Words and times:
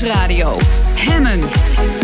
Nieuwsradio. 0.00 0.56
Hemmen. 0.96 1.99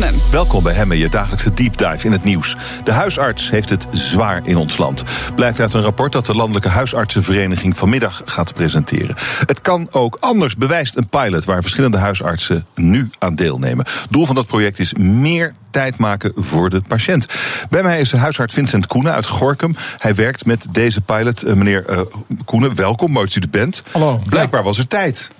Hemmen. 0.00 0.20
Welkom 0.30 0.62
bij 0.62 0.74
Hemmen, 0.74 0.98
je 0.98 1.08
dagelijkse 1.08 1.54
deep 1.54 1.76
dive 1.76 2.06
in 2.06 2.12
het 2.12 2.24
nieuws. 2.24 2.56
De 2.84 2.92
huisarts 2.92 3.50
heeft 3.50 3.70
het 3.70 3.86
zwaar 3.90 4.40
in 4.44 4.56
ons 4.56 4.76
land. 4.76 5.02
Blijkt 5.34 5.60
uit 5.60 5.72
een 5.72 5.82
rapport 5.82 6.12
dat 6.12 6.26
de 6.26 6.34
Landelijke 6.34 6.68
Huisartsenvereniging 6.68 7.76
vanmiddag 7.76 8.22
gaat 8.24 8.54
presenteren. 8.54 9.14
Het 9.46 9.60
kan 9.60 9.88
ook 9.90 10.16
anders, 10.20 10.56
bewijst 10.56 10.96
een 10.96 11.08
pilot 11.08 11.44
waar 11.44 11.62
verschillende 11.62 11.98
huisartsen 11.98 12.66
nu 12.74 13.10
aan 13.18 13.34
deelnemen. 13.34 13.84
Doel 14.10 14.26
van 14.26 14.34
dat 14.34 14.46
project 14.46 14.78
is 14.78 14.94
meer 14.94 15.54
tijd 15.70 15.98
maken 15.98 16.32
voor 16.36 16.70
de 16.70 16.80
patiënt. 16.88 17.26
Bij 17.70 17.82
mij 17.82 18.00
is 18.00 18.12
huisarts 18.12 18.54
Vincent 18.54 18.86
Koenen 18.86 19.12
uit 19.12 19.26
Gorkum. 19.26 19.74
Hij 19.98 20.14
werkt 20.14 20.46
met 20.46 20.66
deze 20.70 21.00
pilot. 21.00 21.42
Eh, 21.42 21.54
meneer 21.54 21.84
uh, 21.90 22.00
Koenen, 22.44 22.74
welkom, 22.74 23.12
mooi 23.12 23.26
dat 23.26 23.34
u 23.36 23.40
er 23.40 23.50
bent. 23.50 23.82
Hallo. 23.90 24.20
Blijkbaar 24.28 24.62
was 24.62 24.78
er 24.78 24.86
tijd. 24.86 25.30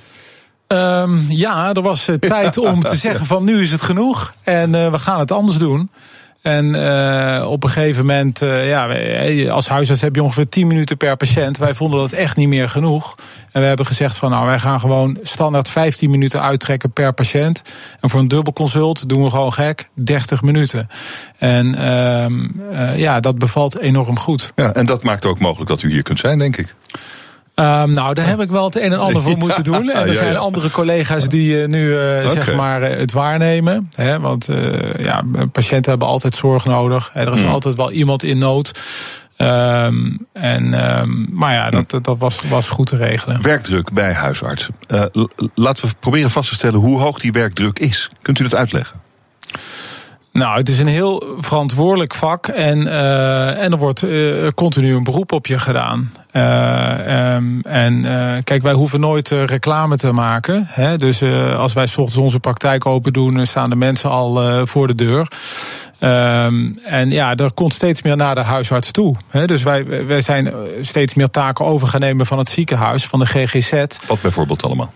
Um, 0.68 1.24
ja, 1.28 1.72
er 1.72 1.82
was 1.82 2.08
uh, 2.08 2.16
tijd 2.36 2.58
om 2.58 2.82
te 2.82 2.96
zeggen 2.96 3.26
van 3.26 3.44
nu 3.44 3.62
is 3.62 3.70
het 3.70 3.82
genoeg 3.82 4.34
en 4.42 4.74
uh, 4.74 4.90
we 4.90 4.98
gaan 4.98 5.18
het 5.18 5.32
anders 5.32 5.58
doen. 5.58 5.90
En 6.42 6.74
uh, 6.74 7.46
op 7.50 7.64
een 7.64 7.70
gegeven 7.70 8.06
moment, 8.06 8.38
ja, 8.38 8.86
als 9.48 9.68
huisarts 9.68 10.00
heb 10.00 10.14
je 10.14 10.22
ongeveer 10.22 10.48
10 10.48 10.66
minuten 10.66 10.96
per 10.96 11.16
patiënt. 11.16 11.58
Wij 11.58 11.74
vonden 11.74 12.00
dat 12.00 12.12
echt 12.12 12.36
niet 12.36 12.48
meer 12.48 12.68
genoeg. 12.68 13.14
En 13.52 13.60
we 13.60 13.66
hebben 13.66 13.86
gezegd 13.86 14.16
van 14.16 14.30
nou, 14.30 14.46
wij 14.46 14.58
gaan 14.58 14.80
gewoon 14.80 15.18
standaard 15.22 15.68
15 15.68 16.10
minuten 16.10 16.42
uittrekken 16.42 16.90
per 16.90 17.12
patiënt. 17.12 17.62
En 18.00 18.10
voor 18.10 18.20
een 18.20 18.28
dubbelconsult 18.28 19.08
doen 19.08 19.24
we 19.24 19.30
gewoon 19.30 19.52
gek 19.52 19.88
30 19.94 20.42
minuten. 20.42 20.88
En 21.38 21.74
uh, 21.78 22.98
ja, 22.98 23.20
dat 23.20 23.38
bevalt 23.38 23.78
enorm 23.78 24.18
goed. 24.18 24.52
Ja, 24.56 24.74
en 24.74 24.86
dat 24.86 25.02
maakt 25.02 25.24
ook 25.24 25.38
mogelijk 25.38 25.68
dat 25.68 25.82
u 25.82 25.90
hier 25.90 26.02
kunt 26.02 26.18
zijn, 26.18 26.38
denk 26.38 26.56
ik. 26.56 26.74
Um, 27.56 27.90
nou, 27.90 28.14
daar 28.14 28.26
heb 28.26 28.40
ik 28.40 28.50
wel 28.50 28.64
het 28.64 28.76
een 28.76 28.92
en 28.92 28.98
ander 28.98 29.22
voor 29.22 29.38
moeten 29.46 29.64
doen. 29.64 29.90
En 29.90 30.08
er 30.08 30.14
zijn 30.14 30.36
andere 30.36 30.70
collega's 30.70 31.28
die 31.28 31.60
uh, 31.60 31.66
nu 31.66 31.88
uh, 31.88 31.96
okay. 31.96 32.28
zeg 32.28 32.54
maar 32.54 32.82
het 32.82 33.12
waarnemen. 33.12 33.90
Hè, 33.94 34.20
want 34.20 34.48
ja, 34.98 35.22
patiënten 35.52 35.90
hebben 35.90 36.08
altijd 36.08 36.34
zorg 36.34 36.64
nodig. 36.64 37.10
Er 37.14 37.32
is 37.32 37.42
mm. 37.42 37.48
altijd 37.48 37.74
wel 37.74 37.90
iemand 37.90 38.22
in 38.22 38.38
nood. 38.38 38.80
Um, 39.36 40.26
en, 40.32 40.98
um, 41.00 41.28
maar 41.30 41.52
ja, 41.52 41.70
dat, 41.70 42.04
dat 42.04 42.18
was, 42.18 42.40
was 42.48 42.68
goed 42.68 42.86
te 42.86 42.96
regelen. 42.96 43.42
Werkdruk 43.42 43.92
bij 43.92 44.12
huisartsen. 44.12 44.74
laten 45.54 45.88
we 45.88 45.94
proberen 46.00 46.30
vast 46.30 46.48
te 46.48 46.54
stellen 46.54 46.80
hoe 46.80 47.00
hoog 47.00 47.18
die 47.18 47.32
werkdruk 47.32 47.78
is. 47.78 48.10
Kunt 48.22 48.38
u 48.38 48.42
dat 48.42 48.54
uitleggen? 48.54 49.03
Nou, 50.34 50.58
het 50.58 50.68
is 50.68 50.78
een 50.78 50.86
heel 50.86 51.36
verantwoordelijk 51.38 52.14
vak 52.14 52.46
en, 52.46 52.80
uh, 52.80 53.62
en 53.62 53.72
er 53.72 53.78
wordt 53.78 54.02
uh, 54.02 54.48
continu 54.54 54.94
een 54.94 55.04
beroep 55.04 55.32
op 55.32 55.46
je 55.46 55.58
gedaan. 55.58 56.12
Uh, 56.32 57.34
um, 57.34 57.60
en 57.60 58.02
kijk, 58.44 58.62
wij 58.62 58.72
hoeven 58.72 59.00
nooit 59.00 59.28
reclame 59.28 59.96
te 59.96 60.12
maken. 60.12 60.66
Hè? 60.68 60.96
Dus 60.96 61.22
als 61.56 61.72
wij 61.72 61.86
s 61.86 61.96
ochtends 61.96 62.16
onze 62.16 62.40
praktijk 62.40 62.86
open 62.86 63.12
doen, 63.12 63.46
staan 63.46 63.70
de 63.70 63.76
mensen 63.76 64.10
al 64.10 64.66
voor 64.66 64.86
de 64.86 64.94
deur. 64.94 65.28
Um, 66.00 66.78
en 66.84 67.10
ja, 67.10 67.34
er 67.34 67.52
komt 67.52 67.72
steeds 67.72 68.02
meer 68.02 68.16
naar 68.16 68.34
de 68.34 68.40
huisarts 68.40 68.90
toe. 68.90 69.16
Dus 69.46 69.62
wij, 69.62 70.06
wij 70.06 70.20
zijn 70.20 70.52
steeds 70.80 71.14
meer 71.14 71.30
taken 71.30 71.64
overgenomen 71.64 72.26
van 72.26 72.38
het 72.38 72.48
ziekenhuis, 72.48 73.06
van 73.06 73.18
de 73.18 73.26
GGZ. 73.26 73.84
Wat 74.06 74.20
bijvoorbeeld 74.20 74.62
allemaal? 74.62 74.92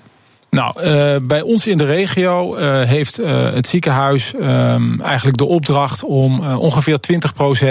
Nou, 0.51 0.83
uh, 0.83 1.17
bij 1.23 1.41
ons 1.41 1.67
in 1.67 1.77
de 1.77 1.85
regio 1.85 2.57
uh, 2.57 2.83
heeft 2.83 3.21
uh, 3.21 3.53
het 3.53 3.67
ziekenhuis 3.67 4.35
um, 4.35 5.01
eigenlijk 5.01 5.37
de 5.37 5.47
opdracht 5.47 6.05
om 6.05 6.39
ongeveer 6.57 6.99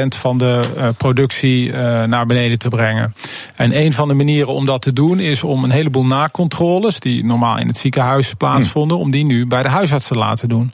20% 0.03 0.07
van 0.07 0.37
de 0.37 0.61
productie 0.97 1.71
naar 2.07 2.25
beneden 2.25 2.59
te 2.59 2.69
brengen. 2.69 3.13
En 3.55 3.79
een 3.79 3.93
van 3.93 4.07
de 4.07 4.13
manieren 4.13 4.53
om 4.53 4.65
dat 4.65 4.81
te 4.81 4.93
doen 4.93 5.19
is 5.19 5.43
om 5.43 5.63
een 5.63 5.71
heleboel 5.71 6.05
nakontroles, 6.05 6.99
die 6.99 7.25
normaal 7.25 7.57
in 7.57 7.67
het 7.67 7.77
ziekenhuis 7.77 8.33
plaatsvonden, 8.33 8.97
hm. 8.97 9.03
om 9.03 9.11
die 9.11 9.25
nu 9.25 9.47
bij 9.47 9.63
de 9.63 9.69
huisarts 9.69 10.07
te 10.07 10.15
laten 10.15 10.49
doen. 10.49 10.73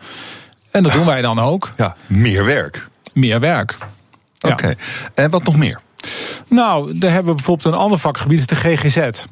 En 0.72 0.84
dat 0.84 0.92
doen 0.92 1.06
wij 1.06 1.22
dan 1.22 1.40
ook. 1.40 1.74
Ja, 1.78 1.96
meer 2.08 2.46
werk. 2.46 2.88
Meer 3.14 3.40
werk. 3.40 3.78
Oké. 4.42 4.54
Okay. 4.54 4.76
En 5.14 5.30
wat 5.30 5.44
nog 5.44 5.58
meer? 5.58 5.80
Nou, 6.48 6.98
daar 6.98 7.12
hebben 7.12 7.30
we 7.30 7.36
bijvoorbeeld 7.36 7.74
een 7.74 7.80
ander 7.80 8.00
vakgebied, 8.00 8.50
de 8.50 8.56
GGZ. 8.56 9.26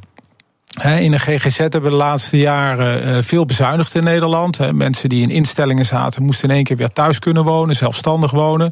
In 0.80 1.12
de 1.12 1.20
GGZ 1.20 1.58
hebben 1.58 1.82
we 1.82 1.90
de 1.90 1.96
laatste 1.96 2.38
jaren 2.38 3.04
eh, 3.04 3.24
veel 3.24 3.46
bezuinigd 3.46 3.96
in 3.96 4.04
Nederland. 4.04 4.72
Mensen 4.74 5.10
die 5.10 5.22
in 5.22 5.30
instellingen 5.30 5.86
zaten, 5.86 6.24
moesten 6.24 6.50
in 6.50 6.56
één 6.56 6.64
keer 6.64 6.78
weer 6.78 6.94
thuis 6.94 7.20
kunnen 7.20 7.44
wonen, 7.44 7.76
zelfstandig 7.76 8.32
wonen. 8.32 8.72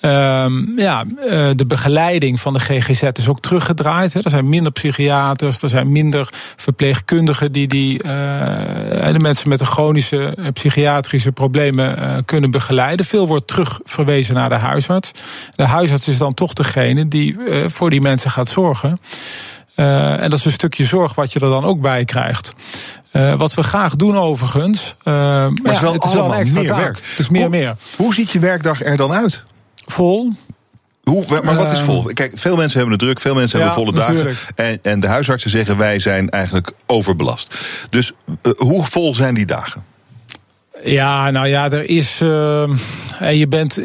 Um, 0.00 0.72
ja, 0.76 1.04
eh, 1.28 1.48
de 1.56 1.66
begeleiding 1.66 2.40
van 2.40 2.52
de 2.52 2.58
GGZ 2.58 3.02
is 3.02 3.28
ook 3.28 3.40
teruggedraaid. 3.40 4.14
Er 4.14 4.30
zijn 4.30 4.48
minder 4.48 4.72
psychiaters, 4.72 5.62
er 5.62 5.68
zijn 5.68 5.92
minder 5.92 6.28
verpleegkundigen 6.56 7.52
die, 7.52 7.66
die 7.66 8.02
uh, 8.04 8.10
de 9.12 9.18
mensen 9.18 9.48
met 9.48 9.58
de 9.58 9.64
chronische 9.64 10.36
psychiatrische 10.52 11.32
problemen 11.32 12.24
kunnen 12.24 12.50
begeleiden. 12.50 13.06
Veel 13.06 13.26
wordt 13.26 13.46
terugverwezen 13.46 14.34
naar 14.34 14.48
de 14.48 14.54
huisarts. 14.54 15.10
De 15.56 15.66
huisarts 15.66 16.08
is 16.08 16.18
dan 16.18 16.34
toch 16.34 16.52
degene 16.52 17.08
die 17.08 17.36
voor 17.66 17.90
die 17.90 18.00
mensen 18.00 18.30
gaat 18.30 18.48
zorgen. 18.48 18.98
Uh, 19.76 20.22
en 20.22 20.30
dat 20.30 20.38
is 20.38 20.44
een 20.44 20.52
stukje 20.52 20.84
zorg 20.84 21.14
wat 21.14 21.32
je 21.32 21.40
er 21.40 21.50
dan 21.50 21.64
ook 21.64 21.80
bij 21.80 22.04
krijgt. 22.04 22.52
Uh, 23.12 23.34
wat 23.34 23.54
we 23.54 23.62
graag 23.62 23.96
doen 23.96 24.18
overigens. 24.18 24.94
Uh, 24.98 25.14
maar 25.14 25.50
ja, 25.62 25.72
is 25.72 25.80
wel 25.80 25.92
het 25.92 26.04
is 26.04 26.12
wel 26.12 26.34
extra 26.34 26.60
meer 26.60 26.68
taak. 26.68 26.78
werk. 26.78 26.96
Het 26.96 27.18
is 27.18 27.28
meer 27.28 27.40
hoe, 27.40 27.50
meer. 27.50 27.76
Hoe 27.96 28.14
ziet 28.14 28.30
je 28.30 28.38
werkdag 28.38 28.82
er 28.82 28.96
dan 28.96 29.12
uit? 29.12 29.42
Vol. 29.86 30.32
Hoe, 31.02 31.24
maar 31.42 31.54
wat 31.54 31.70
is 31.70 31.80
vol? 31.80 32.02
Kijk, 32.02 32.32
veel 32.34 32.56
mensen 32.56 32.78
hebben 32.78 32.98
het 32.98 33.06
druk, 33.06 33.20
veel 33.20 33.34
mensen 33.34 33.58
ja, 33.58 33.64
hebben 33.64 33.84
volle 33.84 33.96
natuurlijk. 33.96 34.28
dagen. 34.28 34.80
En, 34.82 34.92
en 34.92 35.00
de 35.00 35.06
huisartsen 35.06 35.50
zeggen 35.50 35.76
wij 35.76 35.98
zijn 35.98 36.30
eigenlijk 36.30 36.72
overbelast. 36.86 37.54
Dus 37.90 38.12
hoe 38.56 38.84
vol 38.84 39.14
zijn 39.14 39.34
die 39.34 39.46
dagen? 39.46 39.84
Ja, 40.86 41.30
nou 41.30 41.46
ja, 41.46 41.70
er 41.70 41.88
is. 41.88 42.20
Uh, 42.20 42.68
je 43.32 43.46
bent. 43.48 43.80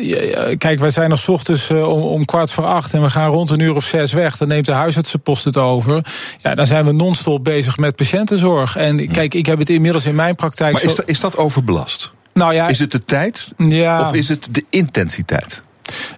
Kijk, 0.58 0.80
wij 0.80 0.90
zijn 0.90 1.10
nog 1.10 1.30
ochtends 1.30 1.70
uh, 1.70 1.88
om, 1.88 2.02
om, 2.02 2.26
kwart 2.26 2.52
voor 2.52 2.66
acht 2.66 2.94
en 2.94 3.02
we 3.02 3.10
gaan 3.10 3.30
rond 3.30 3.50
een 3.50 3.60
uur 3.60 3.76
of 3.76 3.86
zes 3.86 4.14
weg. 4.14 4.38
Dan 4.38 4.48
neemt 4.48 4.66
de 4.66 4.72
huisartsenpost 4.72 5.44
het 5.44 5.58
over. 5.58 6.06
Ja, 6.38 6.56
dan 6.56 6.66
zijn 6.66 6.86
we 6.86 6.92
non-stop 6.92 7.44
bezig 7.44 7.78
met 7.78 7.96
patiëntenzorg. 7.96 8.76
En 8.76 9.12
kijk, 9.12 9.34
ik 9.34 9.46
heb 9.46 9.60
het 9.60 9.70
inmiddels 9.70 10.06
in 10.06 10.16
mijn 10.16 10.36
praktijk. 10.36 10.74
Maar 10.74 10.84
is, 10.84 10.96
dat, 10.96 11.08
is 11.08 11.20
dat 11.20 11.38
overbelast? 11.38 12.12
Nou 12.34 12.54
ja, 12.54 12.68
is 12.68 12.80
het 12.80 12.92
de 12.92 13.04
tijd? 13.04 13.52
Ja. 13.58 14.02
Of 14.02 14.14
is 14.14 14.30
het 14.30 14.48
de 14.52 14.64
intensiteit? 14.70 15.62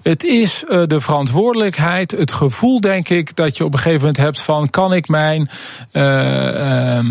Het 0.01 0.23
is 0.23 0.63
uh, 0.69 0.83
de 0.85 1.01
verantwoordelijkheid, 1.01 2.11
het 2.11 2.31
gevoel, 2.31 2.81
denk 2.81 3.09
ik, 3.09 3.35
dat 3.35 3.57
je 3.57 3.65
op 3.65 3.73
een 3.73 3.79
gegeven 3.79 3.99
moment 3.99 4.17
hebt 4.17 4.39
van: 4.39 4.69
kan 4.69 4.93
ik 4.93 5.07
mijn. 5.07 5.49
Uh, 5.91 6.03
uh, 6.03 7.03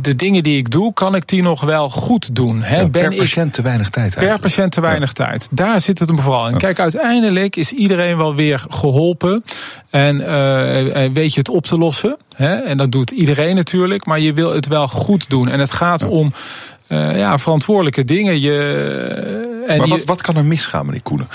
de 0.00 0.14
dingen 0.16 0.42
die 0.42 0.58
ik 0.58 0.70
doe, 0.70 0.92
kan 0.92 1.14
ik 1.14 1.28
die 1.28 1.42
nog 1.42 1.60
wel 1.60 1.90
goed 1.90 2.36
doen? 2.36 2.62
Hè? 2.62 2.80
Ja, 2.80 2.88
per 2.88 3.14
patiënt 3.14 3.52
te 3.52 3.62
weinig 3.62 3.90
tijd. 3.90 4.04
Eigenlijk. 4.04 4.40
Per 4.40 4.50
patiënt 4.50 4.72
te 4.72 4.80
weinig 4.80 5.12
ja. 5.16 5.24
tijd. 5.24 5.48
Daar 5.50 5.80
zit 5.80 5.98
het 5.98 6.08
hem 6.08 6.18
vooral 6.18 6.46
in. 6.46 6.52
Ja. 6.52 6.58
Kijk, 6.58 6.78
uiteindelijk 6.78 7.56
is 7.56 7.72
iedereen 7.72 8.16
wel 8.16 8.34
weer 8.34 8.64
geholpen. 8.68 9.44
En 9.90 10.18
weet 11.12 11.34
je 11.34 11.38
het 11.38 11.48
op 11.48 11.66
te 11.66 11.78
lossen. 11.78 12.16
Hè? 12.36 12.54
En 12.54 12.76
dat 12.76 12.92
doet 12.92 13.10
iedereen 13.10 13.56
natuurlijk. 13.56 14.06
Maar 14.06 14.20
je 14.20 14.32
wil 14.32 14.54
het 14.54 14.66
wel 14.66 14.88
goed 14.88 15.30
doen. 15.30 15.48
En 15.48 15.60
het 15.60 15.72
gaat 15.72 16.04
om. 16.08 16.32
Uh, 16.88 17.18
ja, 17.18 17.38
verantwoordelijke 17.38 18.04
dingen. 18.04 18.40
Je, 18.40 19.53
en 19.66 19.78
maar 19.78 19.88
wat, 19.88 20.04
wat 20.04 20.22
kan 20.22 20.36
er 20.36 20.44
misgaan, 20.44 20.86
meneer 20.86 21.02
Koenen? 21.02 21.28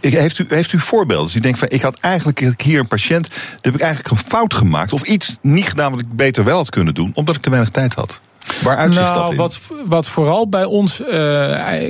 Heeft 0.00 0.38
u, 0.38 0.46
heeft 0.48 0.72
u 0.72 0.78
voorbeelden? 0.78 1.26
Dus 1.26 1.34
u 1.34 1.40
denkt 1.40 1.58
van, 1.58 1.68
ik 1.70 1.82
had 1.82 2.00
eigenlijk 2.00 2.62
hier 2.62 2.78
een 2.78 2.88
patiënt, 2.88 3.28
daar 3.28 3.58
heb 3.60 3.74
ik 3.74 3.80
eigenlijk 3.80 4.10
een 4.10 4.28
fout 4.28 4.54
gemaakt. 4.54 4.92
Of 4.92 5.02
iets 5.02 5.36
niet 5.40 5.68
gedaan 5.68 5.90
wat 5.90 6.00
ik 6.00 6.16
beter 6.16 6.44
wel 6.44 6.56
had 6.56 6.70
kunnen 6.70 6.94
doen, 6.94 7.10
omdat 7.14 7.36
ik 7.36 7.42
te 7.42 7.50
weinig 7.50 7.70
tijd 7.70 7.94
had. 7.94 8.20
Waar 8.62 8.76
uitzicht 8.76 9.10
nou, 9.10 9.20
dat 9.20 9.30
in? 9.30 9.36
Wat, 9.36 9.60
wat 9.86 10.08
vooral 10.08 10.48
bij 10.48 10.64
ons. 10.64 11.00
Uh, 11.00 11.06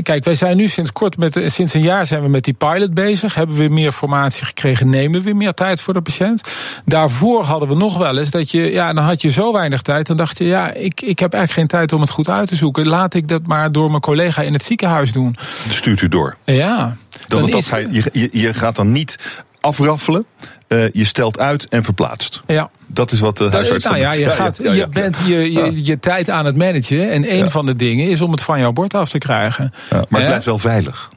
kijk, 0.02 0.24
wij 0.24 0.34
zijn 0.34 0.56
nu 0.56 0.68
sinds 0.68 0.92
kort 0.92 1.16
met. 1.16 1.40
Sinds 1.46 1.74
een 1.74 1.80
jaar 1.82 2.06
zijn 2.06 2.22
we 2.22 2.28
met 2.28 2.44
die 2.44 2.54
pilot 2.54 2.94
bezig. 2.94 3.34
Hebben 3.34 3.56
we 3.56 3.68
meer 3.68 3.92
formatie 3.92 4.44
gekregen, 4.44 4.90
nemen 4.90 5.22
we 5.22 5.32
meer 5.32 5.54
tijd 5.54 5.80
voor 5.80 5.94
de 5.94 6.00
patiënt. 6.00 6.40
Daarvoor 6.84 7.44
hadden 7.44 7.68
we 7.68 7.74
nog 7.74 7.98
wel 7.98 8.18
eens 8.18 8.30
dat 8.30 8.50
je. 8.50 8.72
Ja, 8.72 8.92
dan 8.92 9.04
had 9.04 9.22
je 9.22 9.30
zo 9.30 9.52
weinig 9.52 9.82
tijd. 9.82 10.06
Dan 10.06 10.16
dacht 10.16 10.38
je, 10.38 10.44
ja, 10.44 10.72
ik, 10.72 11.00
ik 11.00 11.18
heb 11.18 11.32
eigenlijk 11.32 11.52
geen 11.52 11.80
tijd 11.80 11.92
om 11.92 12.00
het 12.00 12.10
goed 12.10 12.30
uit 12.30 12.48
te 12.48 12.56
zoeken. 12.56 12.86
Laat 12.86 13.14
ik 13.14 13.28
dat 13.28 13.46
maar 13.46 13.72
door 13.72 13.88
mijn 13.90 14.02
collega 14.02 14.42
in 14.42 14.52
het 14.52 14.62
ziekenhuis 14.62 15.12
doen. 15.12 15.36
Stuurt 15.70 16.00
u 16.00 16.08
door? 16.08 16.36
Ja. 16.44 16.96
Dan, 17.26 17.40
dan 17.40 17.50
dat 17.50 17.60
is, 17.60 17.70
hij, 17.70 17.86
je, 17.90 18.28
je 18.32 18.54
gaat 18.54 18.76
dan 18.76 18.92
niet 18.92 19.18
afraffelen. 19.60 20.24
Uh, 20.68 20.84
je 20.92 21.04
stelt 21.04 21.38
uit 21.38 21.68
en 21.68 21.84
verplaatst. 21.84 22.42
Ja. 22.46 22.70
Dat 22.86 23.12
is 23.12 23.20
wat 23.20 23.36
de 23.36 23.48
huisarts 23.50 23.84
nou 23.84 23.96
ja, 23.96 24.12
je, 24.12 24.30
gaat, 24.30 24.58
ja, 24.62 24.72
ja, 24.72 24.72
je 24.72 24.88
bent 24.88 25.18
je, 25.26 25.52
je, 25.52 25.84
je 25.84 25.98
tijd 25.98 26.30
aan 26.30 26.44
het 26.44 26.56
managen. 26.56 27.10
En 27.10 27.32
een 27.32 27.50
van 27.50 27.66
de 27.66 27.74
dingen 27.74 28.08
is 28.08 28.20
om 28.20 28.30
het 28.30 28.42
van 28.42 28.58
jouw 28.58 28.72
bord 28.72 28.94
af 28.94 29.08
te 29.08 29.18
krijgen. 29.18 29.72
maar 29.90 30.00
het 30.00 30.08
blijft 30.08 30.44
wel 30.44 30.58
veilig. 30.58 31.08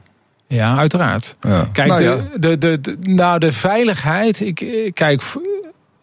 Ja, 0.46 0.76
uiteraard. 0.76 1.36
Kijk, 1.72 1.88
nou, 1.88 2.02
de, 2.02 2.38
de, 2.38 2.58
de, 2.58 2.80
de, 2.80 2.96
nou, 3.00 3.38
de 3.38 3.52
veiligheid. 3.52 4.40
Ik, 4.40 4.90
kijk, 4.94 5.22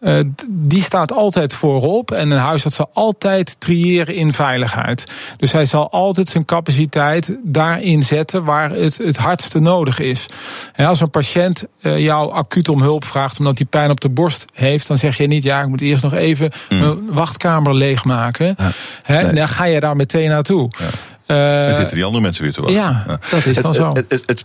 Uh, 0.00 0.20
die 0.48 0.82
staat 0.82 1.12
altijd 1.12 1.54
voorop. 1.54 2.10
En 2.10 2.30
een 2.30 2.38
huisarts 2.38 2.76
zal 2.76 2.90
altijd 2.92 3.60
triëren 3.60 4.14
in 4.14 4.32
veiligheid. 4.32 5.04
Dus 5.36 5.52
hij 5.52 5.64
zal 5.64 5.90
altijd 5.90 6.28
zijn 6.28 6.44
capaciteit 6.44 7.36
daarin 7.42 8.02
zetten 8.02 8.44
waar 8.44 8.70
het 8.70 8.96
het 8.96 9.16
hardste 9.16 9.58
nodig 9.58 9.98
is. 9.98 10.26
En 10.72 10.86
als 10.86 11.00
een 11.00 11.10
patiënt 11.10 11.64
uh, 11.80 11.98
jou 11.98 12.32
acuut 12.32 12.68
om 12.68 12.82
hulp 12.82 13.04
vraagt 13.04 13.38
omdat 13.38 13.58
hij 13.58 13.66
pijn 13.66 13.90
op 13.90 14.00
de 14.00 14.08
borst 14.08 14.44
heeft, 14.52 14.86
dan 14.86 14.98
zeg 14.98 15.16
je 15.16 15.26
niet: 15.26 15.42
ja, 15.42 15.60
ik 15.60 15.68
moet 15.68 15.80
eerst 15.80 16.02
nog 16.02 16.14
even 16.14 16.50
mm. 16.68 16.78
mijn 16.78 17.12
wachtkamer 17.12 17.74
leegmaken. 17.74 18.54
Ja. 18.58 18.70
He, 19.02 19.22
nee. 19.22 19.32
Dan 19.32 19.48
ga 19.48 19.64
je 19.64 19.80
daar 19.80 19.96
meteen 19.96 20.28
naartoe. 20.28 20.70
Ja. 20.78 20.86
Uh, 21.30 21.64
dan 21.64 21.74
zitten 21.74 21.94
die 21.94 22.04
andere 22.04 22.22
mensen 22.22 22.42
weer 22.42 22.52
te 22.52 22.60
wachten. 22.60 22.78
Ja, 22.78 23.18
dat 23.30 23.46
is 23.46 23.56
dan 23.56 23.74
zo. 23.74 23.92
Het, 24.08 24.22
het, 24.26 24.44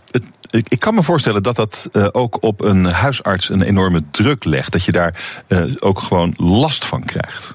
ik 0.68 0.78
kan 0.78 0.94
me 0.94 1.02
voorstellen 1.02 1.42
dat 1.42 1.56
dat 1.56 1.88
uh, 1.92 2.06
ook 2.12 2.42
op 2.42 2.60
een 2.60 2.84
huisarts 2.84 3.48
een 3.48 3.62
enorme 3.62 4.02
druk 4.10 4.44
legt. 4.44 4.72
Dat 4.72 4.84
je 4.84 4.92
daar 4.92 5.42
uh, 5.48 5.62
ook 5.78 6.00
gewoon 6.00 6.34
last 6.36 6.84
van 6.84 7.04
krijgt. 7.04 7.50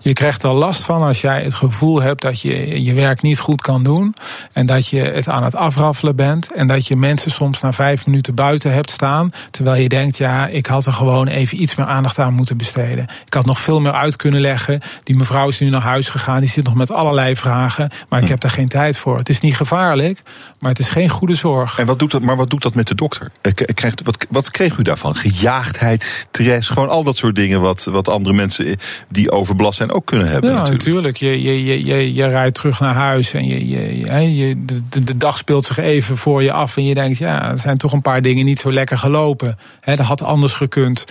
Je 0.00 0.12
krijgt 0.12 0.42
er 0.42 0.52
last 0.52 0.82
van 0.82 1.02
als 1.02 1.20
jij 1.20 1.42
het 1.42 1.54
gevoel 1.54 2.02
hebt 2.02 2.22
dat 2.22 2.40
je 2.40 2.82
je 2.82 2.94
werk 2.94 3.22
niet 3.22 3.38
goed 3.38 3.60
kan 3.60 3.82
doen. 3.82 4.14
En 4.52 4.66
dat 4.66 4.88
je 4.88 5.00
het 5.00 5.28
aan 5.28 5.44
het 5.44 5.56
afraffelen 5.56 6.16
bent. 6.16 6.52
En 6.52 6.66
dat 6.66 6.86
je 6.86 6.96
mensen 6.96 7.30
soms 7.30 7.60
na 7.60 7.72
vijf 7.72 8.06
minuten 8.06 8.34
buiten 8.34 8.72
hebt 8.72 8.90
staan. 8.90 9.30
Terwijl 9.50 9.82
je 9.82 9.88
denkt, 9.88 10.16
ja, 10.16 10.46
ik 10.46 10.66
had 10.66 10.86
er 10.86 10.92
gewoon 10.92 11.26
even 11.26 11.62
iets 11.62 11.74
meer 11.74 11.86
aandacht 11.86 12.18
aan 12.18 12.34
moeten 12.34 12.56
besteden. 12.56 13.06
Ik 13.26 13.34
had 13.34 13.46
nog 13.46 13.60
veel 13.60 13.80
meer 13.80 13.92
uit 13.92 14.16
kunnen 14.16 14.40
leggen. 14.40 14.80
Die 15.02 15.16
mevrouw 15.16 15.48
is 15.48 15.60
nu 15.60 15.68
naar 15.68 15.80
huis 15.80 16.08
gegaan. 16.08 16.40
Die 16.40 16.48
zit 16.48 16.64
nog 16.64 16.74
met 16.74 16.92
allerlei 16.92 17.36
vragen. 17.36 17.90
Maar 18.08 18.18
ik 18.18 18.24
hm. 18.24 18.30
heb 18.30 18.40
daar 18.40 18.50
geen 18.50 18.68
tijd 18.68 18.98
voor. 18.98 19.18
Het 19.18 19.28
is 19.28 19.40
niet 19.40 19.56
gevaarlijk, 19.56 20.22
maar 20.58 20.70
het 20.70 20.78
is 20.78 20.88
geen 20.88 21.08
goede 21.08 21.34
zorg. 21.34 21.78
En 21.78 21.86
wat 21.86 21.98
doet 21.98 22.10
dat, 22.10 22.22
maar 22.22 22.36
wat 22.36 22.50
doet 22.50 22.62
dat 22.62 22.74
met 22.74 22.86
de 22.86 22.94
dokter? 22.94 23.30
Krijgt, 23.74 24.02
wat, 24.02 24.26
wat 24.28 24.50
kreeg 24.50 24.76
u 24.76 24.82
daarvan? 24.82 25.14
Gejaagdheid, 25.14 26.02
stress, 26.02 26.68
gewoon 26.68 26.88
al 26.88 27.02
dat 27.02 27.16
soort 27.16 27.34
dingen 27.34 27.60
wat, 27.60 27.84
wat 27.84 28.08
andere 28.08 28.34
mensen 28.34 28.76
die 29.08 29.30
overbelast 29.30 29.67
zijn 29.74 29.92
ook 29.92 30.06
kunnen 30.06 30.28
hebben. 30.28 30.50
Ja, 30.50 30.56
natuurlijk. 30.56 30.84
natuurlijk. 30.84 31.16
Je, 31.16 31.42
je, 31.42 31.64
je, 31.64 31.84
je, 31.84 32.14
je 32.14 32.26
rijdt 32.26 32.54
terug 32.54 32.80
naar 32.80 32.94
huis 32.94 33.32
en 33.32 33.46
je, 33.46 33.68
je, 33.68 34.36
je, 34.36 34.64
de, 34.88 35.04
de 35.04 35.16
dag 35.16 35.36
speelt 35.36 35.64
zich 35.64 35.78
even 35.78 36.16
voor 36.16 36.42
je 36.42 36.52
af. 36.52 36.76
En 36.76 36.84
je 36.84 36.94
denkt, 36.94 37.18
ja, 37.18 37.50
er 37.50 37.58
zijn 37.58 37.76
toch 37.76 37.92
een 37.92 38.02
paar 38.02 38.22
dingen 38.22 38.44
niet 38.44 38.58
zo 38.58 38.72
lekker 38.72 38.98
gelopen. 38.98 39.58
He, 39.80 39.96
dat 39.96 40.06
had 40.06 40.22
anders 40.22 40.52
gekund. 40.52 41.04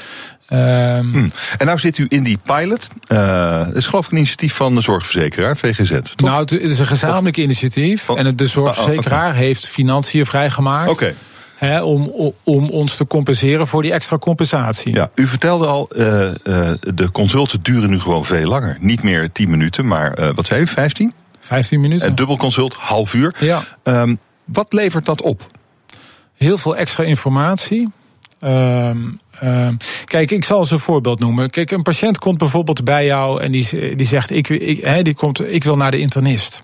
Um, 0.53 0.59
hmm. 1.11 1.31
En 1.57 1.65
nou 1.65 1.79
zit 1.79 1.97
u 1.97 2.05
in 2.09 2.23
die 2.23 2.37
pilot. 2.43 2.89
Uh, 3.11 3.65
dat 3.65 3.75
is 3.75 3.85
geloof 3.85 4.05
ik 4.05 4.11
een 4.11 4.17
initiatief 4.17 4.53
van 4.53 4.75
de 4.75 4.81
zorgverzekeraar, 4.81 5.57
VGZ. 5.57 5.89
Toch? 5.89 6.29
Nou, 6.29 6.39
het 6.39 6.51
is 6.51 6.79
een 6.79 6.87
gezamenlijk 6.87 7.37
initiatief. 7.37 8.09
En 8.09 8.35
de 8.35 8.47
zorgverzekeraar 8.47 9.19
ah, 9.19 9.25
ah, 9.25 9.31
okay. 9.31 9.45
heeft 9.45 9.67
financiën 9.67 10.25
vrijgemaakt. 10.25 10.89
Oké. 10.89 11.13
Hè, 11.57 11.81
om, 11.81 12.11
om 12.43 12.69
ons 12.69 12.95
te 12.95 13.07
compenseren 13.07 13.67
voor 13.67 13.81
die 13.81 13.91
extra 13.91 14.17
compensatie. 14.17 14.93
Ja, 14.93 15.09
u 15.15 15.27
vertelde 15.27 15.65
al, 15.65 15.89
uh, 15.95 16.05
uh, 16.21 16.31
de 16.93 17.11
consulten 17.11 17.59
duren 17.61 17.89
nu 17.89 17.99
gewoon 17.99 18.25
veel 18.25 18.47
langer. 18.47 18.77
Niet 18.79 19.03
meer 19.03 19.31
10 19.31 19.49
minuten, 19.49 19.87
maar 19.87 20.19
uh, 20.19 20.29
wat 20.35 20.45
zei 20.45 20.61
u, 20.61 20.67
15? 20.67 21.13
15 21.39 21.79
minuten. 21.79 22.09
Een 22.09 22.15
dubbelconsult, 22.15 22.73
half 22.73 23.13
uur. 23.13 23.35
Ja. 23.39 23.63
Um, 23.83 24.19
wat 24.45 24.73
levert 24.73 25.05
dat 25.05 25.21
op? 25.21 25.45
Heel 26.35 26.57
veel 26.57 26.75
extra 26.75 27.03
informatie. 27.03 27.89
Um, 28.41 29.19
um, 29.43 29.77
kijk, 30.05 30.31
ik 30.31 30.43
zal 30.43 30.59
eens 30.59 30.71
een 30.71 30.79
voorbeeld 30.79 31.19
noemen. 31.19 31.49
Kijk, 31.49 31.71
een 31.71 31.83
patiënt 31.83 32.17
komt 32.17 32.37
bijvoorbeeld 32.37 32.83
bij 32.83 33.05
jou 33.05 33.41
en 33.41 33.51
die, 33.51 33.95
die 33.95 34.07
zegt: 34.07 34.31
ik, 34.31 34.49
ik, 34.49 34.83
he, 34.83 35.01
die 35.01 35.15
komt, 35.15 35.51
ik 35.53 35.63
wil 35.63 35.77
naar 35.77 35.91
de 35.91 35.99
internist. 35.99 36.63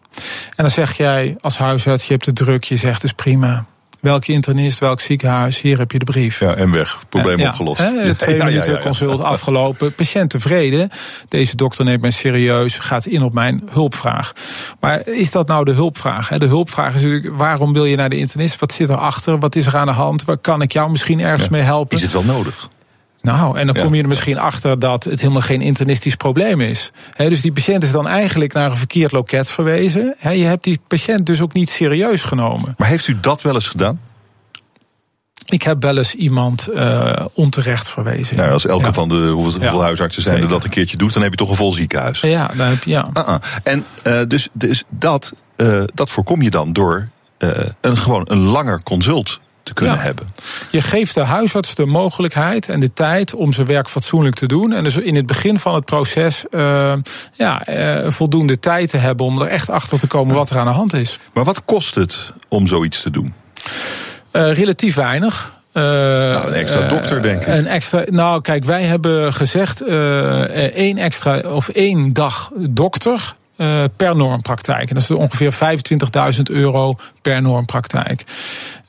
En 0.49 0.63
dan 0.63 0.71
zeg 0.71 0.97
jij 0.97 1.35
als 1.39 1.57
huisarts: 1.57 2.05
je 2.05 2.13
hebt 2.13 2.25
het 2.25 2.35
druk, 2.35 2.63
je 2.63 2.77
zegt: 2.77 3.03
is 3.03 3.13
prima 3.13 3.65
welke 4.03 4.31
internist, 4.31 4.79
welk 4.79 5.01
ziekenhuis, 5.01 5.61
hier 5.61 5.77
heb 5.77 5.91
je 5.91 5.99
de 5.99 6.05
brief. 6.05 6.39
Ja, 6.39 6.53
en 6.53 6.71
weg. 6.71 7.03
Probleem 7.09 7.37
ja, 7.37 7.49
opgelost. 7.49 7.79
Hè, 7.79 8.15
twee 8.15 8.35
ja, 8.35 8.43
minuten 8.43 8.79
consult 8.79 9.23
afgelopen. 9.23 9.93
Patiënt 9.93 10.29
tevreden. 10.29 10.89
Deze 11.29 11.55
dokter 11.55 11.85
neemt 11.85 12.01
mij 12.01 12.11
serieus, 12.11 12.77
gaat 12.77 13.05
in 13.05 13.23
op 13.23 13.33
mijn 13.33 13.63
hulpvraag. 13.71 14.33
Maar 14.79 15.07
is 15.07 15.31
dat 15.31 15.47
nou 15.47 15.65
de 15.65 15.71
hulpvraag? 15.71 16.27
De 16.27 16.45
hulpvraag 16.45 16.93
is 16.93 17.01
natuurlijk, 17.01 17.35
waarom 17.35 17.73
wil 17.73 17.85
je 17.85 17.95
naar 17.95 18.09
de 18.09 18.17
internist? 18.17 18.59
Wat 18.59 18.73
zit 18.73 18.89
erachter? 18.89 19.39
Wat 19.39 19.55
is 19.55 19.65
er 19.65 19.77
aan 19.77 19.85
de 19.85 19.91
hand? 19.91 20.25
Waar 20.25 20.37
kan 20.37 20.61
ik 20.61 20.71
jou 20.71 20.91
misschien 20.91 21.19
ergens 21.19 21.49
mee 21.49 21.61
helpen? 21.61 21.97
Is 21.97 22.03
het 22.03 22.11
wel 22.11 22.23
nodig? 22.23 22.67
Nou, 23.23 23.57
en 23.57 23.65
dan 23.65 23.75
kom 23.75 23.93
je 23.93 24.01
er 24.01 24.07
misschien 24.07 24.37
achter 24.37 24.79
dat 24.79 25.03
het 25.03 25.19
helemaal 25.19 25.41
geen 25.41 25.61
internistisch 25.61 26.15
probleem 26.15 26.61
is. 26.61 26.91
dus 27.17 27.41
die 27.41 27.51
patiënt 27.51 27.83
is 27.83 27.91
dan 27.91 28.07
eigenlijk 28.07 28.53
naar 28.53 28.69
een 28.69 28.75
verkeerd 28.75 29.11
loket 29.11 29.49
verwezen. 29.49 30.15
je 30.19 30.27
hebt 30.27 30.63
die 30.63 30.79
patiënt 30.87 31.25
dus 31.25 31.41
ook 31.41 31.53
niet 31.53 31.69
serieus 31.69 32.21
genomen. 32.21 32.73
Maar 32.77 32.87
heeft 32.87 33.07
u 33.07 33.17
dat 33.19 33.41
wel 33.41 33.53
eens 33.53 33.67
gedaan? 33.67 33.99
Ik 35.45 35.63
heb 35.63 35.81
wel 35.81 35.97
eens 35.97 36.15
iemand 36.15 36.69
uh, 36.73 37.25
onterecht 37.33 37.89
verwezen. 37.89 38.37
Nou, 38.37 38.51
als 38.51 38.65
elke 38.65 38.85
ja. 38.85 38.93
van 38.93 39.09
de 39.09 39.15
hoeveel, 39.15 39.59
hoeveel 39.59 39.79
ja, 39.79 39.85
huisartsen 39.85 40.23
zijn 40.23 40.41
er 40.41 40.47
dat 40.47 40.63
een 40.63 40.69
keertje 40.69 40.97
doet, 40.97 41.13
dan 41.13 41.21
heb 41.21 41.31
je 41.31 41.37
toch 41.37 41.49
een 41.49 41.55
vol 41.55 41.71
ziekenhuis. 41.71 42.21
Ja, 42.21 42.47
dan 42.47 42.67
heb 42.67 42.83
je, 42.83 42.89
ja. 42.89 43.07
Uh 43.13 43.27
-uh. 43.27 43.35
En 43.63 43.85
uh, 44.03 44.19
dus, 44.27 44.49
dus 44.53 44.83
dat, 44.89 45.33
dat 45.93 46.09
voorkom 46.09 46.41
je 46.41 46.49
dan 46.49 46.73
door 46.73 47.09
een, 47.81 47.97
gewoon 47.97 48.25
een 48.29 48.41
langer 48.41 48.83
consult 48.83 49.39
te 49.63 49.73
kunnen 49.73 49.95
ja. 49.95 50.01
hebben. 50.01 50.25
Je 50.71 50.81
geeft 50.81 51.13
de 51.13 51.21
huisarts 51.21 51.75
de 51.75 51.85
mogelijkheid 51.85 52.69
en 52.69 52.79
de 52.79 52.93
tijd 52.93 53.35
om 53.35 53.53
zijn 53.53 53.67
werk 53.67 53.89
fatsoenlijk 53.89 54.35
te 54.35 54.45
doen. 54.45 54.73
En 54.73 54.83
dus 54.83 54.95
in 54.95 55.15
het 55.15 55.25
begin 55.25 55.59
van 55.59 55.75
het 55.75 55.85
proces 55.85 56.45
uh, 56.51 56.93
ja, 57.33 57.69
uh, 57.69 58.09
voldoende 58.09 58.59
tijd 58.59 58.89
te 58.89 58.97
hebben 58.97 59.25
om 59.25 59.41
er 59.41 59.47
echt 59.47 59.69
achter 59.69 59.99
te 59.99 60.07
komen 60.07 60.35
wat 60.35 60.49
er 60.49 60.57
aan 60.57 60.67
de 60.67 60.71
hand 60.71 60.93
is. 60.93 61.19
Maar 61.33 61.43
wat 61.43 61.65
kost 61.65 61.95
het 61.95 62.31
om 62.47 62.67
zoiets 62.67 63.01
te 63.01 63.09
doen? 63.09 63.33
Uh, 64.33 64.53
relatief 64.53 64.95
weinig. 64.95 65.51
Uh, 65.73 65.83
nou, 65.83 66.47
een 66.47 66.53
extra 66.53 66.87
dokter, 66.87 67.21
denk 67.21 67.41
ik. 67.41 67.47
Een 67.47 67.67
extra, 67.67 68.03
nou, 68.05 68.41
kijk, 68.41 68.63
wij 68.63 68.83
hebben 68.83 69.33
gezegd 69.33 69.81
uh, 69.81 70.41
één 70.75 70.97
extra 70.97 71.39
of 71.39 71.69
één 71.69 72.13
dag 72.13 72.51
dokter 72.55 73.33
uh, 73.63 73.83
per 73.95 74.15
normpraktijk. 74.15 74.89
En 74.89 74.95
dat 74.95 75.03
is 75.03 75.11
ongeveer 75.11 75.53
25.000 76.35 76.41
euro 76.43 76.95
per 77.21 77.41
normpraktijk. 77.41 78.23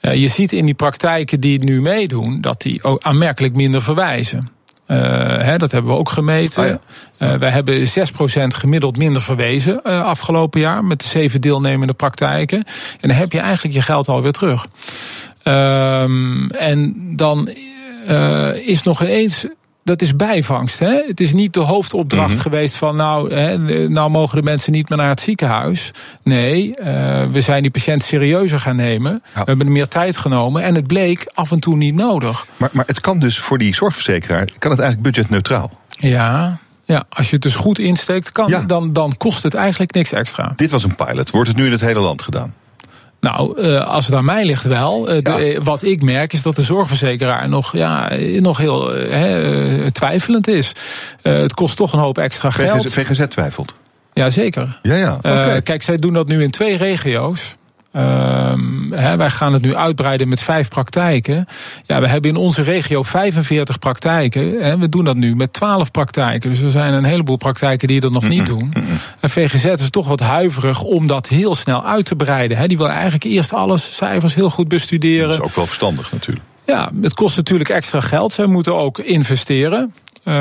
Uh, 0.00 0.14
je 0.14 0.28
ziet 0.28 0.52
in 0.52 0.64
die 0.64 0.74
praktijken 0.74 1.40
die 1.40 1.58
het 1.58 1.64
nu 1.64 1.80
meedoen, 1.80 2.40
dat 2.40 2.62
die 2.62 2.82
ook 2.82 3.02
aanmerkelijk 3.02 3.54
minder 3.54 3.82
verwijzen. 3.82 4.52
Uh, 4.86 4.98
hè, 5.38 5.56
dat 5.56 5.70
hebben 5.70 5.90
we 5.92 5.98
ook 5.98 6.10
gemeten. 6.10 6.62
Oh 6.62 6.68
ja. 7.18 7.32
uh, 7.32 7.38
wij 7.38 7.50
hebben 7.50 7.88
6% 7.88 7.90
gemiddeld 8.46 8.96
minder 8.96 9.22
verwezen 9.22 9.80
uh, 9.86 10.04
afgelopen 10.04 10.60
jaar 10.60 10.84
met 10.84 11.00
de 11.00 11.08
zeven 11.08 11.40
deelnemende 11.40 11.92
praktijken. 11.92 12.58
En 13.00 13.08
dan 13.08 13.16
heb 13.16 13.32
je 13.32 13.40
eigenlijk 13.40 13.74
je 13.74 13.82
geld 13.82 14.08
alweer 14.08 14.32
terug. 14.32 14.66
Um, 15.44 16.50
en 16.50 16.94
dan 17.16 17.48
is 18.64 18.82
nog 18.82 19.02
ineens 19.02 19.46
dat 19.84 20.02
is 20.02 20.16
bijvangst. 20.16 20.78
Hè? 20.78 21.02
Het 21.06 21.20
is 21.20 21.32
niet 21.32 21.52
de 21.52 21.60
hoofdopdracht 21.60 22.28
mm 22.28 22.32
-hmm. 22.32 22.42
geweest 22.42 22.76
van 22.76 22.96
nou, 22.96 23.34
hè, 23.34 23.58
nou 23.88 24.10
mogen 24.10 24.36
de 24.36 24.42
mensen 24.42 24.72
niet 24.72 24.88
meer 24.88 24.98
naar 24.98 25.08
het 25.08 25.20
ziekenhuis. 25.20 25.90
Nee, 26.22 26.66
uh, 26.66 26.84
we 27.30 27.40
zijn 27.40 27.62
die 27.62 27.70
patiënt 27.70 28.02
serieuzer 28.02 28.60
gaan 28.60 28.76
nemen. 28.76 29.12
Ja. 29.12 29.40
We 29.40 29.44
hebben 29.44 29.66
er 29.66 29.72
meer 29.72 29.88
tijd 29.88 30.16
genomen 30.16 30.62
en 30.62 30.74
het 30.74 30.86
bleek 30.86 31.30
af 31.34 31.50
en 31.50 31.60
toe 31.60 31.76
niet 31.76 31.94
nodig. 31.94 32.46
Maar, 32.56 32.70
maar 32.72 32.86
het 32.86 33.00
kan 33.00 33.18
dus 33.18 33.38
voor 33.38 33.58
die 33.58 33.74
zorgverzekeraar, 33.74 34.48
kan 34.58 34.70
het 34.70 34.80
eigenlijk 34.80 35.14
budgetneutraal? 35.14 35.70
Ja, 35.88 36.58
ja, 36.84 37.04
als 37.08 37.26
je 37.26 37.32
het 37.32 37.42
dus 37.42 37.54
goed 37.54 37.78
insteekt, 37.78 38.32
kan, 38.32 38.48
ja. 38.48 38.60
dan, 38.60 38.92
dan 38.92 39.16
kost 39.16 39.42
het 39.42 39.54
eigenlijk 39.54 39.94
niks 39.94 40.12
extra. 40.12 40.50
Dit 40.56 40.70
was 40.70 40.84
een 40.84 40.94
pilot. 40.94 41.30
Wordt 41.30 41.48
het 41.48 41.56
nu 41.56 41.64
in 41.64 41.72
het 41.72 41.80
hele 41.80 42.00
land 42.00 42.22
gedaan? 42.22 42.54
Nou, 43.24 43.62
uh, 43.62 43.86
als 43.86 44.06
het 44.06 44.14
aan 44.14 44.24
mij 44.24 44.44
ligt 44.44 44.64
wel. 44.64 45.08
Uh, 45.08 45.14
ja. 45.14 45.36
de, 45.36 45.60
wat 45.62 45.82
ik 45.82 46.02
merk 46.02 46.32
is 46.32 46.42
dat 46.42 46.56
de 46.56 46.62
zorgverzekeraar 46.62 47.48
nog, 47.48 47.72
ja, 47.72 48.10
nog 48.38 48.58
heel 48.58 48.92
twijfelend 49.92 50.48
is. 50.48 50.72
het 51.22 51.54
kost 51.54 51.76
toch 51.76 51.92
een 51.92 51.98
hoop 51.98 52.18
extra 52.18 52.50
geld. 52.50 52.92
VGZ, 52.92 53.08
VGZ 53.08 53.26
twijfelt? 53.28 53.74
Jazeker. 54.12 54.78
Ja, 54.82 54.94
ja. 54.94 55.16
Okay. 55.16 55.62
kijk, 55.62 55.82
zij 55.82 55.96
doen 55.96 56.12
dat 56.12 56.26
nu 56.26 56.42
in 56.42 56.50
twee 56.50 56.76
regio's. 56.76 57.54
Hè, 58.90 59.16
wij 59.16 59.30
gaan 59.30 59.52
het 59.52 59.62
nu 59.62 59.76
uitbreiden 59.76 60.28
met 60.28 60.42
vijf 60.42 60.68
praktijken. 60.68 61.46
Ja, 61.86 62.00
we 62.00 62.08
hebben 62.08 62.30
in 62.30 62.36
onze 62.36 62.62
regio 62.62 63.02
45 63.02 63.78
praktijken. 63.78 64.60
En 64.60 64.80
we 64.80 64.88
doen 64.88 65.04
dat 65.04 65.16
nu 65.16 65.36
met 65.36 65.52
12 65.52 65.90
praktijken. 65.90 66.50
Dus 66.50 66.60
er 66.60 66.70
zijn 66.70 66.94
een 66.94 67.04
heleboel 67.04 67.36
praktijken 67.36 67.88
die 67.88 68.00
dat 68.00 68.12
nog 68.12 68.28
niet 68.28 68.46
doen. 68.46 68.72
En 69.20 69.30
VGZ 69.30 69.64
is 69.64 69.90
toch 69.90 70.08
wat 70.08 70.20
huiverig 70.20 70.82
om 70.82 71.06
dat 71.06 71.28
heel 71.28 71.54
snel 71.54 71.84
uit 71.84 72.04
te 72.04 72.16
breiden. 72.16 72.56
Hè. 72.56 72.66
Die 72.66 72.78
wil 72.78 72.88
eigenlijk 72.88 73.24
eerst 73.24 73.52
alles 73.52 73.96
cijfers 73.96 74.34
heel 74.34 74.50
goed 74.50 74.68
bestuderen. 74.68 75.28
Dat 75.28 75.38
is 75.38 75.44
ook 75.44 75.54
wel 75.54 75.66
verstandig 75.66 76.12
natuurlijk. 76.12 76.46
Ja, 76.66 76.90
het 77.02 77.14
kost 77.14 77.36
natuurlijk 77.36 77.70
extra 77.70 78.00
geld. 78.00 78.32
Zij 78.32 78.46
moeten 78.46 78.74
ook 78.76 78.98
investeren. 78.98 79.94
Uh, 80.24 80.34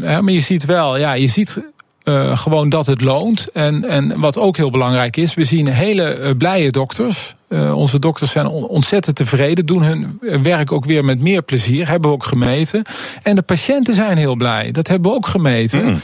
maar 0.00 0.30
je 0.30 0.40
ziet 0.40 0.64
wel, 0.64 0.98
ja, 0.98 1.12
je 1.12 1.26
ziet 1.26 1.62
uh, 2.04 2.36
gewoon 2.36 2.68
dat 2.68 2.86
het 2.86 3.00
loont. 3.00 3.48
En, 3.52 3.88
en 3.88 4.20
wat 4.20 4.38
ook 4.38 4.56
heel 4.56 4.70
belangrijk 4.70 5.16
is, 5.16 5.34
we 5.34 5.44
zien 5.44 5.68
hele 5.68 6.18
uh, 6.18 6.30
blije 6.38 6.70
dokters. 6.70 7.34
Uh, 7.48 7.76
onze 7.76 7.98
dokters 7.98 8.30
zijn 8.30 8.46
ontzettend 8.46 9.16
tevreden, 9.16 9.66
doen 9.66 9.82
hun 9.82 10.20
werk 10.42 10.72
ook 10.72 10.84
weer 10.84 11.04
met 11.04 11.20
meer 11.20 11.42
plezier, 11.42 11.88
hebben 11.88 12.10
we 12.10 12.16
ook 12.16 12.24
gemeten. 12.24 12.82
En 13.22 13.34
de 13.34 13.42
patiënten 13.42 13.94
zijn 13.94 14.16
heel 14.16 14.36
blij, 14.36 14.70
dat 14.70 14.88
hebben 14.88 15.10
we 15.10 15.16
ook 15.16 15.26
gemeten. 15.26 15.84
Mm. 15.84 16.00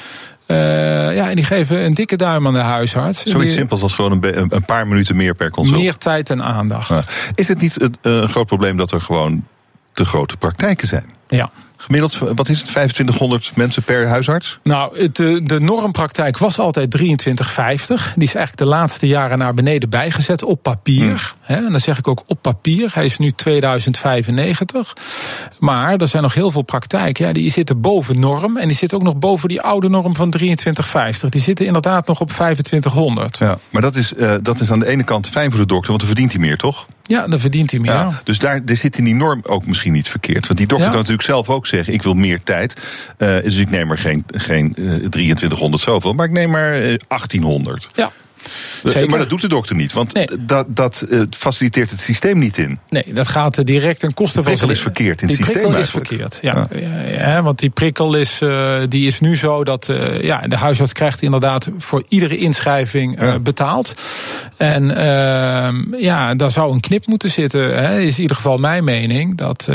Uh, 0.46 0.56
ja, 1.16 1.28
en 1.28 1.34
die 1.34 1.44
geven 1.44 1.84
een 1.84 1.94
dikke 1.94 2.16
duim 2.16 2.46
aan 2.46 2.52
de 2.52 2.58
huisarts. 2.58 3.24
Zoiets 3.24 3.54
simpels 3.54 3.82
als 3.82 3.94
gewoon 3.94 4.12
een, 4.12 4.46
een, 4.54 4.64
paar 4.64 4.86
minuten 4.86 5.16
meer 5.16 5.34
per 5.34 5.50
consult. 5.50 5.78
Meer 5.78 5.96
tijd 5.96 6.30
en 6.30 6.42
aandacht. 6.42 6.88
Ja. 6.88 7.04
Is 7.34 7.48
het 7.48 7.60
niet 7.60 7.88
een 8.00 8.28
groot 8.28 8.46
probleem 8.46 8.76
dat 8.76 8.92
er 8.92 9.00
gewoon 9.00 9.44
te 9.92 10.04
grote 10.04 10.36
praktijken 10.36 10.86
zijn? 10.86 11.04
Ja. 11.28 11.50
Gemiddeld, 11.86 12.18
wat 12.18 12.48
is 12.48 12.58
het, 12.58 12.66
2500 12.66 13.52
mensen 13.54 13.82
per 13.82 14.06
huisarts? 14.06 14.58
Nou, 14.62 15.08
de, 15.12 15.40
de 15.44 15.60
normpraktijk 15.60 16.38
was 16.38 16.58
altijd 16.58 16.90
2350. 16.90 18.12
Die 18.14 18.28
is 18.28 18.34
eigenlijk 18.34 18.70
de 18.70 18.76
laatste 18.76 19.06
jaren 19.06 19.38
naar 19.38 19.54
beneden 19.54 19.88
bijgezet 19.88 20.44
op 20.44 20.62
papier. 20.62 21.34
Hmm. 21.44 21.56
en 21.56 21.70
dan 21.70 21.80
zeg 21.80 21.98
ik 21.98 22.08
ook 22.08 22.22
op 22.26 22.38
papier. 22.42 22.90
Hij 22.94 23.04
is 23.04 23.18
nu 23.18 23.32
2095. 23.32 24.96
Maar 25.58 25.96
er 25.96 26.08
zijn 26.08 26.22
nog 26.22 26.34
heel 26.34 26.50
veel 26.50 26.62
praktijken. 26.62 27.26
Ja, 27.26 27.32
die 27.32 27.50
zitten 27.50 27.80
boven 27.80 28.20
norm. 28.20 28.56
En 28.56 28.68
die 28.68 28.76
zitten 28.76 28.98
ook 28.98 29.04
nog 29.04 29.16
boven 29.16 29.48
die 29.48 29.60
oude 29.60 29.88
norm 29.88 30.14
van 30.14 30.30
2350. 30.30 31.30
Die 31.30 31.40
zitten 31.40 31.66
inderdaad 31.66 32.06
nog 32.06 32.20
op 32.20 32.28
2500. 32.28 33.38
Ja, 33.38 33.58
maar 33.70 33.82
dat 33.82 33.94
is, 33.94 34.12
uh, 34.12 34.34
dat 34.42 34.60
is 34.60 34.70
aan 34.70 34.78
de 34.78 34.86
ene 34.86 35.04
kant 35.04 35.28
fijn 35.28 35.50
voor 35.50 35.60
de 35.60 35.66
dokter, 35.66 35.88
want 35.88 36.00
dan 36.00 36.08
verdient 36.08 36.32
hij 36.32 36.40
meer, 36.40 36.56
toch? 36.56 36.86
Ja, 37.06 37.26
dan 37.26 37.38
verdient 37.38 37.70
hij 37.70 37.80
meer. 37.80 37.92
Ja, 37.92 38.20
dus 38.24 38.38
daar, 38.38 38.60
er 38.64 38.76
zit 38.76 38.98
in 38.98 39.04
die 39.04 39.14
norm 39.14 39.40
ook 39.42 39.66
misschien 39.66 39.92
niet 39.92 40.08
verkeerd. 40.08 40.46
Want 40.46 40.58
die 40.58 40.68
dokter 40.68 40.88
kan 40.88 40.96
natuurlijk 40.96 41.28
zelf 41.28 41.48
ook 41.48 41.66
zeggen: 41.66 41.92
ik 41.92 42.02
wil 42.02 42.14
meer 42.14 42.42
tijd. 42.42 42.80
Uh, 43.18 43.36
dus 43.42 43.56
ik 43.56 43.70
neem 43.70 43.86
maar 43.86 43.98
geen, 43.98 44.24
geen 44.26 44.74
uh, 44.78 45.04
eh, 45.04 45.10
2300 45.10 45.82
zoveel, 45.82 46.12
maar 46.12 46.26
ik 46.26 46.32
neem 46.32 46.50
maar 46.50 46.72
1800. 46.72 47.88
Ja. 47.94 48.12
Zeker. 48.90 49.10
Maar 49.10 49.18
dat 49.18 49.28
doet 49.28 49.40
de 49.40 49.48
dokter 49.48 49.76
niet, 49.76 49.92
want 49.92 50.12
dat, 50.38 50.66
dat 50.68 51.06
uh, 51.08 51.22
faciliteert 51.36 51.90
het 51.90 52.00
systeem 52.00 52.38
niet 52.38 52.58
in. 52.58 52.78
Nee, 52.88 53.04
dat 53.12 53.26
gaat 53.26 53.66
direct 53.66 54.00
ten 54.00 54.14
koste 54.14 54.34
van... 54.34 54.44
Prikkel 54.44 54.70
is 54.70 54.80
verkeerd 54.80 55.22
in 55.22 55.28
het 55.28 55.36
systeem 55.36 55.54
Die 55.54 55.62
prikkel 55.62 55.82
is 55.82 55.90
verkeerd, 55.90 56.38
ja. 56.42 56.66
ja. 56.74 57.28
ja. 57.30 57.42
want 57.42 57.58
die 57.58 57.70
prikkel 57.70 58.14
is, 58.14 58.40
uh, 58.40 58.76
die 58.88 59.06
is 59.06 59.20
nu 59.20 59.36
zo 59.36 59.64
dat 59.64 59.88
uh, 59.88 60.22
ja, 60.22 60.38
de 60.38 60.56
huisarts 60.56 60.92
krijgt 60.92 61.22
inderdaad 61.22 61.68
voor 61.78 62.02
iedere 62.08 62.36
inschrijving 62.36 63.20
ja. 63.20 63.38
betaald. 63.38 63.94
En 64.56 64.96
ehm, 64.96 65.94
ja, 65.98 66.34
daar 66.34 66.50
zou 66.50 66.72
een 66.72 66.80
knip 66.80 67.06
moeten 67.06 67.30
zitten, 67.30 67.84
hè, 67.84 68.00
is 68.00 68.16
in 68.16 68.22
ieder 68.22 68.36
geval 68.36 68.58
mijn 68.58 68.84
mening. 68.84 69.36
Dat, 69.36 69.68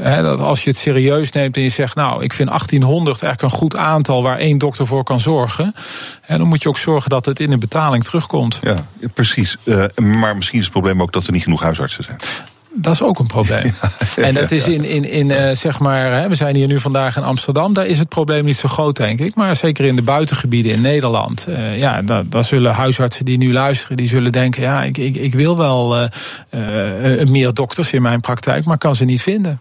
hè, 0.00 0.22
dat 0.22 0.40
als 0.40 0.64
je 0.64 0.70
het 0.70 0.78
serieus 0.78 1.32
neemt 1.32 1.56
en 1.56 1.62
je 1.62 1.68
zegt, 1.68 1.94
nou, 1.94 2.22
ik 2.22 2.32
vind 2.32 2.48
1800 2.48 3.22
eigenlijk 3.22 3.52
een 3.52 3.58
goed 3.58 3.76
aantal 3.76 4.22
waar 4.22 4.38
één 4.38 4.58
dokter 4.58 4.86
voor 4.86 5.04
kan 5.04 5.20
zorgen. 5.20 5.74
En 6.26 6.38
dan 6.38 6.46
moet 6.46 6.62
je 6.62 6.68
ook 6.68 6.78
zorgen 6.78 7.10
dat 7.10 7.24
het 7.24 7.40
in 7.40 7.50
de 7.50 7.58
betaling 7.58 8.04
terugkomt. 8.04 8.58
Ja, 8.62 8.86
precies. 9.14 9.56
Uh, 9.64 9.84
maar 9.96 10.36
misschien 10.36 10.58
is 10.58 10.64
het 10.64 10.72
probleem 10.72 11.02
ook 11.02 11.12
dat 11.12 11.26
er 11.26 11.32
niet 11.32 11.42
genoeg 11.42 11.60
huisartsen 11.60 12.04
zijn. 12.04 12.16
Dat 12.78 12.92
is 12.92 13.02
ook 13.02 13.18
een 13.18 13.26
probleem. 13.26 13.74
en 14.16 14.34
dat 14.34 14.50
is 14.50 14.68
in, 14.68 14.84
in, 14.84 15.10
in 15.10 15.30
uh, 15.30 15.50
zeg 15.52 15.78
maar, 15.78 16.12
hè, 16.12 16.28
we 16.28 16.34
zijn 16.34 16.56
hier 16.56 16.66
nu 16.66 16.80
vandaag 16.80 17.16
in 17.16 17.22
Amsterdam. 17.22 17.74
Daar 17.74 17.86
is 17.86 17.98
het 17.98 18.08
probleem 18.08 18.44
niet 18.44 18.56
zo 18.56 18.68
groot, 18.68 18.96
denk 18.96 19.20
ik. 19.20 19.34
Maar 19.34 19.56
zeker 19.56 19.84
in 19.84 19.96
de 19.96 20.02
buitengebieden 20.02 20.72
in 20.72 20.80
Nederland. 20.80 21.46
Uh, 21.48 21.78
ja, 21.78 22.02
daar, 22.28 22.44
zullen 22.44 22.74
huisartsen 22.74 23.24
die 23.24 23.38
nu 23.38 23.52
luisteren, 23.52 23.96
die 23.96 24.08
zullen 24.08 24.32
denken: 24.32 24.62
ja, 24.62 24.82
ik, 24.82 24.98
ik, 24.98 25.16
ik 25.16 25.34
wil 25.34 25.56
wel 25.56 25.96
uh, 26.00 26.08
meer 27.24 27.54
dokters 27.54 27.92
in 27.92 28.02
mijn 28.02 28.20
praktijk, 28.20 28.64
maar 28.64 28.78
kan 28.78 28.94
ze 28.94 29.04
niet 29.04 29.22
vinden. 29.22 29.60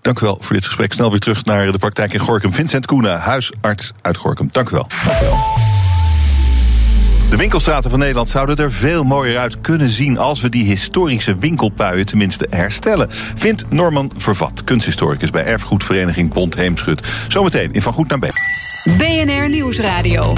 Dank 0.00 0.20
u 0.20 0.24
wel 0.24 0.36
voor 0.40 0.56
dit 0.56 0.66
gesprek. 0.66 0.92
Snel 0.92 1.10
weer 1.10 1.20
terug 1.20 1.44
naar 1.44 1.72
de 1.72 1.78
praktijk 1.78 2.12
in 2.12 2.20
Gorkum. 2.20 2.52
Vincent 2.52 2.86
Koena, 2.86 3.16
huisarts 3.16 3.92
uit 4.00 4.16
Gorkum. 4.16 4.48
Dank 4.52 4.68
u 4.68 4.72
wel. 4.72 4.86
Dank 5.04 5.20
u 5.20 5.24
wel. 5.24 5.61
De 7.32 7.38
winkelstraten 7.38 7.90
van 7.90 7.98
Nederland 7.98 8.28
zouden 8.28 8.56
er 8.56 8.72
veel 8.72 9.04
mooier 9.04 9.38
uit 9.38 9.60
kunnen 9.60 9.90
zien 9.90 10.18
als 10.18 10.40
we 10.40 10.48
die 10.48 10.64
historische 10.64 11.36
winkelpuien 11.36 12.06
tenminste 12.06 12.46
herstellen. 12.50 13.06
Vindt 13.10 13.64
Norman 13.70 14.12
Vervat, 14.16 14.64
kunsthistoricus 14.64 15.30
bij 15.30 15.44
erfgoedvereniging 15.44 16.32
Bond 16.32 16.54
Heemschut. 16.54 17.00
Zometeen 17.28 17.72
in 17.72 17.82
Van 17.82 17.92
Goed 17.92 18.08
naar 18.08 18.18
Bed. 18.18 18.34
BNR 18.98 19.48
Nieuwsradio. 19.48 20.32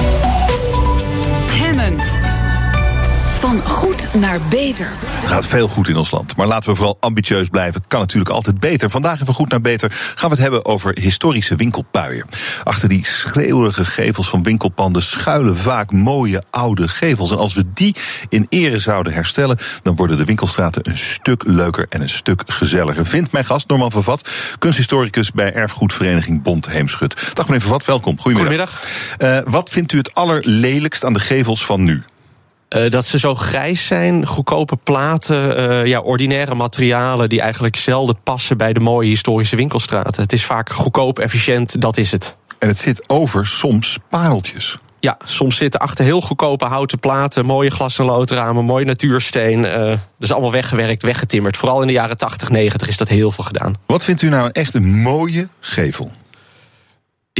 Van 3.45 3.61
goed 3.61 4.15
naar 4.15 4.41
beter. 4.51 4.89
Het 5.01 5.29
gaat 5.29 5.47
veel 5.47 5.69
goed 5.69 5.89
in 5.89 5.97
ons 5.97 6.11
land, 6.11 6.37
maar 6.37 6.47
laten 6.47 6.71
we 6.71 6.77
vooral 6.77 6.97
ambitieus 7.01 7.49
blijven. 7.49 7.85
Kan 7.89 8.01
natuurlijk 8.01 8.31
altijd 8.31 8.61
beter. 8.61 8.91
Vandaag 8.91 9.21
in 9.21 9.27
Van 9.27 9.35
Goed 9.35 9.51
naar 9.51 9.61
Beter 9.61 9.91
gaan 9.93 10.29
we 10.29 10.35
het 10.35 10.45
hebben 10.45 10.65
over 10.65 10.99
historische 11.01 11.57
winkelpuien. 11.57 12.27
Achter 12.63 12.89
die 12.89 13.07
schreeuwige 13.07 13.85
gevels 13.85 14.29
van 14.29 14.43
winkelpanden 14.43 15.03
schuilen 15.03 15.57
vaak 15.57 15.93
mooie 15.93 16.43
oude 16.51 16.89
gevels. 16.89 17.31
En 17.31 17.39
als 17.39 17.55
we 17.55 17.65
die 17.75 17.97
in 18.29 18.47
ere 18.49 18.79
zouden 18.79 19.13
herstellen, 19.13 19.59
dan 19.83 19.97
worden 19.97 20.19
de 20.19 20.25
winkelstraten 20.25 20.89
een 20.89 20.99
stuk 20.99 21.43
leuker 21.47 21.87
en 21.89 22.01
een 22.01 22.09
stuk 22.09 22.43
gezelliger. 22.47 23.07
Vindt 23.07 23.33
mijn 23.33 23.45
gast 23.45 23.69
Norman 23.69 23.91
Vervat, 23.91 24.29
kunsthistoricus 24.59 25.33
bij 25.33 25.53
erfgoedvereniging 25.53 26.43
Bond 26.43 26.69
Heemschut. 26.69 27.31
Dag 27.35 27.47
meneer 27.47 27.61
Vervat, 27.61 27.85
welkom. 27.85 28.19
Goedemiddag. 28.19 28.81
Goedemiddag. 29.19 29.47
Uh, 29.47 29.53
wat 29.53 29.71
vindt 29.71 29.93
u 29.93 29.97
het 29.97 30.15
allerlelijkst 30.15 31.05
aan 31.05 31.13
de 31.13 31.21
gevels 31.21 31.65
van 31.65 31.83
nu? 31.83 32.05
Uh, 32.77 32.91
dat 32.91 33.07
ze 33.07 33.19
zo 33.19 33.35
grijs 33.35 33.87
zijn, 33.87 34.27
goedkope 34.27 34.77
platen, 34.77 35.61
uh, 35.61 35.87
ja, 35.87 36.01
ordinaire 36.01 36.55
materialen 36.55 37.29
die 37.29 37.41
eigenlijk 37.41 37.77
zelden 37.77 38.17
passen 38.23 38.57
bij 38.57 38.73
de 38.73 38.81
mooie 38.81 39.09
historische 39.09 39.57
winkelstraten. 39.57 40.23
Het 40.23 40.33
is 40.33 40.45
vaak 40.45 40.71
goedkoop, 40.71 41.19
efficiënt, 41.19 41.81
dat 41.81 41.97
is 41.97 42.11
het. 42.11 42.37
En 42.59 42.69
het 42.69 42.79
zit 42.79 43.09
over 43.09 43.47
soms 43.47 43.99
pareltjes. 44.09 44.75
Ja, 45.01 45.17
soms 45.25 45.57
zitten 45.57 45.81
achter 45.81 46.05
heel 46.05 46.21
goedkope 46.21 46.65
houten 46.65 46.99
platen, 46.99 47.47
mooie 47.47 47.71
glas- 47.71 47.99
en 47.99 48.05
loodramen, 48.05 48.65
mooi 48.65 48.85
natuursteen. 48.85 49.65
Uh, 49.65 49.75
dat 49.75 49.99
is 50.19 50.33
allemaal 50.33 50.53
weggewerkt, 50.53 51.03
weggetimmerd. 51.03 51.57
Vooral 51.57 51.81
in 51.81 51.87
de 51.87 51.93
jaren 51.93 52.17
80, 52.17 52.49
90 52.49 52.89
is 52.89 52.97
dat 52.97 53.09
heel 53.09 53.31
veel 53.31 53.45
gedaan. 53.45 53.75
Wat 53.87 54.05
vindt 54.05 54.23
u 54.23 54.29
nou 54.29 54.45
een 54.45 54.53
echt 54.53 54.75
een 54.75 55.01
mooie 55.01 55.49
gevel? 55.61 56.11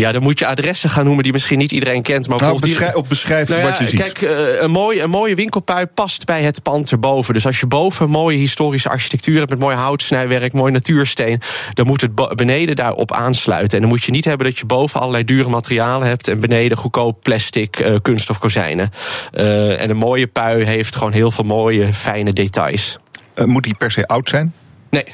Ja, 0.01 0.13
dan 0.13 0.23
moet 0.23 0.39
je 0.39 0.47
adressen 0.47 0.91
gaan 0.91 1.05
noemen 1.05 1.23
die 1.23 1.33
misschien 1.33 1.59
niet 1.59 1.73
iedereen 1.73 2.03
kent. 2.03 2.29
Maar 2.29 2.39
nou, 2.39 2.61
beschrijf, 2.61 2.95
op 2.95 3.09
beschrijf 3.09 3.49
nou 3.49 3.61
ja, 3.61 3.69
wat 3.69 3.79
je 3.79 3.87
ziet. 3.89 4.01
Kijk, 4.01 4.21
uh, 4.21 4.31
een, 4.61 4.71
mooi, 4.71 5.01
een 5.01 5.11
mooie 5.11 5.35
winkelpui 5.35 5.87
past 5.87 6.25
bij 6.25 6.43
het 6.43 6.63
pand 6.63 6.91
erboven. 6.91 7.35
Dus 7.35 7.47
als 7.47 7.61
je 7.61 7.67
boven 7.67 8.11
mooie 8.11 8.37
historische 8.37 8.89
architectuur 8.89 9.39
hebt... 9.39 9.51
met 9.51 9.59
mooi 9.59 9.77
houtsnijwerk, 9.77 10.53
mooi 10.53 10.73
natuursteen... 10.73 11.41
dan 11.73 11.87
moet 11.87 12.01
het 12.01 12.37
beneden 12.37 12.77
daarop 12.77 13.13
aansluiten. 13.13 13.75
En 13.75 13.81
dan 13.81 13.89
moet 13.89 14.05
je 14.05 14.11
niet 14.11 14.25
hebben 14.25 14.47
dat 14.47 14.59
je 14.59 14.67
boven 14.67 15.01
allerlei 15.01 15.25
dure 15.25 15.49
materialen 15.49 16.09
hebt... 16.09 16.29
en 16.29 16.41
beneden 16.41 16.77
goedkoop 16.77 17.23
plastic, 17.23 17.79
uh, 17.79 17.97
kunststof 18.03 18.39
kozijnen. 18.39 18.91
Uh, 19.33 19.81
en 19.81 19.91
een 19.91 19.97
mooie 19.97 20.27
pui 20.27 20.65
heeft 20.65 20.97
gewoon 20.97 21.13
heel 21.13 21.31
veel 21.31 21.45
mooie, 21.45 21.93
fijne 21.93 22.33
details. 22.33 22.97
moet 23.45 23.65
die 23.65 23.75
per 23.75 23.91
se 23.91 24.07
oud 24.07 24.29
zijn? 24.29 24.55
Nee, 24.91 25.05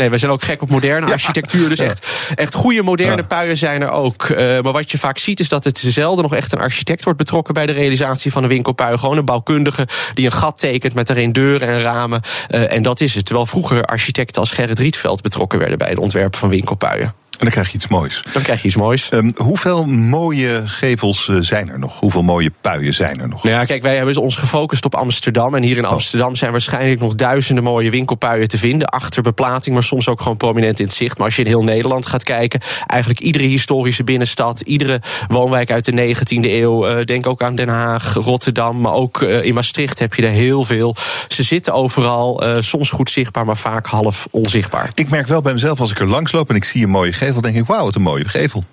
Nee, 0.00 0.10
we 0.10 0.18
zijn 0.18 0.30
ook 0.30 0.42
gek 0.42 0.62
op 0.62 0.70
moderne 0.70 1.12
architectuur. 1.12 1.68
Dus 1.68 1.78
echt, 1.78 2.06
echt 2.34 2.54
goede 2.54 2.82
moderne 2.82 3.24
puien 3.24 3.56
zijn 3.56 3.82
er 3.82 3.90
ook. 3.90 4.28
Uh, 4.28 4.38
maar 4.38 4.72
wat 4.72 4.90
je 4.90 4.98
vaak 4.98 5.18
ziet 5.18 5.40
is 5.40 5.48
dat 5.48 5.64
het 5.64 5.78
zelden 5.78 6.22
nog 6.22 6.34
echt 6.34 6.52
een 6.52 6.58
architect 6.58 7.04
wordt 7.04 7.18
betrokken 7.18 7.54
bij 7.54 7.66
de 7.66 7.72
realisatie 7.72 8.32
van 8.32 8.42
een 8.42 8.48
winkelpui. 8.48 8.98
Gewoon 8.98 9.16
een 9.16 9.24
bouwkundige 9.24 9.88
die 10.14 10.26
een 10.26 10.32
gat 10.32 10.58
tekent 10.58 10.94
met 10.94 11.10
erin 11.10 11.32
deuren 11.32 11.68
en 11.68 11.80
ramen. 11.80 12.20
Uh, 12.50 12.72
en 12.72 12.82
dat 12.82 13.00
is 13.00 13.14
het. 13.14 13.24
Terwijl 13.24 13.46
vroeger 13.46 13.84
architecten 13.84 14.40
als 14.40 14.50
Gerrit 14.50 14.78
Rietveld 14.78 15.22
betrokken 15.22 15.58
werden 15.58 15.78
bij 15.78 15.88
het 15.88 15.98
ontwerpen 15.98 16.38
van 16.38 16.48
winkelpuien. 16.48 17.14
En 17.40 17.46
dan 17.46 17.54
krijg 17.54 17.68
je 17.68 17.74
iets 17.74 17.88
moois. 17.88 18.22
Dan 18.32 18.42
krijg 18.42 18.60
je 18.60 18.66
iets 18.66 18.76
moois. 18.76 19.08
Um, 19.12 19.30
hoeveel 19.36 19.84
mooie 19.86 20.62
gevels 20.64 21.28
uh, 21.28 21.36
zijn 21.40 21.68
er 21.68 21.78
nog? 21.78 22.00
Hoeveel 22.00 22.22
mooie 22.22 22.52
puien 22.60 22.94
zijn 22.94 23.20
er 23.20 23.28
nog? 23.28 23.42
Nou 23.42 23.56
ja, 23.56 23.64
kijk, 23.64 23.82
wij 23.82 23.96
hebben 23.96 24.16
ons 24.16 24.36
gefocust 24.36 24.84
op 24.84 24.94
Amsterdam. 24.94 25.54
En 25.54 25.62
hier 25.62 25.76
in 25.76 25.84
oh. 25.84 25.90
Amsterdam 25.90 26.36
zijn 26.36 26.50
waarschijnlijk 26.50 27.00
nog 27.00 27.14
duizenden 27.14 27.64
mooie 27.64 27.90
winkelpuien 27.90 28.48
te 28.48 28.58
vinden. 28.58 28.88
Achter 28.88 29.22
beplating, 29.22 29.74
maar 29.74 29.84
soms 29.84 30.08
ook 30.08 30.20
gewoon 30.20 30.36
prominent 30.36 30.78
in 30.78 30.84
het 30.84 30.94
zicht. 30.94 31.16
Maar 31.16 31.26
als 31.26 31.36
je 31.36 31.42
in 31.42 31.48
heel 31.48 31.62
Nederland 31.62 32.06
gaat 32.06 32.22
kijken, 32.22 32.60
eigenlijk 32.86 33.20
iedere 33.20 33.44
historische 33.44 34.04
binnenstad, 34.04 34.60
iedere 34.60 35.00
woonwijk 35.28 35.70
uit 35.70 35.84
de 35.84 36.14
19e 36.14 36.44
eeuw. 36.44 36.88
Uh, 36.88 37.04
denk 37.04 37.26
ook 37.26 37.42
aan 37.42 37.54
Den 37.54 37.68
Haag, 37.68 38.14
Rotterdam, 38.14 38.80
maar 38.80 38.92
ook 38.92 39.20
uh, 39.20 39.44
in 39.44 39.54
Maastricht 39.54 39.98
heb 39.98 40.14
je 40.14 40.26
er 40.26 40.32
heel 40.32 40.64
veel. 40.64 40.96
Ze 41.28 41.42
zitten 41.42 41.72
overal, 41.72 42.42
soms 42.58 42.90
goed 42.90 43.10
zichtbaar, 43.10 43.44
maar 43.44 43.56
vaak 43.56 43.86
half 43.86 44.26
onzichtbaar. 44.30 44.90
Ik 44.94 45.10
merk 45.10 45.26
wel 45.26 45.42
bij 45.42 45.52
mezelf 45.52 45.80
als 45.80 45.90
ik 45.90 45.98
er 45.98 46.08
langs 46.08 46.32
loop 46.32 46.50
en 46.50 46.56
ik 46.56 46.64
zie 46.64 46.82
een 46.82 46.90
mooie 46.90 47.12
gevel 47.12 47.28
gevel, 47.34 47.52
denk 47.52 47.56
ik, 47.56 47.66
wauw, 47.66 47.84
wat 47.84 47.94
een 47.94 48.02
mooie 48.02 48.28
gevel. 48.28 48.64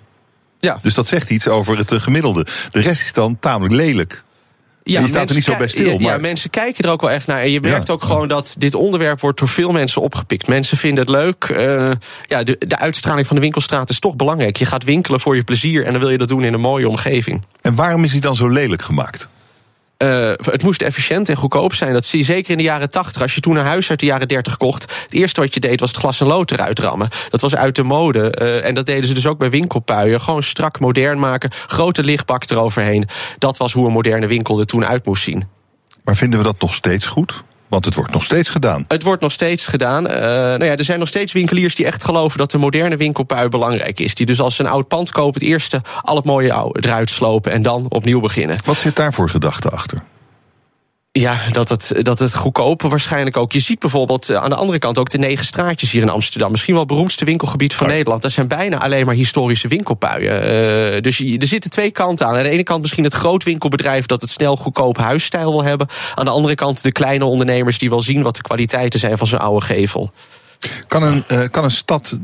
Ja. 0.58 0.78
Dus 0.82 0.94
dat 0.94 1.08
zegt 1.08 1.30
iets 1.30 1.48
over 1.48 1.78
het 1.78 1.92
eh, 1.92 2.00
gemiddelde. 2.00 2.46
De 2.70 2.80
rest 2.80 3.02
is 3.02 3.12
dan 3.12 3.38
tamelijk 3.38 3.74
lelijk. 3.74 4.22
Ja, 4.82 5.00
je 5.00 5.08
staat 5.08 5.28
er 5.28 5.34
niet 5.34 5.44
zo 5.44 5.56
bij 5.56 5.68
stil. 5.68 6.00
Ja, 6.00 6.18
mensen 6.18 6.50
kijken 6.50 6.84
er 6.84 6.90
ook 6.90 7.00
wel 7.00 7.10
echt 7.10 7.26
naar. 7.26 7.40
En 7.40 7.50
je 7.50 7.60
merkt 7.60 7.90
ook 7.90 8.02
gewoon 8.02 8.28
dat 8.28 8.54
dit 8.58 8.74
onderwerp 8.74 9.20
wordt 9.20 9.38
door 9.38 9.48
veel 9.48 9.70
mensen 9.70 10.02
opgepikt. 10.02 10.46
Mensen 10.46 10.76
vinden 10.76 11.00
het 11.00 11.14
leuk. 11.14 11.48
Uh, 11.48 11.90
ja, 12.26 12.42
de, 12.42 12.56
de 12.58 12.78
uitstraling 12.78 13.26
van 13.26 13.36
de 13.36 13.42
winkelstraat 13.42 13.90
is 13.90 13.98
toch 13.98 14.16
belangrijk. 14.16 14.56
Je 14.56 14.64
gaat 14.64 14.84
winkelen 14.84 15.20
voor 15.20 15.36
je 15.36 15.44
plezier 15.44 15.84
en 15.84 15.92
dan 15.92 16.00
wil 16.00 16.10
je 16.10 16.18
dat 16.18 16.28
doen 16.28 16.44
in 16.44 16.52
een 16.52 16.60
mooie 16.60 16.88
omgeving. 16.88 17.44
En 17.60 17.74
waarom 17.74 18.04
is 18.04 18.12
die 18.12 18.20
dan 18.20 18.36
zo 18.36 18.48
lelijk 18.48 18.82
gemaakt? 18.82 19.28
Uh, 20.04 20.32
het 20.36 20.62
moest 20.62 20.82
efficiënt 20.82 21.28
en 21.28 21.36
goedkoop 21.36 21.74
zijn. 21.74 21.92
Dat 21.92 22.04
zie 22.04 22.18
je 22.18 22.24
zeker 22.24 22.50
in 22.50 22.56
de 22.56 22.62
jaren 22.62 22.90
80. 22.90 23.22
Als 23.22 23.34
je 23.34 23.40
toen 23.40 23.56
een 23.56 23.64
huis 23.64 23.90
uit 23.90 24.00
de 24.00 24.06
jaren 24.06 24.28
30 24.28 24.56
kocht, 24.56 24.82
het 25.02 25.14
eerste 25.14 25.40
wat 25.40 25.54
je 25.54 25.60
deed 25.60 25.80
was 25.80 25.88
het 25.88 25.98
glas 25.98 26.20
en 26.20 26.26
lood 26.26 26.50
eruit 26.50 26.78
rammen. 26.78 27.08
Dat 27.30 27.40
was 27.40 27.54
uit 27.54 27.76
de 27.76 27.82
mode. 27.82 28.34
Uh, 28.40 28.64
en 28.64 28.74
dat 28.74 28.86
deden 28.86 29.06
ze 29.06 29.14
dus 29.14 29.26
ook 29.26 29.38
bij 29.38 29.50
winkelpuien. 29.50 30.20
Gewoon 30.20 30.42
strak 30.42 30.80
modern 30.80 31.18
maken, 31.18 31.50
grote 31.66 32.04
lichtbak 32.04 32.50
eroverheen. 32.50 33.08
Dat 33.38 33.56
was 33.56 33.72
hoe 33.72 33.86
een 33.86 33.92
moderne 33.92 34.26
winkel 34.26 34.58
er 34.58 34.66
toen 34.66 34.86
uit 34.86 35.06
moest 35.06 35.22
zien. 35.22 35.48
Maar 36.04 36.16
vinden 36.16 36.38
we 36.38 36.44
dat 36.44 36.60
nog 36.60 36.74
steeds 36.74 37.06
goed? 37.06 37.42
Want 37.68 37.84
het 37.84 37.94
wordt 37.94 38.12
nog 38.12 38.24
steeds 38.24 38.50
gedaan. 38.50 38.84
Het 38.88 39.02
wordt 39.02 39.22
nog 39.22 39.32
steeds 39.32 39.66
gedaan. 39.66 40.06
Uh, 40.06 40.16
nou 40.20 40.64
ja, 40.64 40.76
er 40.76 40.84
zijn 40.84 40.98
nog 40.98 41.08
steeds 41.08 41.32
winkeliers 41.32 41.74
die 41.74 41.86
echt 41.86 42.04
geloven 42.04 42.38
dat 42.38 42.50
de 42.50 42.58
moderne 42.58 42.96
winkelpui 42.96 43.48
belangrijk 43.48 44.00
is. 44.00 44.14
Die 44.14 44.26
dus 44.26 44.40
als 44.40 44.56
ze 44.56 44.62
een 44.62 44.70
oud 44.70 44.88
pand 44.88 45.10
kopen, 45.10 45.40
het 45.40 45.50
eerste 45.50 45.82
al 46.02 46.16
het 46.16 46.24
mooie 46.24 46.72
eruit 46.72 47.10
slopen 47.10 47.52
en 47.52 47.62
dan 47.62 47.86
opnieuw 47.88 48.20
beginnen. 48.20 48.56
Wat 48.64 48.78
zit 48.78 48.96
daar 48.96 49.14
voor 49.14 49.28
gedachte 49.28 49.70
achter? 49.70 49.98
Ja, 51.20 51.36
dat 51.52 51.68
het, 51.68 51.92
dat 52.02 52.18
het 52.18 52.34
goedkoper 52.34 52.88
waarschijnlijk 52.88 53.36
ook. 53.36 53.52
Je 53.52 53.60
ziet 53.60 53.78
bijvoorbeeld 53.78 54.34
aan 54.34 54.50
de 54.50 54.56
andere 54.56 54.78
kant 54.78 54.98
ook 54.98 55.10
de 55.10 55.18
negen 55.18 55.44
straatjes 55.44 55.90
hier 55.90 56.02
in 56.02 56.08
Amsterdam. 56.08 56.50
Misschien 56.50 56.72
wel 56.72 56.82
het 56.82 56.92
beroemdste 56.92 57.24
winkelgebied 57.24 57.74
van 57.74 57.86
Nederland. 57.86 58.22
Dat 58.22 58.32
zijn 58.32 58.48
bijna 58.48 58.78
alleen 58.78 59.06
maar 59.06 59.14
historische 59.14 59.68
winkelpuien. 59.68 60.34
Uh, 60.94 61.00
dus 61.00 61.20
er 61.20 61.46
zitten 61.46 61.70
twee 61.70 61.90
kanten 61.90 62.26
aan. 62.26 62.36
Aan 62.36 62.42
de 62.42 62.48
ene 62.48 62.62
kant 62.62 62.80
misschien 62.80 63.04
het 63.04 63.14
grootwinkelbedrijf 63.14 64.06
dat 64.06 64.20
het 64.20 64.30
snel 64.30 64.56
goedkoop 64.56 64.98
huisstijl 64.98 65.50
wil 65.50 65.64
hebben. 65.64 65.86
Aan 66.14 66.24
de 66.24 66.30
andere 66.30 66.54
kant 66.54 66.82
de 66.82 66.92
kleine 66.92 67.24
ondernemers 67.24 67.78
die 67.78 67.90
wel 67.90 68.02
zien 68.02 68.22
wat 68.22 68.36
de 68.36 68.42
kwaliteiten 68.42 69.00
zijn 69.00 69.18
van 69.18 69.26
zijn 69.26 69.40
oude 69.40 69.66
gevel. 69.66 70.12
Kan 70.88 71.02
een, 71.02 71.24
uh, 71.32 71.40
kan 71.50 71.64
een 71.64 71.70
stad 71.70 72.18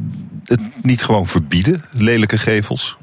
het 0.44 0.60
niet 0.82 1.02
gewoon 1.02 1.26
verbieden, 1.26 1.84
lelijke 1.92 2.38
gevels? 2.38 2.96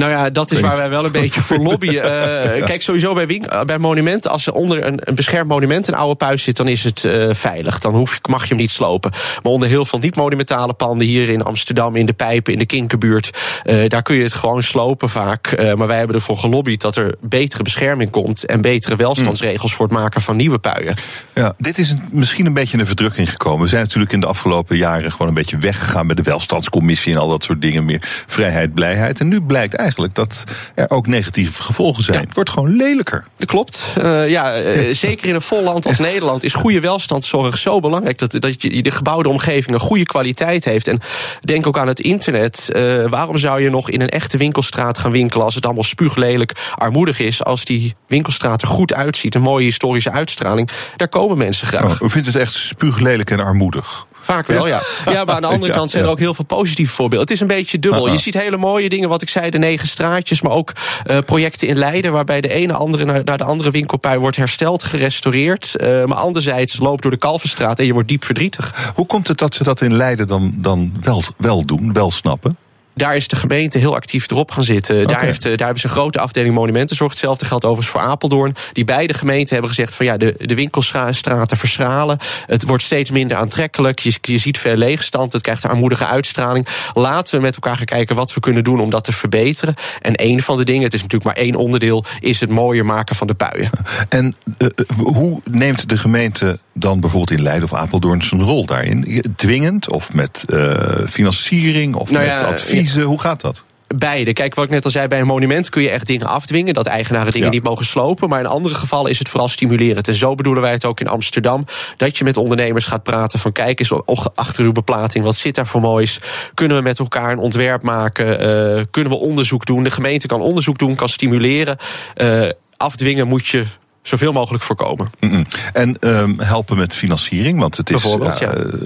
Nou 0.00 0.12
ja, 0.12 0.30
dat 0.30 0.50
is 0.50 0.60
waar 0.60 0.76
wij 0.76 0.88
wel 0.88 1.04
een 1.04 1.12
beetje 1.12 1.40
voor 1.40 1.58
lobbyen. 1.58 1.94
Uh, 1.94 2.64
kijk, 2.70 2.82
sowieso 2.82 3.14
bij, 3.14 3.26
wink, 3.26 3.66
bij 3.66 3.78
monumenten, 3.78 4.30
als 4.30 4.46
er 4.46 4.52
onder 4.52 4.86
een, 4.86 5.00
een 5.00 5.14
beschermd 5.14 5.48
monument 5.48 5.88
een 5.88 5.94
oude 5.94 6.26
puis 6.26 6.42
zit, 6.42 6.56
dan 6.56 6.68
is 6.68 6.84
het 6.84 7.04
uh, 7.04 7.28
veilig. 7.34 7.78
Dan 7.78 7.94
hoef, 7.94 8.20
mag 8.28 8.42
je 8.42 8.48
hem 8.48 8.56
niet 8.56 8.70
slopen. 8.70 9.10
Maar 9.10 9.52
onder 9.52 9.68
heel 9.68 9.84
veel 9.84 9.98
niet-monumentale 9.98 10.72
panden 10.72 11.06
hier 11.06 11.28
in 11.28 11.42
Amsterdam, 11.42 11.96
in 11.96 12.06
de 12.06 12.12
Pijpen, 12.12 12.52
in 12.52 12.58
de 12.58 12.66
Kinkerbuurt, 12.66 13.30
uh, 13.64 13.88
daar 13.88 14.02
kun 14.02 14.16
je 14.16 14.22
het 14.22 14.32
gewoon 14.32 14.62
slopen 14.62 15.10
vaak. 15.10 15.56
maar 15.76 15.86
wij 15.86 15.98
hebben 15.98 16.16
ervoor 16.16 16.36
gelobbyd 16.36 16.80
dat 16.80 16.96
er 16.96 17.14
betere 17.20 17.62
bescherming 17.62 18.10
komt 18.10 18.44
en 18.44 18.60
betere 18.60 18.96
welstandsregels 18.96 19.74
voor 19.74 19.86
het 19.86 19.94
maken 19.94 20.20
van 20.20 20.36
nieuwe 20.36 20.58
puien. 20.58 20.94
Ja, 21.34 21.54
dit 21.58 21.78
is 21.78 21.90
een, 21.90 22.02
misschien 22.12 22.46
een 22.46 22.54
beetje 22.54 22.78
een 22.78 22.86
verdrukking 22.86 23.30
gekomen. 23.30 23.62
We 23.62 23.68
zijn 23.68 23.82
natuurlijk 23.82 24.12
in 24.12 24.20
de 24.20 24.26
afgelopen 24.26 24.76
jaren 24.76 25.10
gewoon 25.10 25.28
een 25.28 25.34
beetje 25.34 25.58
weggegaan 25.58 26.06
met 26.06 26.16
de 26.16 26.22
welstandscommissie 26.22 27.12
en 27.12 27.18
al 27.18 27.28
dat 27.28 27.44
soort 27.44 27.60
dingen. 27.60 27.84
Meer 27.84 28.02
vrijheid, 28.26 28.74
blijheid. 28.74 29.20
En 29.20 29.28
nu 29.28 29.40
blijkt 29.40 29.74
eigenlijk 29.74 29.89
dat 29.96 30.44
er 30.74 30.90
ook 30.90 31.06
negatieve 31.06 31.62
gevolgen 31.62 32.02
zijn. 32.02 32.20
Het 32.20 32.34
wordt 32.34 32.50
gewoon 32.50 32.76
lelijker. 32.76 33.24
Dat 33.36 33.48
klopt. 33.48 33.94
Uh, 33.98 34.28
ja, 34.28 34.62
uh, 34.62 34.94
zeker 34.94 35.28
in 35.28 35.34
een 35.34 35.42
vol 35.42 35.62
land 35.62 35.86
als 35.86 35.98
Nederland 35.98 36.44
is 36.44 36.54
goede 36.54 36.80
welstandszorg 36.80 37.58
zo 37.58 37.80
belangrijk. 37.80 38.18
Dat, 38.18 38.32
dat 38.40 38.62
je 38.62 38.82
de 38.82 38.90
gebouwde 38.90 39.28
omgeving 39.28 39.74
een 39.74 39.80
goede 39.80 40.04
kwaliteit 40.04 40.64
heeft. 40.64 40.88
En 40.88 41.00
denk 41.40 41.66
ook 41.66 41.78
aan 41.78 41.88
het 41.88 42.00
internet. 42.00 42.70
Uh, 42.72 43.08
waarom 43.08 43.38
zou 43.38 43.62
je 43.62 43.70
nog 43.70 43.90
in 43.90 44.00
een 44.00 44.08
echte 44.08 44.36
winkelstraat 44.36 44.98
gaan 44.98 45.10
winkelen 45.10 45.44
als 45.44 45.54
het 45.54 45.64
allemaal 45.64 45.82
spuuglelijk 45.82 46.52
armoedig 46.74 47.18
is? 47.18 47.44
Als 47.44 47.64
die 47.64 47.94
winkelstraat 48.06 48.62
er 48.62 48.68
goed 48.68 48.94
uitziet, 48.94 49.34
een 49.34 49.42
mooie 49.42 49.64
historische 49.64 50.10
uitstraling. 50.10 50.70
Daar 50.96 51.08
komen 51.08 51.38
mensen 51.38 51.66
graag. 51.66 52.00
Oh, 52.00 52.06
u 52.06 52.10
vindt 52.10 52.26
het 52.26 52.36
echt 52.36 52.54
spuuglelijk 52.54 53.30
en 53.30 53.40
armoedig? 53.40 54.06
Vaak 54.20 54.46
wel, 54.46 54.66
ja. 54.66 54.80
ja. 55.04 55.24
maar 55.24 55.34
aan 55.34 55.40
de 55.40 55.46
andere 55.46 55.72
kant 55.72 55.90
zijn 55.90 56.04
er 56.04 56.10
ook 56.10 56.18
heel 56.18 56.34
veel 56.34 56.44
positieve 56.44 56.92
voorbeelden. 56.92 57.28
Het 57.28 57.36
is 57.36 57.40
een 57.40 57.56
beetje 57.56 57.78
dubbel. 57.78 58.12
Je 58.12 58.18
ziet 58.18 58.34
hele 58.34 58.56
mooie 58.56 58.88
dingen, 58.88 59.08
wat 59.08 59.22
ik 59.22 59.28
zei, 59.28 59.50
de 59.50 59.58
negen 59.58 59.88
straatjes... 59.88 60.40
maar 60.40 60.52
ook 60.52 60.72
uh, 61.06 61.18
projecten 61.18 61.68
in 61.68 61.78
Leiden... 61.78 62.12
waarbij 62.12 62.40
de 62.40 62.52
ene 62.52 62.72
andere 62.72 63.04
naar, 63.04 63.24
naar 63.24 63.38
de 63.38 63.44
andere 63.44 63.70
winkelpui 63.70 64.18
wordt 64.18 64.36
hersteld, 64.36 64.82
gerestaureerd. 64.82 65.74
Uh, 65.80 66.04
maar 66.04 66.18
anderzijds 66.18 66.78
loopt 66.78 67.02
door 67.02 67.10
de 67.10 67.16
Kalverstraat 67.16 67.78
en 67.78 67.86
je 67.86 67.92
wordt 67.92 68.08
diep 68.08 68.24
verdrietig. 68.24 68.92
Hoe 68.94 69.06
komt 69.06 69.28
het 69.28 69.38
dat 69.38 69.54
ze 69.54 69.64
dat 69.64 69.80
in 69.80 69.94
Leiden 69.94 70.26
dan, 70.26 70.52
dan 70.56 70.92
wel, 71.00 71.22
wel 71.36 71.64
doen, 71.64 71.92
wel 71.92 72.10
snappen? 72.10 72.56
Daar 73.00 73.16
is 73.16 73.28
de 73.28 73.36
gemeente 73.36 73.78
heel 73.78 73.94
actief 73.94 74.30
erop 74.30 74.50
gaan 74.50 74.64
zitten. 74.64 75.06
Daar, 75.06 75.22
heeft, 75.22 75.42
daar 75.42 75.56
hebben 75.56 75.80
ze 75.80 75.86
een 75.86 75.92
grote 75.92 76.20
afdeling 76.20 76.54
monumentenzorg. 76.54 77.10
Hetzelfde 77.10 77.44
geldt 77.44 77.64
overigens 77.64 77.92
voor 77.92 78.00
Apeldoorn. 78.00 78.54
Die 78.72 78.84
beide 78.84 79.14
gemeenten 79.14 79.52
hebben 79.52 79.68
gezegd 79.68 79.94
van 79.94 80.06
ja, 80.06 80.16
de, 80.16 80.34
de 80.38 80.54
winkelstraten 80.54 81.56
verschralen. 81.56 82.18
Het 82.46 82.64
wordt 82.64 82.82
steeds 82.82 83.10
minder 83.10 83.36
aantrekkelijk. 83.36 83.98
Je, 83.98 84.14
je 84.20 84.38
ziet 84.38 84.58
veel 84.58 84.76
leegstand. 84.76 85.32
Het 85.32 85.42
krijgt 85.42 85.64
een 85.64 85.70
armoedige 85.70 86.06
uitstraling. 86.06 86.66
Laten 86.94 87.34
we 87.34 87.40
met 87.40 87.54
elkaar 87.54 87.76
gaan 87.76 87.84
kijken 87.84 88.16
wat 88.16 88.34
we 88.34 88.40
kunnen 88.40 88.64
doen 88.64 88.80
om 88.80 88.90
dat 88.90 89.04
te 89.04 89.12
verbeteren. 89.12 89.74
En 90.00 90.12
een 90.16 90.42
van 90.42 90.56
de 90.56 90.64
dingen, 90.64 90.82
het 90.82 90.94
is 90.94 91.02
natuurlijk 91.02 91.36
maar 91.36 91.44
één 91.44 91.54
onderdeel, 91.54 92.04
is 92.20 92.40
het 92.40 92.50
mooier 92.50 92.84
maken 92.84 93.16
van 93.16 93.26
de 93.26 93.34
puien. 93.34 93.70
En 94.08 94.36
uh, 94.58 94.68
hoe 94.96 95.40
neemt 95.50 95.88
de 95.88 95.98
gemeente 95.98 96.58
dan 96.74 97.00
bijvoorbeeld 97.00 97.38
in 97.38 97.44
Leiden 97.44 97.64
of 97.64 97.74
Apeldoorn 97.74 98.22
zijn 98.22 98.42
rol 98.42 98.66
daarin? 98.66 99.24
Dwingend 99.36 99.90
of 99.90 100.12
met 100.12 100.44
uh, 100.48 100.74
financiering 101.08 101.94
of 101.94 102.10
nou 102.10 102.26
met 102.26 102.40
ja, 102.40 102.46
advies? 102.46 102.89
Hoe 102.96 103.20
gaat 103.20 103.40
dat? 103.40 103.62
Beide. 103.96 104.32
Kijk, 104.32 104.54
wat 104.54 104.64
ik 104.64 104.70
net 104.70 104.84
al 104.84 104.90
zei, 104.90 105.08
bij 105.08 105.20
een 105.20 105.26
monument 105.26 105.68
kun 105.68 105.82
je 105.82 105.90
echt 105.90 106.06
dingen 106.06 106.26
afdwingen. 106.26 106.74
Dat 106.74 106.86
eigenaren 106.86 107.32
dingen 107.32 107.46
ja. 107.46 107.52
niet 107.52 107.62
mogen 107.62 107.84
slopen. 107.84 108.28
Maar 108.28 108.40
in 108.40 108.46
andere 108.46 108.74
gevallen 108.74 109.10
is 109.10 109.18
het 109.18 109.28
vooral 109.28 109.48
stimulerend. 109.48 110.08
En 110.08 110.14
zo 110.14 110.34
bedoelen 110.34 110.62
wij 110.62 110.72
het 110.72 110.84
ook 110.84 111.00
in 111.00 111.08
Amsterdam. 111.08 111.64
Dat 111.96 112.18
je 112.18 112.24
met 112.24 112.36
ondernemers 112.36 112.86
gaat 112.86 113.02
praten 113.02 113.38
van 113.38 113.52
kijk 113.52 113.80
eens 113.80 113.92
achter 114.34 114.64
uw 114.64 114.72
beplating. 114.72 115.24
Wat 115.24 115.36
zit 115.36 115.54
daar 115.54 115.66
voor 115.66 115.80
moois? 115.80 116.20
Kunnen 116.54 116.76
we 116.76 116.82
met 116.82 116.98
elkaar 116.98 117.32
een 117.32 117.38
ontwerp 117.38 117.82
maken? 117.82 118.26
Uh, 118.26 118.82
kunnen 118.90 119.12
we 119.12 119.18
onderzoek 119.18 119.66
doen? 119.66 119.82
De 119.82 119.90
gemeente 119.90 120.26
kan 120.26 120.40
onderzoek 120.40 120.78
doen, 120.78 120.94
kan 120.94 121.08
stimuleren. 121.08 121.76
Uh, 122.16 122.48
afdwingen 122.76 123.28
moet 123.28 123.48
je 123.48 123.64
zoveel 124.02 124.32
mogelijk 124.32 124.64
voorkomen. 124.64 125.10
Mm 125.20 125.30
-mm. 125.30 125.46
En 125.72 125.96
um, 126.00 126.40
helpen 126.40 126.76
met 126.76 126.94
financiering, 126.94 127.60
want 127.60 127.76
het 127.76 127.90
is, 127.90 128.02
ja, 128.38 128.54
uh, 128.56 128.84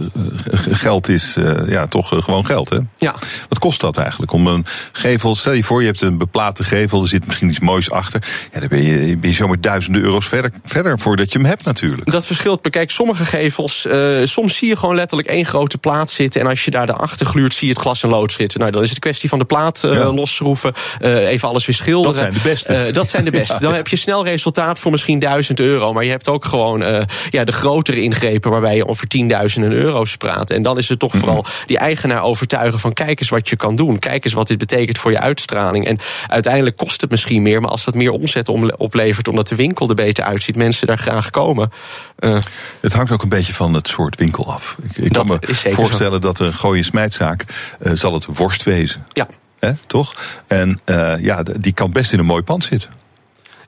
geld 0.71 1.09
is 1.09 1.37
uh, 1.37 1.69
ja, 1.69 1.87
toch 1.87 2.13
uh, 2.13 2.23
gewoon 2.23 2.47
geld. 2.47 2.69
Hè? 2.69 2.79
Ja. 2.97 3.15
Wat 3.49 3.59
kost 3.59 3.81
dat 3.81 3.97
eigenlijk? 3.97 4.33
Om 4.33 4.47
een 4.47 4.67
gevel, 4.93 5.35
stel 5.35 5.53
je 5.53 5.65
voor, 5.65 5.81
je 5.81 5.87
hebt 5.87 6.01
een 6.01 6.19
beplate 6.19 6.65
gevel, 6.65 7.03
er 7.03 7.09
zit 7.09 7.27
misschien 7.27 7.49
iets 7.49 7.61
moois 7.61 7.91
achter. 7.91 8.23
Ja, 8.53 8.61
dan 8.61 8.69
ben 8.69 8.83
je, 8.83 9.17
ben 9.17 9.31
je 9.31 9.37
zomaar 9.37 9.61
duizenden 9.61 10.03
euro's 10.03 10.27
verder, 10.27 10.51
verder 10.65 10.99
voordat 10.99 11.33
je 11.33 11.39
hem 11.39 11.47
hebt 11.47 11.65
natuurlijk. 11.65 12.11
Dat 12.11 12.27
verschilt. 12.27 12.71
Kijk, 12.71 12.91
sommige 12.91 13.25
gevels, 13.25 13.89
soms 14.25 14.57
zie 14.57 14.69
je 14.69 14.77
gewoon 14.77 14.95
letterlijk 14.95 15.29
één 15.29 15.47
grote 15.47 15.79
plaat 15.79 16.11
zitten. 16.11 16.41
En 16.41 16.47
als 16.47 16.65
je 16.65 16.71
daar 16.71 16.93
achter 16.93 17.27
gluurt, 17.27 17.55
zie 17.55 17.67
je 17.67 17.73
het 17.73 17.83
glas 17.83 18.03
en 18.03 18.09
lood 18.09 18.33
zitten. 18.33 18.61
Nou, 18.61 18.73
dan 18.73 18.83
is 18.83 18.89
het 18.89 18.97
een 18.97 19.03
kwestie 19.03 19.29
van 19.29 19.39
de 19.39 19.45
plaat 19.45 19.81
ja. 19.83 20.13
losschroeven, 20.13 20.75
even 21.01 21.49
alles 21.49 21.67
weer 21.67 21.77
schilderen. 21.77 22.15
Dat 22.15 22.23
zijn 22.23 22.33
de 22.33 22.49
beste. 22.49 22.91
dat 22.93 23.09
zijn 23.09 23.25
de 23.25 23.31
beste. 23.31 23.57
Dan 23.65 23.75
heb 23.75 23.89
je 23.89 23.97
snel 23.97 24.25
resultaat 24.25 24.79
voor 24.79 24.91
misschien 24.91 25.04
1000 25.13 25.61
euro. 25.61 25.93
Maar 25.93 26.05
je 26.05 26.11
hebt 26.11 26.29
ook 26.29 26.45
gewoon 26.45 26.83
uh, 26.83 27.01
ja, 27.31 27.45
de 27.45 27.53
grotere 27.53 28.03
ingrepen 28.03 28.51
waarbij 28.51 28.77
je 28.77 28.87
over 28.87 29.07
tienduizenden 29.07 29.73
euro's 29.73 30.17
praat. 30.17 30.51
En 30.51 30.63
dan 30.63 30.79
is 30.79 30.89
het 30.89 30.99
toch 30.99 31.13
mm 31.13 31.21
-hmm. 31.21 31.29
vooral 31.29 31.47
die 31.67 31.79
eigenaar 31.79 32.23
overtuigen 32.23 32.81
van 32.81 32.93
kijk 32.93 33.21
eens 33.21 33.29
wat 33.29 33.49
je 33.49 33.57
kan 33.57 33.77
doen. 33.77 33.99
Kijk 33.99 34.25
eens 34.25 34.35
wat 34.35 34.47
dit 34.47 34.59
betekent 34.59 34.99
voor 34.99 35.11
je 35.11 35.19
uitstraling. 35.19 35.87
En 35.87 35.99
uiteindelijk 36.27 36.77
kost 36.77 37.01
het 37.01 37.11
misschien 37.11 37.43
meer. 37.43 37.61
Maar 37.61 37.71
als 37.71 37.85
dat 37.85 37.95
meer 37.95 38.11
omzet 38.11 38.49
oplevert 38.77 39.29
omdat 39.29 39.49
de 39.49 39.55
winkel 39.55 39.89
er 39.89 39.95
beter 39.95 40.25
uitziet, 40.25 40.57
mensen 40.57 40.87
daar 40.87 40.99
graag 40.99 41.31
komen. 41.31 41.73
Uh, 42.19 42.39
het 42.81 42.93
hangt 42.93 43.13
ook 43.13 43.23
een 43.23 43.29
beetje 43.29 43.55
van 43.55 43.75
het 43.75 43.89
soort 43.89 44.17
winkel 44.17 44.53
af. 44.53 44.77
Ik, 44.83 44.97
ik 44.97 45.13
kan 45.13 45.27
me 45.27 45.39
voorstellen 45.73 46.13
zo. 46.13 46.19
dat 46.19 46.39
een 46.39 46.53
gooien 46.53 46.85
smijtzaak 46.85 47.45
uh, 47.83 47.93
zal 47.93 48.13
het 48.15 48.27
worst 48.27 48.63
wezen. 48.63 49.05
Ja. 49.13 49.27
Hè, 49.59 49.73
toch? 49.87 50.15
En 50.47 50.81
ja, 51.21 51.43
die 51.43 51.73
kan 51.73 51.93
best 51.93 52.13
in 52.13 52.19
een 52.19 52.27
mooi 52.27 52.43
pand 52.43 52.65
zitten. 52.65 52.91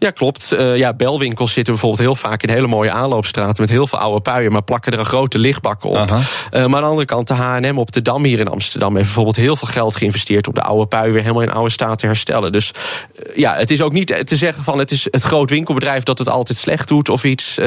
Ja, 0.06 0.12
klopt. 0.12 0.52
Uh, 0.52 0.76
ja, 0.76 0.94
belwinkels 0.94 1.52
zitten 1.52 1.72
bijvoorbeeld 1.72 2.02
heel 2.02 2.14
vaak 2.16 2.42
in 2.42 2.48
hele 2.48 2.66
mooie 2.66 2.90
aanloopstraten 2.90 3.62
met 3.62 3.70
heel 3.70 3.86
veel 3.86 3.98
oude 3.98 4.20
puien, 4.20 4.52
maar 4.52 4.62
plakken 4.62 4.92
er 4.92 4.98
een 4.98 5.04
grote 5.04 5.38
lichtbakken 5.38 5.90
op. 5.90 5.96
Uh, 5.96 6.10
maar 6.50 6.60
aan 6.60 6.70
de 6.70 6.76
andere 6.76 7.04
kant, 7.04 7.28
de 7.28 7.34
H&M 7.34 7.78
op 7.78 7.92
de 7.92 8.02
Dam 8.02 8.24
hier 8.24 8.38
in 8.38 8.48
Amsterdam 8.48 8.92
heeft 8.92 9.04
bijvoorbeeld 9.04 9.36
heel 9.36 9.56
veel 9.56 9.68
geld 9.68 9.96
geïnvesteerd 9.96 10.48
om 10.48 10.54
de 10.54 10.62
oude 10.62 10.86
puien 10.86 11.12
weer 11.12 11.22
helemaal 11.22 11.42
in 11.42 11.52
oude 11.52 11.70
staat 11.70 11.98
te 11.98 12.06
herstellen. 12.06 12.52
Dus 12.52 12.70
uh, 12.72 13.36
ja, 13.36 13.56
het 13.56 13.70
is 13.70 13.82
ook 13.82 13.92
niet 13.92 14.26
te 14.26 14.36
zeggen 14.36 14.64
van 14.64 14.78
het 14.78 14.90
is 14.90 15.06
het 15.10 15.22
groot 15.22 15.50
winkelbedrijf 15.50 16.02
dat 16.02 16.18
het 16.18 16.28
altijd 16.28 16.58
slecht 16.58 16.88
doet 16.88 17.08
of 17.08 17.24
iets. 17.24 17.58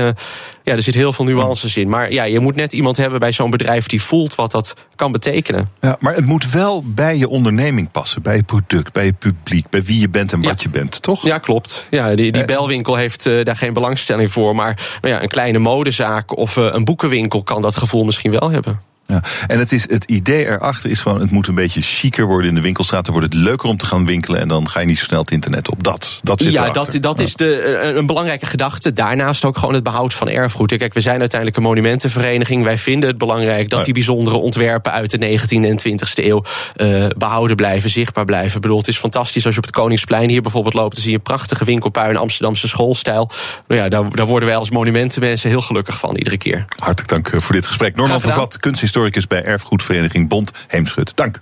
Ja, 0.70 0.76
er 0.76 0.84
zit 0.84 0.96
heel 0.96 1.14
veel 1.14 1.26
nuances 1.26 1.78
in. 1.78 1.90
Maar 1.90 2.12
ja, 2.12 2.24
je 2.24 2.40
moet 2.40 2.56
net 2.56 2.74
iemand 2.74 2.98
hebben 2.98 3.20
bij 3.20 3.32
zo'n 3.32 3.50
bedrijf 3.50 3.88
die 3.88 4.02
voelt 4.02 4.36
wat 4.36 4.52
dat 4.52 4.74
kan 4.96 5.12
betekenen. 5.12 5.68
Ja, 5.82 5.98
maar 6.00 6.16
het 6.16 6.26
moet 6.26 6.52
wel 6.52 6.84
bij 6.86 7.18
je 7.18 7.28
onderneming 7.28 7.92
passen, 7.92 8.22
bij 8.22 8.36
je 8.36 8.44
product, 8.44 8.94
bij 8.94 9.06
je 9.06 9.14
publiek, 9.14 9.70
bij 9.70 9.84
wie 9.84 10.00
je 10.00 10.10
bent 10.10 10.34
en 10.34 10.42
wat 10.42 10.62
ja. 10.62 10.70
je 10.72 10.80
bent, 10.80 11.02
toch? 11.02 11.24
Ja, 11.24 11.38
klopt. 11.38 11.86
Ja, 11.90 12.16
die, 12.16 12.32
die 12.32 12.46
belwinkel 12.46 12.96
heeft 12.96 13.26
uh, 13.26 13.46
daar 13.46 13.58
geen 13.58 13.74
belangstelling 13.74 14.32
voor. 14.32 14.56
Maar 14.56 14.98
nou 15.02 15.14
ja, 15.14 15.22
een 15.24 15.30
kleine 15.30 15.60
modezaak 15.60 16.38
of 16.38 16.56
uh, 16.56 16.68
een 16.72 16.84
boekenwinkel 16.84 17.44
kan 17.44 17.62
dat 17.62 17.76
gevoel 17.76 18.04
misschien 18.04 18.32
wel 18.32 18.50
hebben. 18.50 18.88
Ja, 19.10 19.22
en 19.48 19.60
het, 19.60 19.72
is, 19.72 19.89
het 19.89 20.04
idee 20.04 20.48
erachter 20.48 20.89
is 20.89 21.00
gewoon, 21.00 21.19
het 21.19 21.32
moet 21.32 21.48
een 21.48 21.56
beetje 21.56 21.82
chiquer 21.82 22.26
worden 22.26 22.50
in 22.50 22.56
de 22.56 22.62
winkelstraat. 22.62 23.06
Dan 23.06 23.13
wordt 23.13 23.34
het 23.34 23.43
leuker 23.43 23.69
om 23.69 23.78
te 23.78 23.86
gaan 23.86 24.06
winkelen 24.06 24.39
en 24.39 24.48
dan 24.48 24.69
ga 24.69 24.80
je 24.80 24.86
niet 24.86 24.98
zo 24.98 25.04
snel 25.04 25.19
het 25.19 25.32
internet 25.32 25.69
op. 25.69 25.84
Dat, 25.84 26.19
dat 26.24 26.41
zit 26.41 26.52
ja, 26.52 26.62
erachter. 26.62 26.91
dat, 26.91 27.02
dat 27.02 27.17
ja. 27.17 27.24
is 27.24 27.36
de, 27.36 27.80
een 27.95 28.06
belangrijke 28.06 28.45
gedachte. 28.45 28.93
Daarnaast 28.93 29.45
ook 29.45 29.58
gewoon 29.58 29.74
het 29.74 29.84
behoud 29.84 30.13
van 30.13 30.30
erfgoed. 30.30 30.78
Kijk, 30.78 30.93
we 30.93 31.00
zijn 31.00 31.19
uiteindelijk 31.19 31.60
een 31.60 31.63
monumentenvereniging. 31.63 32.63
Wij 32.63 32.78
vinden 32.78 33.10
het 33.10 33.17
belangrijk 33.17 33.69
dat 33.69 33.86
die 33.86 33.93
bijzondere 33.93 34.38
ontwerpen 34.38 34.91
uit 34.91 35.12
de 35.12 35.39
19e 35.39 35.48
en 35.50 35.80
20e 35.80 36.24
eeuw 36.24 36.43
uh, 36.78 37.06
behouden 37.17 37.56
blijven, 37.56 37.89
zichtbaar 37.89 38.26
blijven. 38.26 38.56
Ik 38.56 38.62
bedoel, 38.62 38.78
het 38.78 38.88
is 38.88 38.98
fantastisch 38.98 39.45
als 39.45 39.54
je 39.54 39.60
op 39.60 39.65
het 39.65 39.76
Koningsplein 39.76 40.30
hier 40.30 40.41
bijvoorbeeld 40.41 40.74
loopt. 40.74 40.93
Dan 40.93 41.02
zie 41.02 41.12
je 41.12 41.17
een 41.17 41.24
prachtige 41.24 41.65
winkelpui 41.65 42.10
in 42.10 42.17
Amsterdamse 42.17 42.67
schoolstijl. 42.67 43.30
Nou 43.67 43.82
ja, 43.82 43.89
daar, 43.89 44.15
daar 44.15 44.26
worden 44.26 44.48
wij 44.48 44.58
als 44.58 44.69
monumentenmensen 44.69 45.50
heel 45.50 45.62
gelukkig 45.62 46.00
van 46.00 46.15
iedere 46.15 46.38
keer. 46.38 46.65
Hartelijk 46.80 47.10
dank 47.10 47.41
voor 47.41 47.56
dit 47.56 47.67
gesprek. 47.67 47.95
Norman 47.95 48.22
Vervat, 48.22 48.60
kunsthistoricus 49.00 49.28
bij 49.28 49.44
Erfgoedvereniging 49.44 50.28
Bond 50.28 50.52
Heemschut. 50.68 51.12
Dank. 51.16 51.42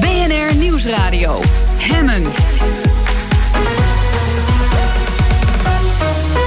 BNR 0.00 0.54
Nieuwsradio. 0.54 1.40
Hemmen. 1.78 2.24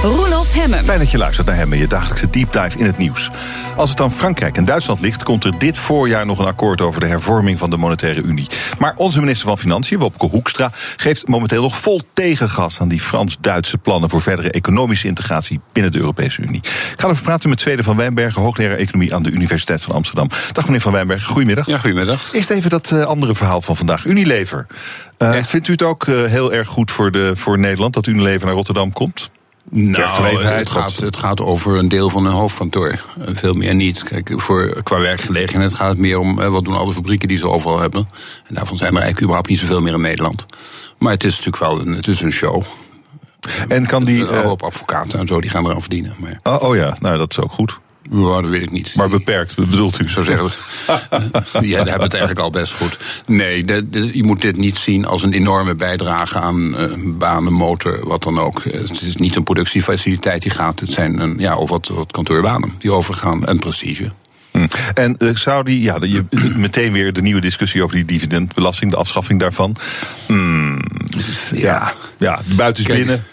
Roelof 0.02 0.45
Hemmen. 0.56 0.84
Fijn 0.84 0.98
dat 0.98 1.10
je 1.10 1.18
luistert 1.18 1.46
naar 1.46 1.56
Hemmen, 1.56 1.78
je 1.78 1.86
dagelijkse 1.86 2.30
deep 2.30 2.52
dive 2.52 2.78
in 2.78 2.86
het 2.86 2.98
nieuws. 2.98 3.30
Als 3.76 3.90
het 3.90 4.00
aan 4.00 4.12
Frankrijk 4.12 4.56
en 4.56 4.64
Duitsland 4.64 5.00
ligt, 5.00 5.22
komt 5.22 5.44
er 5.44 5.58
dit 5.58 5.78
voorjaar 5.78 6.26
nog 6.26 6.38
een 6.38 6.46
akkoord 6.46 6.80
over 6.80 7.00
de 7.00 7.06
hervorming 7.06 7.58
van 7.58 7.70
de 7.70 7.76
monetaire 7.76 8.22
unie. 8.22 8.46
Maar 8.78 8.94
onze 8.96 9.20
minister 9.20 9.46
van 9.46 9.58
Financiën, 9.58 9.98
Wopke 9.98 10.26
Hoekstra, 10.26 10.70
geeft 10.96 11.28
momenteel 11.28 11.62
nog 11.62 11.76
vol 11.76 12.00
tegengas 12.12 12.80
aan 12.80 12.88
die 12.88 13.00
Frans-Duitse 13.00 13.78
plannen 13.78 14.10
voor 14.10 14.20
verdere 14.20 14.50
economische 14.50 15.06
integratie 15.06 15.60
binnen 15.72 15.92
de 15.92 15.98
Europese 15.98 16.42
Unie. 16.42 16.60
Ik 16.60 16.94
ga 16.96 17.04
erover 17.04 17.22
praten 17.22 17.48
met 17.48 17.60
Zweden 17.60 17.84
van 17.84 17.96
Wijnbergen, 17.96 18.42
hoogleraar 18.42 18.76
economie 18.76 19.14
aan 19.14 19.22
de 19.22 19.30
Universiteit 19.30 19.82
van 19.82 19.94
Amsterdam. 19.94 20.28
Dag 20.52 20.64
meneer 20.64 20.80
van 20.80 20.92
Wijnbergen, 20.92 21.26
goedemiddag. 21.26 21.66
Ja, 21.66 21.78
goedemiddag. 21.78 22.32
Eerst 22.32 22.50
even 22.50 22.70
dat 22.70 22.90
uh, 22.90 23.04
andere 23.04 23.34
verhaal 23.34 23.62
van 23.62 23.76
vandaag, 23.76 24.04
Unilever. 24.04 24.66
Uh, 25.18 25.34
ja. 25.34 25.44
Vindt 25.44 25.68
u 25.68 25.72
het 25.72 25.82
ook 25.82 26.06
uh, 26.06 26.24
heel 26.24 26.52
erg 26.52 26.68
goed 26.68 26.90
voor, 26.90 27.10
de, 27.10 27.32
voor 27.34 27.58
Nederland 27.58 27.94
dat 27.94 28.06
Unilever 28.06 28.46
naar 28.46 28.54
Rotterdam 28.54 28.92
komt? 28.92 29.30
Nou, 29.70 30.44
het 30.44 30.70
gaat, 30.70 30.96
het 30.96 31.16
gaat 31.16 31.40
over 31.40 31.76
een 31.76 31.88
deel 31.88 32.10
van 32.10 32.26
een 32.26 32.32
hoofdkantoor. 32.32 33.00
Veel 33.18 33.52
meer 33.52 33.74
niet. 33.74 34.02
Kijk, 34.02 34.32
voor, 34.36 34.82
qua 34.82 35.00
werkgelegenheid 35.00 35.74
gaat 35.74 35.88
het 35.88 35.98
meer 35.98 36.18
om 36.18 36.36
wat 36.36 36.64
doen 36.64 36.76
alle 36.76 36.92
fabrieken 36.92 37.28
die 37.28 37.36
ze 37.36 37.48
overal 37.48 37.78
hebben. 37.78 38.08
En 38.46 38.54
daarvan 38.54 38.76
zijn 38.76 38.90
er 38.90 39.00
eigenlijk 39.00 39.22
überhaupt 39.22 39.48
niet 39.48 39.58
zoveel 39.58 39.80
meer 39.80 39.94
in 39.94 40.00
Nederland. 40.00 40.46
Maar 40.98 41.12
het 41.12 41.24
is 41.24 41.30
natuurlijk 41.30 41.58
wel 41.58 41.80
een, 41.80 41.94
het 41.94 42.08
is 42.08 42.20
een 42.20 42.32
show. 42.32 42.62
En 43.68 43.86
kan 43.86 44.04
die. 44.04 44.28
Een 44.28 44.44
hoop 44.44 44.62
advocaten 44.62 45.18
en 45.18 45.26
zo, 45.26 45.40
die 45.40 45.50
gaan 45.50 45.66
eraan 45.66 45.80
verdienen. 45.80 46.14
Maar... 46.18 46.40
Oh, 46.42 46.68
oh 46.68 46.76
ja, 46.76 46.96
nou 47.00 47.18
dat 47.18 47.30
is 47.30 47.40
ook 47.40 47.52
goed. 47.52 47.78
Ja, 48.10 48.40
dat 48.40 48.50
weet 48.50 48.62
ik 48.62 48.70
niet. 48.70 48.94
Maar 48.94 49.08
beperkt, 49.08 49.54
bedoelt 49.56 50.00
u? 50.00 50.08
Zo 50.08 50.22
zeggen 50.22 50.44
we. 50.44 50.52
ja, 51.66 51.76
hebben 51.76 52.00
het 52.00 52.14
eigenlijk 52.14 52.38
al 52.38 52.50
best 52.50 52.72
goed. 52.72 53.22
Nee, 53.26 53.64
de, 53.64 53.90
de, 53.90 54.16
je 54.16 54.24
moet 54.24 54.40
dit 54.40 54.56
niet 54.56 54.76
zien 54.76 55.06
als 55.06 55.22
een 55.22 55.32
enorme 55.32 55.74
bijdrage 55.74 56.38
aan 56.38 56.80
uh, 56.80 56.92
banen, 57.18 57.52
motor, 57.52 58.06
wat 58.08 58.22
dan 58.22 58.38
ook. 58.38 58.64
Het 58.64 59.02
is 59.02 59.16
niet 59.16 59.36
een 59.36 59.42
productiefaciliteit 59.42 60.42
die 60.42 60.50
gaat. 60.50 60.80
Het 60.80 60.92
zijn 60.92 61.18
een, 61.18 61.38
ja, 61.38 61.56
of 61.56 61.70
wat, 61.70 61.88
wat 61.88 62.12
kantoorbanen 62.12 62.72
die 62.78 62.92
overgaan 62.92 63.46
en 63.46 63.58
prestige. 63.58 64.12
Hm. 64.50 64.66
En 64.94 65.16
zou 65.34 65.64
die, 65.64 65.80
ja, 65.80 65.96
je, 66.00 66.24
meteen 66.56 66.92
weer 66.92 67.12
de 67.12 67.22
nieuwe 67.22 67.40
discussie 67.40 67.82
over 67.82 67.96
die 67.96 68.04
dividendbelasting, 68.04 68.90
de 68.90 68.96
afschaffing 68.96 69.40
daarvan. 69.40 69.76
Mm, 70.26 70.80
ja, 71.54 71.92
ja, 72.18 72.40
buiten 72.56 72.84
is 72.84 72.96
binnen. 72.96 73.24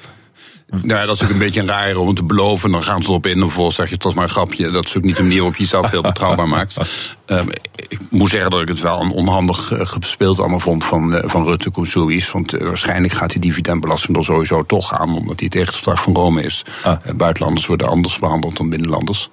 Nou, 0.81 1.07
dat 1.07 1.15
is 1.15 1.23
ook 1.23 1.29
een 1.29 1.37
beetje 1.37 1.59
een 1.59 1.67
raar 1.67 1.95
om 1.95 2.15
te 2.15 2.23
beloven. 2.23 2.71
Dan 2.71 2.83
gaan 2.83 3.03
ze 3.03 3.09
erop 3.09 3.25
in 3.25 3.33
en 3.33 3.39
vervolgens 3.39 3.75
zeg 3.75 3.87
je 3.87 3.93
het 3.93 4.03
was 4.03 4.13
maar 4.13 4.23
een 4.23 4.29
grapje. 4.29 4.71
Dat 4.71 4.85
is 4.85 4.97
ook 4.97 5.03
niet 5.03 5.15
de 5.15 5.21
manier 5.21 5.37
waarop 5.37 5.55
je 5.55 5.63
jezelf 5.63 5.89
heel 5.89 6.01
betrouwbaar 6.01 6.47
maakt. 6.47 6.77
Um, 7.25 7.47
ik 7.87 7.99
moet 8.09 8.29
zeggen 8.29 8.51
dat 8.51 8.61
ik 8.61 8.67
het 8.67 8.79
wel 8.81 9.01
een 9.01 9.11
onhandig 9.11 9.71
gespeeld 9.75 10.39
allemaal 10.39 10.59
vond 10.59 10.85
van, 10.85 11.15
uh, 11.15 11.21
van 11.23 11.45
Rutte 11.45 11.69
Koensouis. 11.69 12.31
Want 12.31 12.55
uh, 12.55 12.61
waarschijnlijk 12.61 13.13
gaat 13.13 13.31
die 13.31 13.41
dividendbelasting 13.41 14.17
er 14.17 14.23
sowieso 14.23 14.63
toch 14.63 14.93
aan, 14.93 15.17
omdat 15.17 15.37
die 15.37 15.49
tegen 15.49 15.67
het 15.67 15.75
verdrag 15.75 16.01
van 16.01 16.15
Rome 16.15 16.43
is. 16.43 16.65
Ah. 16.83 16.97
Uh, 17.05 17.13
buitenlanders 17.13 17.65
worden 17.65 17.87
anders 17.87 18.19
behandeld 18.19 18.57
dan 18.57 18.69
binnenlanders. 18.69 19.29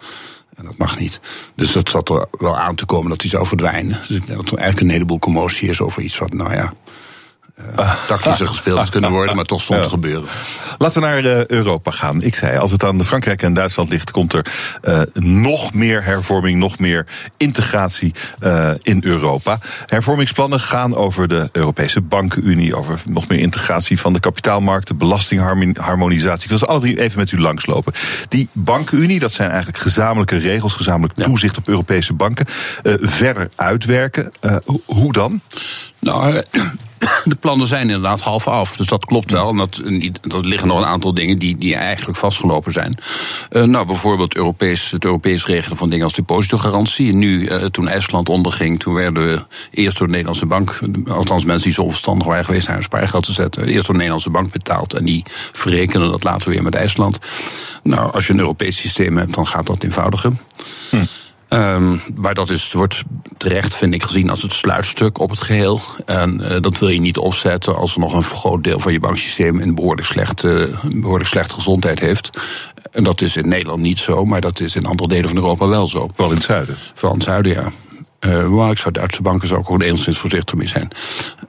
En 0.57 0.65
dat 0.65 0.77
mag 0.77 0.99
niet. 0.99 1.21
Dus 1.55 1.73
dat 1.73 1.89
zat 1.89 2.09
er 2.09 2.27
wel 2.39 2.57
aan 2.57 2.75
te 2.75 2.87
komen 2.87 3.11
dat 3.11 3.21
die 3.21 3.31
zou 3.31 3.47
verdwijnen. 3.47 3.99
Dus 4.09 4.17
ik 4.17 4.27
denk 4.27 4.39
dat 4.41 4.51
er 4.51 4.59
eigenlijk 4.59 4.81
een 4.81 4.93
heleboel 4.93 5.19
commotie 5.19 5.69
is 5.69 5.81
over 5.81 6.03
iets 6.03 6.19
wat, 6.19 6.33
nou 6.33 6.55
ja 6.55 6.73
tactischer 8.07 8.47
gespeeld 8.47 8.79
had 8.79 8.91
kunnen 8.91 9.11
worden, 9.11 9.37
maar 9.37 9.45
toch 9.45 9.63
stond 9.63 9.83
te 9.83 9.89
gebeuren. 9.89 10.29
Laten 10.79 11.01
we 11.01 11.07
naar 11.07 11.25
uh, 11.25 11.47
Europa 11.47 11.91
gaan. 11.91 12.23
Ik 12.23 12.35
zei, 12.35 12.59
als 12.59 12.71
het 12.71 12.85
aan 12.85 13.05
Frankrijk 13.05 13.43
en 13.43 13.55
Duitsland 13.55 13.91
ligt, 13.91 14.11
komt 14.11 14.33
er 14.33 14.47
uh, 14.85 15.01
nog 15.15 15.75
meer 15.75 16.05
hervorming, 16.05 16.59
nog 16.59 16.79
meer 16.79 17.07
integratie 17.37 18.15
in 18.83 19.01
Europa. 19.05 19.59
Hervormingsplannen 19.87 20.61
gaan 20.61 20.97
over 20.97 21.29
de 21.29 21.49
Europese 21.53 22.01
bankenunie, 22.01 22.77
over 22.77 23.01
nog 23.05 23.29
meer 23.29 23.39
integratie 23.39 24.01
van 24.01 24.13
de 24.13 24.21
kapitaalmarkten, 24.21 24.97
belastingharmonisatie. 24.97 26.43
Ik 26.43 26.49
wil 26.49 26.59
ze 26.59 26.67
alle 26.67 26.81
drie 26.81 27.01
even 27.01 27.19
met 27.19 27.33
u 27.33 27.41
langslopen. 27.41 27.93
Die 28.29 28.49
bankenunie, 28.53 29.19
dat 29.19 29.33
zijn 29.33 29.49
eigenlijk 29.49 29.79
gezamenlijke 29.79 30.39
regels, 30.39 30.73
gezamenlijk 30.73 31.19
toezicht 31.19 31.57
op 31.57 31.69
Europese 31.69 32.13
banken, 32.13 32.47
verder 33.01 33.49
uitwerken. 33.57 34.33
hoe 34.85 35.13
dan? 35.13 35.41
Nou, 36.01 36.33
de 37.25 37.35
plannen 37.41 37.67
zijn 37.67 37.83
inderdaad 37.83 38.21
half 38.21 38.49
af. 38.49 38.77
Dus 38.77 38.87
dat 38.87 39.05
klopt 39.05 39.31
wel. 39.31 39.49
En 39.49 39.57
dat, 39.57 39.83
dat 40.21 40.45
liggen 40.45 40.69
nog 40.69 40.79
een 40.79 40.87
aantal 40.87 41.15
dingen 41.15 41.39
die, 41.39 41.59
die 41.59 41.75
eigenlijk 41.75 42.19
vastgelopen 42.19 42.73
zijn. 42.73 42.95
Uh, 43.51 43.63
nou, 43.63 43.87
bijvoorbeeld 43.87 44.37
Europees, 44.37 44.91
het 44.91 45.05
Europees 45.05 45.47
regelen 45.47 45.79
van 45.79 45.91
dingen 45.91 46.05
als 46.05 46.15
depositogarantie. 46.15 47.13
En 47.13 47.19
nu, 47.19 47.49
toen 47.71 47.89
IJsland 47.89 48.29
onderging, 48.29 48.79
toen 48.79 48.95
werden 48.95 49.25
we 49.25 49.43
eerst 49.71 49.99
door 49.99 50.07
de 50.07 50.13
Nederlandse 50.13 50.47
bank, 50.47 50.81
althans 51.09 51.45
mensen 51.45 51.65
die 51.65 51.75
zo 51.75 51.83
onverstandig 51.83 52.27
waren 52.27 52.45
geweest 52.45 52.67
naar 52.67 52.77
hun 52.77 52.85
spaargeld 52.85 53.25
te 53.25 53.33
zetten, 53.33 53.65
eerst 53.65 53.75
door 53.75 53.85
de 53.85 53.93
Nederlandse 53.93 54.31
bank 54.31 54.53
betaald. 54.53 54.95
En 54.95 55.05
die 55.05 55.25
verrekenen 55.53 56.11
dat 56.11 56.25
later 56.25 56.51
weer 56.51 56.63
met 56.63 56.75
IJsland. 56.75 57.19
Nou, 57.83 58.13
als 58.13 58.27
je 58.27 58.33
een 58.33 58.39
Europees 58.39 58.77
systeem 58.77 59.17
hebt, 59.17 59.35
dan 59.35 59.47
gaat 59.47 59.67
dat 59.67 59.83
eenvoudiger. 59.83 60.33
Hm. 60.91 61.05
Um, 61.53 62.01
maar 62.15 62.35
dat 62.35 62.51
is, 62.51 62.73
wordt 62.73 63.03
terecht, 63.37 63.77
vind 63.77 63.95
ik, 63.95 64.03
gezien 64.03 64.31
als 64.31 64.43
het 64.43 64.53
sluitstuk 64.53 65.19
op 65.19 65.31
het 65.31 65.41
geheel. 65.41 65.81
En 66.05 66.41
uh, 66.43 66.57
dat 66.61 66.79
wil 66.79 66.89
je 66.89 67.01
niet 67.01 67.19
opzetten 67.19 67.77
als 67.77 67.95
er 67.95 68.01
nog 68.01 68.13
een 68.13 68.23
groot 68.23 68.65
deel 68.65 68.81
van 68.81 68.93
je 68.93 69.01
banksysteem 69.01 69.61
een 69.61 69.75
behoorlijk 69.75 70.07
slechte, 70.07 70.71
behoorlijk 70.95 71.29
slechte 71.29 71.55
gezondheid 71.55 72.01
heeft. 72.01 72.31
En 72.93 73.05
dat 73.05 73.21
is 73.21 73.37
in 73.37 73.49
Nederland 73.49 73.81
niet 73.81 73.99
zo, 73.99 74.25
maar 74.25 74.41
dat 74.41 74.61
is 74.61 74.77
in 74.77 74.85
andere 74.85 75.09
delen 75.09 75.29
van 75.29 75.37
Europa 75.37 75.67
wel 75.67 75.89
zo. 75.89 76.09
Vooral 76.09 76.31
in 76.31 76.37
het 76.37 76.47
zuiden? 76.47 76.77
Vooral 76.95 77.13
in 77.13 77.19
het 77.19 77.29
zuiden, 77.29 77.53
ja. 77.53 77.73
Uh, 78.27 78.47
maar 78.47 78.71
ik 78.71 78.79
zou 78.79 78.95
Duitse 78.95 79.23
banken 79.23 79.49
zou 79.49 79.65
ook 79.67 79.83
enigszins 79.83 80.19
voorzichtig 80.19 80.55
mee 80.55 80.69
zijn. 80.69 80.91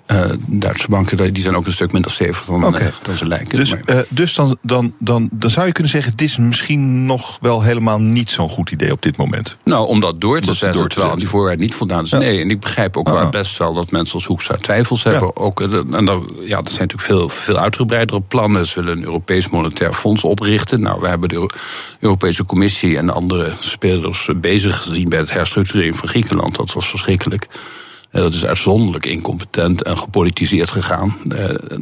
Uh, 0.07 0.25
Duitse 0.45 0.87
banken 0.89 1.33
die 1.33 1.43
zijn 1.43 1.55
ook 1.55 1.65
een 1.65 1.71
stuk 1.71 1.91
minder 1.91 2.11
stevig 2.11 2.45
dan, 2.45 2.65
okay. 2.65 2.81
uh, 2.81 2.87
dan 3.01 3.17
ze 3.17 3.27
lijken. 3.27 3.57
Dus, 3.57 3.71
maar... 3.71 4.05
dus 4.09 4.35
dan, 4.35 4.57
dan, 4.61 4.93
dan, 4.99 5.29
dan 5.31 5.49
zou 5.49 5.65
je 5.65 5.71
kunnen 5.71 5.91
zeggen: 5.91 6.11
dit 6.15 6.29
is 6.29 6.37
misschien 6.37 7.05
nog 7.05 7.37
wel 7.41 7.61
helemaal 7.61 7.99
niet 7.99 8.29
zo'n 8.29 8.49
goed 8.49 8.71
idee 8.71 8.91
op 8.91 9.01
dit 9.01 9.17
moment. 9.17 9.57
Nou, 9.63 9.87
om 9.87 9.99
dat 9.99 10.21
door 10.21 10.39
te 10.39 10.53
zetten, 10.53 10.89
terwijl 10.89 11.15
die 11.15 11.27
voorwaarden 11.27 11.65
niet 11.65 11.75
voldaan 11.75 12.03
is. 12.03 12.09
Ja. 12.09 12.17
Nee, 12.17 12.41
en 12.41 12.49
ik 12.49 12.59
begrijp 12.59 12.97
ook 12.97 13.09
wel 13.09 13.29
best 13.29 13.57
wel 13.57 13.73
dat 13.73 13.91
mensen 13.91 14.15
als 14.15 14.25
Hoekstra 14.25 14.55
twijfels 14.55 15.03
hebben. 15.03 15.31
Ja. 15.35 15.41
Ook, 15.41 15.61
en 15.61 16.05
dan, 16.05 16.29
ja, 16.39 16.57
er 16.57 16.69
zijn 16.69 16.87
natuurlijk 16.87 17.01
veel, 17.01 17.29
veel 17.29 17.57
uitgebreidere 17.57 18.21
plannen. 18.21 18.65
Ze 18.65 18.81
willen 18.81 18.97
een 18.97 19.03
Europees 19.03 19.49
Monetair 19.49 19.93
Fonds 19.93 20.23
oprichten. 20.23 20.81
Nou, 20.81 21.01
we 21.01 21.07
hebben 21.07 21.29
de 21.29 21.49
Europese 21.99 22.45
Commissie 22.45 22.97
en 22.97 23.09
andere 23.09 23.53
spelers 23.59 24.29
bezig 24.35 24.77
gezien 24.81 25.09
bij 25.09 25.19
het 25.19 25.33
herstructurering 25.33 25.97
van 25.97 26.07
Griekenland 26.07 26.59
dat 26.65 26.73
was 26.73 26.89
verschrikkelijk. 26.89 27.47
Dat 28.11 28.33
is 28.33 28.45
uitzonderlijk 28.45 29.05
incompetent 29.05 29.83
en 29.83 29.97
gepolitiseerd 29.97 30.71
gegaan. 30.71 31.17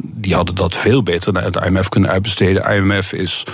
Die 0.02 0.34
hadden 0.34 0.54
dat 0.54 0.76
veel 0.76 1.02
beter 1.02 1.32
naar 1.32 1.44
het 1.44 1.56
IMF 1.56 1.88
kunnen 1.88 2.10
uitbesteden. 2.10 2.76
IMF 2.76 3.12
is 3.12 3.44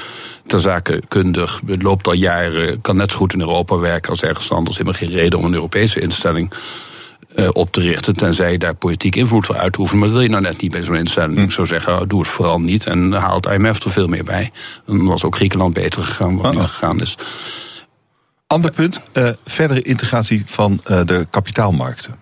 ter 0.46 0.60
zake 0.60 1.02
kundig, 1.08 1.60
loopt 1.78 2.06
al 2.06 2.12
jaren, 2.12 2.80
kan 2.80 2.96
net 2.96 3.12
zo 3.12 3.18
goed 3.18 3.32
in 3.32 3.40
Europa 3.40 3.78
werken 3.78 4.10
als 4.10 4.22
ergens 4.22 4.50
anders. 4.50 4.76
Helemaal 4.76 4.98
geen 4.98 5.10
reden 5.10 5.38
om 5.38 5.44
een 5.44 5.54
Europese 5.54 6.00
instelling 6.00 6.52
op 7.52 7.72
te 7.72 7.80
richten, 7.80 8.16
tenzij 8.16 8.52
je 8.52 8.58
daar 8.58 8.74
politiek 8.74 9.16
invloed 9.16 9.46
voor 9.46 9.56
uitoefenen. 9.56 10.00
Maar 10.00 10.08
dat 10.08 10.16
wil 10.16 10.26
je 10.26 10.32
nou 10.32 10.42
net 10.42 10.60
niet 10.60 10.70
bij 10.70 10.82
zo'n 10.82 10.96
instelling. 10.96 11.38
Ik 11.38 11.52
zou 11.52 11.66
zeggen, 11.66 12.08
doe 12.08 12.20
het 12.20 12.28
vooral 12.28 12.60
niet 12.60 12.86
en 12.86 13.12
haal 13.12 13.36
het 13.36 13.46
IMF 13.46 13.84
er 13.84 13.90
veel 13.90 14.06
meer 14.06 14.24
bij. 14.24 14.50
Dan 14.86 15.06
was 15.06 15.24
ook 15.24 15.36
Griekenland 15.36 15.72
beter 15.72 16.02
gegaan 16.02 16.42
dan 16.42 16.56
nu 16.56 16.62
gegaan 16.62 17.00
is. 17.00 17.16
Ander 18.46 18.70
punt, 18.70 19.00
uh, 19.12 19.28
verdere 19.44 19.82
integratie 19.82 20.42
van 20.46 20.80
uh, 20.90 21.00
de 21.04 21.26
kapitaalmarkten. 21.30 22.14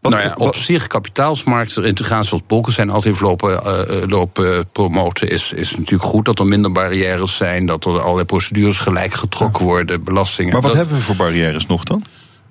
Wat, 0.00 0.12
nou 0.12 0.24
ja, 0.24 0.34
op 0.38 0.54
zich 0.54 0.86
kapitaalsmarkten, 0.86 1.84
integratie 1.84 2.32
als 2.32 2.46
bolken 2.46 2.72
zijn 2.72 2.90
altijd 2.90 3.20
lopen, 3.20 3.60
uh, 3.66 4.08
lopen 4.08 4.66
promoten. 4.72 5.28
Is, 5.28 5.52
is 5.52 5.76
natuurlijk 5.76 6.10
goed 6.10 6.24
dat 6.24 6.38
er 6.38 6.44
minder 6.44 6.72
barrières 6.72 7.36
zijn, 7.36 7.66
dat 7.66 7.84
er 7.84 8.00
allerlei 8.00 8.24
procedures 8.24 8.76
gelijk 8.76 9.14
getrokken 9.14 9.64
worden, 9.64 10.04
belastingen. 10.04 10.52
Maar 10.52 10.62
wat 10.62 10.70
dat, 10.70 10.80
hebben 10.80 10.96
we 10.96 11.02
voor 11.02 11.16
barrières 11.16 11.66
nog 11.66 11.84
dan? 11.84 12.04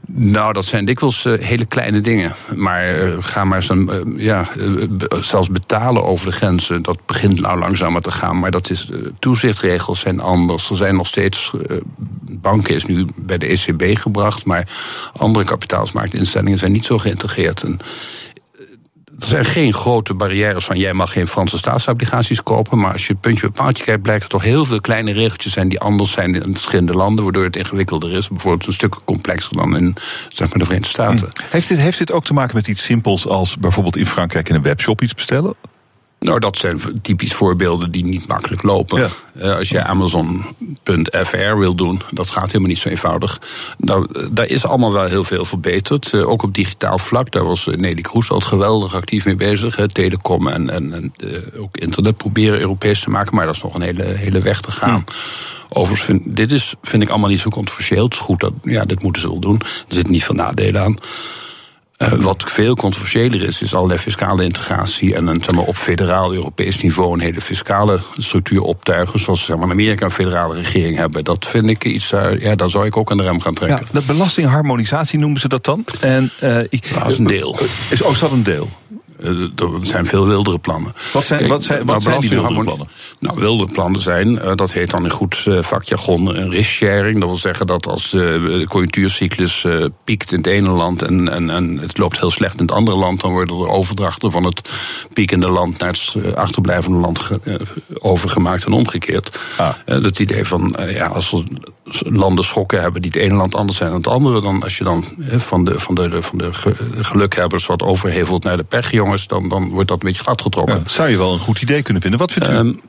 Nou, 0.07 0.53
dat 0.53 0.65
zijn 0.65 0.85
dikwijls 0.85 1.25
uh, 1.25 1.39
hele 1.39 1.65
kleine 1.65 2.01
dingen. 2.01 2.35
Maar 2.55 2.95
uh, 2.95 3.15
ga 3.19 3.43
maar 3.43 3.65
een, 3.67 3.89
uh, 4.17 4.25
ja, 4.25 4.47
zelfs 5.21 5.49
betalen 5.49 6.03
over 6.03 6.25
de 6.25 6.35
grenzen. 6.35 6.81
Dat 6.81 7.05
begint 7.05 7.39
nou 7.39 7.59
langzamer 7.59 8.01
te 8.01 8.11
gaan. 8.11 8.39
Maar 8.39 8.51
dat 8.51 8.69
is, 8.69 8.89
toezichtregels 9.19 9.99
zijn 9.99 10.19
anders. 10.19 10.69
Er 10.69 10.75
zijn 10.75 10.95
nog 10.95 11.07
steeds. 11.07 11.51
banken 12.23 12.75
is 12.75 12.85
nu 12.85 13.07
bij 13.15 13.37
de 13.37 13.47
ECB 13.47 13.97
gebracht. 13.99 14.45
Maar 14.45 14.67
andere 15.13 15.45
kapitaalsmarktinstellingen 15.45 16.59
zijn 16.59 16.71
niet 16.71 16.85
zo 16.85 16.97
geïntegreerd. 16.97 17.63
En, 17.63 17.79
er 19.23 19.29
zijn 19.29 19.45
geen 19.45 19.73
grote 19.73 20.13
barrières 20.13 20.65
van 20.65 20.77
jij 20.77 20.93
mag 20.93 21.11
geen 21.11 21.27
Franse 21.27 21.57
staatsobligaties 21.57 22.43
kopen. 22.43 22.79
Maar 22.79 22.91
als 22.91 23.07
je 23.07 23.15
puntje 23.15 23.41
bij 23.41 23.63
paaltje 23.63 23.83
kijkt, 23.83 24.01
blijkt 24.01 24.23
er 24.23 24.29
toch 24.29 24.43
heel 24.43 24.65
veel 24.65 24.81
kleine 24.81 25.11
regeltjes 25.11 25.53
zijn 25.53 25.69
die 25.69 25.79
anders 25.79 26.11
zijn 26.11 26.35
in 26.35 26.51
verschillende 26.51 26.93
landen, 26.93 27.23
waardoor 27.23 27.43
het 27.43 27.55
ingewikkelder 27.55 28.11
is. 28.11 28.27
Bijvoorbeeld 28.27 28.67
een 28.67 28.73
stuk 28.73 28.95
complexer 29.05 29.57
dan 29.57 29.77
in 29.77 29.95
zeg 30.29 30.49
maar, 30.49 30.57
de 30.57 30.65
Verenigde 30.65 30.89
Staten. 30.89 31.29
Heeft 31.49 31.67
dit, 31.67 31.77
heeft 31.77 31.97
dit 31.97 32.11
ook 32.11 32.25
te 32.25 32.33
maken 32.33 32.55
met 32.55 32.67
iets 32.67 32.83
simpels 32.83 33.27
als 33.27 33.57
bijvoorbeeld 33.57 33.97
in 33.97 34.05
Frankrijk 34.05 34.49
in 34.49 34.55
een 34.55 34.61
webshop 34.63 35.01
iets 35.01 35.13
bestellen? 35.13 35.55
Nou, 36.23 36.39
dat 36.39 36.57
zijn 36.57 36.81
typisch 37.01 37.33
voorbeelden 37.33 37.91
die 37.91 38.05
niet 38.05 38.27
makkelijk 38.27 38.63
lopen. 38.63 39.09
Uh, 39.33 39.57
als 39.57 39.69
je 39.69 39.83
Amazon.fr 39.83 41.57
wil 41.57 41.75
doen, 41.75 42.01
dat 42.11 42.29
gaat 42.29 42.45
helemaal 42.45 42.67
niet 42.67 42.77
zo 42.79 42.89
eenvoudig. 42.89 43.41
Nou, 43.77 44.07
daar 44.31 44.47
is 44.47 44.65
allemaal 44.65 44.93
wel 44.93 45.05
heel 45.05 45.23
veel 45.23 45.45
verbeterd. 45.45 46.11
Uh, 46.13 46.29
ook 46.29 46.43
op 46.43 46.53
digitaal 46.53 46.97
vlak. 46.97 47.31
Daar 47.31 47.43
was 47.43 47.65
Nelly 47.65 48.01
Kroes 48.01 48.31
al 48.31 48.39
geweldig 48.39 48.95
actief 48.95 49.25
mee 49.25 49.35
bezig. 49.35 49.75
Hè. 49.75 49.87
Telecom 49.87 50.47
en, 50.47 50.69
en, 50.69 50.93
en 50.93 51.13
uh, 51.23 51.61
ook 51.61 51.77
internet 51.77 52.17
proberen 52.17 52.59
Europees 52.59 52.99
te 52.99 53.09
maken. 53.09 53.35
Maar 53.35 53.45
dat 53.45 53.55
is 53.55 53.61
nog 53.61 53.73
een 53.73 53.81
hele, 53.81 54.03
hele 54.03 54.39
weg 54.39 54.61
te 54.61 54.71
gaan. 54.71 55.03
Ja. 55.07 55.13
Overigens, 55.69 56.05
vind, 56.05 56.35
dit 56.35 56.51
is, 56.51 56.73
vind 56.81 57.03
ik 57.03 57.09
allemaal 57.09 57.29
niet 57.29 57.39
zo 57.39 57.49
controversieel. 57.49 58.03
Het 58.03 58.13
is 58.13 58.19
goed 58.19 58.39
dat, 58.39 58.53
ja, 58.63 58.83
dit 58.83 59.03
moeten 59.03 59.21
ze 59.21 59.27
wel 59.27 59.39
doen. 59.39 59.61
Er 59.61 59.93
zit 59.93 60.09
niet 60.09 60.23
veel 60.23 60.35
nadelen 60.35 60.81
aan. 60.81 60.97
Uh, 62.03 62.11
wat 62.11 62.43
veel 62.47 62.75
controversiëler 62.75 63.43
is, 63.43 63.61
is 63.61 63.75
allerlei 63.75 63.99
fiscale 63.99 64.43
integratie 64.43 65.15
en 65.15 65.27
een, 65.27 65.41
zeg 65.43 65.55
maar, 65.55 65.63
op 65.63 65.75
federaal 65.75 66.33
Europees 66.33 66.81
niveau 66.81 67.13
een 67.13 67.19
hele 67.19 67.41
fiscale 67.41 68.01
structuur 68.17 68.61
optuigen, 68.61 69.19
zoals 69.19 69.43
zeg 69.45 69.57
maar, 69.57 69.69
Amerika 69.69 70.05
een 70.05 70.11
federale 70.11 70.53
regering 70.53 70.97
hebben. 70.97 71.23
Dat 71.23 71.47
vind 71.47 71.67
ik 71.67 71.83
iets, 71.85 72.11
uh, 72.11 72.39
ja, 72.39 72.55
daar 72.55 72.69
zou 72.69 72.85
ik 72.85 72.97
ook 72.97 73.11
aan 73.11 73.17
de 73.17 73.23
rem 73.23 73.41
gaan 73.41 73.53
trekken. 73.53 73.87
Ja, 73.91 73.99
de 73.99 74.05
belastingharmonisatie 74.05 75.19
noemen 75.19 75.39
ze 75.39 75.47
dat 75.47 75.65
dan? 75.65 75.85
En, 75.99 76.31
uh, 76.43 76.59
ik, 76.59 76.93
dat 76.93 77.11
is 77.11 77.17
een 77.17 77.27
deel. 77.27 77.59
Is 77.89 78.03
ook 78.03 78.19
dat 78.19 78.31
een 78.31 78.43
deel? 78.43 78.67
Er 79.23 79.69
zijn 79.81 80.05
veel 80.05 80.27
wildere 80.27 80.59
plannen. 80.59 80.93
Wat 81.13 81.25
zijn, 81.25 81.39
Kijk, 81.39 81.51
wat 81.51 81.63
zijn, 81.63 81.85
wat 81.85 82.01
zijn 82.01 82.19
die 82.19 82.29
wildere 82.29 82.63
plannen? 82.63 82.87
Nou, 83.19 83.39
wildere 83.39 83.71
plannen 83.71 84.01
zijn, 84.01 84.39
dat 84.55 84.73
heet 84.73 84.91
dan 84.91 85.03
in 85.03 85.11
goed 85.11 85.47
vakjargon 85.59 86.37
een 86.37 86.51
risk-sharing. 86.51 87.19
Dat 87.19 87.29
wil 87.29 87.37
zeggen 87.37 87.67
dat 87.67 87.87
als 87.87 88.09
de 88.11 88.65
conjunctuurcyclus 88.69 89.65
piekt 90.03 90.31
in 90.31 90.37
het 90.37 90.47
ene 90.47 90.69
land 90.69 91.01
en, 91.01 91.29
en, 91.29 91.49
en 91.49 91.77
het 91.77 91.97
loopt 91.97 92.19
heel 92.19 92.31
slecht 92.31 92.59
in 92.59 92.65
het 92.65 92.75
andere 92.75 92.97
land, 92.97 93.21
dan 93.21 93.31
worden 93.31 93.55
er 93.55 93.67
overdrachten 93.67 94.31
van 94.31 94.43
het 94.43 94.69
piekende 95.13 95.49
land 95.49 95.79
naar 95.79 95.89
het 95.89 96.35
achterblijvende 96.35 96.97
land 96.97 97.29
overgemaakt 97.99 98.65
en 98.65 98.71
omgekeerd. 98.71 99.39
Ah. 99.57 99.69
Dat 99.85 100.19
idee 100.19 100.45
van, 100.45 100.75
ja, 100.87 101.07
als 101.07 101.31
er 101.31 101.43
landen 101.99 102.43
schokken 102.43 102.81
hebben 102.81 103.01
die 103.01 103.11
het 103.13 103.21
ene 103.21 103.35
land 103.35 103.55
anders 103.55 103.77
zijn 103.77 103.89
dan 103.89 103.97
het 103.97 104.07
andere, 104.07 104.41
dan 104.41 104.63
als 104.63 104.77
je 104.77 104.83
dan 104.83 105.05
van 105.27 105.65
de, 105.65 105.79
van 105.79 105.95
de, 105.95 106.21
van 106.21 106.37
de 106.37 106.49
gelukhebbers 107.01 107.65
wat 107.65 107.81
overhevelt 107.83 108.43
naar 108.43 108.57
de 108.57 108.63
dan, 109.27 109.49
dan 109.49 109.69
wordt 109.69 109.87
dat 109.87 109.99
een 109.99 110.07
beetje 110.07 110.23
glad 110.23 110.41
getrokken. 110.41 110.75
Ja, 110.75 110.89
zou 110.89 111.09
je 111.09 111.17
wel 111.17 111.33
een 111.33 111.39
goed 111.39 111.61
idee 111.61 111.81
kunnen 111.81 112.01
vinden. 112.01 112.19
Wat 112.19 112.31
vindt 112.31 112.49
u? 112.49 112.53
Um, 112.53 112.81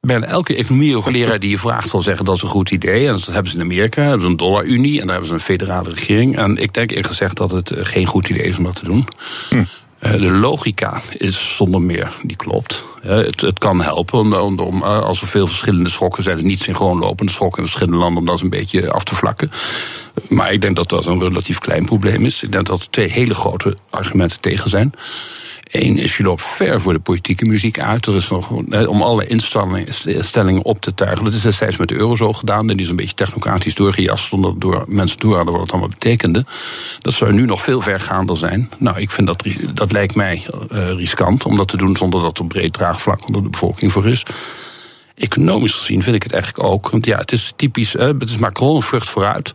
bijna 0.00 0.26
elke 0.26 0.54
economie-hoogleraar 0.54 1.38
die 1.38 1.50
je 1.50 1.58
vraagt 1.58 1.88
zal 1.88 2.00
zeggen 2.00 2.24
dat 2.24 2.36
is 2.36 2.42
een 2.42 2.48
goed 2.48 2.70
idee. 2.70 3.06
En 3.06 3.12
dat 3.12 3.26
hebben 3.26 3.50
ze 3.50 3.56
in 3.56 3.62
Amerika, 3.62 4.02
hebben 4.02 4.22
ze 4.22 4.28
een 4.28 4.36
dollarunie 4.36 5.00
en 5.00 5.06
daar 5.06 5.10
hebben 5.10 5.26
ze 5.26 5.34
een 5.34 5.40
federale 5.40 5.90
regering. 5.90 6.38
En 6.38 6.56
ik 6.56 6.74
denk 6.74 6.90
eerlijk 6.90 7.08
gezegd 7.08 7.36
dat 7.36 7.50
het 7.50 7.72
geen 7.76 8.06
goed 8.06 8.28
idee 8.28 8.46
is 8.46 8.58
om 8.58 8.64
dat 8.64 8.76
te 8.76 8.84
doen. 8.84 9.08
Hm. 9.48 9.64
De 10.00 10.30
logica 10.30 11.00
is 11.16 11.56
zonder 11.56 11.82
meer, 11.82 12.12
die 12.22 12.36
klopt. 12.36 12.84
Het, 13.00 13.40
het 13.40 13.58
kan 13.58 13.82
helpen 13.82 14.18
om, 14.18 14.34
om, 14.34 14.58
om, 14.58 14.82
als 14.82 15.20
er 15.20 15.28
veel 15.28 15.46
verschillende 15.46 15.90
schokken 15.90 16.22
zijn, 16.22 16.46
niet 16.46 16.60
synchroon 16.60 16.98
lopende 16.98 17.32
schokken 17.32 17.58
in 17.62 17.68
verschillende 17.68 17.98
landen, 17.98 18.18
om 18.18 18.26
dat 18.26 18.40
een 18.40 18.50
beetje 18.50 18.90
af 18.90 19.04
te 19.04 19.14
vlakken. 19.14 19.50
Maar 20.28 20.52
ik 20.52 20.60
denk 20.60 20.76
dat 20.76 20.88
dat 20.88 21.06
een 21.06 21.20
relatief 21.20 21.58
klein 21.58 21.84
probleem 21.84 22.24
is. 22.24 22.42
Ik 22.42 22.52
denk 22.52 22.66
dat 22.66 22.80
er 22.80 22.90
twee 22.90 23.10
hele 23.10 23.34
grote 23.34 23.76
argumenten 23.90 24.40
tegen 24.40 24.70
zijn. 24.70 24.92
Eén 25.70 25.96
is, 25.96 26.16
je 26.16 26.22
loopt 26.22 26.42
ver 26.42 26.80
voor 26.80 26.92
de 26.92 27.00
politieke 27.00 27.44
muziek 27.44 27.80
uit. 27.80 28.06
Er 28.06 28.14
is 28.14 28.28
nog, 28.28 28.50
om 28.86 29.02
alle 29.02 29.26
instellingen 29.26 30.64
op 30.64 30.80
te 30.80 30.94
tuigen. 30.94 31.24
Dat 31.24 31.32
is 31.32 31.42
destijds 31.42 31.76
met 31.76 31.88
de 31.88 31.94
euro 31.94 32.16
zo 32.16 32.32
gedaan. 32.32 32.66
Die 32.66 32.76
is 32.76 32.88
een 32.88 32.96
beetje 32.96 33.14
technocratisch 33.14 33.74
doorgejast. 33.74 34.32
Omdat 34.32 34.60
door 34.60 34.84
mensen 34.88 35.18
door 35.18 35.36
hadden 35.36 35.52
wat 35.52 35.62
het 35.62 35.70
allemaal 35.70 35.88
betekende. 35.88 36.44
Dat 37.00 37.12
zou 37.12 37.32
nu 37.32 37.44
nog 37.44 37.62
veel 37.62 37.80
vergaander 37.80 38.36
zijn. 38.36 38.70
Nou, 38.78 39.00
ik 39.00 39.10
vind 39.10 39.26
dat, 39.26 39.44
dat 39.74 39.92
lijkt 39.92 40.14
mij 40.14 40.46
uh, 40.72 40.92
riskant 40.92 41.44
om 41.44 41.56
dat 41.56 41.68
te 41.68 41.76
doen 41.76 41.96
zonder 41.96 42.20
dat 42.20 42.38
er 42.38 42.46
breed 42.46 42.72
draagvlak 42.72 43.26
onder 43.26 43.42
de 43.42 43.48
bevolking 43.48 43.92
voor 43.92 44.06
is. 44.06 44.22
Economisch 45.14 45.74
gezien 45.74 46.02
vind 46.02 46.16
ik 46.16 46.22
het 46.22 46.32
eigenlijk 46.32 46.64
ook. 46.64 46.90
Want 46.90 47.06
ja, 47.06 47.18
het 47.18 47.32
is 47.32 47.52
typisch, 47.56 47.92
het 47.92 48.30
is 48.30 48.38
Macron 48.38 48.76
een 48.76 48.82
vrucht 48.82 49.08
vooruit. 49.08 49.52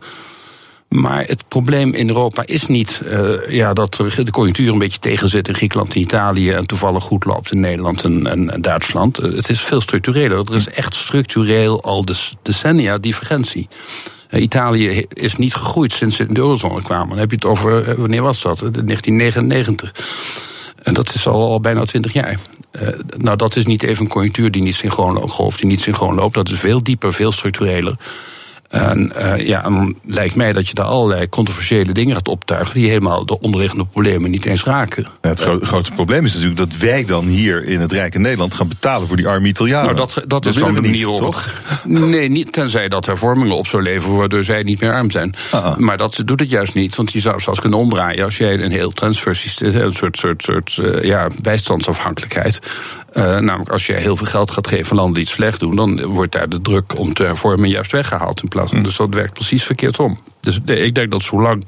Maar 0.88 1.24
het 1.24 1.48
probleem 1.48 1.92
in 1.94 2.08
Europa 2.08 2.42
is 2.44 2.66
niet 2.66 3.02
uh, 3.04 3.50
ja, 3.50 3.72
dat 3.72 3.94
de 3.94 4.30
conjunctuur 4.30 4.72
een 4.72 4.78
beetje 4.78 4.98
tegenzit 4.98 5.48
in 5.48 5.54
Griekenland 5.54 5.94
en 5.94 6.00
Italië 6.00 6.50
en 6.50 6.66
toevallig 6.66 7.02
goed 7.02 7.24
loopt 7.24 7.52
in 7.52 7.60
Nederland 7.60 8.04
en, 8.04 8.58
Duitsland. 8.60 9.22
Uh, 9.22 9.36
het 9.36 9.48
is 9.48 9.60
veel 9.60 9.80
structureler. 9.80 10.38
Er 10.38 10.54
is 10.54 10.68
echt 10.68 10.94
structureel 10.94 11.82
al 11.82 12.04
decennia 12.42 12.98
divergentie. 12.98 13.68
Uh, 14.30 14.42
Italië 14.42 15.04
is 15.08 15.36
niet 15.36 15.54
gegroeid 15.54 15.92
sinds 15.92 16.16
ze 16.16 16.26
in 16.26 16.34
de 16.34 16.40
eurozone 16.40 16.82
kwamen. 16.82 17.08
Dan 17.08 17.18
heb 17.18 17.30
je 17.30 17.36
het 17.36 17.44
over, 17.44 18.00
wanneer 18.00 18.22
was 18.22 18.42
dat? 18.42 18.58
1999. 18.58 19.94
En 20.82 20.94
dat 20.94 21.14
is 21.14 21.26
al, 21.26 21.60
bijna 21.60 21.84
twintig 21.84 22.12
jaar. 22.12 22.38
nou, 23.16 23.36
dat 23.36 23.56
is 23.56 23.66
niet 23.66 23.82
even 23.82 24.04
een 24.04 24.10
conjunctuur 24.10 24.50
die 24.50 24.62
niet 24.62 24.74
synchroon 24.74 25.28
golft, 25.28 25.58
die 25.58 25.66
niet 25.66 25.80
synchroon 25.80 26.14
loopt. 26.14 26.34
Dat 26.34 26.48
is 26.48 26.58
veel 26.58 26.82
dieper, 26.82 27.14
veel 27.14 27.32
structureler. 27.32 27.96
En 28.68 29.12
uh, 29.18 29.46
ja, 29.46 29.62
dan 29.62 29.96
lijkt 30.04 30.34
mij 30.34 30.52
dat 30.52 30.68
je 30.68 30.74
daar 30.74 30.86
allerlei 30.86 31.28
controversiële 31.28 31.92
dingen 31.92 32.14
gaat 32.14 32.28
optuigen 32.28 32.74
die 32.74 32.88
helemaal 32.88 33.26
de 33.26 33.40
onderliggende 33.40 33.84
problemen 33.84 34.30
niet 34.30 34.44
eens 34.44 34.64
raken. 34.64 35.06
Ja, 35.22 35.28
het 35.28 35.40
gro 35.40 35.58
grootste 35.62 35.94
probleem 35.94 36.24
is 36.24 36.32
natuurlijk 36.32 36.58
dat 36.58 36.76
wij 36.76 37.04
dan 37.04 37.26
hier 37.26 37.64
in 37.64 37.80
het 37.80 37.92
Rijke 37.92 38.18
Nederland 38.18 38.54
gaan 38.54 38.68
betalen 38.68 39.08
voor 39.08 39.16
die 39.16 39.28
arme 39.28 39.48
Italianen. 39.48 39.94
Nou, 39.94 39.96
dat, 39.96 40.14
dat, 40.14 40.28
dat 40.28 40.46
is 40.46 40.54
dan 40.54 40.74
de 40.74 40.80
manier 40.80 41.06
niet, 41.06 41.16
toch? 41.16 41.54
Nee, 41.84 42.28
niet, 42.28 42.52
tenzij 42.52 42.88
dat 42.88 43.06
hervormingen 43.06 43.56
op 43.56 43.66
zou 43.66 43.82
leveren 43.82 44.16
waardoor 44.16 44.44
zij 44.44 44.62
niet 44.62 44.80
meer 44.80 44.92
arm 44.92 45.10
zijn. 45.10 45.34
Uh 45.54 45.64
-uh. 45.64 45.76
Maar 45.76 45.96
dat 45.96 46.22
doet 46.24 46.40
het 46.40 46.50
juist 46.50 46.74
niet, 46.74 46.96
want 46.96 47.12
je 47.12 47.20
zou 47.20 47.40
zelfs 47.40 47.60
kunnen 47.60 47.78
omdraaien 47.78 48.24
als 48.24 48.36
jij 48.36 48.58
een 48.58 48.70
heel 48.70 48.90
transfersysteem, 48.90 49.74
een 49.74 49.92
soort, 49.92 50.16
soort, 50.16 50.42
soort 50.42 50.78
uh, 50.82 51.02
ja, 51.02 51.28
bijstandsafhankelijkheid. 51.42 52.60
Namelijk 53.16 53.70
als 53.70 53.86
je 53.86 53.92
heel 53.92 54.16
veel 54.16 54.26
geld 54.26 54.50
gaat 54.50 54.68
geven 54.68 54.90
aan 54.90 54.96
landen 54.96 55.14
die 55.14 55.22
het 55.22 55.32
slecht 55.32 55.60
doen, 55.60 55.76
dan 55.76 56.04
wordt 56.04 56.32
daar 56.32 56.48
de 56.48 56.60
druk 56.60 56.98
om 56.98 57.14
te 57.14 57.22
hervormen 57.22 57.68
juist 57.68 57.92
weggehaald 57.92 58.42
in 58.42 58.48
van. 58.64 58.82
Dus 58.82 58.96
dat 58.96 59.14
werkt 59.14 59.32
precies 59.32 59.64
verkeerd 59.64 59.98
om. 59.98 60.18
Dus 60.40 60.58
ik 60.64 60.94
denk 60.94 61.10
dat 61.10 61.22
zolang 61.22 61.66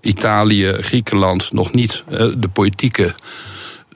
Italië, 0.00 0.72
Griekenland 0.80 1.52
nog 1.52 1.72
niet 1.72 2.04
uh, 2.10 2.18
de 2.36 2.48
politieke 2.52 3.14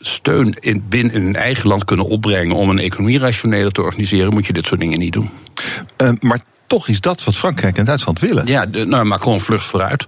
steun 0.01 0.57
in, 0.61 0.85
binnen 0.89 1.23
hun 1.23 1.37
eigen 1.37 1.69
land 1.69 1.85
kunnen 1.85 2.07
opbrengen 2.07 2.57
om 2.57 2.71
een 2.71 2.79
economie 2.79 3.19
rationeler 3.19 3.73
te 3.73 3.83
organiseren, 3.83 4.33
moet 4.33 4.47
je 4.47 4.53
dit 4.53 4.67
soort 4.67 4.81
dingen 4.81 4.99
niet 4.99 5.13
doen. 5.13 5.31
Uh, 5.97 6.11
maar 6.21 6.41
toch 6.67 6.89
is 6.89 7.01
dat 7.01 7.25
wat 7.25 7.37
Frankrijk 7.37 7.79
en 7.79 7.85
Duitsland 7.85 8.21
willen. 8.21 8.47
Ja, 8.47 8.67
de, 8.67 8.85
nou, 8.85 9.05
Macron 9.05 9.41
vlucht 9.41 9.65
vooruit. 9.65 10.07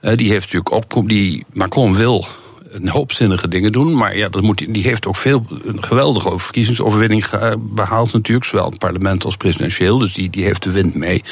Uh, 0.00 0.14
die 0.16 0.30
heeft 0.30 0.52
natuurlijk 0.52 0.94
op, 0.96 1.08
die 1.08 1.44
Macron 1.52 1.96
wil 1.96 2.26
een 2.70 2.88
hoop 2.88 3.12
zinnige 3.12 3.48
dingen 3.48 3.72
doen. 3.72 3.96
Maar 3.96 4.16
ja, 4.16 4.28
dat 4.28 4.42
moet, 4.42 4.74
die 4.74 4.82
heeft 4.82 5.06
ook 5.06 5.16
veel 5.16 5.46
een 5.64 5.84
geweldige 5.84 6.38
verkiezingsoverwinning 6.38 7.24
behaald 7.58 8.12
natuurlijk. 8.12 8.46
Zowel 8.46 8.70
het 8.70 8.78
parlement 8.78 9.24
als 9.24 9.36
presidentieel. 9.36 9.98
Dus 9.98 10.12
die, 10.12 10.30
die 10.30 10.44
heeft 10.44 10.62
de 10.62 10.70
wind 10.70 10.94
mee. 10.94 11.24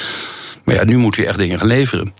Maar 0.65 0.75
ja, 0.75 0.85
nu 0.85 0.97
moet 0.97 1.17
hij 1.17 1.27
echt 1.27 1.39
dingen 1.39 1.59
gaan 1.59 1.69
leveren. 1.69 2.13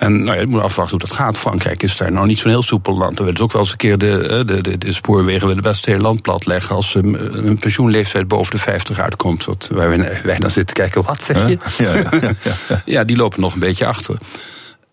En 0.00 0.24
nou 0.24 0.34
ja, 0.34 0.40
je 0.40 0.46
moet 0.46 0.60
afwachten 0.60 0.98
hoe 0.98 1.08
dat 1.08 1.16
gaat. 1.16 1.38
Frankrijk 1.38 1.82
is 1.82 1.96
daar 1.96 2.12
nou 2.12 2.26
niet 2.26 2.38
zo'n 2.38 2.50
heel 2.50 2.62
soepel 2.62 2.96
land. 2.96 3.16
Dan 3.16 3.24
willen 3.24 3.36
ze 3.36 3.42
ook 3.42 3.52
wel 3.52 3.62
eens 3.62 3.70
een 3.70 3.76
keer 3.76 3.98
de, 3.98 4.42
de, 4.46 4.60
de, 4.60 4.78
de 4.78 4.92
spoorwegen 4.92 5.46
willen 5.46 5.62
best 5.62 5.76
het 5.76 5.86
hele 5.86 6.02
land 6.02 6.22
platleggen. 6.22 6.74
Als 6.74 6.94
een 6.94 7.58
pensioenleeftijd 7.58 8.28
boven 8.28 8.52
de 8.52 8.58
50 8.58 8.98
uitkomt. 8.98 9.44
Wat, 9.44 9.68
waar 9.72 9.88
wij, 9.88 10.20
wij 10.24 10.38
dan 10.38 10.50
zitten 10.50 10.76
kijken, 10.76 11.02
wat 11.02 11.22
zeg 11.22 11.48
je? 11.48 11.58
Ja, 11.78 11.94
ja, 11.96 12.08
ja. 12.20 12.32
ja, 12.84 13.04
die 13.04 13.16
lopen 13.16 13.40
nog 13.40 13.54
een 13.54 13.60
beetje 13.60 13.86
achter. 13.86 14.18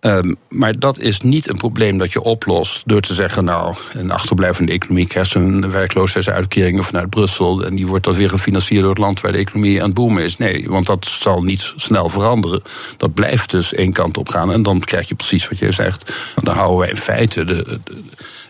Um, 0.02 0.36
maar 0.50 0.80
dat 0.80 1.00
is 1.00 1.22
niet 1.22 1.50
een 1.50 1.58
probleem 1.58 1.98
dat 1.98 2.12
je 2.12 2.24
oplost 2.24 2.82
door 2.86 3.02
te 3.02 3.14
zeggen: 3.14 3.44
Nou, 3.44 3.76
een 3.94 4.12
achterblijvende 4.12 4.72
economie 4.72 5.08
krijgt 5.08 5.34
een 5.34 5.72
werkloosheidsuitkering 5.72 6.86
vanuit 6.86 7.10
Brussel. 7.10 7.66
En 7.66 7.76
die 7.76 7.88
wordt 7.88 8.06
dan 8.06 8.14
weer 8.14 8.30
gefinancierd 8.30 8.82
door 8.82 8.90
het 8.90 9.00
land 9.00 9.22
waar 9.22 9.32
de 9.32 9.38
economie 9.38 9.80
aan 9.80 9.86
het 9.86 9.94
boomen 9.94 10.24
is. 10.24 10.38
Nee, 10.38 10.70
want 10.70 10.86
dat 10.86 11.06
zal 11.06 11.44
niet 11.44 11.74
snel 11.76 12.10
veranderen. 12.10 12.62
Dat 12.98 13.14
blijft 13.14 13.52
dus 13.52 13.74
één 13.74 13.94
kant 13.94 14.18
op 14.18 14.30
gaan. 14.30 14.52
En 14.52 14.64
dan 14.64 14.80
krijg 14.80 15.08
je 15.08 15.16
precies 15.16 15.48
wat 15.50 15.58
jij 15.58 15.72
zegt. 15.72 16.14
Dan 16.36 16.56
houden 16.56 16.80
wij 16.80 16.90
in 16.90 16.98
feite 16.98 17.44
de 17.44 17.80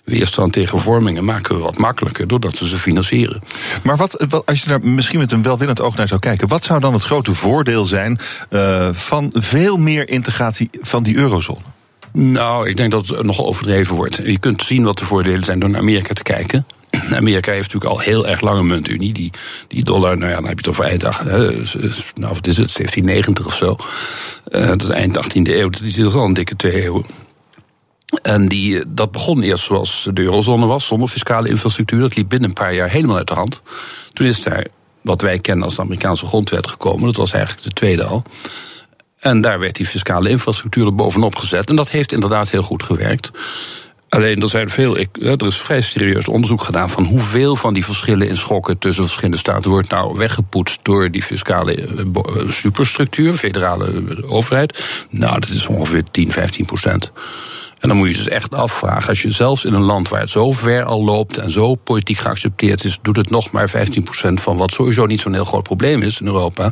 weerstand 0.07 0.53
tegen 0.53 0.79
vormingen 0.79 1.25
maken 1.25 1.55
we 1.55 1.61
wat 1.61 1.77
makkelijker 1.77 2.27
doordat 2.27 2.59
we 2.59 2.67
ze 2.67 2.77
financieren. 2.77 3.43
Maar 3.83 3.97
wat, 3.97 4.25
wat, 4.29 4.45
als 4.45 4.61
je 4.61 4.69
daar 4.69 4.83
misschien 4.83 5.19
met 5.19 5.31
een 5.31 5.41
welwillend 5.41 5.81
oog 5.81 5.95
naar 5.95 6.07
zou 6.07 6.19
kijken, 6.19 6.47
wat 6.47 6.65
zou 6.65 6.79
dan 6.79 6.93
het 6.93 7.03
grote 7.03 7.33
voordeel 7.33 7.85
zijn 7.85 8.19
uh, 8.49 8.89
van 8.91 9.29
veel 9.33 9.77
meer 9.77 10.09
integratie 10.09 10.69
van 10.81 11.03
die 11.03 11.15
eurozone? 11.15 11.59
Nou, 12.11 12.69
ik 12.69 12.77
denk 12.77 12.91
dat 12.91 13.07
het 13.07 13.23
nog 13.23 13.41
overdreven 13.41 13.95
wordt. 13.95 14.15
Je 14.15 14.39
kunt 14.39 14.63
zien 14.63 14.83
wat 14.83 14.97
de 14.97 15.05
voordelen 15.05 15.43
zijn 15.43 15.59
door 15.59 15.69
naar 15.69 15.81
Amerika 15.81 16.13
te 16.13 16.23
kijken. 16.23 16.65
Amerika 17.11 17.51
heeft 17.51 17.73
natuurlijk 17.73 17.99
al 17.99 17.99
heel 17.99 18.27
erg 18.27 18.41
lange 18.41 18.63
muntunie. 18.63 19.13
Die, 19.13 19.31
die 19.67 19.83
dollar, 19.83 20.17
nou 20.17 20.29
ja, 20.29 20.35
dan 20.35 20.47
heb 20.47 20.59
je 20.59 20.69
het 20.69 20.79
over 20.79 20.85
eind, 20.85 21.01
nou, 22.15 22.33
wat 22.33 22.47
is 22.47 22.57
het, 22.57 22.75
1790 22.75 23.45
of 23.45 23.55
zo. 23.55 23.75
Uh, 24.49 24.67
dat 24.67 24.81
is 24.81 24.89
eind 24.89 25.17
18e 25.17 25.51
eeuw, 25.51 25.69
die 25.69 25.89
zit 25.89 26.13
al 26.13 26.25
een 26.25 26.33
dikke 26.33 26.55
twee 26.55 26.81
eeuwen. 26.83 27.05
En 28.21 28.47
die, 28.47 28.83
dat 28.87 29.11
begon 29.11 29.41
eerst 29.41 29.63
zoals 29.63 30.09
de 30.13 30.21
eurozone 30.21 30.65
was, 30.65 30.87
zonder 30.87 31.07
fiscale 31.07 31.49
infrastructuur. 31.49 31.99
Dat 31.99 32.15
liep 32.15 32.29
binnen 32.29 32.49
een 32.49 32.55
paar 32.55 32.73
jaar 32.73 32.89
helemaal 32.89 33.17
uit 33.17 33.27
de 33.27 33.33
hand. 33.33 33.61
Toen 34.13 34.27
is 34.27 34.41
daar 34.41 34.67
wat 35.01 35.21
wij 35.21 35.39
kennen 35.39 35.65
als 35.65 35.75
de 35.75 35.81
Amerikaanse 35.81 36.25
grondwet 36.25 36.67
gekomen. 36.67 37.05
Dat 37.05 37.15
was 37.15 37.31
eigenlijk 37.31 37.63
de 37.63 37.73
tweede 37.73 38.03
al. 38.03 38.23
En 39.19 39.41
daar 39.41 39.59
werd 39.59 39.75
die 39.75 39.85
fiscale 39.85 40.29
infrastructuur 40.29 40.85
er 40.85 40.95
bovenop 40.95 41.35
gezet. 41.35 41.69
En 41.69 41.75
dat 41.75 41.91
heeft 41.91 42.11
inderdaad 42.11 42.49
heel 42.49 42.61
goed 42.61 42.83
gewerkt. 42.83 43.31
Alleen 44.09 44.41
er, 44.41 44.49
zijn 44.49 44.69
veel, 44.69 44.97
er 45.21 45.45
is 45.45 45.57
vrij 45.57 45.81
serieus 45.81 46.27
onderzoek 46.27 46.61
gedaan 46.61 46.89
van 46.89 47.03
hoeveel 47.03 47.55
van 47.55 47.73
die 47.73 47.85
verschillen 47.85 48.27
in 48.27 48.37
schokken 48.37 48.77
tussen 48.77 49.03
verschillende 49.03 49.37
staten 49.37 49.69
wordt 49.69 49.89
nou 49.89 50.17
weggepoetst 50.17 50.79
door 50.81 51.11
die 51.11 51.23
fiscale 51.23 51.75
eh, 51.75 51.99
eh, 51.99 52.49
superstructuur, 52.49 53.33
federale 53.33 54.03
overheid. 54.27 54.83
Nou, 55.09 55.39
dat 55.39 55.49
is 55.49 55.67
ongeveer 55.67 56.03
10, 56.11 56.31
15 56.31 56.65
procent. 56.65 57.11
En 57.79 57.87
dan 57.87 57.97
moet 57.97 58.07
je 58.07 58.13
dus 58.13 58.27
echt 58.27 58.53
afvragen, 58.53 59.09
als 59.09 59.21
je 59.21 59.31
zelfs 59.31 59.65
in 59.65 59.73
een 59.73 59.81
land 59.81 60.09
waar 60.09 60.19
het 60.19 60.29
zo 60.29 60.51
ver 60.51 60.83
al 60.83 61.03
loopt 61.03 61.37
en 61.37 61.51
zo 61.51 61.75
politiek 61.75 62.17
geaccepteerd 62.17 62.83
is, 62.83 62.99
doet 63.01 63.17
het 63.17 63.29
nog 63.29 63.51
maar 63.51 63.69
15% 63.69 63.73
van 64.33 64.57
wat 64.57 64.71
sowieso 64.71 65.05
niet 65.05 65.19
zo'n 65.19 65.33
heel 65.33 65.45
groot 65.45 65.63
probleem 65.63 66.01
is 66.01 66.19
in 66.19 66.25
Europa. 66.25 66.71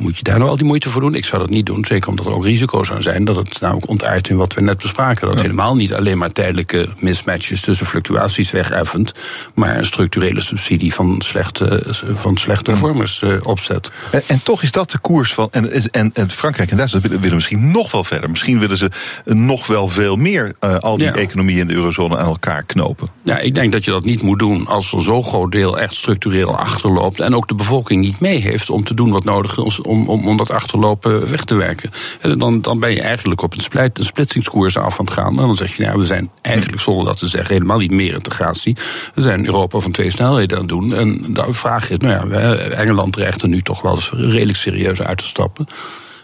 Moet 0.00 0.16
je 0.16 0.22
daar 0.22 0.38
nou 0.38 0.50
al 0.50 0.56
die 0.56 0.66
moeite 0.66 0.90
voor 0.90 1.00
doen? 1.00 1.14
Ik 1.14 1.24
zou 1.24 1.42
dat 1.42 1.50
niet 1.50 1.66
doen, 1.66 1.84
zeker 1.84 2.08
omdat 2.08 2.26
er 2.26 2.34
ook 2.34 2.44
risico's 2.44 2.92
aan 2.92 3.02
zijn. 3.02 3.24
Dat 3.24 3.36
het 3.36 3.60
namelijk 3.60 3.88
ontaart 3.88 4.28
in 4.28 4.36
wat 4.36 4.54
we 4.54 4.60
net 4.60 4.78
bespraken. 4.78 5.28
Dat 5.28 5.40
helemaal 5.40 5.76
niet 5.76 5.94
alleen 5.94 6.18
maar 6.18 6.32
tijdelijke 6.32 6.88
mismatches 6.98 7.60
tussen 7.60 7.86
fluctuaties 7.86 8.50
wegeffent. 8.50 9.14
Maar 9.54 9.78
een 9.78 9.84
structurele 9.84 10.40
subsidie 10.40 10.94
van 10.94 11.22
slechte, 11.22 11.82
van 12.14 12.36
slechte 12.36 12.76
vormers 12.76 13.22
uh, 13.22 13.36
opzet. 13.42 13.90
En, 14.10 14.22
en, 14.26 14.42
toch 14.42 14.62
is 14.62 14.70
dat 14.70 14.90
de 14.90 14.98
koers 14.98 15.34
van. 15.34 15.48
En, 15.50 15.90
en, 15.90 16.10
en 16.12 16.30
Frankrijk 16.30 16.70
en 16.70 16.76
Duitsland 16.76 17.06
willen, 17.06 17.34
misschien 17.34 17.70
nog 17.70 17.90
wel 17.90 18.04
verder. 18.04 18.30
Misschien 18.30 18.58
willen 18.58 18.78
ze 18.78 18.90
nog 19.24 19.66
wel 19.66 19.88
veel 19.88 20.16
meer 20.16 20.54
uh, 20.60 20.76
al 20.76 20.96
die 20.96 21.10
economieën 21.10 21.60
in 21.60 21.66
de 21.66 21.74
eurozone 21.74 22.18
aan 22.18 22.26
elkaar 22.26 22.62
knopen. 22.62 23.08
Ja, 23.22 23.38
ik 23.38 23.54
denk 23.54 23.72
dat 23.72 23.84
je 23.84 23.90
dat 23.90 24.04
niet 24.04 24.22
moet 24.22 24.38
doen 24.38 24.66
als 24.66 24.92
er 24.92 25.02
zo'n 25.02 25.24
groot 25.24 25.52
deel 25.52 25.78
echt 25.78 25.94
structureel 25.94 26.56
achterloopt. 26.56 27.20
En 27.20 27.34
ook 27.34 27.48
de 27.48 27.54
bevolking 27.54 28.04
niet 28.04 28.20
mee 28.20 28.40
heeft 28.40 28.70
om 28.70 28.84
te 28.84 28.94
doen 28.94 29.10
wat 29.10 29.24
nodig 29.24 29.58
is 29.58 29.80
om, 29.90 30.08
om, 30.08 30.28
om 30.28 30.36
dat 30.36 30.50
achterlopen 30.50 31.30
weg 31.30 31.44
te 31.44 31.54
werken. 31.54 31.90
En 32.20 32.38
dan, 32.38 32.60
dan 32.60 32.78
ben 32.78 32.90
je 32.90 33.00
eigenlijk 33.00 33.42
op 33.42 33.54
een, 33.54 33.60
splijt, 33.60 33.98
een 33.98 34.04
splitsingskoers 34.04 34.76
af 34.76 34.98
aan 34.98 35.04
het 35.04 35.14
gaan. 35.14 35.38
En 35.38 35.46
dan 35.46 35.56
zeg 35.56 35.76
je, 35.76 35.82
nou, 35.82 35.98
we 35.98 36.06
zijn 36.06 36.30
eigenlijk 36.42 36.80
zonder 36.80 37.04
dat 37.04 37.16
te 37.18 37.26
zeggen 37.26 37.54
helemaal 37.54 37.78
niet 37.78 37.90
meer 37.90 38.14
integratie. 38.14 38.76
We 39.14 39.22
zijn 39.22 39.46
Europa 39.46 39.78
van 39.78 39.90
twee 39.90 40.10
snelheden 40.10 40.56
aan 40.56 40.62
het 40.62 40.72
doen. 40.72 40.94
En 40.94 41.34
de 41.34 41.44
vraag 41.50 41.90
is, 41.90 41.98
nou 41.98 42.30
ja, 42.30 42.54
Engeland 42.54 43.12
dreigt 43.12 43.42
er 43.42 43.48
nu 43.48 43.62
toch 43.62 43.82
wel 43.82 43.94
eens 43.94 44.12
redelijk 44.14 44.58
serieus 44.58 45.02
uit 45.02 45.18
te 45.18 45.26
stappen. 45.26 45.66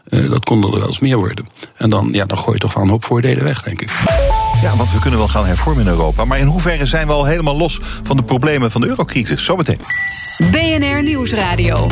Uh, 0.08 0.30
dat 0.30 0.44
kon 0.44 0.62
er 0.62 0.70
wel 0.70 0.86
eens 0.86 0.98
meer 0.98 1.16
worden. 1.16 1.48
En 1.76 1.90
dan, 1.90 2.08
ja, 2.12 2.24
dan 2.24 2.38
gooi 2.38 2.52
je 2.52 2.60
toch 2.60 2.74
wel 2.74 2.82
een 2.82 2.90
hoop 2.90 3.04
voordelen 3.04 3.44
weg, 3.44 3.62
denk 3.62 3.82
ik. 3.82 3.90
Ja, 4.62 4.76
want 4.76 4.92
we 4.92 4.98
kunnen 4.98 5.18
wel 5.18 5.28
gaan 5.28 5.46
hervormen 5.46 5.84
in 5.84 5.90
Europa. 5.90 6.24
Maar 6.24 6.38
in 6.38 6.46
hoeverre 6.46 6.86
zijn 6.86 7.06
we 7.06 7.12
al 7.12 7.24
helemaal 7.24 7.56
los 7.56 7.80
van 8.02 8.16
de 8.16 8.22
problemen 8.22 8.70
van 8.70 8.80
de 8.80 8.88
eurocrisis? 8.88 9.44
Zometeen. 9.44 9.80
BNR 10.50 11.02
Nieuwsradio. 11.02 11.86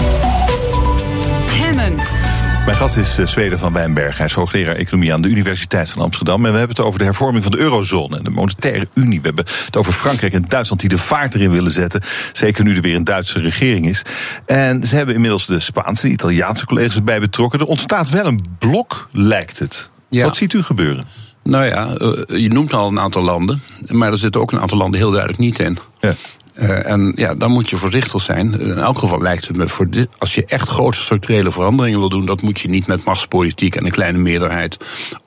Mijn 2.64 2.76
gast 2.76 2.96
is 2.96 3.18
uh, 3.18 3.26
Zweden 3.26 3.58
van 3.58 3.72
Wijnberg. 3.72 4.16
Hij 4.16 4.26
is 4.26 4.32
hoogleraar 4.32 4.76
economie 4.76 5.12
aan 5.12 5.22
de 5.22 5.28
Universiteit 5.28 5.90
van 5.90 6.02
Amsterdam. 6.02 6.44
En 6.44 6.52
we 6.52 6.58
hebben 6.58 6.76
het 6.76 6.86
over 6.86 6.98
de 6.98 7.04
hervorming 7.04 7.42
van 7.42 7.52
de 7.52 7.58
eurozone 7.58 8.16
en 8.16 8.24
de 8.24 8.30
monetaire 8.30 8.86
unie. 8.94 9.20
We 9.20 9.26
hebben 9.26 9.44
het 9.64 9.76
over 9.76 9.92
Frankrijk 9.92 10.32
en 10.32 10.44
Duitsland 10.48 10.80
die 10.80 10.90
de 10.90 10.98
vaart 10.98 11.34
erin 11.34 11.50
willen 11.50 11.70
zetten. 11.70 12.00
Zeker 12.32 12.64
nu 12.64 12.76
er 12.76 12.82
weer 12.82 12.96
een 12.96 13.04
Duitse 13.04 13.40
regering 13.40 13.88
is. 13.88 14.02
En 14.46 14.86
ze 14.86 14.96
hebben 14.96 15.14
inmiddels 15.14 15.46
de 15.46 15.60
Spaanse 15.60 16.06
en 16.06 16.12
Italiaanse 16.12 16.66
collega's 16.66 16.94
erbij 16.94 17.20
betrokken. 17.20 17.60
Er 17.60 17.66
ontstaat 17.66 18.10
wel 18.10 18.26
een 18.26 18.44
blok, 18.58 19.08
lijkt 19.12 19.58
het. 19.58 19.88
Wat 20.08 20.36
ziet 20.36 20.52
u 20.52 20.62
gebeuren? 20.62 21.04
Nou 21.42 21.64
ja, 21.64 21.94
eh, 21.94 22.40
je 22.40 22.48
noemt 22.48 22.72
al 22.72 22.88
een 22.88 23.00
aantal 23.00 23.22
landen. 23.22 23.62
Maar 23.88 24.10
er 24.10 24.18
zitten 24.18 24.40
ook 24.40 24.52
een 24.52 24.60
aantal 24.60 24.78
landen 24.78 25.00
heel 25.00 25.10
duidelijk 25.10 25.40
niet 25.40 25.58
in. 25.58 25.78
Ja. 26.00 26.14
Uh, 26.58 26.90
en 26.90 27.12
ja, 27.16 27.34
dan 27.34 27.50
moet 27.50 27.70
je 27.70 27.76
voorzichtig 27.76 28.22
zijn. 28.22 28.60
In 28.60 28.78
elk 28.78 28.98
geval 28.98 29.22
lijkt 29.22 29.46
het 29.46 29.56
me, 29.56 29.68
voor 29.68 29.90
dit, 29.90 30.08
als 30.18 30.34
je 30.34 30.44
echt 30.44 30.68
grote 30.68 30.98
structurele 30.98 31.50
veranderingen 31.50 31.98
wil 31.98 32.08
doen, 32.08 32.26
dat 32.26 32.42
moet 32.42 32.60
je 32.60 32.68
niet 32.68 32.86
met 32.86 33.04
machtspolitiek 33.04 33.76
en 33.76 33.84
een 33.84 33.90
kleine 33.90 34.18
meerderheid 34.18 34.76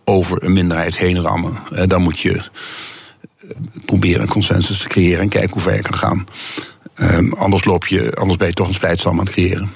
over 0.04 0.44
een 0.44 0.54
minderheid 0.54 0.98
heen 0.98 1.22
rammen. 1.22 1.58
Uh, 1.74 1.84
dan 1.88 2.02
moet 2.02 2.20
je 2.20 2.42
proberen 3.86 4.22
een 4.22 4.28
consensus 4.28 4.80
te 4.80 4.88
creëren 4.88 5.22
en 5.22 5.30
kijken 5.30 5.52
hoe 5.52 5.62
ver 5.62 5.76
je 5.76 5.82
kan 5.82 5.98
gaan. 5.98 6.28
Uh, 6.96 7.32
anders, 7.38 7.66
loop 7.66 7.88
je, 7.88 8.14
anders 8.16 8.38
ben 8.38 8.48
je 8.48 8.54
toch 8.54 8.68
een 8.68 8.74
splijtsam 8.74 9.20
aan 9.20 9.26
het 9.26 9.34
creëren. 9.34 9.72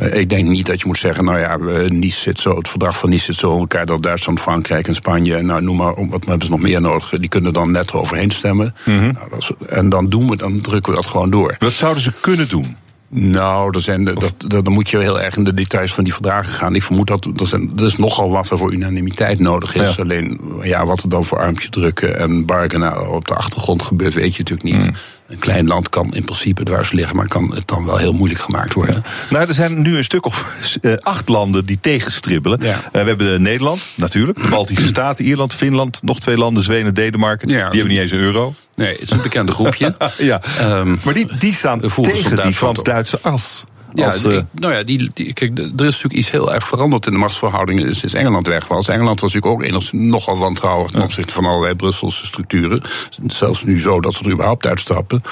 Eh, 0.00 0.20
ik 0.20 0.28
denk 0.28 0.48
niet 0.48 0.66
dat 0.66 0.80
je 0.80 0.86
moet 0.86 0.98
zeggen, 0.98 1.24
nou 1.24 1.38
ja, 1.38 1.56
Nice 1.88 2.20
zit 2.20 2.38
zo, 2.38 2.56
het 2.56 2.68
verdrag 2.68 2.98
van 2.98 3.08
Nice 3.08 3.24
zit 3.24 3.36
zo 3.36 3.52
in 3.52 3.58
elkaar 3.58 3.86
dat 3.86 4.02
Duitsland, 4.02 4.40
Frankrijk 4.40 4.88
en 4.88 4.94
Spanje, 4.94 5.42
nou 5.42 5.62
noem 5.62 5.76
maar, 5.76 6.08
wat 6.08 6.24
hebben 6.24 6.44
ze 6.46 6.50
nog 6.50 6.60
meer 6.60 6.80
nodig? 6.80 7.10
Die 7.10 7.28
kunnen 7.28 7.52
dan 7.52 7.70
net 7.70 7.92
overheen 7.92 8.30
stemmen. 8.30 8.74
Mhm. 8.84 9.12
nou, 9.12 9.30
dat 9.30 9.38
is, 9.38 9.50
en 9.68 9.88
dan 9.88 10.08
doen 10.08 10.28
we, 10.28 10.36
dan 10.36 10.60
drukken 10.60 10.92
we 10.92 10.98
dat 10.98 11.06
gewoon 11.06 11.30
door. 11.30 11.56
Wat 11.58 11.72
zouden 11.72 12.02
ze 12.02 12.12
kunnen 12.20 12.48
doen? 12.48 12.76
Nou, 13.12 13.74
er 13.74 13.80
zijn, 13.80 14.04
dat, 14.04 14.34
dat, 14.38 14.64
dan 14.64 14.72
moet 14.72 14.90
je 14.90 14.98
heel 14.98 15.20
erg 15.20 15.36
in 15.36 15.44
de 15.44 15.54
details 15.54 15.92
van 15.92 16.04
die 16.04 16.12
verdragen 16.12 16.52
gaan. 16.52 16.74
Ik 16.74 16.82
vermoed 16.82 17.06
dat 17.06 17.24
er, 17.24 17.46
zijn, 17.46 17.72
er 17.76 17.84
is 17.84 17.96
nogal 17.96 18.30
wat 18.30 18.50
er 18.50 18.58
voor 18.58 18.72
unanimiteit 18.72 19.38
nodig 19.38 19.74
is. 19.74 20.00
Alleen 20.00 20.40
ja, 20.62 20.86
wat 20.86 21.02
er 21.02 21.08
dan 21.08 21.24
voor 21.24 21.38
armpje 21.38 21.68
drukken 21.68 22.18
en 22.18 22.46
bargainen 22.46 23.12
op 23.12 23.28
de 23.28 23.34
achtergrond 23.34 23.82
gebeurt, 23.82 24.14
weet 24.14 24.36
je 24.36 24.42
natuurlijk 24.42 24.76
niet. 24.76 24.86
Mm. 24.86 24.94
Een 25.30 25.38
klein 25.38 25.66
land 25.66 25.88
kan 25.88 26.14
in 26.14 26.24
principe 26.24 26.64
dwars 26.64 26.92
liggen, 26.92 27.16
maar 27.16 27.28
kan 27.28 27.54
het 27.54 27.68
dan 27.68 27.86
wel 27.86 27.96
heel 27.96 28.12
moeilijk 28.12 28.40
gemaakt 28.40 28.74
worden. 28.74 29.04
Nou, 29.30 29.48
er 29.48 29.54
zijn 29.54 29.82
nu 29.82 29.96
een 29.96 30.04
stuk 30.04 30.26
of 30.26 30.66
uh, 30.82 30.94
acht 31.00 31.28
landen 31.28 31.66
die 31.66 31.80
tegenstribbelen. 31.80 32.58
Ja. 32.62 32.76
Uh, 32.76 32.82
we 32.90 32.98
hebben 32.98 33.42
Nederland, 33.42 33.86
natuurlijk, 33.94 34.42
de 34.42 34.48
Baltische 34.48 34.86
Staten, 34.86 35.24
Ierland, 35.24 35.54
Finland, 35.54 36.02
nog 36.02 36.20
twee 36.20 36.36
landen, 36.36 36.62
Zweden, 36.62 36.94
Denemarken. 36.94 37.48
Die 37.48 37.56
hebben 37.56 37.88
niet 37.88 37.98
eens 37.98 38.10
een 38.10 38.18
euro. 38.18 38.54
Nee, 38.74 38.92
het 38.92 39.02
is 39.02 39.10
een 39.10 39.22
bekende 39.22 39.52
groepje. 39.52 39.94
ja. 40.18 40.40
Um, 40.60 41.00
maar 41.02 41.14
die, 41.14 41.26
die 41.38 41.54
staan 41.54 41.80
tegen 41.80 42.36
die 42.42 42.54
Frans-Duitse 42.54 43.18
as. 43.22 43.64
Ja, 43.94 44.04
als, 44.04 44.24
uh, 44.24 44.40
nou 44.52 44.74
ja, 44.74 44.82
die, 44.82 45.10
die, 45.14 45.32
kijk, 45.32 45.58
er 45.58 45.64
is 45.64 45.76
natuurlijk 45.76 46.14
iets 46.14 46.30
heel 46.30 46.54
erg 46.54 46.66
veranderd 46.66 47.06
in 47.06 47.12
de 47.12 47.18
machtsverhoudingen 47.18 47.96
sinds 47.96 48.14
Engeland 48.14 48.46
weg 48.46 48.68
was. 48.68 48.88
Engeland 48.88 49.20
was 49.20 49.32
natuurlijk 49.32 49.60
ook 49.60 49.68
enigszins 49.68 50.02
nogal 50.10 50.38
wantrouwig 50.38 50.90
ten 50.90 51.02
opzichte 51.02 51.34
van 51.34 51.44
allerlei 51.44 51.74
Brusselse 51.74 52.26
structuren. 52.26 52.82
Zelfs 53.26 53.64
nu 53.64 53.80
zo 53.80 54.00
dat 54.00 54.14
ze 54.14 54.24
er 54.24 54.30
überhaupt 54.30 54.66
uitstappen. 54.66 55.22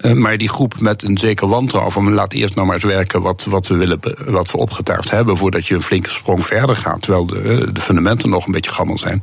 Uh, 0.00 0.12
maar 0.12 0.38
die 0.38 0.48
groep 0.48 0.80
met 0.80 1.02
een 1.02 1.18
zeker 1.18 1.48
wantrouwen 1.48 1.92
van 1.92 2.12
laat 2.12 2.32
eerst 2.32 2.54
nou 2.54 2.66
maar 2.66 2.76
eens 2.76 2.84
werken 2.84 3.22
wat, 3.22 3.44
wat 3.44 3.66
we 3.66 3.76
willen, 3.76 4.00
wat 4.26 4.50
we 4.50 4.58
opgetuigd 4.58 5.10
hebben 5.10 5.36
voordat 5.36 5.66
je 5.66 5.74
een 5.74 5.82
flinke 5.82 6.10
sprong 6.10 6.46
verder 6.46 6.76
gaat. 6.76 7.02
Terwijl 7.02 7.26
de, 7.26 7.72
de 7.72 7.80
fundamenten 7.80 8.30
nog 8.30 8.46
een 8.46 8.52
beetje 8.52 8.70
gammel 8.70 8.98
zijn. 8.98 9.20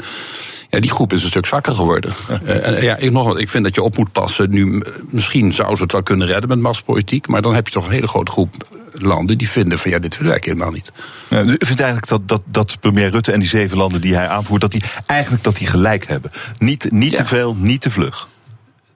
Ja, 0.74 0.80
die 0.80 0.92
groep 0.92 1.14
is 1.14 1.24
een 1.24 1.30
stuk 1.30 1.46
zwakker 1.46 1.74
geworden. 1.74 2.14
Ja. 2.28 2.40
En, 2.40 2.84
ja, 2.84 2.98
ik, 2.98 3.12
nog, 3.12 3.40
ik 3.40 3.50
vind 3.50 3.64
dat 3.64 3.76
je 3.76 3.82
op 3.82 3.98
moet 3.98 4.12
passen. 4.12 4.50
Nu, 4.50 4.84
misschien 5.10 5.54
zou 5.54 5.76
ze 5.76 5.82
het 5.82 5.92
wel 5.92 6.04
kunnen 6.04 6.28
redden 6.28 6.50
met 6.50 6.60
machtspolitiek. 6.60 7.28
Maar 7.28 7.42
dan 7.42 7.56
heb 7.56 7.68
je 7.68 7.74
toch 7.74 7.86
een 7.86 7.92
hele 7.92 8.08
grote 8.08 8.32
groep 8.32 8.56
landen 8.94 9.38
die 9.38 9.50
vinden 9.50 9.80
van 9.80 9.92
ja, 9.92 10.00
dit 10.00 10.18
willen 10.18 10.32
wij 10.32 10.42
helemaal 10.44 10.72
niet. 10.72 10.92
Ja, 11.28 11.40
u 11.40 11.56
vindt 11.60 11.82
eigenlijk 11.82 12.08
dat, 12.08 12.28
dat, 12.28 12.42
dat 12.46 12.80
premier 12.80 13.10
Rutte 13.10 13.32
en 13.32 13.40
die 13.40 13.50
zeven 13.50 13.78
landen 13.78 14.02
die 14.02 14.16
hij 14.16 14.28
aanvoert, 14.28 14.62
dat 14.62 14.72
die 14.72 14.84
eigenlijk 15.06 15.44
dat 15.44 15.56
die 15.56 15.68
gelijk 15.68 16.08
hebben. 16.08 16.32
Niet, 16.58 16.92
niet 16.92 17.16
te 17.16 17.26
veel, 17.26 17.56
niet 17.60 17.82
te 17.82 17.92
vlug. 17.92 18.28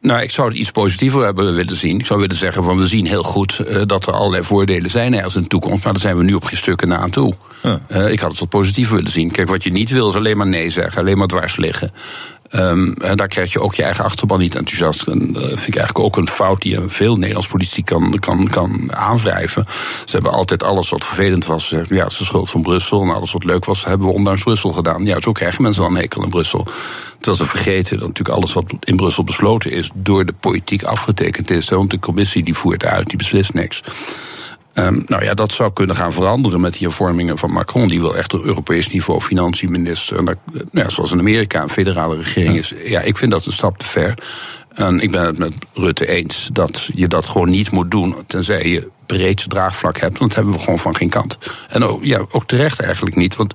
Nou, 0.01 0.21
ik 0.21 0.31
zou 0.31 0.49
het 0.49 0.57
iets 0.57 0.71
positiever 0.71 1.23
hebben 1.23 1.55
willen 1.55 1.75
zien. 1.75 1.99
Ik 1.99 2.05
zou 2.05 2.19
willen 2.19 2.35
zeggen 2.35 2.63
van 2.63 2.77
we 2.77 2.87
zien 2.87 3.07
heel 3.07 3.23
goed 3.23 3.61
uh, 3.67 3.81
dat 3.85 4.07
er 4.07 4.13
allerlei 4.13 4.43
voordelen 4.43 4.89
zijn 4.89 5.15
ergens 5.15 5.35
in 5.35 5.41
de 5.41 5.47
toekomst, 5.47 5.83
maar 5.83 5.93
daar 5.93 6.01
zijn 6.01 6.17
we 6.17 6.23
nu 6.23 6.33
op 6.33 6.43
geen 6.43 6.57
stukken 6.57 6.87
na 6.87 6.97
aan 6.97 7.09
toe. 7.09 7.33
Uh, 7.63 8.11
ik 8.11 8.19
had 8.19 8.31
het 8.31 8.39
wat 8.39 8.49
positiever 8.49 8.95
willen 8.95 9.11
zien. 9.11 9.31
Kijk, 9.31 9.49
wat 9.49 9.63
je 9.63 9.71
niet 9.71 9.89
wil 9.89 10.09
is 10.09 10.15
alleen 10.15 10.37
maar 10.37 10.47
nee 10.47 10.69
zeggen, 10.69 11.01
alleen 11.01 11.17
maar 11.17 11.27
dwars 11.27 11.55
liggen. 11.55 11.91
Um, 12.51 12.93
en 12.93 13.17
daar 13.17 13.27
krijg 13.27 13.51
je 13.51 13.61
ook 13.61 13.75
je 13.75 13.83
eigen 13.83 14.03
achterban 14.03 14.39
niet 14.39 14.55
enthousiast. 14.55 15.07
En 15.07 15.33
dat 15.33 15.43
vind 15.43 15.67
ik 15.67 15.75
eigenlijk 15.75 16.05
ook 16.05 16.17
een 16.17 16.29
fout 16.29 16.61
die 16.61 16.79
veel 16.87 17.15
Nederlands 17.15 17.47
politici 17.47 17.83
kan, 17.83 18.19
kan, 18.19 18.47
kan 18.47 18.95
aanwrijven. 18.95 19.65
Ze 20.05 20.15
hebben 20.15 20.31
altijd 20.31 20.63
alles 20.63 20.89
wat 20.89 21.05
vervelend 21.05 21.45
was. 21.45 21.67
Zeggen, 21.67 21.95
ja, 21.95 22.03
het 22.03 22.11
is 22.11 22.17
de 22.17 22.23
schuld 22.23 22.49
van 22.49 22.61
Brussel. 22.61 23.01
En 23.01 23.09
alles 23.09 23.31
wat 23.31 23.43
leuk 23.43 23.65
was, 23.65 23.85
hebben 23.85 24.07
we 24.07 24.13
ondanks 24.13 24.43
Brussel 24.43 24.71
gedaan. 24.71 25.05
Ja, 25.05 25.21
zo 25.21 25.31
krijgen 25.31 25.61
mensen 25.61 25.81
wel 25.81 25.91
een 25.91 25.97
hekel 25.97 26.23
in 26.23 26.29
Brussel. 26.29 26.67
Terwijl 27.15 27.37
ze 27.37 27.45
vergeten 27.45 27.97
dat 27.97 28.07
natuurlijk 28.07 28.37
alles 28.37 28.53
wat 28.53 28.65
in 28.79 28.95
Brussel 28.95 29.23
besloten 29.23 29.71
is, 29.71 29.89
door 29.93 30.25
de 30.25 30.33
politiek 30.39 30.83
afgetekend 30.83 31.49
is. 31.49 31.69
Want 31.69 31.91
de 31.91 31.99
commissie 31.99 32.43
die 32.43 32.55
voert 32.55 32.85
uit, 32.85 33.07
die 33.07 33.17
beslist 33.17 33.53
niks. 33.53 33.83
Um, 34.79 35.03
nou 35.05 35.23
ja, 35.23 35.33
dat 35.33 35.51
zou 35.51 35.73
kunnen 35.73 35.95
gaan 35.95 36.13
veranderen 36.13 36.59
met 36.59 36.73
die 36.73 36.87
hervormingen 36.87 37.37
van 37.37 37.51
Macron. 37.51 37.87
Die 37.87 37.99
wil 37.99 38.15
echt 38.15 38.33
op 38.33 38.43
Europees 38.43 38.89
niveau 38.89 39.21
financiënminister. 39.21 40.17
En 40.17 40.23
nou 40.23 40.37
ja, 40.71 40.89
zoals 40.89 41.11
in 41.11 41.19
Amerika 41.19 41.61
een 41.61 41.69
federale 41.69 42.15
regering 42.15 42.57
is. 42.57 42.73
Ja, 42.83 43.01
ik 43.01 43.17
vind 43.17 43.31
dat 43.31 43.45
een 43.45 43.51
stap 43.51 43.77
te 43.77 43.85
ver. 43.85 44.13
En 44.73 44.99
ik 44.99 45.11
ben 45.11 45.25
het 45.25 45.37
met 45.37 45.53
Rutte 45.73 46.07
eens 46.07 46.49
dat 46.53 46.89
je 46.93 47.07
dat 47.07 47.25
gewoon 47.25 47.49
niet 47.49 47.71
moet 47.71 47.91
doen. 47.91 48.15
Tenzij 48.27 48.69
je 48.69 48.87
breed 49.05 49.49
draagvlak 49.49 49.97
hebt. 49.97 50.17
Want 50.17 50.29
dat 50.29 50.35
hebben 50.35 50.53
we 50.53 50.63
gewoon 50.63 50.79
van 50.79 50.95
geen 50.95 51.09
kant. 51.09 51.37
En 51.69 51.83
ook, 51.83 52.03
ja, 52.03 52.21
ook 52.31 52.45
terecht 52.45 52.79
eigenlijk 52.79 53.15
niet. 53.15 53.35
Want 53.35 53.53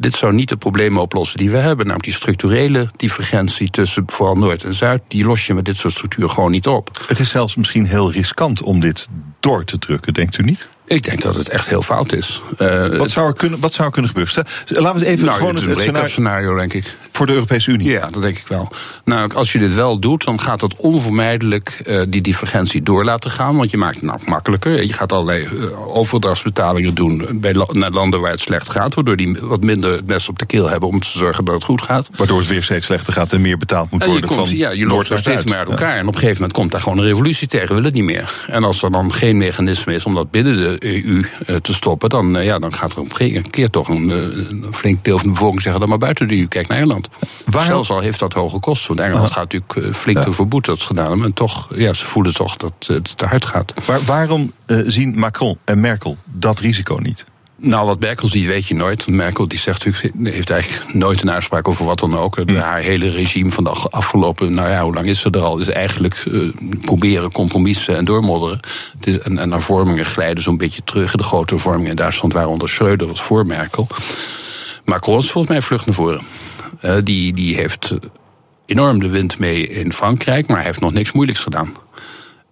dit 0.00 0.14
zou 0.14 0.32
niet 0.32 0.48
de 0.48 0.56
problemen 0.56 1.02
oplossen 1.02 1.38
die 1.38 1.50
we 1.50 1.56
hebben. 1.56 1.86
Namelijk 1.86 2.04
die 2.04 2.14
structurele 2.14 2.88
divergentie 2.96 3.70
tussen 3.70 4.04
vooral 4.06 4.36
Noord 4.36 4.64
en 4.64 4.74
Zuid. 4.74 5.02
Die 5.08 5.24
los 5.24 5.46
je 5.46 5.54
met 5.54 5.64
dit 5.64 5.76
soort 5.76 5.94
structuren 5.94 6.30
gewoon 6.30 6.50
niet 6.50 6.66
op. 6.66 7.04
Het 7.06 7.18
is 7.18 7.30
zelfs 7.30 7.56
misschien 7.56 7.86
heel 7.86 8.12
riskant 8.12 8.62
om 8.62 8.80
dit 8.80 9.08
door 9.40 9.64
te 9.64 9.78
drukken, 9.78 10.14
denkt 10.14 10.38
u 10.38 10.42
niet? 10.42 10.68
Ik 10.90 11.02
denk 11.02 11.22
dat 11.22 11.34
het 11.34 11.48
echt 11.48 11.68
heel 11.68 11.82
fout 11.82 12.12
is. 12.12 12.42
Uh, 12.58 12.96
wat, 12.96 13.10
zou 13.10 13.26
er 13.26 13.34
kunnen, 13.34 13.60
wat 13.60 13.72
zou 13.72 13.86
er 13.86 13.92
kunnen 13.92 14.10
gebeuren? 14.10 14.44
Laten 14.66 15.00
we 15.00 15.06
even 15.06 15.24
nou, 15.24 15.36
gewoon 15.36 15.54
het, 15.54 15.64
het, 15.64 15.80
scenario, 15.80 16.08
scenario, 16.08 16.56
denk 16.56 16.72
ik. 16.72 16.96
Voor 17.10 17.26
de 17.26 17.32
Europese 17.32 17.70
Unie? 17.70 17.90
Ja, 17.90 18.08
dat 18.10 18.22
denk 18.22 18.36
ik 18.36 18.46
wel. 18.46 18.68
Nou, 19.04 19.34
als 19.34 19.52
je 19.52 19.58
dit 19.58 19.74
wel 19.74 19.98
doet, 19.98 20.24
dan 20.24 20.40
gaat 20.40 20.60
het 20.60 20.76
onvermijdelijk 20.76 21.82
uh, 21.86 22.02
die 22.08 22.20
divergentie 22.20 22.82
door 22.82 23.04
laten 23.04 23.30
gaan. 23.30 23.56
Want 23.56 23.70
je 23.70 23.76
maakt 23.76 23.94
het 23.94 24.04
nou 24.04 24.18
makkelijker. 24.24 24.82
Je 24.82 24.92
gaat 24.92 25.12
allerlei 25.12 25.48
uh, 25.52 25.96
overdrachtsbetalingen 25.96 26.94
doen 26.94 27.26
bij 27.32 27.54
la 27.54 27.66
naar 27.70 27.90
landen 27.90 28.20
waar 28.20 28.30
het 28.30 28.40
slecht 28.40 28.70
gaat. 28.70 28.94
Waardoor 28.94 29.16
die 29.16 29.36
wat 29.40 29.60
minder 29.60 29.92
het 29.92 30.06
mes 30.06 30.28
op 30.28 30.38
de 30.38 30.46
keel 30.46 30.68
hebben 30.68 30.88
om 30.88 31.00
te 31.00 31.18
zorgen 31.18 31.44
dat 31.44 31.54
het 31.54 31.64
goed 31.64 31.82
gaat. 31.82 32.10
Waardoor 32.16 32.38
het 32.38 32.48
weer 32.48 32.62
steeds 32.62 32.86
slechter 32.86 33.12
gaat 33.12 33.32
en 33.32 33.40
meer 33.40 33.58
betaald 33.58 33.90
moet 33.90 34.04
worden. 34.04 34.28
Je 34.28 34.34
komt, 34.34 34.48
van 34.48 34.58
ja, 34.58 34.70
je 34.70 34.86
loopt 34.86 35.12
steeds 35.14 35.44
meer 35.44 35.58
uit 35.58 35.68
elkaar. 35.68 35.96
En 35.96 36.06
op 36.06 36.14
een 36.14 36.20
gegeven 36.20 36.34
moment 36.34 36.52
komt 36.52 36.72
daar 36.72 36.80
gewoon 36.80 36.98
een 36.98 37.04
revolutie 37.04 37.48
tegen. 37.48 37.68
We 37.68 37.74
willen 37.74 37.88
het 37.88 37.94
niet 37.94 38.04
meer. 38.04 38.44
En 38.46 38.64
als 38.64 38.82
er 38.82 38.90
dan 38.90 39.14
geen 39.14 39.36
mechanisme 39.36 39.94
is 39.94 40.04
om 40.04 40.14
dat 40.14 40.30
binnen 40.30 40.56
de 40.56 40.79
EU 40.80 41.24
uh, 41.46 41.56
te 41.56 41.74
stoppen, 41.74 42.08
dan, 42.08 42.36
uh, 42.36 42.44
ja, 42.44 42.58
dan 42.58 42.74
gaat 42.74 42.92
er 42.92 42.98
op 42.98 43.20
een 43.20 43.50
keer 43.50 43.70
toch 43.70 43.88
een, 43.88 44.08
een, 44.08 44.66
flink 44.72 45.04
deel 45.04 45.18
van 45.18 45.26
de 45.26 45.32
bevolking 45.32 45.62
zeggen: 45.62 45.80
dan 45.80 45.88
maar 45.90 45.98
buiten 45.98 46.28
de 46.28 46.38
EU, 46.38 46.46
kijk 46.46 46.68
naar 46.68 46.78
Ierland. 46.78 47.08
Waar 47.46 47.64
Zelfs 47.64 47.90
al 47.90 48.00
heeft 48.00 48.18
dat 48.18 48.32
hoge 48.32 48.58
kosten. 48.58 48.88
Want 48.88 49.08
Engeland 49.08 49.30
gaat 49.30 49.52
natuurlijk 49.52 49.96
flink 49.96 50.18
ja. 50.18 50.24
te 50.24 50.60
dat 50.60 50.80
ze 50.80 50.86
gedaan 50.86 51.08
hebben. 51.08 51.26
En 51.26 51.32
toch, 51.32 51.68
ja, 51.74 51.92
ze 51.92 52.06
voelen 52.06 52.34
toch 52.34 52.56
dat 52.56 52.72
het 52.86 53.16
te 53.16 53.26
hard 53.26 53.44
gaat. 53.44 53.74
Maar 53.86 54.02
waarom 54.02 54.52
zien 54.86 55.18
Macron 55.18 55.58
en 55.64 55.80
Merkel 55.80 56.16
dat 56.24 56.60
risico 56.60 56.94
niet? 56.94 57.24
Nou, 57.62 57.86
wat 57.86 58.00
Merkel 58.00 58.28
ziet, 58.28 58.46
weet 58.46 58.66
je 58.66 58.74
nooit. 58.74 59.08
Merkel 59.08 59.48
die 59.48 59.58
zegt 59.58 59.84
heeft 60.22 60.50
eigenlijk 60.50 60.94
nooit 60.94 61.22
een 61.22 61.30
uitspraak 61.30 61.68
over 61.68 61.84
wat 61.84 61.98
dan 61.98 62.16
ook. 62.16 62.36
Hm. 62.36 62.54
Haar 62.54 62.80
hele 62.80 63.10
regime 63.10 63.50
van 63.50 63.64
de 63.64 63.70
afgelopen, 63.70 64.54
nou 64.54 64.68
ja, 64.68 64.82
hoe 64.82 64.94
lang 64.94 65.06
is 65.06 65.20
ze 65.20 65.30
er 65.30 65.42
al? 65.42 65.58
Is 65.58 65.68
eigenlijk 65.68 66.24
uh, 66.28 66.50
proberen 66.80 67.32
compromissen 67.32 67.96
en 67.96 68.04
doormodderen. 68.04 68.60
Het 68.98 69.06
is, 69.06 69.18
en, 69.18 69.38
en 69.38 69.50
hervormingen 69.50 70.06
glijden 70.06 70.42
zo'n 70.42 70.56
beetje 70.56 70.84
terug. 70.84 71.12
De 71.12 71.22
grote 71.22 71.54
hervormingen 71.54 71.90
in 71.90 71.96
Duitsland 71.96 72.32
waren 72.32 72.48
onder 72.48 72.68
Schreuder, 72.68 73.06
wat 73.06 73.20
voor 73.20 73.46
Merkel. 73.46 73.86
Macron 74.84 75.18
is 75.18 75.30
volgens 75.30 75.52
mij 75.52 75.62
vlucht 75.62 75.86
naar 75.86 75.94
voren. 75.94 76.22
Uh, 76.84 76.96
die, 77.04 77.32
die 77.32 77.56
heeft 77.56 77.94
enorm 78.66 79.00
de 79.00 79.08
wind 79.08 79.38
mee 79.38 79.68
in 79.68 79.92
Frankrijk, 79.92 80.46
maar 80.46 80.56
hij 80.56 80.66
heeft 80.66 80.80
nog 80.80 80.92
niks 80.92 81.12
moeilijks 81.12 81.40
gedaan. 81.40 81.72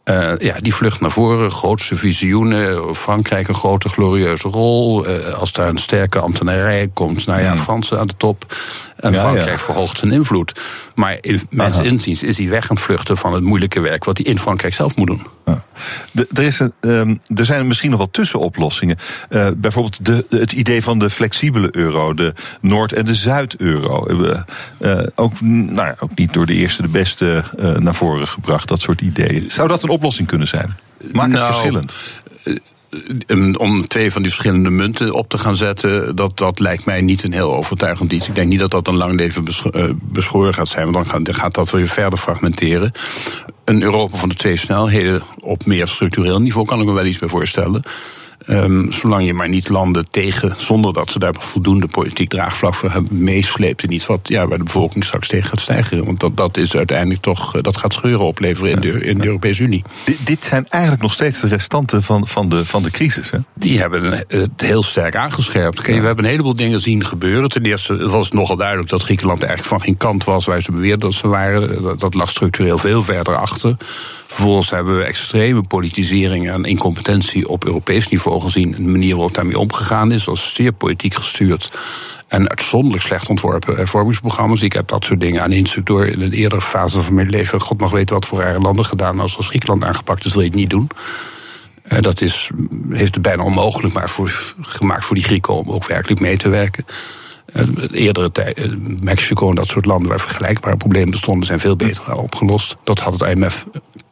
Uh, 0.08 0.32
ja, 0.36 0.54
die 0.60 0.74
vlucht 0.74 1.00
naar 1.00 1.10
voren, 1.10 1.50
grootste 1.50 1.96
visioenen. 1.96 2.94
Frankrijk 2.94 3.48
een 3.48 3.54
grote 3.54 3.88
glorieuze 3.88 4.48
rol. 4.48 5.08
Uh, 5.08 5.32
als 5.32 5.52
daar 5.52 5.68
een 5.68 5.78
sterke 5.78 6.18
ambtenarij 6.18 6.90
komt, 6.92 7.26
nou 7.26 7.40
ja, 7.40 7.56
Fransen 7.56 7.98
aan 7.98 8.06
de 8.06 8.16
top. 8.16 8.56
En 8.96 9.12
ja, 9.12 9.20
Frankrijk 9.20 9.48
ja. 9.48 9.58
verhoogt 9.58 9.98
zijn 9.98 10.12
invloed. 10.12 10.60
Maar 10.94 11.18
in 11.20 11.40
mensen 11.50 11.84
inziens 11.84 12.22
is 12.22 12.38
hij 12.38 12.48
weg 12.48 12.70
aan 12.70 12.76
het 12.76 12.84
vluchten 12.84 13.16
van 13.16 13.32
het 13.32 13.42
moeilijke 13.42 13.80
werk 13.80 14.04
wat 14.04 14.18
hij 14.18 14.26
in 14.26 14.38
Frankrijk 14.38 14.74
zelf 14.74 14.96
moet 14.96 15.06
doen. 15.06 15.26
Ja. 15.46 15.64
De, 16.12 16.26
er, 16.32 16.42
is 16.42 16.58
een, 16.58 16.72
um, 16.80 17.20
er 17.34 17.44
zijn 17.44 17.66
misschien 17.66 17.90
nog 17.90 17.98
wel 17.98 18.10
tussenoplossingen. 18.10 18.96
Uh, 19.30 19.48
bijvoorbeeld 19.56 20.04
de, 20.04 20.26
het 20.30 20.52
idee 20.52 20.82
van 20.82 20.98
de 20.98 21.10
flexibele 21.10 21.68
euro, 21.70 22.14
de 22.14 22.32
Noord- 22.60 22.92
en 22.92 23.04
de 23.04 23.14
Zuid-euro. 23.14 24.08
Uh, 24.78 25.02
ook, 25.14 25.40
nou 25.40 25.86
ja, 25.86 25.96
ook 25.98 26.14
niet 26.14 26.32
door 26.32 26.46
de 26.46 26.54
eerste 26.54 26.82
de 26.82 26.88
beste 26.88 27.44
uh, 27.58 27.76
naar 27.76 27.94
voren 27.94 28.28
gebracht, 28.28 28.68
dat 28.68 28.80
soort 28.80 29.00
ideeën. 29.00 29.50
Zou 29.50 29.68
dat 29.68 29.82
een 29.82 29.90
oplossing 29.98 30.28
kunnen 30.28 30.48
zijn? 30.48 30.76
Maak 31.12 31.30
het 31.30 31.40
nou, 31.40 31.54
verschillend 31.54 31.94
om 33.56 33.88
twee 33.88 34.12
van 34.12 34.22
die 34.22 34.30
verschillende 34.30 34.70
munten 34.70 35.12
op 35.12 35.28
te 35.28 35.38
gaan 35.38 35.56
zetten, 35.56 36.16
dat, 36.16 36.38
dat 36.38 36.58
lijkt 36.58 36.84
mij 36.84 37.00
niet 37.00 37.22
een 37.22 37.32
heel 37.32 37.54
overtuigend 37.54 38.12
iets. 38.12 38.28
Ik 38.28 38.34
denk 38.34 38.48
niet 38.48 38.58
dat 38.58 38.70
dat 38.70 38.88
een 38.88 38.96
lang 38.96 39.18
leven 39.18 39.44
beschoren 40.02 40.54
gaat 40.54 40.68
zijn, 40.68 40.84
want 40.84 40.94
dan 40.94 41.06
gaat, 41.06 41.24
dan 41.24 41.34
gaat 41.34 41.54
dat 41.54 41.70
weer 41.70 41.88
verder 41.88 42.18
fragmenteren. 42.18 42.92
Een 43.64 43.82
Europa 43.82 44.16
van 44.16 44.28
de 44.28 44.34
twee 44.34 44.56
snelheden 44.56 45.22
op 45.40 45.66
meer 45.66 45.88
structureel 45.88 46.40
niveau 46.40 46.66
kan 46.66 46.80
ik 46.80 46.86
me 46.86 46.92
wel 46.92 47.04
iets 47.04 47.18
bij 47.18 47.28
voorstellen. 47.28 47.82
Um, 48.46 48.92
zolang 48.92 49.26
je 49.26 49.34
maar 49.34 49.48
niet 49.48 49.68
landen 49.68 50.10
tegen, 50.10 50.54
zonder 50.56 50.92
dat 50.92 51.10
ze 51.10 51.18
daar 51.18 51.34
voldoende 51.38 51.86
politiek 51.86 52.28
draagvlak 52.28 52.74
voor 52.74 52.90
hebben, 52.90 53.22
meesleept 53.22 53.82
in 53.82 53.92
iets 53.92 54.06
wat, 54.06 54.20
ja, 54.22 54.46
waar 54.48 54.58
de 54.58 54.64
bevolking 54.64 55.04
straks 55.04 55.28
tegen 55.28 55.48
gaat 55.48 55.60
stijgen. 55.60 56.04
Want 56.04 56.20
dat, 56.20 56.36
dat 56.36 56.56
is 56.56 56.76
uiteindelijk 56.76 57.20
toch, 57.20 57.60
dat 57.60 57.76
gaat 57.76 57.92
scheuren 57.92 58.26
opleveren 58.26 58.70
in 58.70 58.80
de, 58.80 59.04
in 59.04 59.18
de 59.18 59.26
Europese 59.26 59.62
Unie. 59.62 59.84
D 60.04 60.26
dit 60.26 60.44
zijn 60.44 60.66
eigenlijk 60.68 61.02
nog 61.02 61.12
steeds 61.12 61.40
de 61.40 61.48
restanten 61.48 62.02
van, 62.02 62.26
van, 62.26 62.48
de, 62.48 62.64
van 62.64 62.82
de 62.82 62.90
crisis, 62.90 63.30
hè? 63.30 63.38
Die 63.54 63.78
hebben 63.78 64.24
het 64.28 64.50
heel 64.56 64.82
sterk 64.82 65.16
aangescherpt. 65.16 65.80
Kijk. 65.80 66.00
We 66.00 66.06
hebben 66.06 66.24
een 66.24 66.30
heleboel 66.30 66.56
dingen 66.56 66.80
zien 66.80 67.04
gebeuren. 67.04 67.48
Ten 67.48 67.62
eerste 67.62 68.08
was 68.08 68.24
het 68.24 68.34
nogal 68.34 68.56
duidelijk 68.56 68.88
dat 68.88 69.02
Griekenland 69.02 69.42
eigenlijk 69.42 69.74
van 69.74 69.82
geen 69.82 69.96
kant 69.96 70.24
was 70.24 70.46
waar 70.46 70.62
ze 70.62 70.72
beweerden 70.72 71.00
dat 71.00 71.14
ze 71.14 71.28
waren. 71.28 71.82
Dat, 71.82 72.00
dat 72.00 72.14
lag 72.14 72.28
structureel 72.28 72.78
veel 72.78 73.02
verder 73.02 73.36
achter. 73.36 73.76
Vervolgens 74.28 74.70
hebben 74.70 74.96
we 74.96 75.04
extreme 75.04 75.62
politisering 75.62 76.50
en 76.50 76.64
incompetentie 76.64 77.48
op 77.48 77.64
Europees 77.64 78.08
niveau 78.08 78.40
gezien. 78.40 78.70
De 78.70 78.80
manier 78.80 79.14
waarop 79.14 79.34
daarmee 79.34 79.58
omgegaan 79.58 80.12
is, 80.12 80.24
was 80.24 80.54
zeer 80.54 80.72
politiek 80.72 81.14
gestuurd. 81.14 81.72
En 82.26 82.48
uitzonderlijk 82.48 83.02
slecht 83.02 83.28
ontworpen 83.28 83.76
hervormingsprogramma's. 83.76 84.62
Ik 84.62 84.72
heb 84.72 84.88
dat 84.88 85.04
soort 85.04 85.20
dingen 85.20 85.42
aan 85.42 85.52
instuk 85.52 85.86
door 85.86 86.06
in 86.06 86.20
een 86.20 86.32
eerdere 86.32 86.60
fase 86.60 87.00
van 87.02 87.14
mijn 87.14 87.28
leven. 87.28 87.60
God 87.60 87.80
mag 87.80 87.90
weten 87.90 88.14
wat 88.14 88.26
voor 88.26 88.40
rare 88.40 88.60
landen 88.60 88.84
gedaan. 88.84 89.20
Als 89.20 89.36
als 89.36 89.48
Griekenland 89.48 89.84
aangepakt 89.84 90.24
is, 90.24 90.32
wil 90.32 90.42
je 90.42 90.48
het 90.48 90.56
niet 90.56 90.70
doen. 90.70 90.88
Dat 92.00 92.20
is, 92.20 92.50
heeft 92.90 93.14
het 93.14 93.22
bijna 93.22 93.42
onmogelijk 93.42 93.94
maar 93.94 94.10
voor, 94.10 94.54
gemaakt 94.60 95.04
voor 95.04 95.16
die 95.16 95.24
Grieken 95.24 95.54
om 95.54 95.70
ook 95.70 95.86
werkelijk 95.86 96.20
mee 96.20 96.36
te 96.36 96.48
werken. 96.48 96.86
Eerdere 97.92 98.32
tijd, 98.32 98.68
Mexico 99.02 99.48
en 99.48 99.54
dat 99.54 99.66
soort 99.66 99.86
landen 99.86 100.08
waar 100.08 100.20
vergelijkbare 100.20 100.76
problemen 100.76 101.10
bestonden, 101.10 101.46
zijn 101.46 101.60
veel 101.60 101.76
beter 101.76 102.16
opgelost. 102.16 102.76
Dat 102.84 103.00
had 103.00 103.20
het 103.20 103.30
IMF 103.36 103.66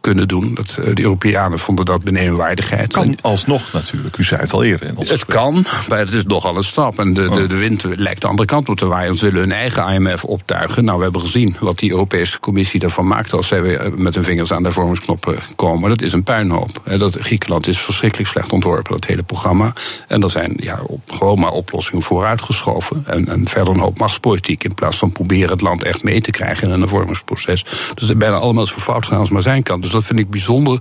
kunnen 0.07 0.28
doen. 0.28 0.54
Dat, 0.54 0.80
de 0.94 1.02
Europeanen 1.02 1.59
vonden 1.59 1.84
dat 1.84 2.02
beneden 2.02 2.36
waardigheid. 2.36 2.92
Kan 2.92 3.16
alsnog 3.20 3.72
natuurlijk, 3.72 4.16
u 4.16 4.24
zei 4.24 4.40
het 4.40 4.52
al 4.52 4.62
eerder. 4.62 4.86
In 4.86 4.96
ons 4.96 5.11
het 5.11 5.24
kan, 5.24 5.64
maar 5.88 5.98
het 5.98 6.12
is 6.12 6.24
nogal 6.24 6.57
een 6.57 6.62
stap. 6.62 6.98
En 6.98 7.14
de, 7.14 7.28
de, 7.28 7.46
de 7.46 7.57
wind 7.57 7.84
lijkt 7.84 8.20
de 8.20 8.26
andere 8.26 8.48
kant 8.48 8.68
op 8.68 8.76
te 8.76 8.86
waaien. 8.86 9.14
Ze 9.14 9.24
willen 9.24 9.40
hun 9.40 9.52
eigen 9.52 9.88
IMF 9.88 10.24
optuigen. 10.24 10.84
Nou, 10.84 10.96
we 10.96 11.02
hebben 11.02 11.20
gezien 11.20 11.57
wat 11.61 11.78
die 11.78 11.90
Europese 11.90 12.40
Commissie 12.40 12.80
ervan 12.80 13.07
maakt... 13.07 13.32
als 13.32 13.48
zij 13.48 13.62
weer 13.62 13.92
met 13.96 14.14
hun 14.14 14.24
vingers 14.24 14.52
aan 14.52 14.62
de 14.62 14.72
vormingsknoppen 14.72 15.38
komen. 15.57 15.88
Dat 15.88 16.02
is 16.02 16.12
een 16.12 16.22
puinhoop. 16.22 16.80
Dat, 16.96 17.16
Griekenland 17.20 17.66
is 17.66 17.78
verschrikkelijk 17.78 18.30
slecht 18.30 18.52
ontworpen, 18.52 18.92
dat 18.92 19.04
hele 19.04 19.22
programma. 19.22 19.72
En 20.09 20.22
er 20.22 20.30
zijn 20.30 20.54
ja, 20.57 20.80
op, 20.86 21.12
gewoon 21.12 21.38
maar 21.38 21.52
oplossingen 21.52 22.02
vooruitgeschoven. 22.02 23.02
En, 23.07 23.28
en 23.28 23.48
verder 23.48 23.74
een 23.74 23.80
hoop 23.80 23.98
machtspolitiek... 23.98 24.64
in 24.64 24.74
plaats 24.74 24.98
van 24.98 25.12
proberen 25.12 25.50
het 25.50 25.61
land 25.61 25.82
echt 25.82 26.02
mee 26.02 26.20
te 26.20 26.30
krijgen 26.30 26.66
in 26.66 26.72
een 26.72 26.80
hervormingsproces. 26.80 27.64
Dus 27.94 28.09
het 28.09 28.18
bijna 28.18 28.36
allemaal 28.36 28.66
zo 28.66 28.78
fout 28.78 29.07
gaan 29.07 29.18
als 29.18 29.30
maar 29.30 29.42
zijn 29.42 29.62
kan. 29.62 29.80
Dus 29.80 29.92
dat 29.97 30.07
vind 30.07 30.18
ik 30.18 30.30
bijzonder 30.30 30.78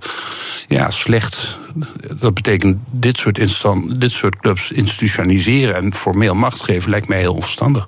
ja, 0.68 0.92
slecht. 0.92 1.60
Dat 2.20 2.34
betekent 2.34 2.78
dit 2.92 3.18
soort, 3.18 3.38
instant, 3.38 4.02
dit 4.02 4.12
soort 4.12 4.40
clubs 4.40 4.72
institutionaliseren 4.72 5.76
en 5.76 5.94
formeel 5.94 6.36
macht 6.36 6.62
geven 6.62 6.90
lijkt 6.90 7.08
mij 7.08 7.20
heel 7.20 7.34
onverstandig. 7.34 7.86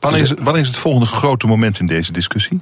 Wanneer 0.00 0.22
is, 0.22 0.32
wanneer 0.42 0.62
is 0.62 0.68
het 0.68 0.76
volgende 0.76 1.06
grote 1.06 1.46
moment 1.46 1.78
in 1.78 1.86
deze 1.86 2.12
discussie? 2.12 2.60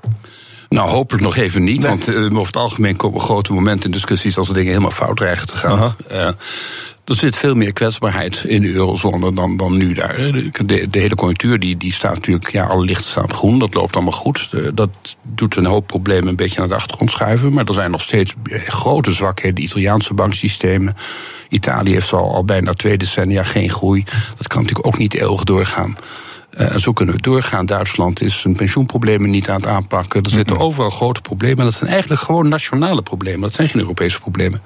Nou, 0.69 0.89
hopelijk 0.89 1.25
nog 1.25 1.37
even 1.37 1.63
niet. 1.63 1.81
Nee. 1.81 1.89
Want 1.89 2.09
uh, 2.09 2.25
over 2.25 2.47
het 2.47 2.57
algemeen 2.57 2.97
komen 2.97 3.21
grote 3.21 3.53
momenten 3.53 3.85
in 3.85 3.91
discussies 3.91 4.39
als 4.39 4.49
er 4.49 4.55
dingen 4.55 4.71
helemaal 4.71 4.91
fout 4.91 5.17
dreigen 5.17 5.47
te 5.47 5.57
gaan. 5.57 5.95
Uh, 6.13 6.29
er 7.11 7.17
zit 7.17 7.37
veel 7.37 7.55
meer 7.55 7.73
kwetsbaarheid 7.73 8.45
in 8.47 8.63
de 8.63 8.73
eurozone 8.73 9.33
dan, 9.33 9.57
dan 9.57 9.77
nu 9.77 9.93
daar. 9.93 10.17
De, 10.17 10.91
de 10.91 10.99
hele 10.99 11.15
conjunctuur 11.15 11.59
die, 11.59 11.77
die 11.77 11.93
staat 11.93 12.15
natuurlijk 12.15 12.51
ja, 12.51 12.65
al 12.65 12.85
licht 12.85 13.05
staan 13.05 13.35
groen. 13.35 13.59
Dat 13.59 13.75
loopt 13.75 13.95
allemaal 13.95 14.13
goed. 14.13 14.51
Dat 14.75 14.91
doet 15.23 15.57
een 15.57 15.67
hoop 15.67 15.87
problemen 15.87 16.29
een 16.29 16.37
beetje 16.37 16.59
naar 16.59 16.69
de 16.69 16.75
achtergrond 16.75 17.11
schuiven. 17.11 17.53
Maar 17.53 17.65
er 17.65 17.75
zijn 17.75 17.91
nog 17.91 18.01
steeds 18.01 18.35
grote 18.67 19.13
zwakheden. 19.13 19.65
Italiaanse 19.65 20.15
banksystemen. 20.15 20.97
Italië 21.49 21.93
heeft 21.93 22.13
al, 22.13 22.35
al 22.35 22.45
bijna 22.45 22.73
twee 22.73 22.99
decennia 22.99 23.45
geen 23.45 23.71
groei. 23.71 24.05
Dat 24.37 24.47
kan 24.47 24.61
natuurlijk 24.61 24.87
ook 24.87 24.99
niet 24.99 25.15
eeuwig 25.15 25.45
doorgaan. 25.45 25.97
Uh, 26.59 26.77
zo 26.77 26.93
kunnen 26.93 27.15
we 27.15 27.21
doorgaan. 27.21 27.67
Duitsland 27.67 28.23
is 28.23 28.41
zijn 28.41 28.55
pensioenproblemen 28.55 29.31
niet 29.31 29.49
aan 29.49 29.57
het 29.57 29.67
aanpakken. 29.67 30.23
Er 30.23 30.31
zitten 30.31 30.59
overal 30.59 30.91
grote 30.91 31.21
problemen. 31.21 31.65
Dat 31.65 31.75
zijn 31.75 31.91
eigenlijk 31.91 32.21
gewoon 32.21 32.49
nationale 32.49 33.03
problemen. 33.03 33.41
Dat 33.41 33.53
zijn 33.53 33.69
geen 33.69 33.81
Europese 33.81 34.21
problemen. 34.21 34.63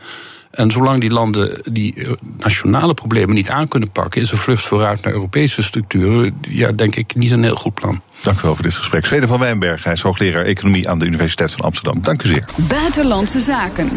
En 0.55 0.71
zolang 0.71 1.01
die 1.01 1.11
landen 1.11 1.61
die 1.73 2.07
nationale 2.39 2.95
problemen 2.95 3.35
niet 3.35 3.51
aan 3.51 3.69
kunnen 3.69 3.91
pakken, 3.91 4.21
is 4.21 4.31
een 4.31 4.39
vlucht 4.39 4.65
vooruit 4.65 5.03
naar 5.03 5.13
Europese 5.13 5.63
structuren, 5.63 6.37
ja, 6.41 6.73
denk 6.73 6.97
ik, 6.97 7.15
niet 7.15 7.31
een 7.31 7.43
heel 7.43 7.57
goed 7.57 7.75
plan. 7.75 8.03
Dank 8.21 8.39
u 8.39 8.41
wel 8.43 8.55
voor 8.55 8.65
dit 8.65 8.75
gesprek. 8.75 9.07
Zweden 9.07 9.29
van 9.29 9.39
Wijnberg, 9.39 9.85
hij 9.85 9.93
is 9.93 10.01
hoogleraar 10.01 10.45
economie 10.45 10.89
aan 10.89 10.99
de 10.99 11.07
Universiteit 11.07 11.53
van 11.53 11.65
Amsterdam. 11.65 12.03
Dank 12.03 12.23
u 12.23 12.29
zeer. 12.29 12.45
Buitenlandse 12.69 13.41
zaken. 13.41 13.89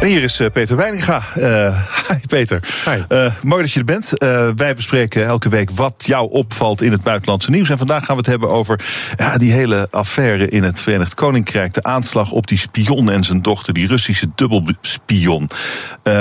En 0.00 0.06
hier 0.06 0.22
is 0.22 0.40
uh, 0.40 0.50
Peter 0.50 0.76
Weininga. 0.76 1.22
Uh, 1.36 1.80
hi 2.08 2.26
Peter. 2.26 2.60
Hi. 2.84 3.02
Uh, 3.08 3.32
mooi 3.42 3.62
dat 3.62 3.72
je 3.72 3.78
er 3.78 3.84
bent. 3.84 4.12
wij 4.56 4.74
bespreken 4.74 5.24
elke 5.24 5.48
week 5.48 5.70
wat 5.70 6.04
jou 6.06 6.30
opvalt 6.30 6.82
in 6.82 6.92
het 6.92 7.02
buitenlandse 7.02 7.50
nieuws. 7.50 7.70
En 7.70 7.78
vandaag 7.78 8.04
gaan 8.04 8.14
we 8.14 8.20
het 8.20 8.30
hebben 8.30 8.50
over 8.50 8.84
ja, 9.16 9.38
die 9.38 9.52
hele 9.52 9.88
affaire 9.90 10.48
in 10.48 10.62
het 10.62 10.80
Verenigd 10.80 11.14
Koninkrijk. 11.14 11.74
De 11.74 11.82
aanslag 11.82 12.30
op 12.30 12.46
die 12.46 12.58
spion 12.58 13.10
en 13.10 13.24
zijn 13.24 13.42
dochter, 13.42 13.74
die 13.74 13.86
Russische 13.86 14.26
dubbelspion. 14.34 15.48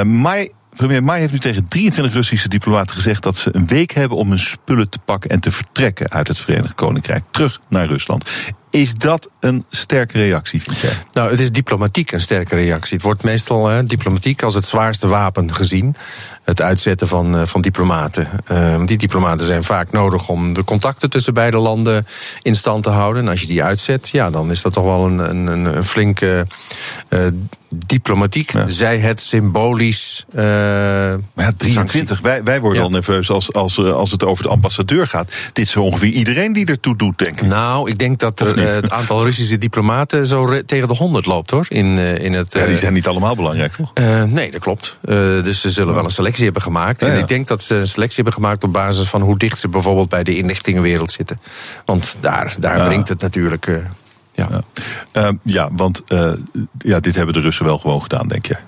Mai 0.04 0.52
Premier 0.76 1.04
May 1.04 1.20
heeft 1.20 1.32
nu 1.32 1.40
tegen 1.40 1.68
23 1.68 2.14
Russische 2.14 2.50
diplomaten 2.50 2.96
gezegd 2.96 3.24
dat 3.24 3.38
ze 3.38 3.50
een 3.52 3.68
week 3.68 3.92
hebben 3.92 4.18
om 4.18 4.30
hun 4.30 4.40
spullen 4.40 4.90
te 4.90 5.00
pakken 5.00 5.30
en 5.30 5.40
te 5.40 5.52
vertrekken 5.52 6.12
uit 6.12 6.28
het 6.28 6.40
Verenigd 6.40 6.76
Koninkrijk 6.76 7.24
terug 7.32 7.62
naar 7.68 7.88
Rusland. 7.88 8.30
Is 8.76 8.94
dat 8.94 9.30
een 9.40 9.66
sterke 9.70 10.18
reactie, 10.18 10.62
vind 10.62 10.80
jij? 10.80 10.92
Nou, 11.14 11.30
het 11.30 11.40
is 11.40 11.52
diplomatiek 11.52 12.12
een 12.12 12.22
sterke 12.22 12.56
reactie. 12.56 12.94
Het 12.94 13.06
wordt 13.06 13.24
meestal 13.24 13.68
hè, 13.68 13.84
diplomatiek 13.84 14.44
als 14.44 14.54
het 14.54 14.66
zwaarste 14.66 15.08
wapen 15.08 15.54
gezien. 15.54 15.96
Het 16.44 16.62
uitzetten 16.62 17.08
van, 17.08 17.40
uh, 17.40 17.46
van 17.46 17.62
diplomaten. 17.62 18.28
Uh, 18.52 18.86
die 18.86 18.98
diplomaten 18.98 19.46
zijn 19.46 19.64
vaak 19.64 19.92
nodig 19.92 20.30
om 20.30 20.54
de 20.54 20.64
contacten 20.64 21.10
tussen 21.10 21.34
beide 21.34 21.58
landen 21.58 22.06
in 22.42 22.56
stand 22.56 22.84
te 22.84 22.90
houden. 22.90 23.24
En 23.24 23.30
als 23.30 23.42
je 23.42 23.48
die 23.48 23.64
uitzet, 23.64 24.10
ja, 24.10 24.30
dan 24.30 24.52
is 24.52 24.62
dat 24.62 24.74
toch 24.74 24.84
wel 24.84 25.06
een, 25.06 25.20
een, 25.20 25.66
een 25.66 25.84
flinke 25.84 26.48
uh, 27.10 27.28
diplomatiek, 27.86 28.52
ja. 28.52 28.70
zij 28.70 28.98
het 28.98 29.22
symbolisch. 29.22 30.26
Uh, 30.30 30.42
maar 30.42 31.46
ja, 31.46 31.52
23. 31.58 32.22
Wij, 32.22 32.44
wij 32.44 32.60
worden 32.60 32.80
ja. 32.80 32.86
al 32.86 32.92
nerveus 32.92 33.30
als, 33.30 33.54
als, 33.54 33.78
als 33.78 34.12
het 34.12 34.24
over 34.24 34.44
de 34.44 34.50
ambassadeur 34.50 35.08
gaat. 35.08 35.32
Dit 35.54 35.66
is 35.66 35.72
zo 35.72 35.82
ongeveer 35.82 36.12
iedereen 36.12 36.54
die 36.54 36.66
ertoe 36.66 36.96
doet, 36.96 37.18
denk 37.18 37.42
ik. 37.42 37.48
Nou, 37.48 37.90
ik 37.90 37.98
denk 37.98 38.20
dat 38.20 38.40
er, 38.40 38.65
het 38.74 38.92
aantal 38.92 39.24
Russische 39.24 39.58
diplomaten 39.58 40.28
zo 40.28 40.62
tegen 40.66 40.88
de 40.88 40.96
100 40.96 41.26
loopt 41.26 41.52
hoor. 41.52 41.66
In, 41.70 41.98
in 41.98 42.34
het, 42.34 42.54
ja, 42.54 42.66
die 42.66 42.78
zijn 42.78 42.94
niet 42.94 43.08
allemaal 43.08 43.36
belangrijk, 43.36 43.74
toch? 43.74 43.94
Nee, 44.26 44.52
dat 44.52 44.62
klopt. 44.62 44.98
Dus 45.44 45.62
ze 45.62 45.72
zullen 45.72 45.94
wel 45.94 46.04
een 46.04 46.10
selectie 46.10 46.44
hebben 46.44 46.62
gemaakt. 46.62 47.02
En 47.02 47.18
ik 47.18 47.28
denk 47.28 47.48
dat 47.48 47.64
ze 47.64 47.76
een 47.76 47.88
selectie 47.88 48.24
hebben 48.24 48.34
gemaakt 48.34 48.64
op 48.64 48.74
basis 48.74 49.08
van 49.08 49.22
hoe 49.22 49.38
dicht 49.38 49.60
ze 49.60 49.68
bijvoorbeeld 49.70 50.10
bij 50.10 50.24
de 50.24 50.38
inlichtingenwereld 50.38 51.12
zitten. 51.12 51.40
Want 51.86 52.16
daar, 52.20 52.56
daar 52.60 52.86
brengt 52.86 53.10
het 53.10 53.22
natuurlijk. 53.22 53.66
Ja. 53.66 53.82
Ja. 54.50 54.64
Uh, 55.14 55.30
ja, 55.44 55.70
want 55.72 56.04
ja, 56.78 57.00
dit 57.00 57.16
hebben 57.16 57.34
de 57.34 57.40
Russen 57.40 57.66
wel 57.66 57.78
gewoon 57.78 58.02
gedaan, 58.02 58.28
denk 58.28 58.46
jij? 58.46 58.60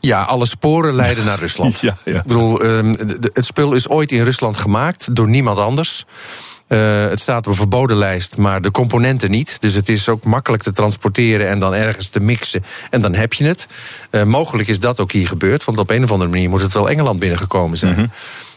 Ja, 0.00 0.22
alle 0.22 0.46
sporen 0.46 0.94
leiden 0.94 1.24
naar 1.24 1.38
Rusland. 1.46 1.80
ja, 1.80 1.96
ja. 2.04 2.18
Ik 2.18 2.22
bedoel, 2.22 2.58
de, 2.58 3.30
het 3.32 3.44
spul 3.44 3.72
is 3.72 3.88
ooit 3.88 4.12
in 4.12 4.22
Rusland 4.22 4.56
gemaakt 4.56 5.14
door 5.16 5.28
niemand 5.28 5.58
anders. 5.58 6.04
Uh, 6.72 7.08
het 7.08 7.20
staat 7.20 7.46
op 7.46 7.46
een 7.46 7.58
verboden 7.58 7.96
lijst, 7.96 8.36
maar 8.36 8.62
de 8.62 8.70
componenten 8.70 9.30
niet. 9.30 9.56
Dus 9.60 9.74
het 9.74 9.88
is 9.88 10.08
ook 10.08 10.24
makkelijk 10.24 10.62
te 10.62 10.72
transporteren 10.72 11.48
en 11.48 11.60
dan 11.60 11.74
ergens 11.74 12.08
te 12.08 12.20
mixen. 12.20 12.64
En 12.90 13.00
dan 13.00 13.14
heb 13.14 13.32
je 13.32 13.44
het. 13.44 13.66
Uh, 14.10 14.22
mogelijk 14.22 14.68
is 14.68 14.80
dat 14.80 15.00
ook 15.00 15.12
hier 15.12 15.28
gebeurd, 15.28 15.64
want 15.64 15.78
op 15.78 15.90
een 15.90 16.04
of 16.04 16.12
andere 16.12 16.30
manier 16.30 16.48
moet 16.48 16.62
het 16.62 16.72
wel 16.72 16.90
Engeland 16.90 17.18
binnengekomen 17.18 17.78
zijn. 17.78 17.92
Mm 17.92 17.98
-hmm. 17.98 18.10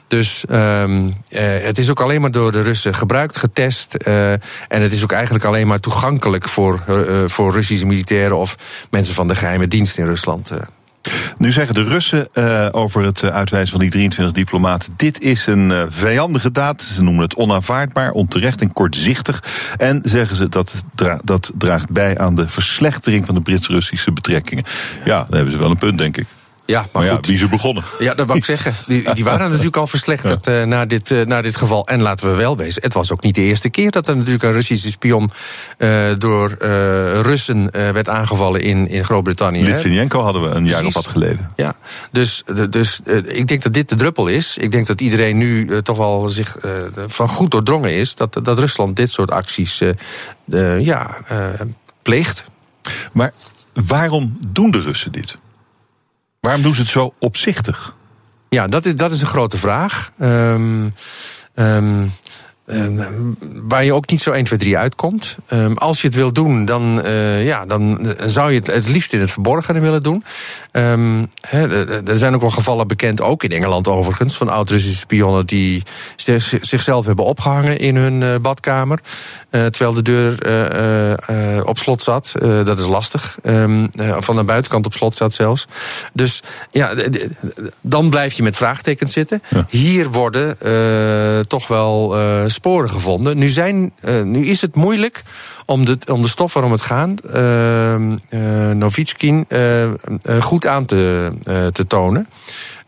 Dus 0.07 0.43
um, 0.51 1.05
uh, 1.07 1.13
het 1.39 1.79
is 1.79 1.89
ook 1.89 2.01
alleen 2.01 2.21
maar 2.21 2.31
door 2.31 2.51
de 2.51 2.61
Russen 2.61 2.95
gebruikt, 2.95 3.37
getest. 3.37 3.95
Uh, 4.07 4.31
en 4.31 4.41
het 4.67 4.91
is 4.91 5.03
ook 5.03 5.11
eigenlijk 5.11 5.45
alleen 5.45 5.67
maar 5.67 5.79
toegankelijk 5.79 6.47
voor, 6.47 6.83
uh, 6.89 7.23
voor 7.25 7.53
Russische 7.53 7.85
militairen 7.85 8.37
of 8.37 8.57
mensen 8.89 9.13
van 9.13 9.27
de 9.27 9.35
geheime 9.35 9.67
dienst 9.67 9.97
in 9.97 10.05
Rusland. 10.05 10.51
Nu 11.37 11.51
zeggen 11.51 11.75
de 11.75 11.83
Russen 11.83 12.27
uh, 12.33 12.67
over 12.71 13.03
het 13.03 13.23
uitwijzen 13.23 13.71
van 13.71 13.79
die 13.79 13.89
23 13.89 14.35
diplomaten: 14.35 14.93
dit 14.95 15.21
is 15.21 15.47
een 15.47 15.69
uh, 15.69 15.83
vijandige 15.89 16.51
daad. 16.51 16.81
Ze 16.81 17.03
noemen 17.03 17.23
het 17.23 17.35
onaanvaardbaar, 17.35 18.11
onterecht 18.11 18.61
en 18.61 18.73
kortzichtig. 18.73 19.43
En 19.77 19.99
zeggen 20.03 20.35
ze 20.35 20.49
dat 20.49 20.83
dat 21.23 21.51
draagt 21.57 21.89
bij 21.89 22.17
aan 22.17 22.35
de 22.35 22.49
verslechtering 22.49 23.25
van 23.25 23.35
de 23.35 23.41
Brits-Russische 23.41 24.11
betrekkingen. 24.11 24.63
Ja, 25.05 25.17
dan 25.17 25.35
hebben 25.35 25.51
ze 25.51 25.57
wel 25.57 25.69
een 25.69 25.77
punt, 25.77 25.97
denk 25.97 26.17
ik. 26.17 26.25
Ja, 26.65 26.79
maar, 26.79 26.89
maar 26.93 27.05
ja, 27.05 27.15
goed. 27.15 27.25
wie 27.25 27.37
ze 27.37 27.47
begonnen. 27.47 27.83
Ja, 27.99 28.13
dat 28.13 28.25
wou 28.25 28.39
ik 28.39 28.45
zeggen. 28.45 28.75
Die, 28.87 29.13
die 29.13 29.23
waren 29.33 29.49
natuurlijk 29.49 29.77
al 29.77 29.87
verslechterd 29.87 30.45
ja. 30.45 30.61
uh, 30.61 30.67
na, 30.67 30.85
dit, 30.85 31.09
uh, 31.09 31.25
na 31.25 31.41
dit 31.41 31.55
geval. 31.55 31.87
En 31.87 32.01
laten 32.01 32.29
we 32.29 32.35
wel 32.35 32.57
wezen, 32.57 32.81
het 32.81 32.93
was 32.93 33.11
ook 33.11 33.23
niet 33.23 33.35
de 33.35 33.41
eerste 33.41 33.69
keer 33.69 33.91
dat 33.91 34.07
er 34.07 34.15
natuurlijk 34.15 34.43
een 34.43 34.51
Russische 34.51 34.89
spion 34.89 35.31
uh, 35.77 36.09
door 36.17 36.55
Russen 37.21 37.71
werd 37.71 38.09
aangevallen 38.09 38.61
in, 38.61 38.87
in 38.87 39.03
Groot-Brittannië. 39.03 39.63
Litvinenko 39.63 40.21
hadden 40.21 40.41
we 40.41 40.47
een 40.47 40.53
Precies. 40.53 40.71
jaar 40.71 40.85
of 40.85 40.93
wat 40.93 41.07
geleden. 41.07 41.47
Ja, 41.55 41.75
dus, 42.11 42.43
dus 42.69 42.99
ik 43.25 43.47
denk 43.47 43.63
dat 43.63 43.73
dit 43.73 43.89
de 43.89 43.95
druppel 43.95 44.27
is. 44.27 44.57
Ik 44.57 44.71
denk 44.71 44.87
dat 44.87 45.01
iedereen 45.01 45.37
nu 45.37 45.81
toch 45.81 45.97
wel 45.97 46.27
zich 46.27 46.57
van 47.07 47.27
goed 47.29 47.51
doordrongen 47.51 47.93
is 47.93 48.15
dat, 48.15 48.39
dat 48.43 48.59
Rusland 48.59 48.95
dit 48.95 49.11
soort 49.11 49.31
acties 49.31 49.81
ja, 50.79 51.17
pleegt. 52.01 52.43
Maar 53.11 53.33
waarom 53.73 54.37
doen 54.47 54.71
de 54.71 54.81
Russen 54.81 55.11
dit? 55.11 55.35
Waarom 56.45 56.63
doen 56.63 56.75
ze 56.75 56.81
het 56.81 56.89
zo 56.89 57.13
opzichtig? 57.19 57.95
Ja, 58.49 58.67
dat 58.67 58.85
is, 58.85 58.95
dat 58.95 59.11
is 59.11 59.21
een 59.21 59.27
grote 59.27 59.57
vraag. 59.57 60.11
Um, 60.19 60.93
um, 62.65 63.37
waar 63.63 63.85
je 63.85 63.93
ook 63.93 64.09
niet 64.09 64.21
zo 64.21 64.31
1, 64.31 64.43
2, 64.43 64.59
3 64.59 64.77
uitkomt. 64.77 65.35
als 65.75 66.01
je 66.01 66.07
het 66.07 66.15
wil 66.15 66.33
doen, 66.33 66.65
dan, 66.65 67.05
uh, 67.05 67.45
ja, 67.45 67.65
dan 67.65 68.15
zou 68.25 68.51
je 68.51 68.57
het 68.57 68.67
het 68.67 68.87
liefst 68.87 69.13
in 69.13 69.19
het 69.19 69.31
verborgene 69.31 69.79
willen 69.79 70.03
doen. 70.03 70.23
He, 71.39 71.85
er 72.07 72.17
zijn 72.17 72.33
ook 72.35 72.41
wel 72.41 72.49
gevallen 72.49 72.87
bekend, 72.87 73.21
ook 73.21 73.43
in 73.43 73.51
Engeland 73.51 73.87
overigens, 73.87 74.37
van 74.37 74.49
oud-Russische 74.49 74.97
spionnen 74.97 75.45
die 75.45 75.83
zichzelf 76.61 77.05
hebben 77.05 77.25
opgehangen 77.25 77.79
in 77.79 77.95
hun 77.95 78.21
uh, 78.21 78.35
badkamer. 78.41 78.99
Uh, 79.51 79.65
terwijl 79.65 79.93
de 79.93 80.01
deur 80.01 80.33
op 81.65 81.77
slot 81.77 82.01
zat. 82.01 82.31
dat 82.39 82.79
is 82.79 82.87
lastig. 82.87 83.37
Van 84.19 84.35
de 84.35 84.43
buitenkant 84.43 84.85
op 84.85 84.93
slot 84.93 85.15
zat 85.15 85.33
zelfs. 85.33 85.65
Dus 86.13 86.43
ja, 86.71 86.95
dan 87.81 88.09
blijf 88.09 88.33
je 88.33 88.43
met 88.43 88.57
vraagtekens 88.57 89.11
zitten. 89.11 89.41
Ja. 89.49 89.65
Hier 89.69 90.09
worden 90.09 90.57
toch 91.47 91.67
wel 91.67 92.15
sporen 92.55 92.89
gevonden. 92.89 93.37
Nu, 93.37 93.49
zijn, 93.49 93.93
nu 94.23 94.45
is 94.45 94.61
het 94.61 94.75
moeilijk 94.75 95.23
om 95.65 95.85
de, 95.85 95.97
om 96.11 96.21
de 96.21 96.27
stof 96.27 96.53
waarom 96.53 96.71
het 96.71 96.81
gaat, 96.81 97.09
uh, 97.35 97.95
Novitskin, 98.71 99.47
goed 100.39 100.67
aan 100.67 100.85
te, 100.85 101.31
te 101.71 101.87
tonen. 101.87 102.27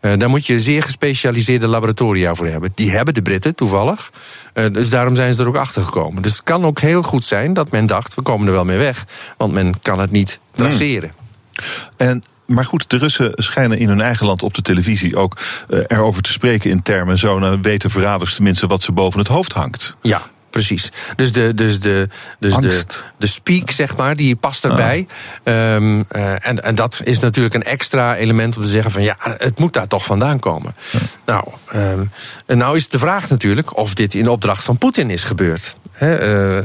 Daar 0.00 0.28
moet 0.28 0.46
je 0.46 0.60
zeer 0.60 0.82
gespecialiseerde 0.82 1.66
laboratoria 1.66 2.34
voor 2.34 2.46
hebben. 2.46 2.72
Die 2.74 2.90
hebben 2.90 3.14
de 3.14 3.22
Britten 3.22 3.54
toevallig. 3.54 4.12
Dus 4.52 4.90
daarom 4.90 5.14
zijn 5.14 5.34
ze 5.34 5.42
er 5.42 5.48
ook 5.48 5.56
achter 5.56 5.82
gekomen. 5.82 6.22
Dus 6.22 6.32
het 6.32 6.42
kan 6.42 6.64
ook 6.64 6.80
heel 6.80 7.02
goed 7.02 7.24
zijn 7.24 7.52
dat 7.52 7.70
men 7.70 7.86
dacht: 7.86 8.14
we 8.14 8.22
komen 8.22 8.46
er 8.46 8.52
wel 8.52 8.64
mee 8.64 8.78
weg. 8.78 9.06
Want 9.36 9.52
men 9.52 9.74
kan 9.82 10.00
het 10.00 10.10
niet 10.10 10.38
traceren. 10.50 11.12
Hmm. 11.12 11.66
En 11.96 12.22
maar 12.48 12.64
goed, 12.64 12.90
de 12.90 12.96
Russen 12.96 13.32
schijnen 13.34 13.78
in 13.78 13.88
hun 13.88 14.00
eigen 14.00 14.26
land 14.26 14.42
op 14.42 14.54
de 14.54 14.62
televisie 14.62 15.16
ook 15.16 15.38
uh, 15.68 15.80
erover 15.86 16.22
te 16.22 16.32
spreken 16.32 16.70
in 16.70 16.82
termen. 16.82 17.18
Zo 17.18 17.38
nou 17.38 17.58
weten 17.62 17.90
verraders 17.90 18.34
tenminste 18.34 18.66
wat 18.66 18.82
ze 18.82 18.92
boven 18.92 19.18
het 19.18 19.28
hoofd 19.28 19.52
hangt. 19.52 19.90
Ja, 20.02 20.22
precies. 20.50 20.92
Dus 21.16 21.32
de, 21.32 21.54
dus 21.54 21.80
de, 21.80 22.08
dus 22.38 22.56
de, 22.56 22.84
de 23.18 23.26
speak, 23.26 23.70
zeg 23.70 23.96
maar, 23.96 24.16
die 24.16 24.36
past 24.36 24.64
erbij. 24.64 25.06
Ah. 25.44 25.74
Um, 25.74 26.04
uh, 26.10 26.46
en, 26.46 26.62
en 26.62 26.74
dat 26.74 27.00
is 27.04 27.18
natuurlijk 27.18 27.54
een 27.54 27.62
extra 27.62 28.16
element 28.16 28.56
om 28.56 28.62
te 28.62 28.68
zeggen 28.68 28.90
van 28.90 29.02
ja, 29.02 29.16
het 29.20 29.58
moet 29.58 29.72
daar 29.72 29.86
toch 29.86 30.04
vandaan 30.04 30.38
komen. 30.38 30.74
Ja. 30.90 30.98
Nou, 31.26 31.48
um, 31.74 32.10
en 32.46 32.58
nou 32.58 32.76
is 32.76 32.88
de 32.88 32.98
vraag 32.98 33.28
natuurlijk 33.28 33.76
of 33.76 33.94
dit 33.94 34.14
in 34.14 34.28
opdracht 34.28 34.64
van 34.64 34.78
Poetin 34.78 35.10
is 35.10 35.24
gebeurd. 35.24 35.76
He, 35.98 36.56
uh, 36.56 36.64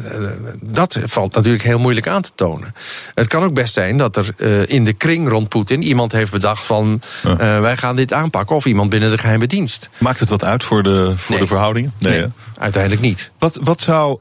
dat 0.61 0.97
valt 1.05 1.36
natuurlijk 1.36 1.63
heel 1.63 1.79
moeilijk 1.79 2.07
aan 2.07 2.21
te 2.21 2.31
tonen. 2.36 2.73
Het 3.13 3.27
kan 3.27 3.43
ook 3.43 3.53
best 3.53 3.73
zijn 3.73 3.97
dat 3.97 4.15
er 4.15 4.34
uh, 4.38 4.69
in 4.69 4.86
de 4.86 4.93
kring 4.93 5.29
rond 5.29 5.49
Poetin 5.49 5.84
iemand 5.84 6.11
heeft 6.11 6.31
bedacht 6.31 6.65
van 6.65 7.01
ja. 7.23 7.61
wij 7.61 7.77
gaan 7.77 7.95
dit 7.95 8.13
aanpakken, 8.13 8.55
of 8.55 8.65
iemand 8.65 8.89
binnen 8.89 9.11
de 9.11 9.17
geheime 9.17 9.47
dienst. 9.47 9.89
Maakt 9.97 10.19
het 10.19 10.29
wat 10.29 10.43
uit 10.43 10.63
voor 10.63 10.84
de, 10.84 11.13
voor 11.15 11.31
nee. 11.31 11.39
de 11.39 11.47
verhoudingen? 11.47 11.93
Nee, 11.97 12.19
nee 12.19 12.27
uiteindelijk 12.57 13.01
niet. 13.01 13.31
Wat, 13.38 13.59
wat, 13.61 13.81
zou, 13.81 14.17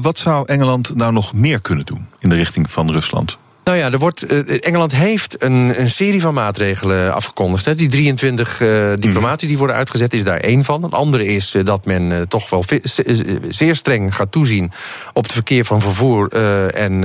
wat 0.00 0.18
zou 0.18 0.46
Engeland 0.46 0.94
nou 0.94 1.12
nog 1.12 1.32
meer 1.32 1.60
kunnen 1.60 1.86
doen 1.86 2.06
in 2.18 2.28
de 2.28 2.34
richting 2.34 2.70
van 2.70 2.90
Rusland? 2.90 3.38
Nou 3.64 3.78
ja, 3.78 3.90
er 3.90 3.98
wordt, 3.98 4.32
uh, 4.32 4.66
Engeland 4.66 4.92
heeft 4.92 5.42
een, 5.42 5.80
een, 5.80 5.90
serie 5.90 6.20
van 6.20 6.34
maatregelen 6.34 7.14
afgekondigd. 7.14 7.64
Hè. 7.64 7.74
Die 7.74 7.88
23 7.88 8.60
uh, 8.60 8.92
diplomaten 8.94 9.48
die 9.48 9.58
worden 9.58 9.76
uitgezet 9.76 10.12
is 10.12 10.24
daar 10.24 10.36
één 10.36 10.64
van. 10.64 10.84
Een 10.84 10.90
andere 10.90 11.26
is 11.26 11.54
uh, 11.54 11.64
dat 11.64 11.84
men 11.84 12.10
uh, 12.10 12.20
toch 12.20 12.50
wel 12.50 12.64
zeer 13.48 13.76
streng 13.76 14.14
gaat 14.14 14.32
toezien 14.32 14.72
op 15.12 15.22
het 15.22 15.32
verkeer 15.32 15.64
van 15.64 15.80
vervoer 15.80 16.28
en, 16.72 17.04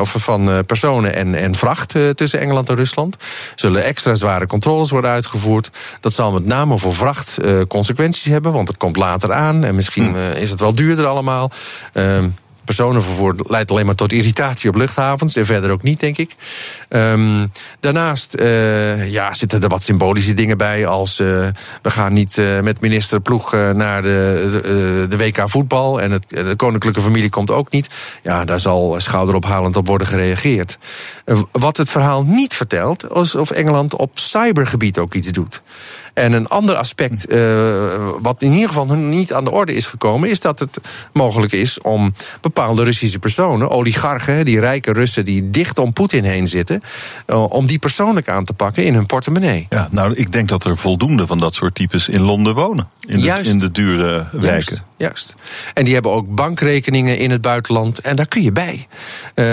of 0.00 0.14
van 0.18 0.64
personen 0.66 1.14
en, 1.14 1.34
en 1.34 1.54
vracht 1.54 1.94
tussen 2.14 2.40
Engeland 2.40 2.68
en 2.68 2.76
Rusland. 2.76 3.16
Zullen 3.54 3.84
extra 3.84 4.14
zware 4.14 4.46
controles 4.46 4.90
worden 4.90 5.10
uitgevoerd. 5.10 5.70
Dat 6.00 6.14
zal 6.14 6.32
met 6.32 6.44
name 6.44 6.78
voor 6.78 6.94
vracht 6.94 7.36
consequenties 7.68 8.24
hebben, 8.32 8.52
want 8.52 8.68
het 8.68 8.76
komt 8.76 8.96
later 8.96 9.32
aan 9.32 9.64
en 9.64 9.74
misschien 9.74 10.08
mm. 10.08 10.16
is 10.16 10.50
het 10.50 10.60
wel 10.60 10.74
duurder 10.74 11.06
allemaal. 11.06 11.50
Ehm, 12.66 12.76
personenvervoer 12.76 13.34
leidt 13.48 13.70
alleen 13.70 13.86
maar 13.86 13.94
tot 13.94 14.12
irritatie 14.12 14.68
op 14.68 14.76
luchthavens. 14.76 15.36
En 15.36 15.46
verder 15.46 15.70
ook 15.70 15.82
niet, 15.82 16.00
denk 16.00 16.18
ik. 16.18 16.34
Um, 16.88 17.52
daarnaast 17.80 18.36
uh, 18.40 19.12
ja, 19.12 19.34
zitten 19.34 19.60
er 19.60 19.68
wat 19.68 19.82
symbolische 19.82 20.34
dingen 20.34 20.58
bij. 20.58 20.86
Als 20.86 21.20
uh, 21.20 21.26
we 21.82 21.90
gaan 21.90 22.12
niet 22.12 22.36
uh, 22.36 22.60
met 22.60 22.80
minister 22.80 23.20
Ploeg 23.20 23.52
naar 23.52 24.02
de, 24.02 24.48
de, 24.62 25.06
de, 25.08 25.16
WK 25.16 25.50
voetbal. 25.50 26.00
En 26.00 26.10
het, 26.10 26.28
de 26.28 26.54
koninklijke 26.56 27.00
familie 27.00 27.30
komt 27.30 27.50
ook 27.50 27.70
niet. 27.70 27.88
Ja, 28.22 28.44
daar 28.44 28.60
zal 28.60 28.94
schouderophalend 28.98 29.76
op 29.76 29.86
worden 29.86 30.06
gereageerd. 30.06 30.78
wat 31.52 31.76
het 31.76 31.90
verhaal 31.90 32.22
niet 32.22 32.54
vertelt, 32.54 33.14
is 33.14 33.34
of 33.34 33.50
Engeland 33.50 33.96
op 33.96 34.18
cybergebied 34.18 34.98
ook 34.98 35.14
iets 35.14 35.28
doet. 35.28 35.62
En 36.16 36.32
een 36.32 36.46
ander 36.46 36.74
aspect, 36.74 37.32
uh, 37.32 38.10
wat 38.22 38.42
in 38.42 38.52
ieder 38.52 38.68
geval 38.68 38.86
niet 38.94 39.32
aan 39.32 39.44
de 39.44 39.50
orde 39.50 39.74
is 39.74 39.86
gekomen, 39.86 40.30
is 40.30 40.40
dat 40.40 40.58
het 40.58 40.80
mogelijk 41.12 41.52
is 41.52 41.80
om 41.80 42.12
bepaalde 42.40 42.84
Russische 42.84 43.18
personen, 43.18 43.70
oligarchen, 43.70 44.44
die 44.44 44.60
rijke 44.60 44.92
Russen 44.92 45.24
die 45.24 45.50
dicht 45.50 45.78
om 45.78 45.92
Poetin 45.92 46.24
heen 46.24 46.46
zitten, 46.46 46.82
uh, 47.26 47.50
om 47.50 47.66
die 47.66 47.78
persoonlijk 47.78 48.28
aan 48.28 48.44
te 48.44 48.52
pakken 48.52 48.84
in 48.84 48.94
hun 48.94 49.06
portemonnee. 49.06 49.66
Ja, 49.70 49.88
nou, 49.90 50.14
ik 50.14 50.32
denk 50.32 50.48
dat 50.48 50.64
er 50.64 50.76
voldoende 50.76 51.26
van 51.26 51.38
dat 51.38 51.54
soort 51.54 51.74
types 51.74 52.08
in 52.08 52.22
Londen 52.22 52.54
wonen. 52.54 52.88
In 53.06 53.16
de, 53.16 53.22
Juist. 53.22 53.50
In 53.50 53.58
de 53.58 53.70
dure 53.70 54.26
wijken. 54.32 54.40
Juist. 54.40 54.82
Juist. 54.96 55.34
En 55.74 55.84
die 55.84 55.94
hebben 55.94 56.12
ook 56.12 56.34
bankrekeningen 56.34 57.18
in 57.18 57.30
het 57.30 57.40
buitenland. 57.40 58.00
En 58.00 58.16
daar 58.16 58.28
kun 58.28 58.42
je 58.42 58.52
bij. 58.52 58.86
Uh, 59.34 59.44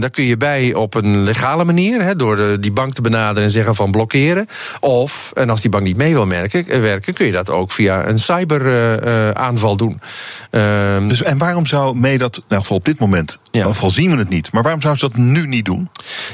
daar 0.00 0.10
kun 0.10 0.24
je 0.24 0.36
bij 0.36 0.74
op 0.74 0.94
een 0.94 1.22
legale 1.22 1.64
manier. 1.64 2.02
Hè, 2.02 2.16
door 2.16 2.36
de, 2.36 2.56
die 2.60 2.72
bank 2.72 2.94
te 2.94 3.02
benaderen 3.02 3.42
en 3.42 3.50
zeggen 3.50 3.74
van 3.74 3.90
blokkeren. 3.90 4.46
Of, 4.80 5.30
en 5.34 5.50
als 5.50 5.60
die 5.60 5.70
bank 5.70 5.82
niet 5.84 5.96
mee 5.96 6.12
wil 6.12 6.26
merken, 6.26 6.68
eh, 6.68 6.80
werken, 6.80 7.14
kun 7.14 7.26
je 7.26 7.32
dat 7.32 7.50
ook 7.50 7.70
via 7.72 8.06
een 8.06 8.18
cyberaanval 8.18 9.72
uh, 9.72 9.76
doen. 9.76 10.00
Uh, 10.50 11.08
dus 11.08 11.22
en 11.22 11.38
waarom 11.38 11.66
zou 11.66 11.96
mee 11.96 12.18
dat, 12.18 12.42
nou 12.48 12.64
op 12.68 12.84
dit 12.84 12.98
moment, 12.98 13.40
ja. 13.50 13.66
in 13.72 13.90
zien 13.90 14.10
we 14.10 14.16
het 14.16 14.28
niet, 14.28 14.52
maar 14.52 14.62
waarom 14.62 14.80
zou 14.80 14.96
ze 14.96 15.08
dat 15.08 15.16
nu 15.16 15.46
niet 15.46 15.64
doen? 15.64 15.88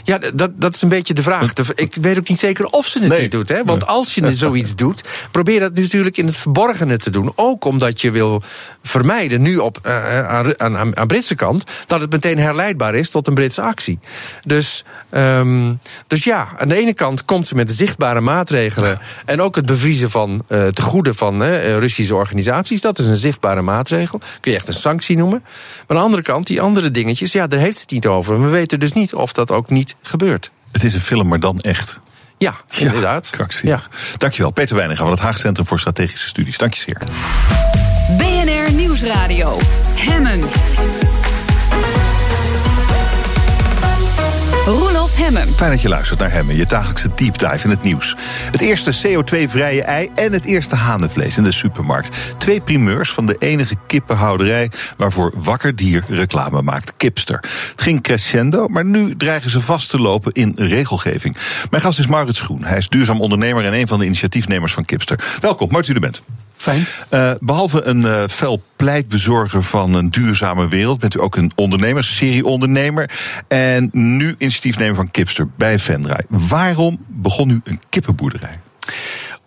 Ja, 0.04 0.18
dat, 0.34 0.50
dat 0.54 0.74
is 0.74 0.82
een 0.82 0.88
beetje 0.88 1.14
de 1.14 1.22
vraag. 1.22 1.52
Ik 1.74 1.94
weet 2.00 2.18
ook 2.18 2.28
niet 2.28 2.38
zeker 2.38 2.66
of 2.66 2.86
ze 2.86 2.98
het 2.98 3.08
nee. 3.08 3.20
niet 3.20 3.30
doet. 3.30 3.48
Hè? 3.48 3.64
Want 3.64 3.86
als 3.86 4.14
je 4.14 4.32
zoiets 4.44 4.74
doet, 4.74 5.02
probeer 5.30 5.60
dat 5.60 5.74
natuurlijk 5.74 6.16
in 6.16 6.26
het 6.26 6.36
verborgene 6.36 6.98
te 6.98 7.10
doen. 7.10 7.32
Ook 7.34 7.64
omdat 7.64 8.00
je 8.00 8.10
wil 8.10 8.42
vermijden, 8.82 9.42
nu 9.42 9.56
op, 9.56 9.78
uh, 9.86 10.28
aan, 10.28 10.60
aan, 10.60 10.96
aan 10.96 11.06
Britse 11.06 11.34
kant, 11.34 11.64
dat 11.86 12.00
het 12.00 12.10
meteen 12.10 12.38
herleidbaar 12.38 12.94
is 12.94 13.10
tot 13.10 13.26
een 13.26 13.34
Britse 13.34 13.62
actie. 13.62 13.98
Dus, 14.44 14.84
um, 15.10 15.78
dus 16.06 16.24
ja, 16.24 16.48
aan 16.56 16.68
de 16.68 16.76
ene 16.76 16.94
kant 16.94 17.24
komt 17.24 17.46
ze 17.46 17.54
met 17.54 17.68
de 17.68 17.74
zichtbare 17.74 18.20
maatregelen. 18.20 18.98
En 19.24 19.40
ook 19.40 19.56
het 19.56 19.66
bevriezen 19.66 20.10
van 20.10 20.44
uh, 20.48 20.66
te 20.66 20.82
goede 20.82 21.14
van 21.14 21.42
uh, 21.42 21.76
Russische 21.78 22.14
organisaties. 22.14 22.80
Dat 22.80 22.98
is 22.98 23.06
een 23.06 23.16
zichtbare 23.16 23.62
maatregel. 23.62 24.20
Kun 24.40 24.52
je 24.52 24.56
echt 24.56 24.68
een 24.68 24.74
sanctie 24.74 25.16
noemen. 25.16 25.42
Maar 25.42 25.84
aan 25.86 25.96
de 25.96 26.02
andere 26.02 26.22
kant, 26.22 26.46
die 26.46 26.60
andere 26.60 26.90
dingetjes, 26.90 27.32
ja, 27.32 27.46
daar 27.46 27.60
heeft 27.60 27.80
het 27.80 27.90
niet 27.90 28.06
over. 28.06 28.42
We 28.42 28.48
weten 28.48 28.80
dus 28.80 28.92
niet 28.92 29.14
of 29.14 29.32
dat 29.32 29.50
ook 29.50 29.70
niet 29.70 29.94
gebeurt. 30.02 30.50
Het 30.72 30.84
is 30.84 30.94
een 30.94 31.00
film, 31.00 31.28
maar 31.28 31.40
dan 31.40 31.58
echt. 31.58 31.98
Ja, 32.38 32.54
inderdaad. 32.78 33.30
Ja, 33.62 33.82
Dankjewel. 34.16 34.50
Peter 34.50 34.76
Weininga 34.76 35.02
van 35.02 35.10
het 35.10 35.20
Haag 35.20 35.38
Centrum 35.38 35.66
voor 35.66 35.80
Strategische 35.80 36.28
Studies. 36.28 36.58
Dank 36.58 36.74
je 36.74 36.80
zeer. 36.80 36.98
Nieuwsradio. 38.94 39.58
Hemmen. 39.94 40.40
Roelof 44.66 45.16
Hemmen. 45.16 45.54
Fijn 45.56 45.70
dat 45.70 45.82
je 45.82 45.88
luistert 45.88 46.18
naar 46.18 46.32
Hemmen, 46.32 46.56
je 46.56 46.66
dagelijkse 46.66 47.08
deep 47.14 47.38
dive 47.38 47.64
in 47.64 47.70
het 47.70 47.82
nieuws. 47.82 48.16
Het 48.50 48.60
eerste 48.60 48.92
CO2-vrije 48.92 49.82
ei 49.82 50.08
en 50.14 50.32
het 50.32 50.44
eerste 50.44 50.74
hanenvlees 50.74 51.36
in 51.36 51.42
de 51.42 51.52
supermarkt. 51.52 52.16
Twee 52.38 52.60
primeurs 52.60 53.10
van 53.10 53.26
de 53.26 53.36
enige 53.38 53.74
kippenhouderij 53.86 54.70
waarvoor 54.96 55.32
Wakker 55.36 55.76
Dier 55.76 56.04
reclame 56.08 56.62
maakt, 56.62 56.96
Kipster. 56.96 57.38
Het 57.70 57.82
ging 57.82 58.02
crescendo, 58.02 58.68
maar 58.68 58.84
nu 58.84 59.16
dreigen 59.16 59.50
ze 59.50 59.60
vast 59.60 59.90
te 59.90 60.00
lopen 60.00 60.32
in 60.32 60.52
regelgeving. 60.56 61.36
Mijn 61.70 61.82
gast 61.82 61.98
is 61.98 62.06
Maurits 62.06 62.40
Groen. 62.40 62.64
Hij 62.64 62.78
is 62.78 62.88
duurzaam 62.88 63.20
ondernemer 63.20 63.64
en 63.64 63.74
een 63.74 63.88
van 63.88 63.98
de 63.98 64.04
initiatiefnemers 64.04 64.72
van 64.72 64.84
Kipster. 64.84 65.24
Welkom, 65.40 65.68
dat 65.68 65.88
u 65.88 65.94
er 65.94 66.00
bent. 66.00 66.22
Fijn. 66.64 66.86
Uh, 67.10 67.32
behalve 67.40 67.82
een 67.82 68.00
uh, 68.00 68.24
fel 68.28 68.62
pleitbezorger 68.76 69.62
van 69.62 69.94
een 69.94 70.10
duurzame 70.10 70.68
wereld, 70.68 70.98
bent 70.98 71.16
u 71.16 71.20
ook 71.20 71.36
een 71.36 71.52
ondernemer, 71.54 72.04
serieondernemer. 72.04 73.10
En 73.48 73.88
nu 73.92 74.34
initiatiefnemer 74.38 74.94
van 74.94 75.10
Kipster 75.10 75.48
bij 75.56 75.78
Venray. 75.78 76.24
Waarom 76.28 76.98
begon 77.08 77.50
u 77.50 77.60
een 77.64 77.80
kippenboerderij? 77.88 78.60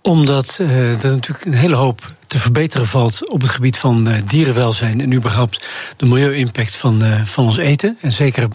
Omdat 0.02 0.58
uh, 0.62 1.04
er 1.04 1.10
natuurlijk 1.10 1.46
een 1.46 1.54
hele 1.54 1.76
hoop 1.76 2.12
te 2.28 2.40
verbeteren 2.40 2.88
valt 2.88 3.30
op 3.30 3.42
het 3.42 3.50
gebied 3.50 3.78
van 3.78 4.08
uh, 4.08 4.14
dierenwelzijn 4.26 5.02
en 5.02 5.14
überhaupt 5.14 5.68
de 5.98 6.06
milieu-impact 6.06 6.76
van, 6.76 7.04
uh, 7.04 7.22
van 7.24 7.46
ons 7.46 7.58
eten. 7.58 7.98
En 8.02 8.12
zeker 8.12 8.48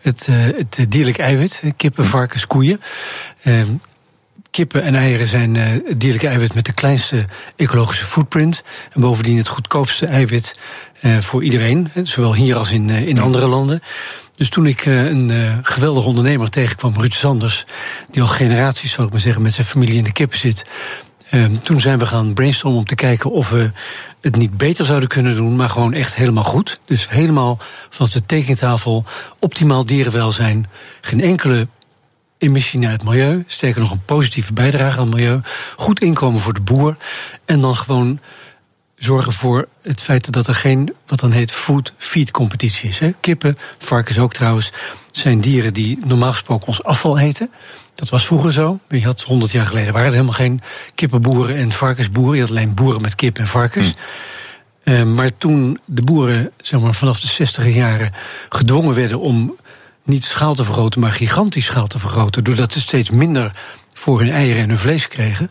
het, 0.00 0.28
het 0.50 0.86
dierlijk 0.88 1.18
eiwit, 1.18 1.62
kippen, 1.76 2.04
varkens, 2.04 2.46
koeien. 2.46 2.80
Ehm, 3.42 3.66
kippen 4.54 4.82
en 4.82 4.94
eieren 4.94 5.28
zijn 5.28 5.54
uh, 5.54 5.64
dierlijke 5.96 6.28
eiwit 6.28 6.54
met 6.54 6.66
de 6.66 6.72
kleinste 6.72 7.24
ecologische 7.56 8.04
footprint. 8.04 8.62
En 8.92 9.00
bovendien 9.00 9.36
het 9.36 9.48
goedkoopste 9.48 10.06
eiwit 10.06 10.60
uh, 11.00 11.18
voor 11.18 11.44
iedereen, 11.44 11.88
zowel 12.02 12.34
hier 12.34 12.56
als 12.56 12.70
in, 12.70 12.88
uh, 12.88 13.06
in 13.06 13.20
andere 13.20 13.46
landen. 13.46 13.82
Dus 14.36 14.48
toen 14.48 14.66
ik 14.66 14.84
een 14.86 15.30
geweldige 15.62 16.08
ondernemer 16.08 16.50
tegenkwam, 16.50 16.94
Ruud 16.96 17.14
Sanders, 17.14 17.64
die 18.10 18.22
al 18.22 18.28
generaties, 18.28 18.92
zou 18.92 19.06
ik 19.06 19.12
maar 19.12 19.22
zeggen, 19.22 19.42
met 19.42 19.52
zijn 19.52 19.66
familie 19.66 19.96
in 19.96 20.04
de 20.04 20.12
kippen 20.12 20.38
zit. 20.38 20.64
Ehm, 21.30 21.56
toen 21.56 21.80
zijn 21.80 21.98
we 21.98 22.06
gaan 22.06 22.34
brainstormen 22.34 22.78
om 22.78 22.86
te 22.86 22.94
kijken 22.94 23.30
of 23.30 23.50
we 23.50 23.70
het 24.20 24.36
niet 24.36 24.56
beter 24.56 24.86
zouden 24.86 25.08
kunnen 25.08 25.34
doen, 25.34 25.56
maar 25.56 25.70
gewoon 25.70 25.92
echt 25.92 26.14
helemaal 26.14 26.44
goed. 26.44 26.80
Dus 26.84 27.08
helemaal 27.08 27.58
vanaf 27.88 28.10
de 28.10 28.26
tekentafel, 28.26 29.04
optimaal 29.38 29.86
dierenwelzijn, 29.86 30.66
geen 31.00 31.20
enkele 31.20 31.66
emissie 32.44 32.78
naar 32.78 32.90
het 32.90 33.04
milieu. 33.04 33.44
Sterker 33.46 33.80
nog, 33.80 33.90
een 33.90 34.04
positieve 34.04 34.52
bijdrage 34.52 34.98
aan 34.98 35.06
het 35.06 35.14
milieu. 35.14 35.40
Goed 35.76 36.00
inkomen 36.00 36.40
voor 36.40 36.54
de 36.54 36.60
boer. 36.60 36.96
En 37.44 37.60
dan 37.60 37.76
gewoon 37.76 38.20
zorgen 38.96 39.32
voor 39.32 39.68
het 39.82 40.02
feit 40.02 40.32
dat 40.32 40.46
er 40.46 40.54
geen, 40.54 40.94
wat 41.06 41.20
dan 41.20 41.30
heet, 41.30 41.52
food-feed 41.52 42.30
competitie 42.30 42.88
is. 42.88 42.98
Hè. 42.98 43.12
Kippen, 43.20 43.58
varkens 43.78 44.18
ook 44.18 44.34
trouwens, 44.34 44.72
zijn 45.10 45.40
dieren 45.40 45.74
die 45.74 45.98
normaal 46.04 46.30
gesproken 46.30 46.66
ons 46.66 46.82
afval 46.82 47.18
eten. 47.18 47.50
Dat 47.94 48.08
was 48.08 48.26
vroeger 48.26 48.52
zo. 48.52 48.78
Je 48.88 49.04
had 49.04 49.22
100 49.22 49.52
jaar 49.52 49.66
geleden 49.66 49.92
waren 49.92 50.06
er 50.06 50.12
helemaal 50.12 50.34
geen 50.34 50.60
kippenboeren 50.94 51.56
en 51.56 51.72
varkensboeren. 51.72 52.34
Je 52.34 52.40
had 52.40 52.50
alleen 52.50 52.74
boeren 52.74 53.02
met 53.02 53.14
kip 53.14 53.38
en 53.38 53.46
varkens. 53.46 53.94
Hm. 54.84 55.14
maar 55.14 55.36
toen 55.38 55.78
de 55.86 56.02
boeren 56.02 56.52
zeg 56.56 56.80
maar, 56.80 56.94
vanaf 56.94 57.20
de 57.20 57.26
60 57.26 57.74
jaren 57.74 58.12
gedwongen 58.48 58.94
werden 58.94 59.20
om 59.20 59.56
niet 60.04 60.24
schaal 60.24 60.54
te 60.54 60.64
vergroten, 60.64 61.00
maar 61.00 61.12
gigantisch 61.12 61.64
schaal 61.64 61.86
te 61.86 61.98
vergroten. 61.98 62.44
Doordat 62.44 62.72
ze 62.72 62.80
steeds 62.80 63.10
minder 63.10 63.52
voor 63.94 64.20
hun 64.20 64.30
eieren 64.30 64.62
en 64.62 64.68
hun 64.68 64.78
vlees 64.78 65.08
kregen. 65.08 65.50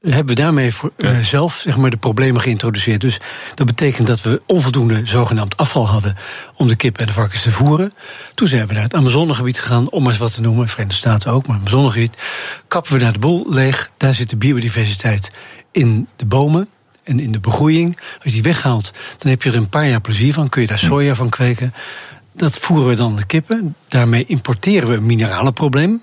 Hebben 0.00 0.34
we 0.34 0.42
daarmee 0.42 0.74
voor, 0.74 0.92
uh, 0.96 1.18
zelf 1.18 1.56
zeg 1.56 1.76
maar, 1.76 1.90
de 1.90 1.96
problemen 1.96 2.40
geïntroduceerd. 2.40 3.00
Dus 3.00 3.20
dat 3.54 3.66
betekent 3.66 4.06
dat 4.06 4.22
we 4.22 4.42
onvoldoende 4.46 5.00
zogenaamd 5.04 5.56
afval 5.56 5.88
hadden 5.88 6.16
om 6.54 6.68
de 6.68 6.76
kip 6.76 6.98
en 6.98 7.06
de 7.06 7.12
varkens 7.12 7.42
te 7.42 7.50
voeren. 7.50 7.94
Toen 8.34 8.48
zijn 8.48 8.66
we 8.66 8.74
naar 8.74 8.82
het 8.82 8.94
Amazonegebied 8.94 9.60
gegaan, 9.60 9.90
om 9.90 10.02
maar 10.02 10.10
eens 10.10 10.20
wat 10.20 10.34
te 10.34 10.40
noemen, 10.40 10.68
Verenigde 10.68 10.98
Staten 10.98 11.32
ook, 11.32 11.46
maar 11.46 11.56
Amazonegebied. 11.56 12.16
Kappen 12.68 12.92
we 12.92 12.98
daar 12.98 13.12
de 13.12 13.18
boel 13.18 13.46
leeg, 13.48 13.90
daar 13.96 14.14
zit 14.14 14.30
de 14.30 14.36
biodiversiteit 14.36 15.30
in 15.72 16.08
de 16.16 16.26
bomen 16.26 16.68
en 17.04 17.20
in 17.20 17.32
de 17.32 17.40
begroeiing. 17.40 17.96
Als 17.96 18.24
je 18.24 18.30
die 18.30 18.42
weghaalt, 18.42 18.92
dan 19.18 19.30
heb 19.30 19.42
je 19.42 19.50
er 19.50 19.56
een 19.56 19.68
paar 19.68 19.88
jaar 19.88 20.00
plezier 20.00 20.32
van, 20.32 20.48
kun 20.48 20.62
je 20.62 20.68
daar 20.68 20.78
soja 20.78 21.14
van 21.14 21.28
kweken. 21.28 21.74
Dat 22.36 22.58
voeren 22.58 22.88
we 22.88 22.94
dan 22.94 23.16
de 23.16 23.26
kippen. 23.26 23.76
Daarmee 23.88 24.24
importeren 24.26 24.88
we 24.88 24.94
een 24.94 25.06
mineralenprobleem. 25.06 26.02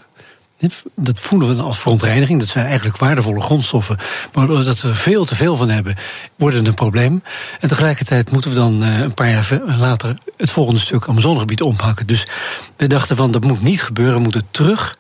Dat 0.95 1.19
voelen 1.19 1.47
we 1.47 1.55
dan 1.55 1.65
als 1.65 1.79
verontreiniging. 1.79 2.39
Dat 2.39 2.49
zijn 2.49 2.65
eigenlijk 2.65 2.97
waardevolle 2.97 3.41
grondstoffen. 3.41 3.97
Maar 4.33 4.47
doordat 4.47 4.81
we 4.81 4.87
er 4.87 4.95
veel 4.95 5.25
te 5.25 5.35
veel 5.35 5.55
van 5.55 5.69
hebben, 5.69 5.95
wordt 6.35 6.55
het 6.55 6.67
een 6.67 6.73
probleem. 6.73 7.23
En 7.59 7.67
tegelijkertijd 7.67 8.31
moeten 8.31 8.49
we 8.49 8.55
dan 8.55 8.83
eh, 8.83 8.99
een 8.99 9.13
paar 9.13 9.29
jaar 9.29 9.61
later 9.65 10.17
het 10.37 10.51
volgende 10.51 10.79
stuk 10.79 11.07
Amazonegebied 11.07 11.61
oppakken. 11.61 12.07
Dus 12.07 12.27
we 12.77 12.87
dachten 12.87 13.15
van 13.15 13.31
dat 13.31 13.43
moet 13.43 13.61
niet 13.61 13.81
gebeuren. 13.81 14.15
We 14.15 14.21
moeten 14.21 14.47
terug. 14.51 14.97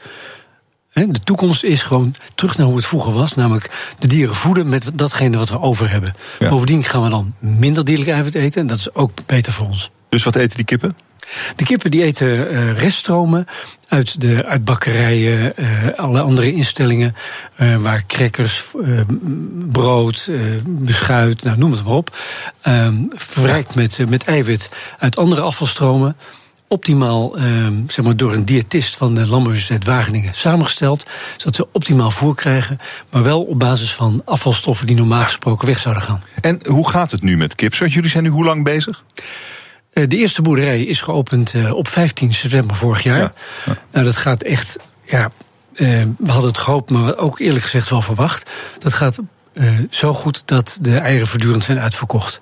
De 0.93 1.23
toekomst 1.23 1.63
is 1.63 1.83
gewoon 1.83 2.15
terug 2.35 2.57
naar 2.57 2.67
hoe 2.67 2.75
het 2.75 2.85
vroeger 2.85 3.13
was. 3.13 3.35
Namelijk 3.35 3.93
de 3.99 4.07
dieren 4.07 4.35
voeden 4.35 4.69
met 4.69 4.91
datgene 4.93 5.37
wat 5.37 5.49
we 5.49 5.59
over 5.59 5.89
hebben. 5.89 6.13
Bovendien 6.39 6.83
gaan 6.83 7.03
we 7.03 7.09
dan 7.09 7.33
minder 7.39 7.85
dierlijk 7.85 8.09
eiwit 8.09 8.35
eten. 8.35 8.61
En 8.61 8.67
dat 8.67 8.77
is 8.77 8.93
ook 8.93 9.11
beter 9.25 9.53
voor 9.53 9.67
ons. 9.67 9.91
Dus 10.09 10.23
wat 10.23 10.35
eten 10.35 10.55
die 10.55 10.65
kippen? 10.65 10.91
De 11.55 11.63
kippen 11.63 11.91
die 11.91 12.03
eten 12.03 12.27
uh, 12.27 12.71
reststromen 12.71 13.47
uit, 13.87 14.21
de, 14.21 14.45
uit 14.45 14.65
bakkerijen, 14.65 15.53
uh, 15.55 15.67
alle 15.95 16.21
andere 16.21 16.53
instellingen, 16.53 17.15
uh, 17.57 17.77
waar 17.77 18.03
crackers, 18.07 18.63
brood, 19.71 20.29
beschuit, 20.65 21.43
nou, 21.43 21.57
noem 21.57 21.71
het 21.71 21.83
maar 21.83 21.93
op, 21.93 22.17
verrijkt 23.15 23.75
met, 23.75 24.09
met 24.09 24.23
eiwit 24.23 24.69
uit 24.97 25.17
andere 25.17 25.41
afvalstromen 25.41 26.15
optimaal, 26.71 27.37
eh, 27.37 27.45
zeg 27.87 28.05
maar, 28.05 28.15
door 28.15 28.33
een 28.33 28.45
diëtist 28.45 28.95
van 28.95 29.13
de 29.13 29.19
Landbouwuniversiteit 29.19 29.85
Wageningen 29.85 30.33
samengesteld. 30.33 31.05
Zodat 31.37 31.55
ze 31.55 31.67
optimaal 31.71 32.11
voer 32.11 32.35
krijgen, 32.35 32.79
maar 33.09 33.23
wel 33.23 33.43
op 33.43 33.59
basis 33.59 33.93
van 33.93 34.21
afvalstoffen 34.25 34.87
die 34.87 34.95
normaal 34.95 35.23
gesproken 35.23 35.67
weg 35.67 35.79
zouden 35.79 36.03
gaan. 36.03 36.23
En 36.41 36.59
hoe 36.67 36.89
gaat 36.89 37.11
het 37.11 37.21
nu 37.21 37.37
met 37.37 37.55
kips? 37.55 37.77
jullie 37.77 38.09
zijn 38.09 38.23
nu 38.23 38.29
hoe 38.29 38.45
lang 38.45 38.63
bezig? 38.63 39.03
Eh, 39.93 40.07
de 40.07 40.17
eerste 40.17 40.41
boerderij 40.41 40.81
is 40.81 41.01
geopend 41.01 41.53
eh, 41.53 41.73
op 41.73 41.87
15 41.87 42.33
september 42.33 42.75
vorig 42.75 43.03
jaar. 43.03 43.33
Ja. 43.65 43.77
Nou, 43.91 44.05
dat 44.05 44.17
gaat 44.17 44.43
echt, 44.43 44.77
ja, 45.05 45.31
eh, 45.73 45.87
we 46.17 46.31
hadden 46.31 46.49
het 46.49 46.57
gehoopt, 46.57 46.89
maar 46.89 47.17
ook 47.17 47.39
eerlijk 47.39 47.63
gezegd 47.63 47.89
wel 47.89 48.01
verwacht. 48.01 48.49
Dat 48.77 48.93
gaat 48.93 49.19
zo 49.89 50.13
goed 50.13 50.43
dat 50.45 50.77
de 50.81 50.97
eieren 50.97 51.27
voortdurend 51.27 51.63
zijn 51.63 51.79
uitverkocht. 51.79 52.41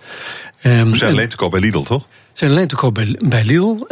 Um, 0.64 0.92
we 0.92 0.98
zijn 0.98 1.12
alleen 1.12 1.30
te 1.30 1.36
koop 1.36 1.52
bij 1.52 1.60
Lidl, 1.60 1.82
toch? 1.82 2.08
zijn 2.34 2.52
alleen 2.52 2.68
te 2.68 2.76
koop 2.76 2.94
bij, 2.94 3.16
bij 3.20 3.44
Lidl. 3.44 3.86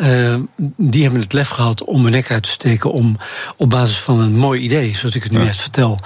die 0.78 1.04
hebben 1.04 1.22
het 1.22 1.34
lef 1.34 1.50
gehad 1.50 1.84
om 1.84 2.04
hun 2.04 2.12
nek 2.12 2.32
uit 2.32 2.44
te 2.44 2.50
steken... 2.50 2.92
om 2.92 3.18
op 3.58 3.70
basis 3.70 3.98
van 3.98 4.20
een 4.20 4.36
mooi 4.36 4.62
idee, 4.62 4.96
zoals 4.96 5.16
ik 5.16 5.24
het 5.24 5.32
nu 5.32 5.38
net 5.38 5.56
vertel... 5.56 6.00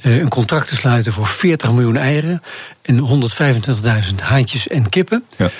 een 0.00 0.28
contract 0.28 0.68
te 0.68 0.76
sluiten 0.76 1.12
voor 1.12 1.26
40 1.26 1.72
miljoen 1.72 1.96
eieren... 1.96 2.42
en 2.82 3.28
125.000 4.10 4.14
haantjes 4.22 4.68
en 4.68 4.88
kippen... 4.88 5.24
Ja 5.36 5.50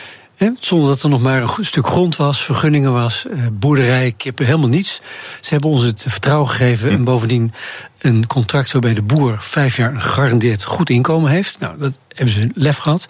zonder 0.60 0.88
dat 0.88 1.02
er 1.02 1.08
nog 1.08 1.22
maar 1.22 1.42
een 1.42 1.64
stuk 1.64 1.86
grond 1.86 2.16
was, 2.16 2.42
vergunningen 2.44 2.92
was, 2.92 3.26
eh, 3.26 3.38
boerderij, 3.52 4.12
kippen, 4.16 4.46
helemaal 4.46 4.68
niets. 4.68 5.00
Ze 5.40 5.52
hebben 5.52 5.70
ons 5.70 5.82
het 5.82 6.04
vertrouwen 6.08 6.48
gegeven 6.48 6.88
hm. 6.88 6.94
en 6.94 7.04
bovendien 7.04 7.52
een 7.98 8.26
contract 8.26 8.72
waarbij 8.72 8.94
de 8.94 9.02
boer 9.02 9.36
vijf 9.40 9.76
jaar 9.76 9.94
een 9.94 10.00
gegarandeerd 10.00 10.64
goed 10.64 10.90
inkomen 10.90 11.30
heeft. 11.30 11.58
Nou, 11.58 11.78
dat 11.78 11.92
hebben 12.08 12.34
ze 12.34 12.50
lef 12.54 12.76
gehad. 12.76 13.06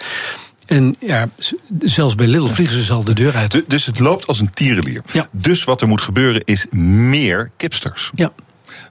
En 0.73 0.97
ja, 1.01 1.29
zelfs 1.81 2.15
bij 2.15 2.27
Lidl 2.27 2.47
vliegen 2.47 2.85
ze 2.85 2.93
al 2.93 3.05
de 3.05 3.13
deur 3.13 3.35
uit. 3.37 3.63
dus 3.67 3.87
het 3.87 3.99
loopt 3.99 4.27
als 4.27 4.41
een 4.41 4.53
tierenlier. 4.53 5.03
Ja. 5.13 5.29
Dus 5.31 5.65
wat 5.65 5.81
er 5.81 5.89
moet 5.89 6.01
gebeuren 6.01 6.43
is 6.45 6.67
meer 6.71 7.51
kipsters. 7.57 8.11
Ja. 8.15 8.33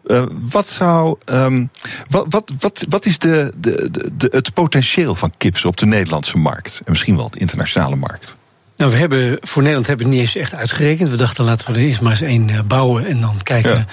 Uh, 0.05 0.23
wat 0.49 0.69
zou. 0.69 1.17
Um, 1.25 1.69
wat, 2.09 2.25
wat, 2.29 2.51
wat, 2.59 2.85
wat 2.89 3.05
is 3.05 3.19
de, 3.19 3.53
de, 3.57 3.89
de, 4.17 4.27
het 4.31 4.53
potentieel 4.53 5.15
van 5.15 5.33
kips 5.37 5.65
op 5.65 5.77
de 5.77 5.85
Nederlandse 5.85 6.37
markt? 6.37 6.81
En 6.85 6.91
misschien 6.91 7.15
wel 7.15 7.29
de 7.29 7.39
internationale 7.39 7.95
markt? 7.95 8.35
Nou, 8.77 8.91
we 8.91 8.97
hebben 8.97 9.37
voor 9.41 9.61
Nederland 9.61 9.87
hebben 9.87 10.05
we 10.05 10.11
het 10.11 10.21
niet 10.21 10.33
eens 10.33 10.43
echt 10.43 10.55
uitgerekend. 10.55 11.09
We 11.09 11.17
dachten 11.17 11.43
laten 11.43 11.67
we 11.67 11.79
er 11.79 11.85
eerst 11.85 12.01
maar 12.01 12.11
eens 12.11 12.21
één 12.21 12.49
uh, 12.49 12.59
bouwen 12.67 13.05
en 13.05 13.21
dan 13.21 13.37
kijken 13.43 13.75
ja. 13.75 13.85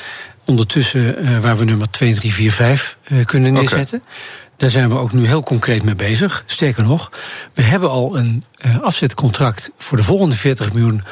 ondertussen 0.44 1.24
uh, 1.24 1.40
waar 1.40 1.58
we 1.58 1.64
nummer 1.64 1.90
2, 1.90 2.14
3, 2.14 2.32
4, 2.32 2.52
5 2.52 2.96
kunnen 3.24 3.52
neerzetten. 3.52 4.02
Okay. 4.02 4.14
Daar 4.58 4.70
zijn 4.70 4.88
we 4.88 4.94
ook 4.94 5.12
nu 5.12 5.26
heel 5.26 5.42
concreet 5.42 5.82
mee 5.82 5.94
bezig. 5.94 6.42
Sterker 6.46 6.82
nog, 6.82 7.12
we 7.54 7.62
hebben 7.62 7.90
al 7.90 8.18
een 8.18 8.44
afzetcontract 8.82 9.70
voor 9.78 9.96
de 9.96 10.02
volgende 10.02 10.36
40 10.36 10.72
miljoen 10.72 11.02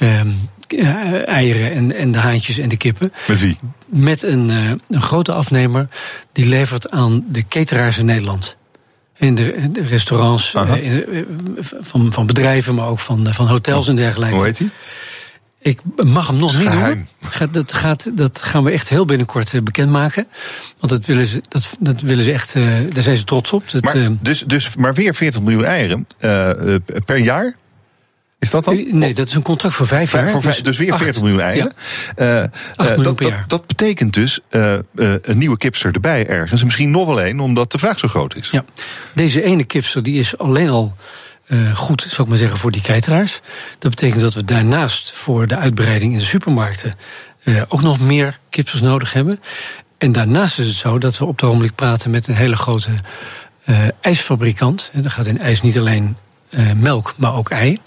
um, 0.00 0.48
eieren 1.26 1.72
en, 1.72 1.96
en 1.96 2.12
de 2.12 2.18
haantjes 2.18 2.58
en 2.58 2.68
de 2.68 2.76
kippen. 2.76 3.12
Met 3.26 3.40
wie? 3.40 3.56
Met 3.86 4.22
een, 4.22 4.48
uh, 4.48 4.70
een 4.88 5.02
grote 5.02 5.32
afnemer 5.32 5.88
die 6.32 6.46
levert 6.46 6.90
aan 6.90 7.24
de 7.28 7.48
cateraars 7.48 7.98
in 7.98 8.04
Nederland. 8.04 8.56
In 9.16 9.34
de, 9.34 9.70
de 9.72 9.82
restaurants 9.82 10.54
uh, 10.54 10.72
van, 11.80 12.12
van 12.12 12.26
bedrijven, 12.26 12.74
maar 12.74 12.86
ook 12.86 12.98
van, 12.98 13.26
van 13.34 13.46
hotels 13.46 13.88
en 13.88 13.96
dergelijke. 13.96 14.34
Hoe 14.34 14.44
heet 14.44 14.56
die? 14.56 14.70
Ik 15.68 15.80
mag 16.04 16.26
hem 16.26 16.36
nog 16.36 16.58
niet 16.58 16.68
noemen. 16.68 17.08
Dat, 17.50 17.72
gaat, 17.72 18.10
dat 18.16 18.42
gaan 18.42 18.64
we 18.64 18.70
echt 18.70 18.88
heel 18.88 19.04
binnenkort 19.04 19.52
uh, 19.52 19.62
bekendmaken. 19.62 20.26
Want 20.78 20.92
dat 20.92 21.06
willen 21.06 21.26
ze, 21.26 21.42
dat, 21.48 21.76
dat 21.78 22.00
willen 22.00 22.24
ze 22.24 22.32
echt, 22.32 22.54
uh, 22.54 22.64
daar 22.92 23.02
zijn 23.02 23.16
ze 23.16 23.24
trots 23.24 23.52
op. 23.52 23.70
Dat, 23.70 23.82
maar, 23.82 24.10
dus, 24.20 24.44
dus, 24.46 24.76
maar 24.76 24.94
weer 24.94 25.14
40 25.14 25.40
miljoen 25.40 25.64
eieren 25.64 26.06
uh, 26.20 26.50
per 27.04 27.18
jaar? 27.18 27.54
Is 28.38 28.50
dat 28.50 28.64
dan? 28.64 28.98
Nee, 28.98 29.14
dat 29.14 29.28
is 29.28 29.34
een 29.34 29.42
contract 29.42 29.74
voor 29.74 29.86
vijf 29.86 30.12
jaar. 30.12 30.30
Voor 30.30 30.42
vijf, 30.42 30.54
dus, 30.54 30.64
dus 30.64 30.78
weer 30.78 30.94
40 30.94 31.08
acht. 31.08 31.20
miljoen 31.20 31.40
eieren. 31.40 31.72
Ja. 32.16 32.42
Uh, 32.42 32.48
miljoen 32.76 33.02
dat, 33.02 33.14
per 33.14 33.28
jaar. 33.28 33.38
Dat, 33.38 33.48
dat 33.48 33.66
betekent 33.66 34.14
dus 34.14 34.40
uh, 34.50 34.74
een 35.22 35.38
nieuwe 35.38 35.56
kipster 35.56 35.94
erbij 35.94 36.26
ergens. 36.26 36.64
Misschien 36.64 36.90
nog 36.90 37.06
wel 37.06 37.20
één, 37.20 37.40
omdat 37.40 37.72
de 37.72 37.78
vraag 37.78 37.98
zo 37.98 38.08
groot 38.08 38.34
is. 38.34 38.50
Ja. 38.50 38.64
Deze 39.14 39.42
ene 39.42 39.64
kipster 39.64 40.02
die 40.02 40.18
is 40.18 40.38
alleen 40.38 40.68
al 40.68 40.96
goed, 41.74 42.00
zou 42.00 42.22
ik 42.22 42.28
maar 42.28 42.38
zeggen, 42.38 42.58
voor 42.58 42.70
die 42.70 42.82
keiteraars. 42.82 43.40
Dat 43.78 43.90
betekent 43.90 44.20
dat 44.20 44.34
we 44.34 44.44
daarnaast 44.44 45.12
voor 45.12 45.46
de 45.46 45.56
uitbreiding 45.56 46.12
in 46.12 46.18
de 46.18 46.24
supermarkten 46.24 46.92
ook 47.68 47.82
nog 47.82 48.00
meer 48.00 48.38
kipsters 48.50 48.82
nodig 48.82 49.12
hebben. 49.12 49.40
En 49.98 50.12
daarnaast 50.12 50.58
is 50.58 50.66
het 50.66 50.76
zo 50.76 50.98
dat 50.98 51.18
we 51.18 51.24
op 51.24 51.40
het 51.40 51.48
ogenblik 51.48 51.74
praten 51.74 52.10
met 52.10 52.28
een 52.28 52.34
hele 52.34 52.56
grote 52.56 52.90
ijsfabrikant. 54.00 54.90
En 54.92 55.02
dan 55.02 55.10
gaat 55.10 55.26
in 55.26 55.38
ijs 55.38 55.62
niet 55.62 55.78
alleen 55.78 56.16
melk, 56.76 57.14
maar 57.16 57.34
ook 57.34 57.50
ei. 57.50 57.78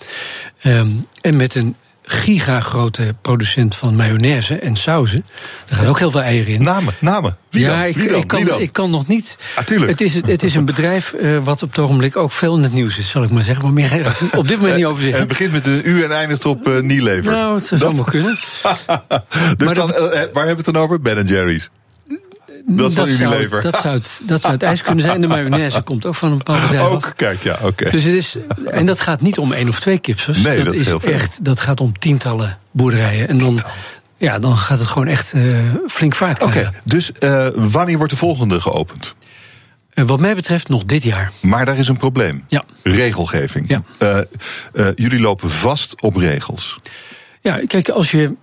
Um, 0.64 1.08
en 1.22 1.38
met 1.38 1.56
een 1.56 1.76
gigagrote 2.04 3.16
producent 3.22 3.76
van 3.76 3.96
mayonaise 3.96 4.60
en 4.60 4.76
sauzen. 4.76 5.26
Daar 5.66 5.78
gaan 5.78 5.88
ook 5.88 6.00
heel 6.00 6.12
veel 6.12 6.22
eieren 6.22 6.54
in. 6.54 6.64
Namen, 6.64 6.94
namen. 7.00 7.38
Wie 7.50 7.62
ja, 7.62 7.70
dan? 7.70 7.84
Ik, 7.84 7.96
Wie 7.96 8.08
dan? 8.08 8.22
ik, 8.22 8.28
kan, 8.28 8.40
Wie 8.40 8.48
dan? 8.48 8.60
ik 8.62 8.74
kan 8.74 8.90
nog 8.90 9.08
niet. 9.08 9.38
Ah. 9.56 9.66
Het 9.68 10.02
is, 10.02 10.14
het 10.14 10.44
is 10.44 10.56
een 10.56 10.66
bedrijf 10.66 11.14
uh, 11.22 11.44
wat 11.44 11.64
op 11.64 11.70
het 11.70 11.80
ogenblik 11.80 12.16
ook 12.16 12.32
veel 12.32 12.56
in 12.56 12.64
het 12.64 12.74
nieuws 12.74 12.98
is, 12.98 13.10
zal 13.10 13.24
ik 13.24 13.30
maar 13.30 13.44
zeggen. 13.44 13.64
Maar 13.64 13.74
meer 13.74 14.16
op 14.38 14.48
dit 14.48 14.58
moment 14.58 14.76
niet 14.76 14.86
over 14.86 15.02
zeggen. 15.02 15.20
het 15.20 15.28
begint 15.28 15.52
met 15.52 15.66
een 15.66 15.82
U 15.84 16.04
en 16.04 16.12
eindigt 16.12 16.46
op 16.46 16.68
uh, 16.68 16.80
Nielever. 16.80 17.32
Nou, 17.32 17.56
het 17.56 17.66
zou 17.66 17.96
wel 17.96 18.04
kunnen. 18.04 18.40
dus 19.58 19.66
Maar 19.66 19.74
dan, 19.74 19.90
uh, 19.90 19.96
waar 19.98 20.16
hebben 20.16 20.34
we 20.34 20.50
het 20.50 20.66
dan 20.66 20.76
over? 20.76 21.02
Ben 21.02 21.26
Jerry's. 21.26 21.70
Dat 22.66 22.92
zou, 22.92 23.10
Unilever. 23.10 23.62
dat, 23.62 23.80
zou 23.82 23.96
het, 23.96 24.22
dat 24.26 24.42
zou 24.42 24.54
het 24.54 24.64
ijs 24.64 24.82
kunnen 24.82 25.04
zijn. 25.04 25.22
De 25.22 25.28
mayonaise 25.28 25.82
komt 25.92 26.06
ook 26.06 26.16
van 26.16 26.32
een 26.32 26.38
bepaald 26.38 26.62
bedrijf. 26.62 26.82
af. 26.82 26.92
Ook, 26.92 27.14
kijk, 27.16 27.44
ja, 27.44 27.58
oké. 27.64 27.90
Dus 27.90 28.04
het 28.04 28.14
is, 28.14 28.36
en 28.66 28.86
dat 28.86 29.00
gaat 29.00 29.22
niet 29.22 29.38
om 29.38 29.54
één 29.54 29.68
of 29.68 29.80
twee 29.80 29.98
kipsters. 30.00 30.38
Nee, 30.38 30.64
dat 30.64 30.74
is 30.74 30.86
heel 30.88 31.00
veel. 31.00 31.12
echt, 31.12 31.46
dat 31.46 31.60
gaat 31.60 31.82
om 31.82 32.00
tientallen 32.00 32.58
boerderijen. 32.72 33.28
En 33.28 33.38
dan, 33.38 33.60
ja, 34.18 34.40
dan 34.40 34.58
gaat 34.58 34.80
het 34.80 34.88
gewoon 34.88 35.08
echt 35.08 35.34
uh, 35.34 35.58
flink 35.88 36.16
vaart 36.16 36.42
Oké, 36.42 36.52
krijgen. 36.52 36.74
dus 36.86 37.12
uh, 37.20 37.48
wanneer 37.56 37.98
wordt 37.98 38.12
de 38.12 38.18
volgende 38.18 38.62
geopend? 38.62 39.16
Uh, 39.94 40.06
wat 40.06 40.20
mij 40.20 40.36
betreft 40.36 40.70
nog 40.70 40.86
dit 40.86 41.04
jaar. 41.04 41.32
Maar 41.40 41.66
daar 41.66 41.78
is 41.78 41.88
een 41.88 41.98
probleem. 41.98 42.44
Ja. 42.48 42.64
Regelgeving. 42.84 43.70
Ja. 44.00 44.26
Jullie 44.96 45.20
lopen 45.20 45.50
vast 45.50 46.02
op 46.02 46.16
regels. 46.16 46.76
Ja, 47.42 47.60
kijk, 47.68 47.90
als 47.90 48.12
je. 48.12 48.36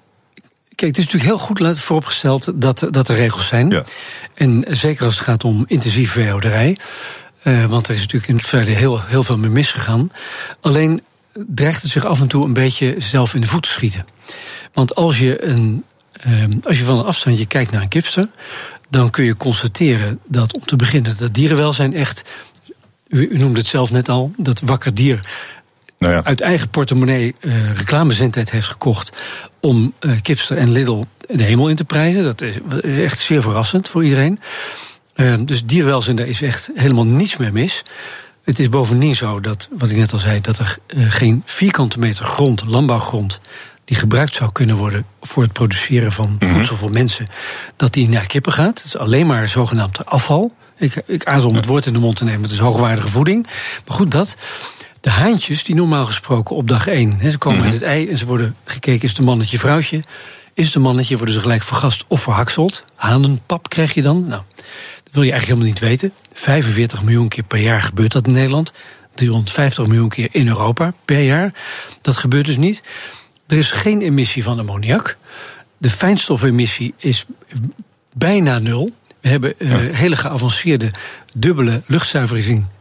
Kijk, 0.78 0.96
het 0.96 1.06
is 1.06 1.12
natuurlijk 1.12 1.30
heel 1.30 1.46
goed 1.46 1.78
vooropgesteld 1.78 2.52
dat, 2.54 2.86
dat 2.90 3.08
er 3.08 3.16
regels 3.16 3.46
zijn. 3.46 3.70
Ja. 3.70 3.82
En 4.34 4.64
zeker 4.68 5.04
als 5.04 5.14
het 5.14 5.24
gaat 5.24 5.44
om 5.44 5.64
intensieve 5.66 6.12
veehouderij. 6.12 6.78
Uh, 7.44 7.64
want 7.64 7.88
er 7.88 7.94
is 7.94 8.00
natuurlijk 8.00 8.28
in 8.28 8.36
het 8.36 8.46
verleden 8.46 8.76
heel, 8.76 9.02
heel 9.02 9.22
veel 9.22 9.38
mee 9.38 9.50
misgegaan. 9.50 10.10
Alleen 10.60 11.02
dreigt 11.32 11.82
het 11.82 11.90
zich 11.90 12.04
af 12.04 12.20
en 12.20 12.28
toe 12.28 12.44
een 12.44 12.52
beetje 12.52 12.94
zelf 12.98 13.34
in 13.34 13.40
de 13.40 13.46
voet 13.46 13.62
te 13.62 13.68
schieten. 13.68 14.06
Want 14.72 14.94
als 14.94 15.18
je, 15.18 15.44
een, 15.44 15.84
uh, 16.26 16.44
als 16.62 16.78
je 16.78 16.84
van 16.84 16.98
een 16.98 17.04
afstandje 17.04 17.46
kijkt 17.46 17.70
naar 17.70 17.82
een 17.82 17.88
kipster. 17.88 18.28
dan 18.90 19.10
kun 19.10 19.24
je 19.24 19.36
constateren 19.36 20.20
dat 20.26 20.54
om 20.54 20.64
te 20.64 20.76
beginnen 20.76 21.16
dat 21.16 21.34
dierenwelzijn 21.34 21.94
echt. 21.94 22.22
U, 23.08 23.28
u 23.28 23.38
noemde 23.38 23.58
het 23.58 23.68
zelf 23.68 23.90
net 23.90 24.08
al, 24.08 24.32
dat 24.36 24.60
wakker 24.60 24.94
dier 24.94 25.20
nou 25.98 26.14
ja. 26.14 26.24
uit 26.24 26.40
eigen 26.40 26.68
portemonnee 26.68 27.34
uh, 27.40 27.72
reclamezendheid 27.72 28.50
heeft 28.50 28.66
gekocht 28.66 29.12
om 29.60 29.92
uh, 30.00 30.12
Kipster 30.22 30.56
en 30.56 30.70
Lidl 30.70 31.04
de 31.28 31.42
hemel 31.42 31.68
in 31.68 31.76
te 31.76 31.84
prijzen. 31.84 32.22
Dat 32.22 32.40
is 32.40 32.56
echt 32.82 33.18
zeer 33.18 33.42
verrassend 33.42 33.88
voor 33.88 34.04
iedereen. 34.04 34.40
Uh, 35.16 35.34
dus 35.44 35.64
dierwelzijn, 35.64 36.16
daar 36.16 36.26
is 36.26 36.42
echt 36.42 36.70
helemaal 36.74 37.04
niets 37.06 37.36
meer 37.36 37.52
mis. 37.52 37.82
Het 38.44 38.58
is 38.58 38.68
bovendien 38.68 39.16
zo 39.16 39.40
dat, 39.40 39.68
wat 39.70 39.90
ik 39.90 39.96
net 39.96 40.12
al 40.12 40.18
zei, 40.18 40.40
dat 40.40 40.58
er 40.58 40.78
uh, 40.86 41.10
geen 41.10 41.42
vierkante 41.44 41.98
meter 41.98 42.24
grond, 42.24 42.64
landbouwgrond, 42.66 43.40
die 43.84 43.96
gebruikt 43.96 44.34
zou 44.34 44.52
kunnen 44.52 44.76
worden 44.76 45.04
voor 45.20 45.42
het 45.42 45.52
produceren 45.52 46.12
van 46.12 46.36
Mhm. 46.40 46.52
voedsel 46.52 46.76
voor 46.76 46.90
mensen, 46.90 47.28
dat 47.76 47.92
die 47.92 48.08
naar 48.08 48.26
kippen 48.26 48.52
gaat. 48.52 48.76
Het 48.76 48.84
is 48.84 48.96
alleen 48.96 49.26
maar 49.26 49.48
zogenaamd 49.48 50.06
afval. 50.06 50.54
Ik, 50.76 51.02
ik 51.06 51.24
aarzel 51.24 51.48
om 51.48 51.56
het 51.56 51.66
woord 51.66 51.86
in 51.86 51.92
de 51.92 51.98
mond 51.98 52.16
te 52.16 52.24
nemen, 52.24 52.42
het 52.42 52.52
is 52.52 52.58
hoogwaardige 52.58 53.08
voeding. 53.08 53.46
Maar 53.86 53.96
goed, 53.96 54.10
dat. 54.10 54.36
De 55.08 55.14
haantjes, 55.14 55.64
die 55.64 55.74
normaal 55.74 56.06
gesproken 56.06 56.56
op 56.56 56.68
dag 56.68 56.86
één... 56.86 57.18
He, 57.18 57.30
ze 57.30 57.38
komen 57.38 57.58
Mhm. 57.58 57.66
uit 57.66 57.74
het 57.74 57.88
ei 57.88 58.08
en 58.08 58.18
ze 58.18 58.26
worden 58.26 58.56
gekeken... 58.64 59.02
is 59.02 59.08
het 59.08 59.18
een 59.18 59.24
mannetje, 59.24 59.58
vrouwtje? 59.58 60.00
Is 60.54 60.66
het 60.66 60.74
een 60.74 60.80
mannetje, 60.82 61.16
worden 61.16 61.34
ze 61.34 61.40
gelijk 61.40 61.62
vergast 61.62 62.04
of 62.08 62.22
verhakseld. 62.22 62.84
Hanenpap 62.94 63.68
krijg 63.68 63.94
je 63.94 64.02
dan. 64.02 64.26
Nou, 64.26 64.42
dat 65.04 65.12
wil 65.12 65.22
je 65.22 65.30
eigenlijk 65.32 65.46
helemaal 65.60 65.66
niet 65.66 65.78
weten. 65.78 66.12
45 66.32 67.02
miljoen 67.02 67.28
keer 67.28 67.44
per 67.44 67.58
jaar 67.58 67.80
gebeurt 67.80 68.12
dat 68.12 68.26
in 68.26 68.32
Nederland. 68.32 68.72
350 69.14 69.86
miljoen 69.86 70.08
keer 70.08 70.28
in 70.30 70.48
Europa 70.48 70.92
per 71.04 71.20
jaar. 71.22 71.52
Dat 72.00 72.16
gebeurt 72.16 72.46
dus 72.46 72.56
niet. 72.56 72.82
Er 73.46 73.56
is 73.56 73.70
geen 73.70 74.00
emissie 74.02 74.42
van 74.42 74.58
ammoniak. 74.58 75.16
De 75.78 75.90
fijnstofemissie 75.90 76.94
is 76.96 77.24
bijna 78.12 78.58
nul. 78.58 78.90
We 79.20 79.28
hebben 79.28 79.54
uh, 79.58 79.76
hele 79.76 80.16
geavanceerde 80.16 80.90
dubbele 81.34 81.82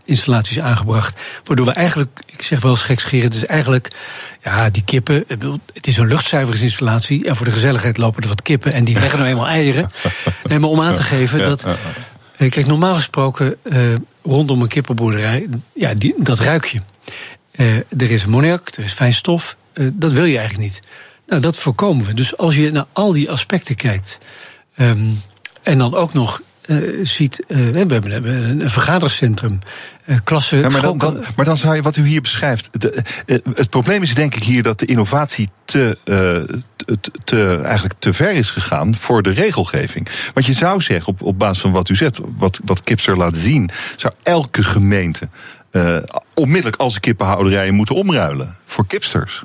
luchtzuiveringsinstallaties 0.07 0.59
aangebracht. 0.59 1.19
Waardoor 1.43 1.65
we 1.65 1.71
eigenlijk, 1.71 2.19
ik 2.25 2.41
zeg 2.41 2.61
wel 2.61 2.71
eens 2.71 2.83
gekscherend, 2.83 3.33
dus 3.33 3.45
eigenlijk, 3.45 3.91
ja, 4.43 4.69
die 4.69 4.83
kippen, 4.83 5.23
het 5.73 5.87
is 5.87 5.97
een 5.97 6.07
luchtzuiveringsinstallatie. 6.07 7.27
En 7.27 7.35
voor 7.35 7.45
de 7.45 7.51
gezelligheid 7.51 7.97
lopen 7.97 8.21
er 8.21 8.27
wat 8.27 8.41
kippen 8.41 8.73
en 8.73 8.83
die 8.83 8.99
leggen 8.99 9.19
nou 9.19 9.31
eenmaal 9.31 9.47
eieren. 9.47 9.91
Nee, 10.43 10.59
maar 10.59 10.69
om 10.69 10.81
aan 10.81 10.93
te 10.93 11.03
geven 11.03 11.39
dat. 11.43 11.65
Uh, 12.37 12.51
kijk, 12.51 12.65
normaal 12.65 12.95
gesproken 12.95 13.55
uh, 13.63 13.95
rondom 14.23 14.61
een 14.61 14.67
kippenboerderij, 14.67 15.47
ja, 15.73 15.93
die, 15.93 16.13
dat 16.17 16.39
ruik 16.39 16.65
je. 16.65 16.79
Uh, 17.51 17.75
er 17.75 18.11
is 18.11 18.23
ammoniak, 18.23 18.69
er 18.75 18.83
is 18.83 18.93
fijnstof. 18.93 19.55
dat 19.73 20.11
wil 20.11 20.25
je 20.25 20.37
eigenlijk 20.37 20.69
niet. 20.69 20.81
Nou, 21.27 21.41
dat 21.41 21.57
voorkomen 21.57 22.05
we. 22.05 22.13
Dus 22.13 22.37
als 22.37 22.55
je 22.55 22.71
naar 22.71 22.85
al 22.93 23.13
die 23.13 23.31
aspecten 23.31 23.75
kijkt. 23.75 24.17
Um, 24.79 25.21
en 25.63 25.77
dan 25.77 25.95
ook 25.95 26.13
nog 26.13 26.41
uh, 26.67 27.05
ziet, 27.05 27.43
uh, 27.47 27.57
we 27.57 27.77
hebben, 27.77 28.01
we 28.01 28.11
hebben 28.11 28.59
een 28.59 28.69
vergadercentrum, 28.69 29.59
uh, 30.05 30.17
klasse. 30.23 30.57
Ja, 30.57 30.69
maar, 30.69 30.81
dan, 30.81 30.97
dan, 30.97 31.19
maar 31.35 31.45
dan 31.45 31.57
zou 31.57 31.75
je 31.75 31.81
wat 31.81 31.97
u 31.97 32.05
hier 32.05 32.21
beschrijft. 32.21 32.69
De, 32.71 33.03
het 33.55 33.69
probleem 33.69 34.01
is 34.01 34.13
denk 34.13 34.35
ik 34.35 34.43
hier 34.43 34.63
dat 34.63 34.79
de 34.79 34.85
innovatie 34.85 35.49
te, 35.65 35.97
te, 36.03 36.99
te, 37.23 37.59
eigenlijk 37.63 37.99
te 37.99 38.13
ver 38.13 38.31
is 38.31 38.51
gegaan 38.51 38.95
voor 38.95 39.23
de 39.23 39.31
regelgeving. 39.31 40.07
Want 40.33 40.45
je 40.45 40.53
zou 40.53 40.81
zeggen, 40.81 41.07
op, 41.07 41.21
op 41.21 41.39
basis 41.39 41.61
van 41.61 41.71
wat 41.71 41.89
u 41.89 41.95
zegt, 41.95 42.19
wat, 42.37 42.59
wat 42.65 42.83
Kipster 42.83 43.17
laat 43.17 43.37
zien, 43.37 43.69
zou 43.95 44.13
elke 44.23 44.63
gemeente 44.63 45.29
onmiddellijk 46.33 46.81
als 46.81 46.99
kippenhouderijen 46.99 47.73
moeten 47.73 47.95
omruilen 47.95 48.55
voor 48.65 48.87
kipsters. 48.87 49.41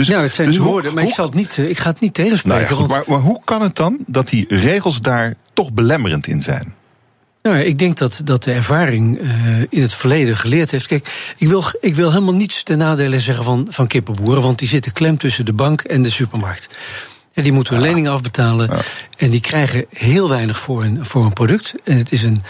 Dus, 0.00 0.08
ja, 0.08 0.22
het 0.22 0.32
zijn 0.32 0.48
dus 0.48 0.56
woorden, 0.56 0.94
maar 0.94 1.02
hoe, 1.02 1.10
ik, 1.10 1.16
zal 1.16 1.26
het 1.26 1.34
niet, 1.34 1.58
ik 1.58 1.78
ga 1.78 1.90
het 1.90 2.00
niet 2.00 2.14
tegenspreken. 2.14 2.76
Nou 2.76 2.80
ja, 2.80 2.86
maar, 2.86 3.02
maar, 3.06 3.18
hoe 3.18 3.40
kan 3.44 3.62
het 3.62 3.76
dan 3.76 3.98
dat 4.06 4.28
die 4.28 4.46
regels 4.48 5.00
daar 5.00 5.34
toch 5.52 5.72
belemmerend 5.72 6.26
in 6.26 6.42
zijn? 6.42 6.74
Nou 7.42 7.56
ja, 7.56 7.62
ik 7.62 7.78
denk 7.78 7.98
dat, 7.98 8.20
dat 8.24 8.44
de 8.44 8.52
ervaring 8.52 9.20
uh, 9.20 9.60
in 9.68 9.82
het 9.82 9.94
verleden 9.94 10.36
geleerd 10.36 10.70
heeft. 10.70 10.86
Kijk, 10.86 11.34
ik 11.36 11.48
wil, 11.48 11.64
ik 11.80 11.94
wil 11.94 12.12
helemaal 12.12 12.34
niets 12.34 12.62
ten 12.62 12.78
nadele 12.78 13.20
zeggen 13.20 13.44
van, 13.44 13.66
van 13.70 13.86
kippenboeren, 13.86 14.42
want 14.42 14.58
die 14.58 14.68
zitten 14.68 14.92
klem 14.92 15.18
tussen 15.18 15.44
de 15.44 15.52
bank 15.52 15.80
en 15.80 16.02
de 16.02 16.10
supermarkt. 16.10 16.68
En 17.34 17.42
die 17.42 17.52
moeten 17.52 17.74
hun 17.74 17.82
ja. 17.82 17.88
leningen 17.88 18.12
afbetalen. 18.12 18.68
Ja. 18.70 18.80
En 19.16 19.30
die 19.30 19.40
krijgen 19.40 19.84
heel 19.90 20.28
weinig 20.28 20.58
voor 20.58 20.84
een, 20.84 21.06
voor 21.06 21.24
een 21.24 21.32
product. 21.32 21.74
En 21.84 21.96
het 21.96 22.12
is 22.12 22.22
een, 22.22 22.42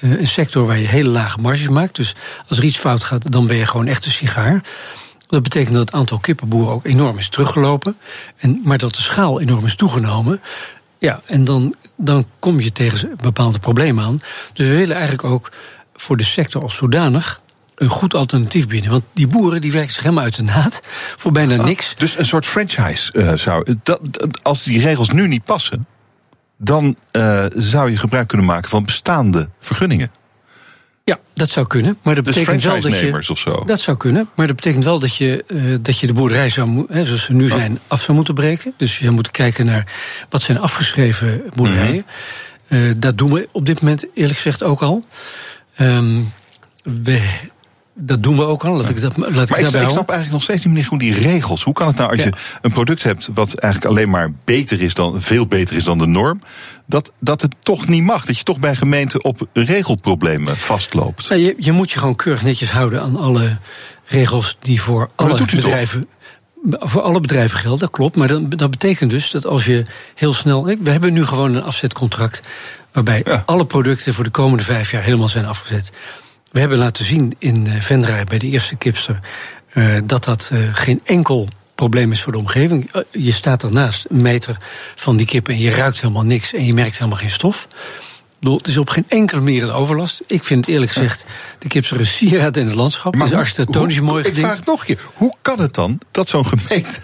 een 0.00 0.26
sector 0.26 0.66
waar 0.66 0.78
je 0.78 0.86
hele 0.86 1.08
lage 1.10 1.40
marges 1.40 1.68
maakt. 1.68 1.96
Dus 1.96 2.14
als 2.48 2.58
er 2.58 2.64
iets 2.64 2.78
fout 2.78 3.04
gaat, 3.04 3.32
dan 3.32 3.46
ben 3.46 3.56
je 3.56 3.66
gewoon 3.66 3.86
echt 3.86 4.04
een 4.04 4.10
sigaar. 4.10 4.62
Dat 5.30 5.42
betekent 5.42 5.74
dat 5.74 5.84
het 5.84 5.94
aantal 5.94 6.18
kippenboeren 6.18 6.72
ook 6.72 6.84
enorm 6.84 7.18
is 7.18 7.28
teruggelopen. 7.28 7.96
En, 8.36 8.60
maar 8.64 8.78
dat 8.78 8.94
de 8.94 9.00
schaal 9.02 9.40
enorm 9.40 9.64
is 9.64 9.76
toegenomen. 9.76 10.40
Ja, 10.98 11.20
en 11.26 11.44
dan, 11.44 11.74
dan 11.96 12.26
kom 12.38 12.60
je 12.60 12.72
tegen 12.72 13.16
bepaalde 13.22 13.58
problemen 13.58 14.04
aan. 14.04 14.20
Dus 14.52 14.68
we 14.68 14.76
willen 14.76 14.96
eigenlijk 14.96 15.24
ook 15.24 15.52
voor 15.94 16.16
de 16.16 16.24
sector 16.24 16.62
als 16.62 16.76
zodanig 16.76 17.40
een 17.74 17.88
goed 17.88 18.14
alternatief 18.14 18.66
bieden. 18.66 18.90
Want 18.90 19.04
die 19.12 19.26
boeren 19.26 19.60
die 19.60 19.72
werken 19.72 19.92
zich 19.92 20.02
helemaal 20.02 20.24
uit 20.24 20.36
de 20.36 20.42
naad 20.42 20.80
voor 21.16 21.32
bijna 21.32 21.58
oh, 21.58 21.64
niks. 21.64 21.94
dus 21.98 22.18
een 22.18 22.26
soort 22.26 22.46
franchise 22.46 23.12
uh, 23.12 23.32
zou. 23.32 23.76
Dat, 23.82 24.00
als 24.42 24.62
die 24.62 24.80
regels 24.80 25.10
nu 25.10 25.28
niet 25.28 25.44
passen, 25.44 25.86
dan 26.56 26.96
uh, 27.12 27.44
zou 27.54 27.90
je 27.90 27.96
gebruik 27.96 28.28
kunnen 28.28 28.46
maken 28.46 28.70
van 28.70 28.84
bestaande 28.84 29.48
vergunningen. 29.60 30.10
Ja, 31.10 31.18
dat 31.34 31.50
zou 31.50 31.66
kunnen. 31.66 31.98
Maar 32.02 32.14
dat 32.14 32.24
dus 32.24 32.34
betekent 32.34 32.62
wel 32.62 32.80
dat 32.80 32.98
je. 32.98 33.24
Of 33.28 33.38
zo. 33.38 33.62
Dat 33.66 33.80
zou 33.80 33.96
kunnen. 33.96 34.28
Maar 34.34 34.46
dat 34.46 34.56
betekent 34.56 34.84
wel 34.84 34.98
dat 34.98 35.16
je, 35.16 35.44
uh, 35.46 35.76
dat 35.82 35.98
je 35.98 36.06
de 36.06 36.12
boerderij 36.12 36.48
zou, 36.48 36.84
hè, 36.88 37.04
zoals 37.04 37.24
ze 37.24 37.32
nu 37.32 37.44
oh. 37.44 37.50
zijn, 37.50 37.78
af 37.86 38.02
zou 38.02 38.16
moeten 38.16 38.34
breken. 38.34 38.74
Dus 38.76 38.98
je 38.98 39.10
moet 39.10 39.30
kijken 39.30 39.66
naar 39.66 39.92
wat 40.28 40.42
zijn 40.42 40.58
afgeschreven 40.58 41.42
boerderijen. 41.54 41.94
Mm 41.94 42.04
-hmm. 42.66 42.78
uh, 42.78 42.94
dat 42.96 43.18
doen 43.18 43.32
we 43.32 43.48
op 43.52 43.66
dit 43.66 43.80
moment 43.80 44.06
eerlijk 44.14 44.36
gezegd 44.36 44.62
ook 44.62 44.82
al. 44.82 45.04
Um, 45.80 46.32
we 46.82 47.28
dat 48.00 48.22
doen 48.22 48.36
we 48.36 48.44
ook 48.44 48.64
al. 48.64 48.76
Laat 48.76 48.88
ik, 48.88 49.00
dat, 49.00 49.16
laat 49.16 49.30
maar 49.50 49.58
ik, 49.58 49.66
ik, 49.66 49.68
snap 49.68 50.08
eigenlijk 50.08 50.30
nog 50.30 50.42
steeds 50.42 50.64
niet 50.64 50.74
meer 50.74 50.84
goed 50.84 51.00
die 51.00 51.14
regels. 51.14 51.62
Hoe 51.62 51.74
kan 51.74 51.86
het 51.86 51.96
nou 51.96 52.10
als 52.10 52.22
je 52.22 52.32
een 52.62 52.70
product 52.70 53.02
hebt 53.02 53.28
wat 53.34 53.54
eigenlijk 53.54 53.94
alleen 53.94 54.10
maar 54.10 54.32
beter 54.44 54.82
is 54.82 54.94
dan, 54.94 55.22
veel 55.22 55.46
beter 55.46 55.76
is 55.76 55.84
dan 55.84 55.98
de 55.98 56.06
norm, 56.06 56.40
dat, 56.86 57.12
dat 57.18 57.42
het 57.42 57.54
toch 57.62 57.88
niet 57.88 58.02
mag? 58.02 58.24
Dat 58.24 58.38
je 58.38 58.44
toch 58.44 58.58
bij 58.58 58.76
gemeenten 58.76 59.24
op 59.24 59.48
regelproblemen 59.52 60.56
vastloopt? 60.56 61.28
Nou, 61.28 61.40
je, 61.40 61.54
je 61.58 61.72
moet 61.72 61.90
je 61.90 61.98
gewoon 61.98 62.16
keurig 62.16 62.42
netjes 62.42 62.70
houden 62.70 63.02
aan 63.02 63.16
alle 63.16 63.58
regels 64.06 64.56
die 64.60 64.82
voor 64.82 65.10
alle 65.14 65.44
bedrijven. 65.44 66.08
Voor 66.70 67.02
alle 67.02 67.20
bedrijven 67.20 67.58
gelden, 67.58 67.80
dat 67.80 67.90
klopt. 67.90 68.16
Maar 68.16 68.28
dat, 68.28 68.58
dat 68.58 68.70
betekent 68.70 69.10
dus 69.10 69.30
dat 69.30 69.46
als 69.46 69.64
je 69.64 69.84
heel 70.14 70.34
snel. 70.34 70.64
We 70.64 70.90
hebben 70.90 71.12
nu 71.12 71.24
gewoon 71.24 71.54
een 71.54 71.62
afzetcontract. 71.62 72.42
waarbij 72.92 73.24
alle 73.44 73.64
producten 73.64 74.14
voor 74.14 74.24
de 74.24 74.30
komende 74.30 74.64
vijf 74.64 74.90
jaar 74.90 75.02
helemaal 75.02 75.28
zijn 75.28 75.46
afgezet. 75.46 75.92
We 76.50 76.60
hebben 76.60 76.78
laten 76.78 77.04
zien 77.04 77.34
in 77.38 77.66
eh, 77.66 77.80
Venray 77.80 78.24
bij 78.24 78.38
de 78.38 78.46
eerste 78.46 78.76
kipster 78.76 79.18
uh, 79.74 79.94
dat 80.04 80.24
dat 80.24 80.50
uh, 80.52 80.68
geen 80.72 81.00
enkel 81.04 81.48
probleem 81.74 82.12
is 82.12 82.22
voor 82.22 82.32
de 82.32 82.38
omgeving. 82.38 82.90
Je 83.10 83.32
staat 83.32 83.62
ernaast, 83.62 84.06
een 84.08 84.22
meter 84.22 84.56
van 84.94 85.16
die 85.16 85.26
kippen, 85.26 85.54
en 85.54 85.60
je 85.60 85.70
ruikt 85.70 86.00
helemaal 86.00 86.22
niks 86.22 86.52
en 86.52 86.66
je 86.66 86.74
merkt 86.74 86.98
helemaal 86.98 87.18
geen 87.18 87.30
stof. 87.30 87.68
Het 88.40 88.66
is 88.66 88.78
op 88.78 88.88
geen 88.88 89.04
enkele 89.08 89.40
manier 89.40 89.62
een 89.62 89.70
overlast. 89.70 90.22
Ik 90.26 90.44
vind 90.44 90.66
eerlijk 90.66 90.92
gezegd 90.92 91.26
de 91.58 91.68
kipster 91.68 91.98
een 91.98 92.06
sieraad 92.06 92.56
in 92.56 92.66
het 92.66 92.74
landschap. 92.74 93.14
Maar 93.14 93.26
is 93.26 93.32
architectonisch 93.32 94.00
mooi 94.00 94.24
Ik 94.24 94.36
vraag 94.36 94.64
nog 94.64 94.80
een 94.80 94.86
keer, 94.86 95.00
hoe 95.14 95.34
kan 95.42 95.60
het 95.60 95.74
dan 95.74 95.98
dat 96.10 96.28
zo'n 96.28 96.46
gemeente 96.46 96.98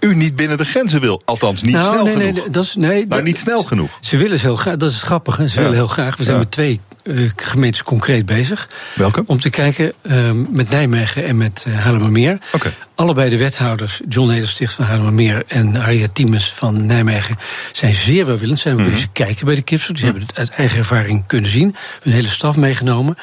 u 0.00 0.14
niet 0.14 0.36
binnen 0.36 0.56
de 0.56 0.64
grenzen 0.64 1.00
wil? 1.00 1.22
Althans, 1.24 1.62
niet 1.62 1.74
nou, 1.74 1.92
snel 1.92 2.04
nee, 2.04 2.12
genoeg. 2.12 2.34
Nee, 2.34 2.50
dat 2.50 2.64
is, 2.64 2.74
nee, 2.74 3.06
maar 3.06 3.22
niet 3.22 3.38
snel 3.38 3.64
genoeg. 3.64 3.98
Ze 4.00 4.16
willen 4.16 4.38
ze 4.38 4.46
heel 4.46 4.56
graag, 4.56 4.76
dat 4.76 4.90
is 4.90 5.02
grappig. 5.02 5.48
Ze 5.48 5.60
willen 5.60 5.74
heel 5.74 5.86
graag. 5.86 6.16
We 6.16 6.24
zijn 6.24 6.38
met 6.38 6.50
twee 6.50 6.80
uh, 7.04 7.30
gemeentes 7.36 7.82
concreet 7.82 8.26
bezig. 8.26 8.68
Welke? 8.94 9.22
Om 9.26 9.40
te 9.40 9.50
kijken 9.50 9.92
uh, 10.02 10.30
met 10.48 10.70
Nijmegen 10.70 11.24
en 11.24 11.36
met 11.36 11.64
uh, 11.68 11.78
Haarlemmermeer. 11.78 12.38
Okay. 12.52 12.72
Allebei 12.94 13.30
de 13.30 13.38
wethouders, 13.38 14.00
John 14.08 14.28
Nedersticht 14.28 14.72
van 14.72 14.84
Haarlemmermeer 14.84 15.42
en 15.46 15.76
Aria 15.76 16.06
Tiemens 16.12 16.52
van 16.52 16.86
Nijmegen, 16.86 17.38
zijn 17.72 17.94
zeer 17.94 18.26
welwillend. 18.26 18.58
Zijn 18.58 18.74
ook 18.74 18.80
mm 18.80 18.86
-hmm. 18.86 18.94
eens 18.94 19.06
kijken 19.12 19.46
bij 19.46 19.54
de 19.54 19.62
kipsel. 19.62 19.94
Die 19.94 20.04
hebben 20.04 20.22
het 20.22 20.36
uit 20.36 20.50
eigen 20.50 20.78
ervaring 20.78 21.26
kunnen 21.26 21.50
zien. 21.50 21.76
Hun 22.02 22.12
hele 22.12 22.28
staf 22.28 22.56
meegenomen. 22.56 23.14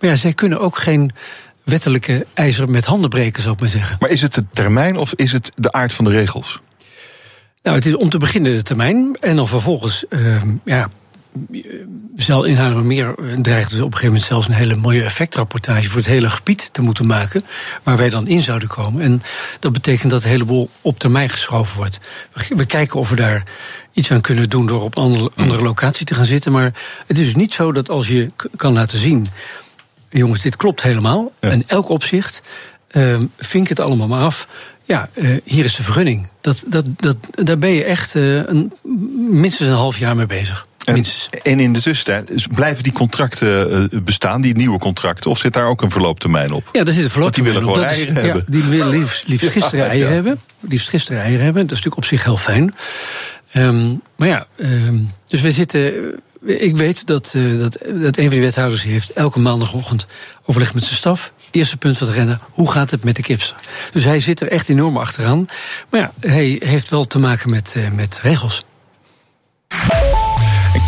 Maar 0.00 0.10
ja, 0.10 0.16
zij 0.16 0.32
kunnen 0.32 0.60
ook 0.60 0.78
geen 0.78 1.12
wettelijke 1.64 2.26
ijzer 2.34 2.70
met 2.70 2.84
handen 2.84 3.10
breken, 3.10 3.42
zou 3.42 3.54
ik 3.54 3.60
maar 3.60 3.68
zeggen. 3.68 3.96
Maar 4.00 4.10
is 4.10 4.22
het 4.22 4.34
de 4.34 4.44
termijn 4.52 4.96
of 4.96 5.12
is 5.14 5.32
het 5.32 5.50
de 5.56 5.72
aard 5.72 5.92
van 5.92 6.04
de 6.04 6.10
regels? 6.10 6.60
Nou, 7.62 7.76
het 7.76 7.86
is 7.86 7.96
om 7.96 8.08
te 8.08 8.18
beginnen 8.18 8.56
de 8.56 8.62
termijn. 8.62 9.16
En 9.20 9.36
dan 9.36 9.48
vervolgens, 9.48 10.04
uh, 10.10 10.36
ja, 10.64 10.90
in 12.44 12.86
meer 12.86 13.14
dreigt 13.42 13.70
dus 13.70 13.80
op 13.80 13.84
een 13.86 13.98
gegeven 13.98 14.06
moment 14.06 14.24
zelfs 14.24 14.48
een 14.48 14.52
hele 14.52 14.76
mooie 14.76 15.02
effectrapportage 15.02 15.86
voor 15.86 15.96
het 15.96 16.06
hele 16.06 16.30
gebied 16.30 16.72
te 16.72 16.82
moeten 16.82 17.06
maken, 17.06 17.44
waar 17.82 17.96
wij 17.96 18.10
dan 18.10 18.26
in 18.26 18.42
zouden 18.42 18.68
komen. 18.68 19.02
En 19.02 19.22
dat 19.60 19.72
betekent 19.72 20.10
dat 20.10 20.24
een 20.24 20.30
heleboel 20.30 20.70
op 20.80 20.98
termijn 20.98 21.28
geschoven 21.28 21.76
wordt. 21.76 22.00
We 22.48 22.66
kijken 22.66 23.00
of 23.00 23.10
we 23.10 23.16
daar 23.16 23.44
iets 23.92 24.10
aan 24.10 24.20
kunnen 24.20 24.48
doen 24.48 24.66
door 24.66 24.82
op 24.82 24.96
een 24.96 25.02
andere, 25.02 25.30
andere 25.36 25.62
locatie 25.62 26.06
te 26.06 26.14
gaan 26.14 26.24
zitten. 26.24 26.52
Maar 26.52 26.74
het 27.06 27.18
is 27.18 27.24
dus 27.24 27.34
niet 27.34 27.52
zo 27.52 27.72
dat 27.72 27.90
als 27.90 28.08
je 28.08 28.30
kan 28.56 28.72
laten 28.72 28.98
zien, 28.98 29.28
jongens, 30.10 30.40
dit 30.40 30.56
klopt 30.56 30.82
helemaal, 30.82 31.32
ja. 31.40 31.50
in 31.50 31.64
elk 31.66 31.88
opzicht, 31.88 32.42
uh, 32.92 33.20
vink 33.38 33.68
het 33.68 33.80
allemaal 33.80 34.08
maar 34.08 34.22
af. 34.22 34.48
Ja, 34.88 35.08
uh, 35.14 35.36
hier 35.44 35.64
is 35.64 35.76
de 35.76 35.82
vergunning. 35.82 36.26
Dat, 36.40 36.64
dat, 36.66 36.84
dat, 36.96 37.16
daar 37.30 37.58
ben 37.58 37.70
je 37.70 37.84
echt 37.84 38.14
uh, 38.14 38.36
een, 38.36 38.72
minstens 39.30 39.68
een 39.68 39.74
half 39.74 39.98
jaar 39.98 40.16
mee 40.16 40.26
bezig. 40.26 40.66
En, 40.84 41.04
en, 41.42 41.60
in 41.60 41.72
de 41.72 41.80
tussentijd 41.80 42.28
dus 42.28 42.46
blijven 42.46 42.82
die 42.82 42.92
contracten 42.92 43.88
uh, 43.92 44.00
bestaan, 44.02 44.40
die 44.40 44.56
nieuwe 44.56 44.78
contracten, 44.78 45.30
of 45.30 45.38
zit 45.38 45.52
daar 45.52 45.66
ook 45.66 45.82
een 45.82 45.90
verlooptermijn 45.90 46.52
op? 46.52 46.68
Ja, 46.72 46.84
daar 46.84 46.94
zit 46.94 47.04
een 47.04 47.10
verlooptermijn 47.10 47.56
op. 47.56 47.62
Die 47.62 47.72
willen 47.72 47.84
gewoon 47.84 47.96
eieren 47.96 48.16
is, 48.16 48.22
hebben. 48.22 48.44
Ja, 48.46 48.60
die 48.60 48.78
willen 48.78 48.88
liefst, 48.88 49.28
liefst 49.28 49.50
gisteren 49.50 49.84
ja, 49.84 49.90
eieren 49.90 50.08
ja. 50.08 50.14
hebben. 50.14 50.40
Liefst 50.60 50.88
gisteren 50.88 51.22
eieren 51.22 51.44
hebben. 51.44 51.62
Dat 51.62 51.76
is 51.76 51.84
natuurlijk 51.84 52.02
op 52.02 52.18
zich 52.18 52.24
heel 52.24 52.36
fijn. 52.36 52.74
Um, 53.56 54.00
maar 54.16 54.28
ja, 54.28 54.46
um, 54.56 55.10
dus 55.26 55.40
we 55.40 55.50
zitten. 55.50 55.92
Ik 56.48 56.76
weet 56.76 57.06
dat, 57.06 57.32
uh, 57.36 57.58
dat, 57.58 57.78
dat 58.00 58.16
een 58.16 58.24
van 58.24 58.30
die 58.30 58.40
wethouders 58.40 58.82
heeft 58.82 59.12
elke 59.12 59.38
maandagochtend 59.38 60.06
overleg 60.44 60.74
met 60.74 60.84
zijn 60.84 60.96
staf. 60.96 61.32
Eerste 61.50 61.76
punt 61.76 61.98
van 61.98 62.06
het 62.06 62.16
rennen, 62.16 62.40
hoe 62.50 62.70
gaat 62.70 62.90
het 62.90 63.04
met 63.04 63.16
de 63.16 63.22
kipster? 63.22 63.56
Dus 63.92 64.04
hij 64.04 64.20
zit 64.20 64.40
er 64.40 64.48
echt 64.48 64.68
enorm 64.68 64.96
achteraan. 64.96 65.48
Maar 65.90 66.00
ja, 66.00 66.12
hij 66.20 66.60
heeft 66.64 66.88
wel 66.88 67.04
te 67.04 67.18
maken 67.18 67.50
met, 67.50 67.74
uh, 67.76 67.90
met 67.90 68.18
regels. 68.22 68.64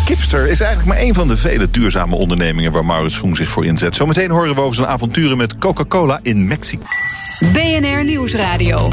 Kipster 0.05 0.47
is 0.47 0.59
eigenlijk 0.59 0.97
maar 0.97 1.05
een 1.07 1.13
van 1.13 1.27
de 1.27 1.37
vele 1.37 1.69
duurzame 1.69 2.15
ondernemingen 2.15 2.71
waar 2.71 2.85
Maurits 2.85 3.15
Schoen 3.15 3.35
zich 3.35 3.51
voor 3.51 3.65
inzet. 3.65 3.95
Zometeen 3.95 4.31
horen 4.31 4.55
we 4.55 4.61
over 4.61 4.75
zijn 4.75 4.87
avonturen 4.87 5.37
met 5.37 5.57
Coca-Cola 5.57 6.19
in 6.21 6.47
Mexico. 6.47 6.83
BNR 7.53 8.03
Nieuwsradio. 8.03 8.89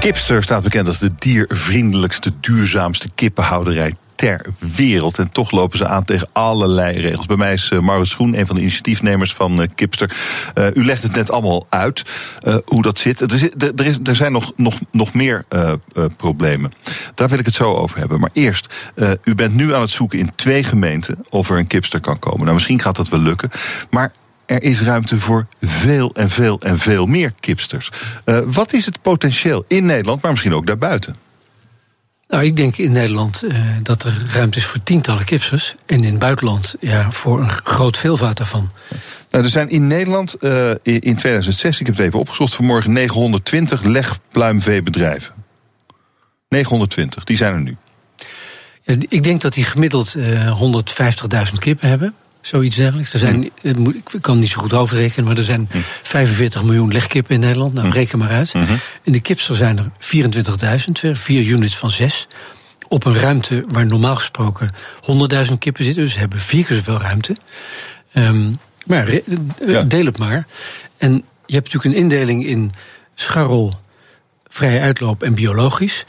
Kipster 0.00 0.42
staat 0.42 0.62
bekend 0.62 0.88
als 0.88 0.98
de 0.98 1.10
diervriendelijkste, 1.18 2.32
duurzaamste 2.40 3.08
kippenhouderij 3.14 3.94
ter 4.14 4.46
wereld. 4.76 5.18
En 5.18 5.30
toch 5.30 5.50
lopen 5.50 5.78
ze 5.78 5.86
aan 5.86 6.04
tegen 6.04 6.28
allerlei 6.32 7.00
regels. 7.00 7.26
Bij 7.26 7.36
mij 7.36 7.52
is 7.52 7.70
uh, 7.70 7.80
Maurits 7.80 8.10
Schoen, 8.10 8.38
een 8.38 8.46
van 8.46 8.56
de 8.56 8.60
initiatiefnemers 8.60 9.32
van 9.32 9.60
uh, 9.60 9.66
Kipster. 9.74 10.16
Uh, 10.54 10.66
u 10.74 10.84
legt 10.84 11.02
het 11.02 11.14
net 11.14 11.30
allemaal 11.30 11.66
uit 11.68 12.02
hoe 12.64 12.82
dat 12.82 12.98
zit. 12.98 13.20
Er, 13.20 13.50
er, 13.76 13.86
is, 13.86 13.98
er 14.04 14.16
zijn 14.16 14.32
nog, 14.32 14.52
nog, 14.56 14.78
nog 14.92 15.14
meer 15.14 15.44
problemen. 16.16 16.70
Daar 17.14 17.28
wil 17.28 17.38
ik 17.38 17.46
het 17.46 17.54
zo 17.54 17.74
over 17.74 17.98
hebben. 17.98 18.20
Maar 18.20 18.30
eerst, 18.32 18.74
u 19.24 19.34
bent 19.34 19.54
nu 19.54 19.74
aan 19.74 19.80
het 19.80 19.90
zoeken 19.90 20.18
in 20.18 20.34
twee 20.34 20.64
gemeenten 20.64 21.24
of 21.28 21.50
er 21.50 21.58
een 21.58 21.66
Kipster 21.66 22.00
kan 22.00 22.18
komen. 22.18 22.40
Nou, 22.40 22.54
misschien 22.54 22.80
gaat 22.80 22.96
dat 22.96 23.08
wel 23.08 23.20
lukken. 23.20 23.50
Maar 23.90 24.12
er 24.46 24.62
is 24.62 24.82
ruimte 24.82 25.20
voor 25.20 25.46
veel 25.60 26.10
en 26.14 26.30
veel 26.30 26.60
en 26.60 26.78
veel 26.78 27.06
meer 27.06 27.32
kipsters. 27.40 27.90
Uh, 28.24 28.38
wat 28.46 28.72
is 28.72 28.86
het 28.86 29.02
potentieel 29.02 29.64
in 29.68 29.86
Nederland, 29.86 30.22
maar 30.22 30.30
misschien 30.30 30.54
ook 30.54 30.66
daarbuiten? 30.66 31.14
Nou, 32.28 32.44
ik 32.44 32.56
denk 32.56 32.76
in 32.76 32.92
Nederland 32.92 33.44
uh, 33.44 33.56
dat 33.82 34.02
er 34.02 34.26
ruimte 34.32 34.58
is 34.58 34.64
voor 34.64 34.82
tientallen 34.82 35.24
kipsters. 35.24 35.74
En 35.86 36.04
in 36.04 36.10
het 36.10 36.18
buitenland 36.18 36.74
ja, 36.80 37.10
voor 37.10 37.40
een 37.40 37.50
groot 37.50 37.96
veelvoud 37.96 38.36
daarvan. 38.36 38.70
Nou, 39.30 39.44
er 39.44 39.50
zijn 39.50 39.68
in 39.68 39.86
Nederland 39.86 40.36
uh, 40.40 40.70
in 40.82 41.16
2006, 41.16 41.80
ik 41.80 41.86
heb 41.86 41.96
het 41.96 42.06
even 42.06 42.18
opgezocht 42.18 42.54
vanmorgen, 42.54 42.92
920 42.92 43.82
legpluimveebedrijven. 43.82 45.34
920, 46.48 47.24
die 47.24 47.36
zijn 47.36 47.54
er 47.54 47.60
nu. 47.60 47.76
Ja, 48.82 48.94
ik 49.08 49.24
denk 49.24 49.40
dat 49.40 49.54
die 49.54 49.64
gemiddeld 49.64 50.14
uh, 50.16 50.62
150.000 51.46 51.52
kippen 51.58 51.88
hebben. 51.88 52.14
Zoiets 52.46 52.76
dergelijks. 52.76 53.12
Er 53.12 53.18
zijn, 53.18 53.50
hm. 53.60 53.88
Ik 53.88 54.18
kan 54.20 54.38
niet 54.38 54.50
zo 54.50 54.60
goed 54.60 54.72
overrekenen, 54.72 55.24
maar 55.24 55.36
er 55.36 55.44
zijn 55.44 55.68
hm. 55.70 55.78
45 56.02 56.64
miljoen 56.64 56.92
legkippen 56.92 57.34
in 57.34 57.40
Nederland. 57.40 57.74
Nou, 57.74 57.86
hm. 57.86 57.92
reken 57.92 58.18
maar 58.18 58.30
uit. 58.30 58.52
In 59.02 59.12
de 59.12 59.20
kipster 59.20 59.56
zijn 59.56 59.78
er 59.78 59.90
24.000, 61.06 61.10
vier 61.12 61.44
units 61.44 61.76
van 61.76 61.90
zes. 61.90 62.28
Op 62.88 63.04
een 63.04 63.18
ruimte 63.18 63.64
waar 63.68 63.86
normaal 63.86 64.16
gesproken 64.16 64.70
100.000 65.48 65.58
kippen 65.58 65.84
zitten. 65.84 66.02
Dus 66.02 66.12
ze 66.12 66.18
hebben 66.18 66.38
vier 66.38 66.64
keer 66.64 66.76
zoveel 66.76 66.98
ruimte. 66.98 67.36
Um, 68.12 68.58
maar 68.84 69.12
ja. 69.66 69.82
deel 69.82 70.04
het 70.04 70.18
maar. 70.18 70.46
En 70.96 71.12
je 71.46 71.54
hebt 71.54 71.72
natuurlijk 71.72 71.84
een 71.84 72.02
indeling 72.02 72.46
in 72.46 72.72
scharrel, 73.14 73.80
vrije 74.48 74.80
uitloop 74.80 75.22
en 75.22 75.34
biologisch. 75.34 76.04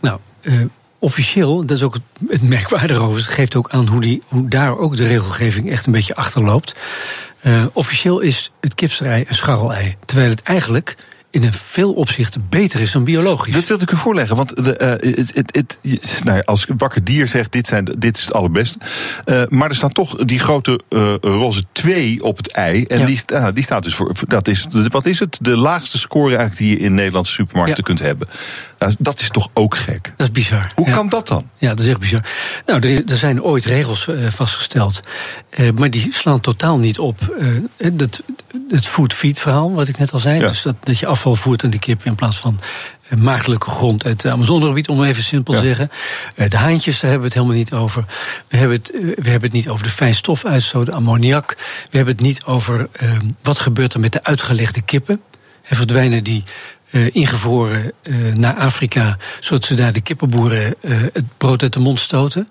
Nou, 0.00 0.20
uh, 0.42 0.60
officieel, 1.02 1.66
dat 1.66 1.76
is 1.76 1.82
ook 1.82 1.96
het 2.28 2.48
merkwaardige 2.48 3.00
over, 3.00 3.20
geeft 3.20 3.54
ook 3.56 3.70
aan 3.70 3.86
hoe, 3.86 4.00
die, 4.00 4.22
hoe 4.26 4.48
daar 4.48 4.78
ook 4.78 4.96
de 4.96 5.06
regelgeving 5.06 5.70
echt 5.70 5.86
een 5.86 5.92
beetje 5.92 6.14
achterloopt. 6.14 6.74
Uh, 7.42 7.64
officieel 7.72 8.20
is 8.20 8.52
het 8.60 8.74
kipsterij 8.74 9.24
een 9.28 9.34
scharrelei, 9.34 9.96
terwijl 10.04 10.30
het 10.30 10.42
eigenlijk 10.42 10.96
in 11.32 11.44
een 11.44 11.52
veel 11.52 11.92
opzichten 11.92 12.46
beter 12.48 12.80
is 12.80 12.92
dan 12.92 13.04
biologisch. 13.04 13.54
Dat 13.54 13.66
wil 13.66 13.80
ik 13.80 13.90
u 13.90 13.96
voorleggen, 13.96 14.36
want 14.36 14.56
de, 14.56 14.98
uh, 15.02 15.42
het, 15.46 15.78
nou 16.24 16.36
ja, 16.36 16.42
als 16.44 16.66
wakker 16.76 17.04
dier 17.04 17.28
zegt 17.28 17.52
dit, 17.52 17.66
zijn, 17.66 17.84
dit 17.98 18.16
is 18.16 18.24
het 18.24 18.32
allerbeste. 18.32 18.78
Uh, 19.24 19.42
maar 19.48 19.68
er 19.68 19.74
staat 19.74 19.94
toch 19.94 20.16
die 20.16 20.38
grote 20.38 20.80
uh, 20.88 21.14
roze 21.20 21.64
2 21.72 22.24
op 22.24 22.36
het 22.36 22.50
ei. 22.50 22.84
En 22.84 22.98
ja. 22.98 23.06
die, 23.06 23.20
uh, 23.32 23.46
die 23.54 23.64
staat 23.64 23.82
dus 23.82 23.94
voor. 23.94 24.12
Dat 24.26 24.48
is, 24.48 24.66
wat 24.88 25.06
is 25.06 25.18
het? 25.18 25.38
De 25.40 25.56
laagste 25.56 25.98
score 25.98 26.36
eigenlijk 26.36 26.56
die 26.56 26.70
je 26.70 26.84
in 26.84 26.94
Nederlandse 26.94 27.32
supermarkten 27.32 27.76
ja. 27.76 27.82
kunt 27.82 27.98
hebben. 27.98 28.28
Nou, 28.78 28.94
dat 28.98 29.20
is 29.20 29.28
toch 29.28 29.50
ook 29.52 29.76
gek? 29.76 30.12
Dat 30.16 30.26
is 30.26 30.32
bizar. 30.32 30.72
Hoe 30.74 30.90
kan 30.90 31.08
dat 31.08 31.26
dan? 31.26 31.50
Ja, 31.56 31.68
dat 31.68 31.80
is 31.80 31.88
echt 31.88 31.98
bizar. 31.98 32.24
Nou, 32.66 32.88
er, 32.88 33.04
er 33.06 33.16
zijn 33.16 33.42
ooit 33.42 33.64
regels 33.64 34.08
vastgesteld. 34.28 35.02
maar 35.74 35.90
die 35.90 36.08
slaan 36.10 36.40
totaal 36.40 36.78
niet 36.78 36.98
op. 36.98 37.36
dat, 37.92 38.22
het 38.68 38.86
food-feed 38.86 39.40
verhaal, 39.40 39.72
wat 39.72 39.88
ik 39.88 39.98
net 39.98 40.12
al 40.12 40.18
zei. 40.18 40.40
Dus 40.40 40.62
dat, 40.62 40.76
dat 40.82 40.98
je 40.98 41.06
afval 41.22 41.42
voert 41.42 41.64
aan 41.64 41.70
de 41.70 41.78
kip 41.78 42.04
in 42.04 42.14
plaats 42.14 42.36
van 42.36 42.60
maagdelijke 43.16 43.70
grond 43.70 44.04
uit 44.04 44.22
het 44.22 44.32
Amazonegebied, 44.32 44.88
om 44.88 45.04
even 45.04 45.22
simpel 45.22 45.54
te 45.54 45.60
ja. 45.60 45.66
zeggen. 45.66 45.90
De 46.50 46.56
haantjes, 46.56 47.00
daar 47.00 47.10
hebben 47.10 47.30
we 47.30 47.34
het 47.34 47.44
helemaal 47.44 47.56
niet 47.56 47.72
over. 47.72 48.04
We 48.48 48.56
hebben 48.56 48.76
het, 48.76 48.92
we 48.92 49.30
hebben 49.30 49.42
het 49.42 49.52
niet 49.52 49.68
over 49.68 49.84
de 49.84 49.90
fijnstofuitstoot, 49.90 50.86
de 50.86 50.92
ammoniak. 50.92 51.56
We 51.90 51.96
hebben 51.96 52.14
het 52.14 52.24
niet 52.24 52.44
over 52.44 52.88
uh, 53.02 53.12
wat 53.42 53.58
gebeurt 53.58 53.94
er 53.94 54.00
met 54.00 54.12
de 54.12 54.24
uitgelegde 54.24 54.82
kippen. 54.82 55.20
En 55.62 55.76
verdwijnen 55.76 56.24
die 56.24 56.44
uh, 56.90 57.08
ingevroren 57.12 57.92
uh, 58.02 58.34
naar 58.34 58.54
Afrika, 58.54 59.16
zodat 59.40 59.64
ze 59.64 59.74
daar 59.74 59.92
de 59.92 60.00
kippenboeren 60.00 60.74
uh, 60.80 60.96
het 61.12 61.24
brood 61.36 61.62
uit 61.62 61.72
de 61.72 61.80
mond 61.80 62.00
stoten. 62.00 62.48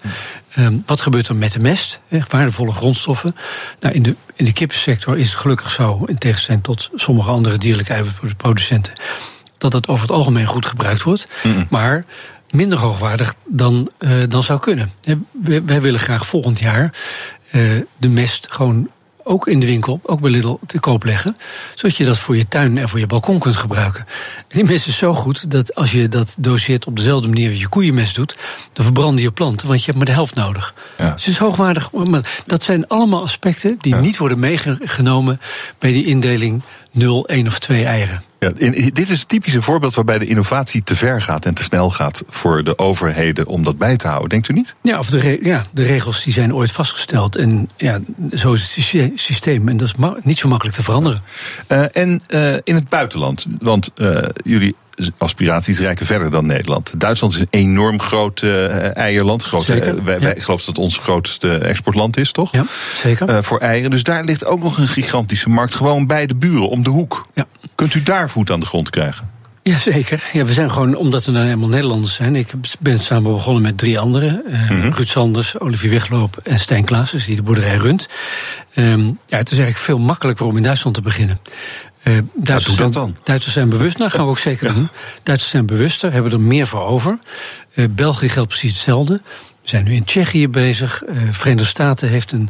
Um, 0.58 0.84
wat 0.86 1.02
gebeurt 1.02 1.28
er 1.28 1.36
met 1.36 1.52
de 1.52 1.60
mest? 1.60 2.00
Hè, 2.08 2.20
waardevolle 2.30 2.72
grondstoffen. 2.72 3.36
Nou, 3.80 3.96
in 3.96 4.04
de, 4.04 4.16
in 4.42 4.48
de 4.48 4.54
kippensector 4.54 5.18
is 5.18 5.30
het 5.30 5.40
gelukkig 5.40 5.72
zo, 5.72 6.04
in 6.06 6.18
tegenstelling 6.18 6.64
tot 6.64 6.90
sommige 6.96 7.30
andere 7.30 7.58
dierlijke 7.58 7.94
eiwitproducenten, 7.94 8.94
dat 9.58 9.74
het 9.74 9.88
over 9.88 10.02
het 10.02 10.12
algemeen 10.12 10.46
goed 10.46 10.66
gebruikt 10.66 11.02
wordt. 11.02 11.28
Mm. 11.44 11.68
Maar 11.70 12.06
minder 12.52 12.80
hoogwaardig 12.80 13.36
dan, 13.46 13.92
uh, 14.00 14.24
dan 14.28 14.44
zou 14.44 14.60
kunnen. 14.60 14.92
Wij, 15.32 15.64
wij 15.64 15.82
willen 15.82 16.00
graag 16.00 16.26
volgend 16.26 16.60
jaar 16.60 16.94
uh, 17.52 17.82
de 17.98 18.10
mest 18.10 18.48
gewoon 18.52 18.90
ook 19.24 19.48
in 19.48 19.60
de 19.60 19.66
winkel, 19.66 20.00
ook 20.04 20.20
bij 20.20 20.32
Lidl, 20.32 20.58
te 20.66 20.80
koop 20.80 21.04
leggen. 21.04 21.38
Zodat 21.76 21.98
je 21.98 22.06
dat 22.06 22.18
voor 22.18 22.38
je 22.38 22.48
tuin 22.48 22.78
en 22.78 22.90
voor 22.90 23.00
je 23.00 23.08
balkon 23.08 23.40
kunt 23.40 23.56
gebruiken. 23.56 24.06
En 24.38 24.58
die 24.58 24.64
mest 24.64 24.88
is 24.88 24.98
zo 24.98 25.14
goed 25.14 25.52
dat 25.52 25.76
als 25.76 25.92
je 25.92 26.10
dat 26.10 26.36
doseert 26.38 26.86
op 26.86 26.96
dezelfde 26.96 27.28
manier 27.28 27.50
als 27.50 27.60
je 27.60 27.68
koeienmest 27.68 28.16
doet, 28.16 28.36
dan 28.74 28.84
verbranden 28.84 29.24
je 29.24 29.32
planten, 29.32 29.68
want 29.68 29.80
je 29.80 29.86
hebt 29.86 29.98
maar 29.98 30.06
de 30.06 30.12
helft 30.12 30.36
nodig. 30.36 30.74
Ja. 30.98 31.12
Dus 31.14 31.26
het 31.26 31.34
is 31.34 31.40
hoogwaardig. 31.40 31.92
Maar 31.92 32.42
dat 32.46 32.64
zijn 32.64 32.88
allemaal 32.88 33.24
aspecten 33.24 33.78
die 33.80 33.96
ja. 33.96 34.02
niet 34.02 34.18
worden 34.18 34.40
meegenomen 34.40 35.40
bij 35.80 35.92
die 35.92 36.06
indeling 36.06 36.62
0, 36.92 37.28
1 37.28 37.48
of 37.48 37.60
2 37.60 37.86
eieren. 37.86 38.24
Ja, 38.42 38.52
in, 38.58 38.90
dit 38.94 39.10
is 39.10 39.20
het 39.20 39.28
typische 39.28 39.62
voorbeeld 39.62 39.94
waarbij 39.94 40.20
de 40.20 40.26
innovatie 40.26 40.84
te 40.84 40.96
ver 40.96 41.22
gaat 41.22 41.46
en 41.46 41.54
te 41.54 41.64
snel 41.64 41.90
gaat 41.90 42.24
voor 42.30 42.64
de 42.64 42.78
overheden 42.78 43.48
om 43.48 43.64
dat 43.64 43.78
bij 43.78 43.98
te 43.98 44.08
houden, 44.08 44.30
denkt 44.30 44.50
u 44.50 44.54
niet? 44.54 44.76
Ja, 44.82 45.00
of 45.00 45.10
de, 45.10 45.40
ja, 45.42 45.66
de 45.72 45.84
regels 45.84 46.24
die 46.24 46.34
zijn 46.34 46.54
ooit 46.54 46.72
vastgesteld 46.72 47.36
en 47.36 47.70
ja, 47.78 48.00
zo 48.34 48.54
is 48.54 48.92
het 48.92 49.12
systeem 49.16 49.68
en 49.68 49.78
dat 49.78 49.88
is 49.88 49.94
niet 50.22 50.38
zo 50.38 50.48
makkelijk 50.48 50.76
te 50.76 50.84
veranderen. 50.84 51.22
Uh, 51.68 51.84
en 51.92 52.22
uh, 52.34 52.54
in 52.64 52.76
het 52.76 52.90
buitenland, 52.90 53.46
want 53.60 53.92
uh, 53.96 54.18
jullie 54.44 54.76
aspiraties 55.18 55.80
reiken 55.80 56.06
verder 56.06 56.32
dan 56.32 56.46
Nederland. 56.46 57.00
Duitsland 57.00 57.34
is 57.34 57.40
een 57.40 57.48
enorm 57.50 58.02
groot 58.02 58.42
uh, 58.42 58.98
eierland. 58.98 59.44
Groot, 59.44 59.64
zeker, 59.64 59.98
uh, 59.98 60.04
wij, 60.04 60.14
ja. 60.14 60.20
wij 60.20 60.36
geloven 60.40 60.66
dat 60.66 60.76
het 60.76 60.78
ons 60.78 60.98
grootste 60.98 61.58
exportland 61.58 62.18
is, 62.18 62.32
toch? 62.32 62.52
Ja, 62.52 62.66
zeker. 62.96 63.30
Uh, 63.30 63.38
voor 63.42 63.60
eieren. 63.60 63.92
Dus 63.92 64.04
daar 64.04 64.24
ligt 64.24 64.46
ook 64.46 64.64
nog 64.64 64.78
een 64.78 64.88
gigantische 64.88 65.50
markt. 65.50 65.76
Gewoon 65.76 66.08
bij 66.08 66.26
de 66.26 66.36
buren, 66.36 66.68
om 66.68 66.84
de 66.84 66.90
hoek. 66.90 67.26
Ja. 67.34 67.46
Kunt 67.76 67.94
u 67.94 68.04
daar 68.04 68.30
voet 68.30 68.52
aan 68.52 68.60
de 68.60 68.66
grond 68.66 68.90
krijgen? 68.90 69.30
Jazeker. 69.64 70.24
Ja, 70.34 70.46
we 70.46 70.54
zijn 70.54 70.72
gewoon, 70.72 70.96
omdat 70.96 71.26
we 71.26 71.32
nou 71.32 71.46
helemaal 71.46 71.70
Nederlanders 71.70 72.14
zijn. 72.14 72.36
Ik 72.36 72.52
ben 72.80 73.00
samen 73.00 73.32
begonnen 73.32 73.62
met 73.62 73.78
drie 73.78 74.00
anderen. 74.00 74.44
Uh, 74.48 74.70
mm-hmm. 74.70 74.92
Ruud 74.92 75.08
Sanders, 75.08 75.60
Olivier 75.60 75.90
Wegloop 75.90 76.38
en 76.44 76.60
Stijn 76.60 76.86
Klaasens, 76.86 77.26
die 77.26 77.36
de 77.36 77.42
boerderij 77.42 77.76
runt. 77.76 78.10
Um, 78.76 79.20
ja, 79.26 79.38
het 79.38 79.52
is 79.52 79.58
eigenlijk 79.58 79.78
veel 79.78 80.00
makkelijker 80.00 80.46
om 80.46 80.58
in 80.58 80.64
Duitsland 80.64 80.96
te 80.96 81.02
beginnen. 81.02 81.40
Uh, 82.04 82.18
Duitsers, 82.36 82.76
zijn, 82.76 82.92
dan? 82.92 83.16
Duitsers 83.24 83.54
zijn 83.54 83.70
bewust, 83.70 83.98
nou 83.98 84.12
gaan 84.12 84.26
we 84.26 84.32
ook 84.32 84.40
zeker 84.40 84.68
ja. 84.68 84.74
doen. 84.74 84.90
Duitsers 85.24 85.52
zijn 85.52 85.66
bewuster, 85.66 86.12
hebben 86.14 86.32
er 86.32 86.40
meer 86.40 86.68
voor 86.68 86.86
over. 86.86 87.20
Uh, 87.74 87.86
België 87.90 88.30
geldt 88.30 88.50
precies 88.50 88.72
hetzelfde. 88.72 89.22
We 89.62 89.70
zijn 89.70 89.84
nu 89.84 89.94
in 89.94 90.04
Tsjechië 90.04 90.48
bezig. 90.48 91.04
Uh, 91.10 91.18
Verenigde 91.32 91.70
Staten 91.70 92.10
heeft 92.10 92.32
een, 92.32 92.50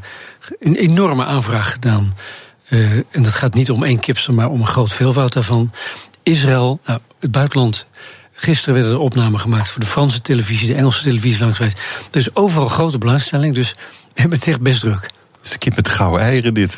een 0.59 0.75
enorme 0.75 1.25
aanvraag 1.25 1.71
gedaan. 1.71 2.13
en 3.11 3.23
dat 3.23 3.35
gaat 3.35 3.53
niet 3.53 3.71
om 3.71 3.83
één 3.83 3.99
kipster, 3.99 4.33
maar 4.33 4.49
om 4.49 4.61
een 4.61 4.67
groot 4.67 4.93
veelvoud 4.93 5.33
daarvan. 5.33 5.71
Israël, 6.23 6.79
nou, 6.85 6.99
het 7.19 7.31
buitenland. 7.31 7.85
Gisteren 8.33 8.73
werden 8.73 8.91
er 8.91 8.99
opnamen 8.99 9.39
gemaakt 9.39 9.69
voor 9.69 9.79
de 9.79 9.85
Franse 9.85 10.21
televisie, 10.21 10.67
de 10.67 10.75
Engelse 10.75 11.03
televisie 11.03 11.41
langs 11.41 11.57
geweest. 11.57 11.77
Er 12.11 12.17
is 12.17 12.35
overal 12.35 12.67
grote 12.67 12.97
belangstelling, 12.97 13.55
dus 13.55 13.71
we 14.13 14.21
hebben 14.21 14.37
het 14.37 14.47
echt 14.47 14.61
best 14.61 14.79
druk. 14.79 15.01
Het 15.01 15.11
is 15.43 15.51
een 15.53 15.59
kip 15.59 15.75
met 15.75 15.89
gouden 15.89 16.21
eieren, 16.21 16.53
dit. 16.53 16.77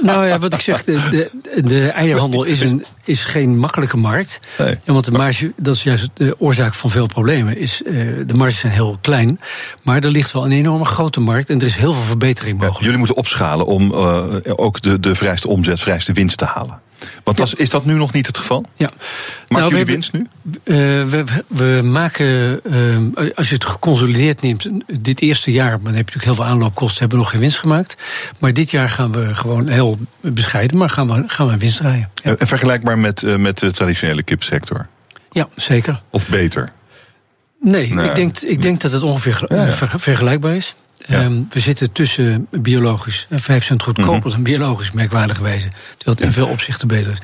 Nou 0.00 0.26
ja, 0.26 0.38
wat 0.38 0.54
ik 0.54 0.60
zeg, 0.60 0.84
de, 0.84 0.92
de, 0.92 1.62
de 1.62 1.88
eierhandel 1.88 2.44
is, 2.44 2.60
een, 2.60 2.84
is 3.04 3.24
geen 3.24 3.58
makkelijke 3.58 3.96
markt. 3.96 4.40
Nee. 4.58 4.78
Want 4.84 5.04
de 5.04 5.12
marge, 5.12 5.52
dat 5.56 5.74
is 5.74 5.82
juist 5.82 6.08
de 6.14 6.34
oorzaak 6.38 6.74
van 6.74 6.90
veel 6.90 7.06
problemen. 7.06 7.56
Is, 7.56 7.82
uh, 7.84 7.92
de 8.26 8.34
marges 8.34 8.58
zijn 8.58 8.72
heel 8.72 8.98
klein, 9.00 9.40
maar 9.82 10.04
er 10.04 10.10
ligt 10.10 10.32
wel 10.32 10.44
een 10.44 10.52
enorme 10.52 10.84
grote 10.84 11.20
markt 11.20 11.50
en 11.50 11.58
er 11.60 11.66
is 11.66 11.76
heel 11.76 11.92
veel 11.92 12.02
verbetering 12.02 12.52
mogelijk. 12.52 12.78
Ja, 12.78 12.84
jullie 12.84 12.98
moeten 12.98 13.16
opschalen 13.16 13.66
om 13.66 13.92
uh, 13.92 14.24
ook 14.44 14.80
de, 14.80 15.00
de 15.00 15.14
vrijste 15.14 15.48
omzet, 15.48 15.80
vrijste 15.80 16.12
winst 16.12 16.38
te 16.38 16.44
halen. 16.44 16.80
Want 17.24 17.38
ja. 17.38 17.46
is 17.56 17.70
dat 17.70 17.84
nu 17.84 17.94
nog 17.94 18.12
niet 18.12 18.26
het 18.26 18.38
geval? 18.38 18.64
Ja. 18.76 18.90
Maakt 19.48 19.62
nou, 19.62 19.70
jullie 19.70 19.84
winst 19.84 20.12
nu? 20.12 20.26
Uh, 20.64 20.76
we, 21.04 21.24
we, 21.46 21.80
maken, 21.84 22.60
uh, 23.16 23.28
als 23.34 23.48
je 23.48 23.54
het 23.54 23.64
geconsolideerd 23.64 24.42
neemt, 24.42 24.68
dit 25.00 25.20
eerste 25.20 25.52
jaar, 25.52 25.70
maar 25.70 25.78
dan 25.78 25.94
heb 25.94 26.08
je 26.08 26.14
natuurlijk 26.14 26.24
heel 26.24 26.34
veel 26.34 26.44
aanloopkosten, 26.44 27.00
hebben 27.00 27.18
we 27.18 27.24
nog 27.24 27.32
geen 27.32 27.40
winst 27.40 27.58
gemaakt. 27.58 27.96
Maar 28.38 28.52
dit 28.52 28.70
jaar 28.70 28.88
gaan 28.88 29.12
we 29.12 29.34
gewoon 29.34 29.68
heel 29.68 29.98
bescheiden, 30.20 30.76
maar 30.76 30.90
gaan 30.90 31.08
we, 31.08 31.22
gaan 31.26 31.46
we 31.46 31.56
winst 31.56 31.76
draaien. 31.76 32.10
Ja. 32.14 32.34
En 32.38 32.46
vergelijkbaar 32.46 32.98
met, 32.98 33.22
uh, 33.22 33.36
met 33.36 33.58
de 33.58 33.70
traditionele 33.70 34.22
kipsector? 34.22 34.86
Ja, 35.32 35.48
zeker. 35.56 36.02
Of 36.10 36.28
beter? 36.28 36.68
Nee, 37.60 37.94
nee. 37.94 38.08
Ik, 38.08 38.14
denk, 38.14 38.38
ik 38.38 38.62
denk 38.62 38.80
dat 38.80 38.92
het 38.92 39.02
ongeveer 39.02 39.44
ja, 39.48 39.64
ja. 39.64 39.72
Ver, 39.72 39.92
vergelijkbaar 39.96 40.56
is. 40.56 40.74
Ja. 41.06 41.22
Um, 41.22 41.46
we 41.50 41.60
zitten 41.60 41.92
tussen 41.92 42.46
biologisch, 42.50 43.26
5 43.30 43.64
cent 43.64 43.82
goedkoper 43.82 44.14
mm-hmm. 44.14 44.30
dan 44.30 44.42
biologisch, 44.42 44.92
merkwaardigerwijze. 44.92 45.68
Terwijl 45.96 46.16
het 46.16 46.20
in 46.20 46.32
veel 46.32 46.46
opzichten 46.46 46.88
beter 46.88 47.12
is. 47.12 47.18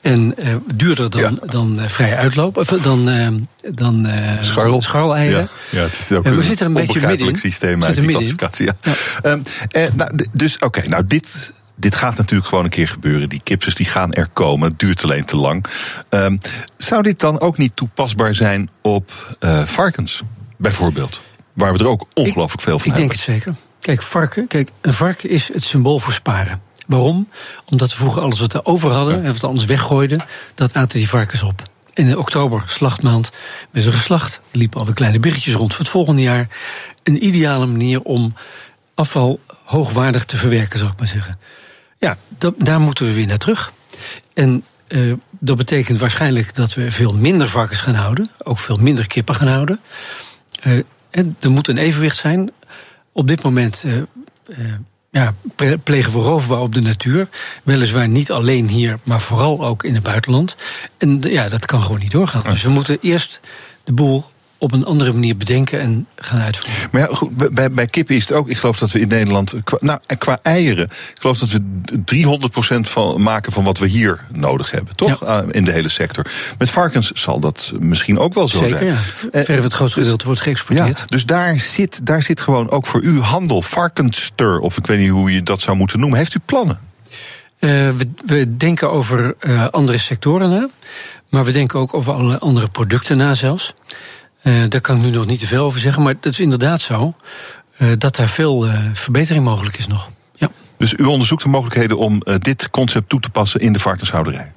En 0.00 0.34
uh, 0.38 0.54
duurder 0.74 1.10
dan, 1.10 1.40
dan 1.46 1.78
uh, 1.78 1.88
vrije 1.88 2.16
uitloop, 2.16 2.56
of 2.56 2.66
dan, 2.68 3.08
uh, 3.08 3.28
dan 3.74 4.08
Scharrel. 4.40 4.82
scharreleieren. 4.82 5.48
Ja. 5.70 5.82
het 5.82 5.98
is 5.98 6.12
ook 6.12 6.24
en 6.24 6.30
we 6.30 6.36
een 6.36 6.42
zitten 6.42 6.66
er 6.66 6.80
een 6.80 6.86
beetje 6.86 7.06
midden 7.06 7.28
in. 7.28 7.36
systeem 7.36 7.84
uit 7.84 7.94
die 7.94 8.34
ja. 8.64 8.76
Um, 9.22 9.42
nou, 9.94 10.26
dus 10.32 10.54
oké, 10.54 10.64
okay, 10.64 10.84
nou 10.84 11.06
dit, 11.06 11.52
dit 11.80 11.94
gaat 11.94 12.16
natuurlijk 12.16 12.48
gewoon 12.48 12.64
een 12.64 12.70
keer 12.70 12.88
gebeuren. 12.88 13.28
Die 13.28 13.40
kipsers 13.42 13.74
die 13.74 13.86
gaan 13.86 14.12
er 14.12 14.28
komen. 14.32 14.68
Het 14.68 14.78
duurt 14.78 15.04
alleen 15.04 15.24
te 15.24 15.36
lang. 15.36 15.64
Um, 16.10 16.38
zou 16.76 17.02
dit 17.02 17.20
dan 17.20 17.40
ook 17.40 17.58
niet 17.58 17.76
toepasbaar 17.76 18.34
zijn 18.34 18.70
op 18.82 19.36
uh, 19.40 19.62
varkens, 19.62 20.22
bijvoorbeeld? 20.56 21.20
Waar 21.52 21.72
we 21.72 21.78
er 21.78 21.88
ook 21.88 22.06
ongelooflijk 22.14 22.62
veel 22.62 22.78
van 22.78 22.90
ik 22.90 22.96
hebben. 22.96 23.10
Ik 23.10 23.26
denk 23.26 23.26
het 23.26 23.44
zeker. 23.44 23.54
Kijk, 23.80 24.02
varken, 24.02 24.46
kijk, 24.46 24.70
een 24.80 24.92
varken 24.92 25.30
is 25.30 25.52
het 25.52 25.64
symbool 25.64 25.98
voor 25.98 26.12
sparen. 26.12 26.62
Waarom? 26.86 27.28
Omdat 27.64 27.90
we 27.90 27.96
vroeger 27.96 28.22
alles 28.22 28.40
wat 28.40 28.52
we 28.52 28.64
over 28.64 28.90
hadden 28.90 29.22
en 29.22 29.26
wat 29.26 29.40
we 29.40 29.46
anders 29.46 29.66
weggooiden, 29.66 30.20
dat 30.54 30.74
aten 30.74 30.98
die 30.98 31.08
varkens 31.08 31.42
op. 31.42 31.62
In 31.94 32.18
oktober, 32.18 32.62
slachtmaand, 32.66 33.30
werd 33.70 33.86
er 33.86 33.92
geslacht. 33.92 34.40
Liepen 34.50 34.80
alweer 34.80 34.94
kleine 34.94 35.20
biggetjes 35.20 35.54
rond 35.54 35.70
voor 35.70 35.84
het 35.84 35.92
volgende 35.92 36.22
jaar. 36.22 36.48
Een 37.02 37.26
ideale 37.26 37.66
manier 37.66 38.02
om 38.02 38.34
afval 38.94 39.40
hoogwaardig 39.64 40.24
te 40.24 40.36
verwerken, 40.36 40.78
zou 40.78 40.90
ik 40.90 40.98
maar 40.98 41.08
zeggen. 41.08 41.38
Ja, 42.00 42.16
dat, 42.38 42.54
daar 42.58 42.80
moeten 42.80 43.06
we 43.06 43.12
weer 43.12 43.26
naar 43.26 43.38
terug. 43.38 43.72
En 44.34 44.64
uh, 44.88 45.14
dat 45.38 45.56
betekent 45.56 45.98
waarschijnlijk 45.98 46.54
dat 46.54 46.74
we 46.74 46.90
veel 46.90 47.14
minder 47.14 47.48
varkens 47.48 47.80
gaan 47.80 47.94
houden. 47.94 48.30
Ook 48.38 48.58
veel 48.58 48.76
minder 48.76 49.06
kippen 49.06 49.34
gaan 49.34 49.48
houden. 49.48 49.80
Uh, 50.66 50.82
en 51.10 51.36
er 51.40 51.50
moet 51.50 51.68
een 51.68 51.78
evenwicht 51.78 52.16
zijn. 52.16 52.50
Op 53.12 53.28
dit 53.28 53.42
moment 53.42 53.84
uh, 53.86 54.02
ja, 55.10 55.34
plegen 55.84 56.12
we 56.12 56.18
roofbouw 56.18 56.62
op 56.62 56.74
de 56.74 56.80
natuur. 56.80 57.28
Weliswaar 57.62 58.08
niet 58.08 58.30
alleen 58.30 58.68
hier, 58.68 58.98
maar 59.02 59.20
vooral 59.20 59.66
ook 59.66 59.84
in 59.84 59.94
het 59.94 60.02
buitenland. 60.02 60.56
En 60.98 61.20
ja, 61.20 61.48
dat 61.48 61.66
kan 61.66 61.82
gewoon 61.82 62.00
niet 62.00 62.10
doorgaan. 62.10 62.42
Dus 62.42 62.62
we 62.62 62.70
moeten 62.70 62.98
eerst 63.00 63.40
de 63.84 63.92
boel 63.92 64.24
op 64.60 64.72
een 64.72 64.84
andere 64.84 65.12
manier 65.12 65.36
bedenken 65.36 65.80
en 65.80 66.06
gaan 66.16 66.40
uitvoeren. 66.40 66.88
Maar 66.90 67.00
ja, 67.00 67.08
goed, 67.14 67.54
bij, 67.54 67.70
bij 67.70 67.86
kippen 67.86 68.16
is 68.16 68.22
het 68.22 68.32
ook. 68.32 68.48
Ik 68.48 68.56
geloof 68.56 68.78
dat 68.78 68.90
we 68.90 69.00
in 69.00 69.08
Nederland. 69.08 69.54
Qua, 69.64 69.78
nou, 69.80 69.98
qua 70.18 70.38
eieren. 70.42 70.84
Ik 70.84 71.16
geloof 71.20 71.38
dat 71.38 71.50
we 71.50 71.60
300% 72.76 72.80
van 72.80 73.22
maken 73.22 73.52
van 73.52 73.64
wat 73.64 73.78
we 73.78 73.86
hier 73.86 74.24
nodig 74.32 74.70
hebben. 74.70 74.96
Toch? 74.96 75.20
Ja. 75.20 75.42
Uh, 75.42 75.48
in 75.50 75.64
de 75.64 75.70
hele 75.70 75.88
sector. 75.88 76.26
Met 76.58 76.70
varkens 76.70 77.10
zal 77.12 77.40
dat 77.40 77.72
misschien 77.78 78.18
ook 78.18 78.34
wel 78.34 78.48
zo 78.48 78.58
Zeker, 78.58 78.76
zijn. 78.78 78.88
Ja. 78.88 79.44
Verder 79.44 79.62
het 79.62 79.72
grootste 79.72 80.00
gedeelte 80.00 80.26
wordt 80.26 80.40
geëxporteerd. 80.40 80.98
Ja, 80.98 81.04
dus 81.06 81.26
daar 81.26 81.60
zit, 81.60 82.06
daar 82.06 82.22
zit 82.22 82.40
gewoon 82.40 82.70
ook 82.70 82.86
voor 82.86 83.00
u 83.00 83.20
handel. 83.20 83.62
Varkenster, 83.62 84.58
of 84.58 84.76
ik 84.76 84.86
weet 84.86 84.98
niet 84.98 85.10
hoe 85.10 85.32
je 85.32 85.42
dat 85.42 85.60
zou 85.60 85.76
moeten 85.76 86.00
noemen. 86.00 86.18
Heeft 86.18 86.34
u 86.34 86.38
plannen? 86.44 86.78
we, 87.58 88.08
we, 88.26 88.56
denken 88.56 88.90
over 88.90 89.34
andere 89.70 89.98
sectoren 89.98 90.50
na. 90.50 90.68
Maar 91.30 91.44
we 91.44 91.52
denken 91.52 91.78
ook 91.78 91.94
over 91.94 92.12
alle 92.12 92.38
andere 92.38 92.68
producten 92.68 93.16
na 93.16 93.34
zelfs. 93.34 93.74
Daar 94.42 94.80
kan 94.80 94.96
ik 94.96 95.02
nu 95.02 95.10
nog 95.10 95.26
niet 95.26 95.40
te 95.40 95.46
veel 95.46 95.64
over 95.64 95.80
zeggen. 95.80 96.02
Maar 96.02 96.14
het 96.14 96.26
is 96.26 96.40
inderdaad 96.40 96.80
zo 96.80 97.14
dat 97.98 98.16
daar 98.16 98.28
veel 98.28 98.66
verbetering 98.92 99.44
mogelijk 99.44 99.78
is 99.78 99.86
nog. 99.86 100.10
Ja. 100.34 100.50
Dus 100.76 100.92
u 100.92 101.04
onderzoekt 101.04 101.42
de 101.42 101.48
mogelijkheden 101.48 101.98
om 101.98 102.22
dit 102.38 102.70
concept 102.70 103.08
toe 103.08 103.20
te 103.20 103.30
passen 103.30 103.60
in 103.60 103.72
de 103.72 103.78
varkenshouderij? 103.78 104.52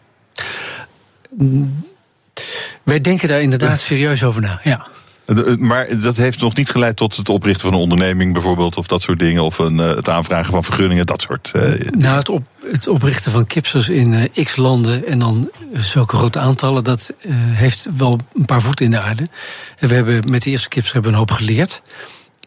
Wij 2.84 3.02
denken 3.02 3.28
daar 3.28 3.42
inderdaad 3.42 3.80
serieus 3.90 4.24
over 4.24 4.42
na, 4.42 4.60
ja. 4.64 4.88
Eh, 5.26 5.52
eh, 5.52 5.58
maar 5.58 6.00
dat 6.00 6.18
heeft 6.18 6.42
nog 6.42 6.56
niet 6.56 6.70
geleid 6.70 6.96
tot 6.96 7.16
het 7.16 7.30
oprichten 7.30 7.66
van 7.66 7.74
een 7.74 7.84
onderneming 7.84 8.34
bijvoorbeeld, 8.34 8.78
of 8.78 8.88
dat 8.88 9.02
soort 9.02 9.20
dingen, 9.20 9.44
of 9.44 9.58
een, 9.58 9.80
eh, 9.80 9.96
het 9.96 10.10
aanvragen 10.10 10.54
van 10.54 10.64
vergunningen, 10.64 11.06
dat 11.06 11.22
soort. 11.22 11.52
Nou, 11.98 12.18
het, 12.18 12.32
het, 12.72 12.88
oprichten 12.88 13.32
van 13.32 13.48
kipsters 13.48 13.90
in 13.90 14.30
x 14.44 14.56
landen 14.56 15.06
en 15.08 15.20
dan 15.20 15.50
zulke 15.74 16.16
grote 16.16 16.40
aantallen, 16.40 16.84
dat 16.84 17.14
heeft 17.28 17.88
wel 17.98 18.20
een 18.34 18.46
paar 18.46 18.62
voeten 18.62 18.86
in 18.86 18.92
de 18.92 19.00
aarde. 19.00 19.30
En 19.78 19.88
we 19.88 19.96
hebben 19.96 20.30
met 20.30 20.44
de 20.44 20.50
eerste 20.50 20.70
kipster 20.70 20.94
hebben 20.94 21.12
een 21.12 21.18
hoop 21.18 21.32
geleerd. 21.32 21.82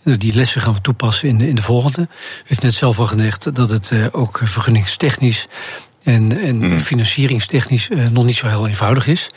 Nou, 0.02 0.18
die 0.18 0.34
lessen 0.34 0.60
gaan 0.60 0.74
we 0.74 0.80
toepassen 0.80 1.28
in 1.28 1.38
de, 1.38 1.48
in 1.48 1.54
de 1.54 1.62
volgende. 1.62 2.00
U 2.00 2.06
heeft 2.44 2.62
net 2.62 2.74
zelf 2.74 2.98
al 2.98 3.06
gezegd 3.06 3.54
dat 3.54 3.70
het 3.70 3.92
ook 4.12 4.40
vergunningstechnisch 4.44 5.46
en, 6.06 6.38
en 6.38 6.62
hmm. 6.62 6.80
financieringstechnisch 6.80 7.88
uh, 7.88 8.08
nog 8.10 8.24
niet 8.24 8.36
zo 8.36 8.46
heel 8.46 8.68
eenvoudig 8.68 9.06
is. 9.06 9.30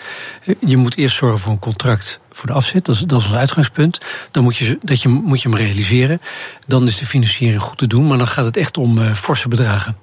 Je 0.65 0.77
moet 0.77 0.97
eerst 0.97 1.15
zorgen 1.15 1.39
voor 1.39 1.51
een 1.51 1.59
contract 1.59 2.19
voor 2.31 2.47
de 2.47 2.53
afzet. 2.53 2.85
Dat 2.85 2.95
is, 2.95 3.01
dat 3.01 3.19
is 3.19 3.25
ons 3.25 3.35
uitgangspunt. 3.35 4.01
Dan 4.31 4.43
moet 4.43 4.57
je, 4.57 4.77
dat 4.81 5.01
je, 5.01 5.09
moet 5.09 5.41
je 5.41 5.49
hem 5.49 5.57
realiseren. 5.57 6.21
Dan 6.67 6.87
is 6.87 6.97
de 6.97 7.05
financiering 7.05 7.61
goed 7.61 7.77
te 7.77 7.87
doen. 7.87 8.07
Maar 8.07 8.17
dan 8.17 8.27
gaat 8.27 8.45
het 8.45 8.57
echt 8.57 8.77
om 8.77 8.97
uh, 8.97 9.13
forse 9.13 9.47
bedragen. 9.47 9.97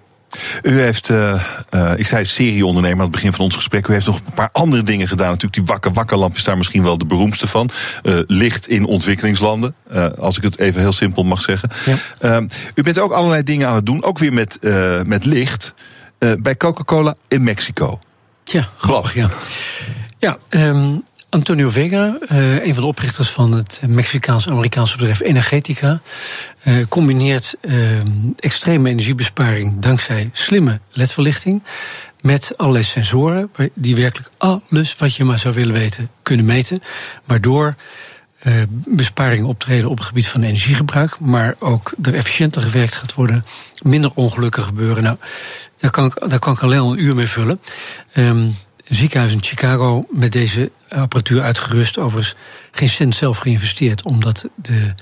U 0.63 0.81
heeft, 0.81 1.09
uh, 1.09 1.43
uh, 1.75 1.93
ik 1.97 2.07
zei 2.07 2.25
serieondernemer 2.25 2.99
aan 2.99 3.03
het 3.03 3.15
begin 3.15 3.33
van 3.33 3.45
ons 3.45 3.55
gesprek. 3.55 3.87
U 3.89 3.93
heeft 3.93 4.07
nog 4.07 4.21
een 4.27 4.35
paar 4.35 4.51
andere 4.53 4.83
dingen 4.83 5.09
gedaan. 5.09 5.27
Natuurlijk, 5.27 5.55
die 5.55 5.65
wakker 5.65 5.93
wakkerlamp 5.93 6.37
is 6.37 6.45
daar 6.45 6.57
misschien 6.57 6.83
wel 6.83 6.99
de 6.99 7.07
beroemdste 7.07 7.47
van. 7.47 7.71
Uh, 8.03 8.19
licht 8.27 8.69
in 8.69 8.85
ontwikkelingslanden, 8.85 9.75
als 10.19 10.37
ik 10.37 10.43
het 10.43 10.59
even 10.59 10.81
heel 10.81 10.93
simpel 10.93 11.23
mag 11.23 11.43
zeggen. 11.43 11.71
Ja. 11.85 11.97
Ehm, 12.19 12.49
u 12.75 12.83
bent 12.83 12.99
ook 12.99 13.13
allerlei 13.13 13.43
dingen 13.43 13.69
aan 13.69 13.75
het 13.75 13.87
doen, 13.87 14.05
ook 14.05 14.19
weer 14.19 14.33
met, 14.33 14.59
met 15.03 15.25
licht. 15.25 15.75
Uh, 16.19 16.33
bij 16.39 16.57
Coca-Cola 16.57 17.15
in 17.29 17.43
Mexico. 17.43 17.99
Ja, 18.45 18.69
grappig, 18.77 19.15
ja. 19.15 19.31
Ja, 20.19 20.39
um, 20.51 21.03
Antonio 21.29 21.69
Vega, 21.69 22.19
uh, 22.33 22.65
een 22.67 22.75
van 22.75 22.83
de 22.83 22.89
oprichters 22.89 23.29
van 23.29 23.53
het 23.53 23.81
Mexicaans-Amerikaanse 23.87 24.97
bedrijf 24.97 25.21
Energetica, 25.21 26.01
uh, 26.65 26.87
combineert 26.89 27.55
uh, 27.61 27.99
extreme 28.39 28.89
energiebesparing 28.89 29.79
dankzij 29.79 30.31
slimme 30.33 30.81
ledverlichting 30.91 31.63
met 32.21 32.53
allerlei 32.57 32.85
sensoren 32.85 33.51
die 33.75 33.97
werkelijk 33.97 34.31
alles 34.39 34.97
wat 34.97 35.15
je 35.15 35.25
maar 35.25 35.39
zou 35.39 35.55
willen 35.55 35.75
weten 35.75 36.11
kunnen 36.23 36.47
meten, 36.47 36.83
waardoor 37.25 37.75
uh, 38.43 38.63
besparingen 38.69 39.47
optreden 39.47 39.91
op 39.91 39.97
het 39.99 40.07
gebied 40.07 40.29
van 40.29 40.43
energiegebruik, 40.43 41.19
maar 41.19 41.55
ook 41.59 41.93
er 42.03 42.15
efficiënter 42.15 42.63
gewerkt 42.63 42.95
gaat 42.95 43.15
worden, 43.15 43.43
minder 43.83 44.11
ongelukken 44.15 44.63
gebeuren. 44.63 45.03
Nou, 45.03 45.17
daar 45.79 45.91
kan 45.91 46.05
ik, 46.05 46.29
daar 46.29 46.39
kan 46.39 46.53
ik 46.53 46.63
alleen 46.63 46.79
al 46.79 46.93
een 46.93 47.05
uur 47.05 47.15
mee 47.15 47.27
vullen. 47.27 47.61
Um, 48.15 48.55
een 48.87 48.97
ziekenhuis 48.97 49.33
in 49.33 49.43
Chicago 49.43 50.07
met 50.11 50.33
deze 50.33 50.71
apparatuur 50.89 51.43
uitgerust, 51.43 51.99
overigens 51.99 52.35
geen 52.71 52.89
cent 52.89 53.15
zelf 53.15 53.39
geïnvesteerd, 53.39 54.03
omdat 54.03 54.49
de 54.55 54.95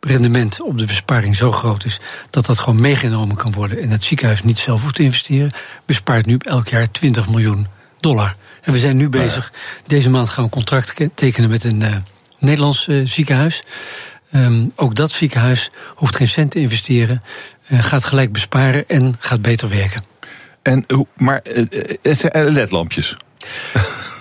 rendement 0.00 0.60
op 0.60 0.78
de 0.78 0.86
besparing 0.86 1.36
zo 1.36 1.52
groot 1.52 1.84
is 1.84 2.00
dat 2.30 2.46
dat 2.46 2.58
gewoon 2.58 2.80
meegenomen 2.80 3.36
kan 3.36 3.52
worden 3.52 3.82
en 3.82 3.90
het 3.90 4.04
ziekenhuis 4.04 4.42
niet 4.42 4.58
zelf 4.58 4.82
hoeft 4.82 4.94
te 4.94 5.02
investeren, 5.02 5.50
bespaart 5.86 6.26
nu 6.26 6.36
elk 6.38 6.68
jaar 6.68 6.90
20 6.90 7.28
miljoen 7.28 7.66
dollar. 8.00 8.36
En 8.62 8.72
we 8.72 8.78
zijn 8.78 8.96
nu 8.96 9.08
bezig. 9.08 9.52
Deze 9.86 10.10
maand 10.10 10.28
gaan 10.28 10.36
we 10.36 10.42
een 10.42 10.56
contract 10.56 10.94
tekenen 11.14 11.50
met 11.50 11.64
een 11.64 11.80
uh, 11.80 11.96
Nederlands 12.42 12.86
uh, 12.86 13.06
ziekenhuis. 13.06 13.62
Um, 14.34 14.72
ook 14.76 14.94
dat 14.94 15.10
ziekenhuis 15.10 15.70
hoeft 15.94 16.16
geen 16.16 16.28
cent 16.28 16.50
te 16.50 16.58
investeren, 16.58 17.22
uh, 17.68 17.82
gaat 17.82 18.04
gelijk 18.04 18.32
besparen 18.32 18.84
en 18.88 19.14
gaat 19.18 19.42
beter 19.42 19.68
werken. 19.68 20.02
En, 20.62 20.86
maar 21.16 21.42
het 22.02 22.18
zijn 22.18 22.48
ledlampjes. 22.48 23.16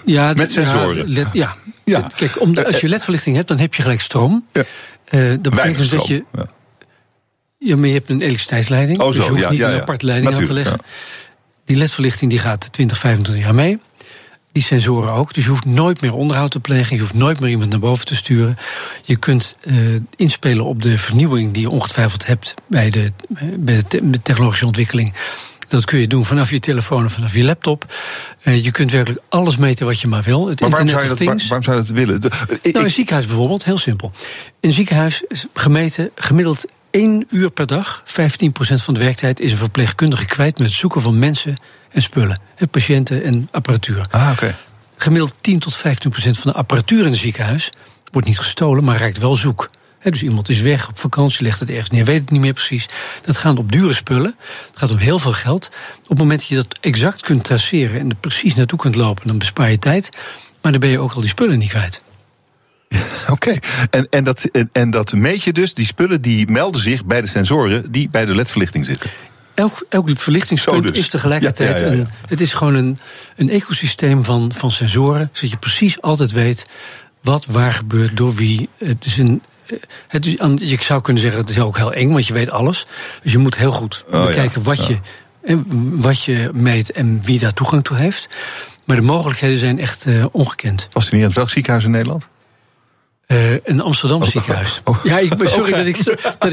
Ja, 0.05 0.33
Met 0.37 0.51
sensoren. 0.51 1.11
Ja, 1.11 1.29
ja. 1.33 1.55
ja. 1.83 2.07
Kijk, 2.15 2.41
om 2.41 2.57
als 2.57 2.81
je 2.81 2.87
ledverlichting 2.87 3.35
hebt, 3.35 3.47
dan 3.47 3.59
heb 3.59 3.73
je 3.73 3.81
gelijk 3.81 4.01
stroom. 4.01 4.45
Ja. 4.53 4.63
Uh, 5.09 5.29
dat 5.41 5.55
betekent 5.55 5.89
dat 5.89 6.07
je. 6.07 6.23
Ja. 6.33 6.45
ja. 7.57 7.75
maar 7.75 7.87
je 7.87 7.93
hebt 7.93 8.09
een 8.09 8.21
elektriciteitsleiding. 8.21 8.99
Oh, 8.99 9.05
zo, 9.05 9.11
dus 9.13 9.25
je 9.25 9.31
hoeft 9.31 9.49
niet 9.49 9.61
een 9.61 9.81
aparte 9.81 10.05
leiding 10.05 10.37
aan 10.37 10.45
te 10.45 10.53
leggen. 10.53 10.79
Die 11.65 11.77
ledverlichting 11.77 12.31
die 12.31 12.39
gaat 12.39 12.71
20, 12.71 12.97
25 12.97 13.45
jaar 13.45 13.55
mee. 13.55 13.79
Die 14.51 14.63
sensoren 14.63 15.13
ook. 15.13 15.33
Dus 15.33 15.43
je 15.43 15.49
hoeft 15.49 15.65
nooit 15.65 16.01
meer 16.01 16.13
onderhoud 16.13 16.51
te 16.51 16.59
plegen. 16.59 16.95
Je 16.95 17.01
hoeft 17.01 17.13
nooit 17.13 17.39
meer 17.39 17.49
iemand 17.49 17.69
naar 17.69 17.79
boven 17.79 18.05
te 18.05 18.15
sturen. 18.15 18.57
Je 19.03 19.15
kunt 19.15 19.55
uh, 19.63 19.99
inspelen 20.15 20.65
op 20.65 20.81
de 20.81 20.97
vernieuwing 20.97 21.53
die 21.53 21.61
je 21.61 21.69
ongetwijfeld 21.69 22.27
hebt 22.27 22.53
bij 22.67 22.89
de, 22.89 23.11
bij 23.55 23.83
de 23.89 24.21
technologische 24.21 24.65
ontwikkeling. 24.65 25.13
Dat 25.67 25.85
kun 25.85 25.99
je 25.99 26.07
doen 26.07 26.25
vanaf 26.25 26.49
je 26.49 26.59
telefoon 26.59 27.05
of 27.05 27.13
vanaf 27.13 27.33
je 27.33 27.43
laptop. 27.43 27.93
Uh, 28.43 28.63
je 28.63 28.71
kunt 28.71 28.91
werkelijk 28.91 29.23
alles 29.29 29.57
meten 29.57 29.85
wat 29.85 29.99
je 29.99 30.07
maar 30.07 30.23
wil. 30.23 30.47
Het 30.47 30.59
maar 30.59 30.69
waarom, 30.69 30.87
zou 30.87 31.01
je 31.01 31.07
dat, 31.07 31.17
waarom 31.19 31.63
zou 31.63 31.77
je 31.77 31.83
dat 31.83 31.89
willen? 31.89 32.19
nou, 32.71 32.85
een 32.85 32.91
ziekenhuis 32.91 33.25
bijvoorbeeld, 33.25 33.65
heel 33.65 33.77
simpel. 33.77 34.11
In 34.59 34.69
een 34.69 34.75
ziekenhuis 34.75 35.23
is 35.27 35.45
gemeten 35.53 36.11
gemiddeld 36.15 36.65
één 36.89 37.27
uur 37.29 37.49
per 37.49 37.67
dag, 37.67 38.03
15% 38.05 38.11
van 38.57 38.93
de 38.93 38.99
werktijd, 38.99 39.39
is 39.39 39.51
een 39.51 39.57
verpleegkundige 39.57 40.25
kwijt 40.25 40.57
met 40.57 40.67
het 40.67 40.77
zoeken 40.77 41.01
van 41.01 41.19
mensen 41.19 41.57
en 41.91 42.01
spullen. 42.01 42.39
patiënten 42.71 43.23
en 43.23 43.47
apparatuur. 43.51 44.05
Ah, 44.09 44.29
oké. 44.31 44.55
Gemiddeld 44.97 45.33
10 45.41 45.59
tot 45.59 45.77
15% 45.77 45.81
van 46.13 46.51
de 46.51 46.53
apparatuur 46.53 46.99
in 46.99 47.05
een 47.05 47.15
ziekenhuis 47.15 47.69
wordt 48.11 48.27
niet 48.27 48.39
gestolen, 48.39 48.83
maar 48.83 48.99
raakt 48.99 49.17
wel 49.17 49.35
zoek 49.35 49.69
dus 50.09 50.23
iemand 50.23 50.49
is 50.49 50.61
weg 50.61 50.89
op 50.89 50.99
vakantie, 50.99 51.43
legt 51.43 51.59
het 51.59 51.69
ergens 51.69 51.89
neer, 51.89 52.05
weet 52.05 52.21
het 52.21 52.31
niet 52.31 52.41
meer 52.41 52.53
precies. 52.53 52.85
Dat 53.21 53.37
gaat 53.37 53.57
op 53.57 53.71
dure 53.71 53.93
spullen. 53.93 54.35
Het 54.67 54.77
gaat 54.77 54.91
om 54.91 54.97
heel 54.97 55.19
veel 55.19 55.33
geld. 55.33 55.71
Op 56.01 56.09
het 56.09 56.17
moment 56.17 56.39
dat 56.39 56.49
je 56.49 56.55
dat 56.55 56.77
exact 56.79 57.21
kunt 57.21 57.43
traceren 57.43 57.99
en 57.99 58.09
er 58.09 58.15
precies 58.15 58.55
naartoe 58.55 58.79
kunt 58.79 58.95
lopen, 58.95 59.27
dan 59.27 59.37
bespaar 59.37 59.71
je 59.71 59.79
tijd. 59.79 60.09
Maar 60.61 60.71
dan 60.71 60.81
ben 60.81 60.89
je 60.89 60.99
ook 60.99 61.11
al 61.11 61.21
die 61.21 61.29
spullen 61.29 61.57
niet 61.57 61.69
kwijt. 61.69 62.01
Oké, 63.29 63.57
en, 63.89 64.07
en, 64.09 64.23
dat, 64.23 64.43
en, 64.43 64.69
en 64.71 64.91
dat 64.91 65.13
meet 65.13 65.43
je 65.43 65.53
dus, 65.53 65.73
die 65.73 65.85
spullen 65.85 66.21
die 66.21 66.49
melden 66.49 66.81
zich 66.81 67.05
bij 67.05 67.21
de 67.21 67.27
sensoren 67.27 67.91
die 67.91 68.09
bij 68.09 68.25
de 68.25 68.35
ledverlichting 68.35 68.85
zitten. 68.85 69.09
Elk, 69.61 69.85
elk 69.89 70.09
verlichtingspunt 70.13 70.87
dus. 70.87 70.97
is 70.97 71.09
tegelijkertijd 71.09 71.81
een. 71.81 72.07
Het 72.27 72.41
is 72.41 72.53
gewoon 72.53 72.75
een, 72.75 72.99
een 73.35 73.49
ecosysteem 73.49 74.25
van, 74.25 74.53
van 74.53 74.71
sensoren. 74.71 75.29
Zodat 75.31 75.49
je 75.49 75.57
precies 75.57 76.01
altijd 76.01 76.31
weet 76.31 76.65
wat 77.21 77.45
waar 77.45 77.73
gebeurt, 77.73 78.17
door 78.17 78.35
wie. 78.35 78.69
Het 78.77 79.05
is 79.05 79.17
een 79.17 79.41
het, 80.07 80.25
je 80.25 80.77
zou 80.79 81.01
kunnen 81.01 81.21
zeggen, 81.21 81.41
het 81.41 81.49
is 81.49 81.59
ook 81.59 81.77
heel 81.77 81.93
eng, 81.93 82.11
want 82.11 82.27
je 82.27 82.33
weet 82.33 82.49
alles. 82.49 82.85
Dus 83.21 83.31
je 83.31 83.37
moet 83.37 83.57
heel 83.57 83.71
goed 83.71 84.03
oh, 84.11 84.25
bekijken 84.25 84.63
wat, 84.63 84.85
je, 84.85 84.97
wat 85.91 86.23
je 86.23 86.49
meet 86.53 86.91
en 86.91 87.21
wie 87.23 87.39
daar 87.39 87.53
toegang 87.53 87.83
toe 87.83 87.97
heeft. 87.97 88.29
Maar 88.85 88.99
de 88.99 89.05
mogelijkheden 89.05 89.59
zijn 89.59 89.79
echt 89.79 90.05
uh, 90.05 90.25
ongekend. 90.31 90.87
Was 90.91 91.09
hij 91.09 91.19
niet 91.19 91.27
aan 91.27 91.33
welk 91.33 91.49
ziekenhuis 91.49 91.83
in 91.83 91.91
Nederland? 91.91 92.27
Uh, 93.31 93.53
een 93.63 93.81
Amsterdam 93.81 94.21
oh. 94.21 94.27
ziekenhuis. 94.27 94.81
Oh. 94.83 94.97
Ja, 95.03 95.17
ik, 95.17 95.33
sorry 95.43 95.71
dat 95.71 95.85
ik. 95.85 95.97
Dat 96.39 96.51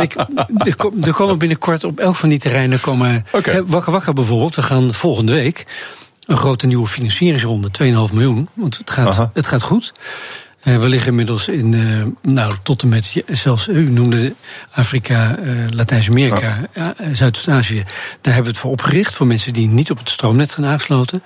ik, 0.00 0.14
dat 0.52 0.66
ik 0.66 0.84
er 1.02 1.12
komen 1.12 1.38
binnenkort 1.38 1.84
op 1.84 1.98
elk 1.98 2.14
van 2.14 2.28
die 2.28 2.38
terreinen. 2.38 2.80
Komen, 2.80 3.26
okay. 3.32 3.62
wakker 3.62 3.92
Wakker 3.92 4.12
bijvoorbeeld. 4.12 4.54
We 4.54 4.62
gaan 4.62 4.94
volgende 4.94 5.32
week 5.32 5.66
een 6.26 6.36
grote 6.36 6.66
nieuwe 6.66 6.86
financieringsronde. 6.86 7.68
2,5 8.08 8.14
miljoen. 8.14 8.48
Want 8.54 8.78
het 8.78 8.90
gaat, 8.90 9.28
het 9.32 9.46
gaat 9.46 9.62
goed. 9.62 9.92
Uh, 10.64 10.78
we 10.78 10.88
liggen 10.88 11.08
inmiddels 11.08 11.48
in, 11.48 11.72
uh, 11.72 12.04
nou, 12.22 12.54
tot 12.62 12.82
en 12.82 12.88
met 12.88 13.22
zelfs, 13.26 13.68
u 13.68 13.90
noemde 13.90 14.34
Afrika, 14.70 15.38
uh, 15.38 15.70
Latijns-Amerika, 15.70 16.58
ja. 16.74 16.94
Zuidoost-Azië. 17.12 17.84
Daar 18.20 18.34
hebben 18.34 18.42
we 18.42 18.48
het 18.48 18.58
voor 18.58 18.70
opgericht, 18.70 19.14
voor 19.14 19.26
mensen 19.26 19.52
die 19.52 19.68
niet 19.68 19.90
op 19.90 19.98
het 19.98 20.10
stroomnet 20.10 20.50
zijn 20.50 20.66
aangesloten. 20.66 21.22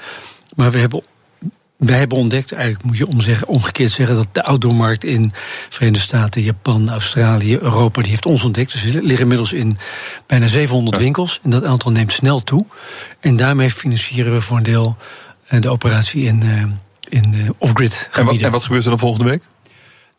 Maar 0.54 0.70
we 0.70 0.78
hebben 0.78 1.02
wij 1.86 1.98
hebben 1.98 2.18
ontdekt, 2.18 2.52
eigenlijk 2.52 2.84
moet 2.84 2.96
je 2.96 3.06
omzeggen, 3.06 3.46
omgekeerd 3.46 3.90
zeggen, 3.90 4.16
dat 4.16 4.28
de 4.32 4.44
outdoormarkt 4.44 5.04
in 5.04 5.32
Verenigde 5.68 6.04
Staten, 6.04 6.42
Japan, 6.42 6.90
Australië, 6.90 7.58
Europa, 7.58 8.00
die 8.00 8.10
heeft 8.10 8.26
ons 8.26 8.42
ontdekt. 8.42 8.72
Dus 8.72 8.82
we 8.82 9.02
liggen 9.02 9.20
inmiddels 9.22 9.52
in 9.52 9.78
bijna 10.26 10.46
700 10.46 10.98
winkels. 10.98 11.40
En 11.42 11.50
dat 11.50 11.64
aantal 11.64 11.90
neemt 11.90 12.12
snel 12.12 12.44
toe. 12.44 12.66
En 13.20 13.36
daarmee 13.36 13.70
financieren 13.70 14.32
we 14.32 14.40
voor 14.40 14.56
een 14.56 14.62
deel 14.62 14.96
de 15.60 15.68
operatie 15.68 16.24
in 16.24 16.42
in 17.12 17.34
uh, 17.34 17.50
off-grid 17.58 17.94
gebieden. 17.94 18.20
En 18.20 18.24
wat, 18.24 18.42
en 18.42 18.50
wat 18.50 18.62
gebeurt 18.62 18.84
er 18.84 18.90
dan 18.90 18.98
volgende 18.98 19.30
week? 19.30 19.42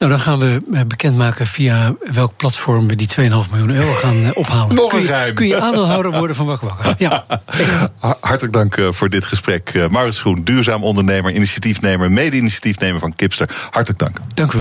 Nou, 0.04 0.16
dan 0.16 0.24
gaan 0.24 0.40
we 0.40 0.62
eh, 0.74 0.82
bekendmaken 0.88 1.48
via 1.48 1.96
welk 2.12 2.38
platform 2.38 2.88
we 2.88 2.96
die 2.96 3.08
2,5 3.08 3.16
miljoen 3.52 3.70
euro 3.70 3.92
gaan 3.92 4.16
uh, 4.16 4.30
ophalen. 4.34 4.76
Nog 4.76 4.90
kun 4.90 5.02
je, 5.02 5.08
ruim. 5.08 5.34
Kun 5.34 5.48
je 5.48 5.60
aandeelhouder 5.60 6.12
worden 6.12 6.36
van 6.36 6.46
Wakker 6.46 6.68
Wakker. 6.68 6.96
Ja, 6.98 7.26
echt. 7.46 7.88
Hartelijk 8.20 8.54
dank 8.54 8.78
uh, 8.78 8.88
voor 8.92 9.10
dit 9.10 9.26
gesprek. 9.26 9.88
Maurits 9.90 10.20
Groen, 10.20 10.44
duurzaam 10.44 10.84
ondernemer, 10.84 11.32
initiatiefnemer, 11.32 12.12
mede-initiatiefnemer 12.12 13.00
van 13.00 13.16
Kipster. 13.16 13.50
Hartelijk 13.70 14.00
dank. 14.00 14.18
Dank 14.34 14.54
u. 14.54 14.60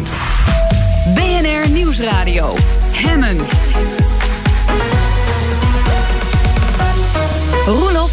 BNR 1.15 1.71
Nieuwsradio. 1.71 2.57
Hemmen. 2.93 3.37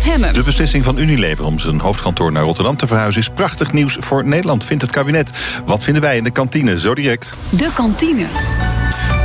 Hemmen. 0.09 0.33
De 0.33 0.43
beslissing 0.43 0.83
van 0.83 0.97
Unilever 0.97 1.45
om 1.45 1.59
zijn 1.59 1.79
hoofdkantoor 1.79 2.31
naar 2.31 2.43
Rotterdam 2.43 2.77
te 2.77 2.87
verhuizen 2.87 3.21
is 3.21 3.29
prachtig 3.29 3.71
nieuws 3.71 3.97
voor 3.99 4.25
Nederland, 4.25 4.63
vindt 4.63 4.81
het 4.81 4.91
kabinet. 4.91 5.31
Wat 5.65 5.83
vinden 5.83 6.01
wij 6.01 6.17
in 6.17 6.23
de 6.23 6.31
kantine? 6.31 6.79
Zo 6.79 6.93
direct. 6.95 7.33
De 7.49 7.69
kantine. 7.73 8.25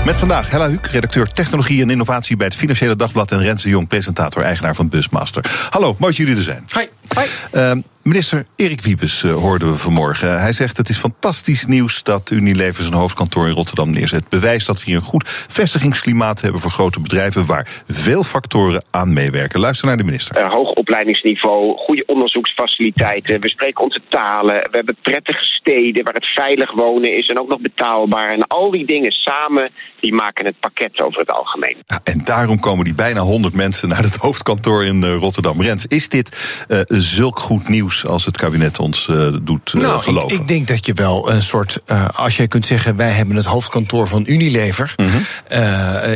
Met 0.04 0.16
vandaag 0.16 0.50
Hella 0.50 0.68
Huuk, 0.68 0.86
redacteur 0.86 1.32
Technologie 1.32 1.82
en 1.82 1.90
Innovatie 1.90 2.36
bij 2.36 2.46
het 2.46 2.56
Financiële 2.56 2.96
Dagblad. 2.96 3.32
En 3.32 3.38
Renze 3.38 3.68
Jong, 3.68 3.88
presentator, 3.88 4.42
eigenaar 4.42 4.74
van 4.74 4.88
Busmaster. 4.88 5.68
Hallo, 5.70 5.96
mooi 5.98 6.12
dat 6.12 6.16
jullie 6.16 6.36
er 6.36 6.42
zijn. 6.42 6.64
Hoi. 6.68 6.88
Hoi. 7.14 7.26
Uh, 7.52 7.82
Minister 8.04 8.46
Erik 8.56 8.80
Wiebes 8.80 9.22
uh, 9.22 9.34
hoorden 9.34 9.70
we 9.70 9.78
vanmorgen. 9.78 10.40
Hij 10.40 10.52
zegt 10.52 10.76
het 10.76 10.88
is 10.88 10.96
fantastisch 10.96 11.66
nieuws 11.66 12.02
dat 12.02 12.30
Unilever 12.30 12.82
zijn 12.82 12.94
hoofdkantoor 12.94 13.46
in 13.46 13.54
Rotterdam 13.54 13.90
neerzet. 13.90 14.28
Bewijst 14.28 14.66
dat 14.66 14.78
we 14.78 14.84
hier 14.84 14.96
een 14.96 15.02
goed 15.02 15.28
vestigingsklimaat 15.48 16.40
hebben 16.40 16.60
voor 16.60 16.70
grote 16.70 17.00
bedrijven 17.00 17.46
waar 17.46 17.82
veel 17.86 18.22
factoren 18.22 18.84
aan 18.90 19.12
meewerken. 19.12 19.60
Luister 19.60 19.86
naar 19.86 19.96
de 19.96 20.04
minister. 20.04 20.44
Uh, 20.44 20.52
hoog 20.52 20.70
opleidingsniveau, 20.72 21.76
goede 21.76 22.04
onderzoeksfaciliteiten. 22.06 23.40
We 23.40 23.48
spreken 23.48 23.84
onze 23.84 24.00
talen. 24.08 24.54
We 24.54 24.76
hebben 24.76 24.96
prettige 25.02 25.44
steden 25.44 26.04
waar 26.04 26.14
het 26.14 26.26
veilig 26.26 26.72
wonen 26.72 27.16
is 27.16 27.28
en 27.28 27.40
ook 27.40 27.48
nog 27.48 27.60
betaalbaar. 27.60 28.30
En 28.30 28.46
al 28.46 28.70
die 28.70 28.86
dingen 28.86 29.12
samen 29.12 29.70
die 30.00 30.14
maken 30.14 30.44
het 30.46 30.60
pakket 30.60 31.02
over 31.02 31.20
het 31.20 31.30
algemeen. 31.30 31.76
Ja, 31.86 32.00
en 32.04 32.24
daarom 32.24 32.60
komen 32.60 32.84
die 32.84 32.94
bijna 32.94 33.20
100 33.20 33.54
mensen 33.54 33.88
naar 33.88 34.02
het 34.02 34.16
hoofdkantoor 34.16 34.84
in 34.84 35.02
uh, 35.02 35.16
Rotterdam. 35.16 35.62
Rens, 35.62 35.86
is 35.86 36.08
dit 36.08 36.64
uh, 36.68 36.80
zulk 36.86 37.38
goed 37.38 37.68
nieuws 37.68 37.93
als 38.02 38.24
het 38.24 38.36
kabinet 38.36 38.78
ons 38.78 39.08
uh, 39.10 39.36
doet 39.42 39.74
nou, 39.74 40.02
geloven? 40.02 40.30
Ik, 40.30 40.40
ik, 40.40 40.48
denk 40.48 40.68
dat 40.68 40.86
je 40.86 40.92
wel 40.92 41.30
een 41.30 41.42
soort, 41.42 41.80
als 42.14 42.36
jij 42.36 42.48
kunt 42.48 42.66
zeggen, 42.66 42.96
wij 42.96 43.10
hebben 43.10 43.36
het 43.36 43.44
hoofdkantoor 43.44 44.08
van 44.08 44.22
Unilever, 44.26 44.94
mm 44.96 45.06
-hmm. 45.08 45.22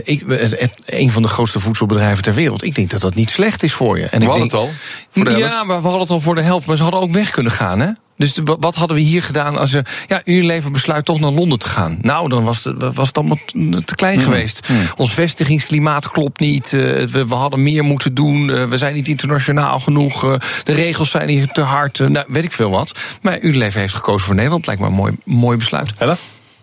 ik, 0.05 0.25
het, 0.29 0.61
het, 0.61 0.79
een 0.87 1.11
van 1.11 1.23
de 1.23 1.29
grootste 1.29 1.61
voedselbedrijven 1.61 2.23
ter 2.23 2.35
wereld. 2.35 2.65
Ik 2.65 2.75
denk 2.75 2.91
dat 2.91 3.01
dat 3.01 3.15
niet 3.15 3.31
slecht 3.31 3.63
is 3.63 3.73
voor 3.73 3.99
je. 3.99 4.05
En 4.05 4.19
we 4.19 4.25
ik 4.25 4.31
hadden 4.31 4.49
denk, 4.49 4.51
het 4.51 4.61
al. 4.61 4.71
Voor 5.11 5.25
de 5.25 5.31
ja, 5.31 5.65
maar 5.65 5.77
we 5.77 5.83
hadden 5.83 6.01
het 6.01 6.11
al 6.11 6.21
voor 6.21 6.35
de 6.35 6.43
helft, 6.43 6.67
maar 6.67 6.77
ze 6.77 6.83
hadden 6.83 7.01
ook 7.01 7.13
weg 7.13 7.31
kunnen 7.31 7.53
gaan, 7.53 7.81
hè? 7.81 7.91
Dus 8.19 8.35
de, 8.35 8.57
wat 8.61 8.75
hadden 8.75 8.97
we 8.97 9.03
hier 9.03 9.23
gedaan 9.23 9.57
als 9.57 9.71
ze. 9.71 9.83
Ja, 10.07 10.21
Unilever 10.25 10.71
besluit 10.71 11.05
toch 11.05 11.21
naar 11.21 11.31
Londen 11.31 11.59
te 11.59 11.69
gaan. 11.69 11.99
Nou, 12.03 12.29
dan 12.29 12.45
was 12.45 12.65
het, 12.65 12.95
was 12.95 13.09
het 13.09 13.19
allemaal 13.19 13.39
te 13.85 13.95
klein 13.95 14.19
mm. 14.19 14.25
geweest. 14.25 14.69
Mm. 14.69 14.77
Ons 14.97 15.15
vestigingsklimaat 15.15 16.09
klopt 16.11 16.41
niet. 16.41 16.73
Uh, 16.73 17.07
we, 17.07 17.27
we, 17.27 17.35
hadden 17.35 17.63
meer 17.63 17.85
moeten 17.85 18.15
doen. 18.15 18.49
Uh, 18.49 18.65
we 18.65 18.79
zijn 18.79 18.95
niet 18.95 19.09
internationaal 19.09 19.81
genoeg. 19.81 20.25
Uh, 20.25 20.35
de 20.65 20.73
regels 20.73 21.11
zijn 21.11 21.29
hier 21.29 21.49
te 21.49 21.61
hard. 21.61 21.99
nou, 21.99 22.25
weet 22.29 22.45
ik 22.45 22.53
veel 22.53 22.71
wat. 22.71 22.93
Maar 23.23 23.41
Unilever 23.41 23.81
heeft 23.81 23.95
gekozen 23.95 24.27
voor 24.27 24.35
Nederland. 24.35 24.67
Lijkt 24.67 24.81
me 24.81 24.87
een 24.87 24.93
mooi, 24.93 25.13
mooi 25.25 25.57
besluit. 25.57 25.93
Hella? 25.97 26.17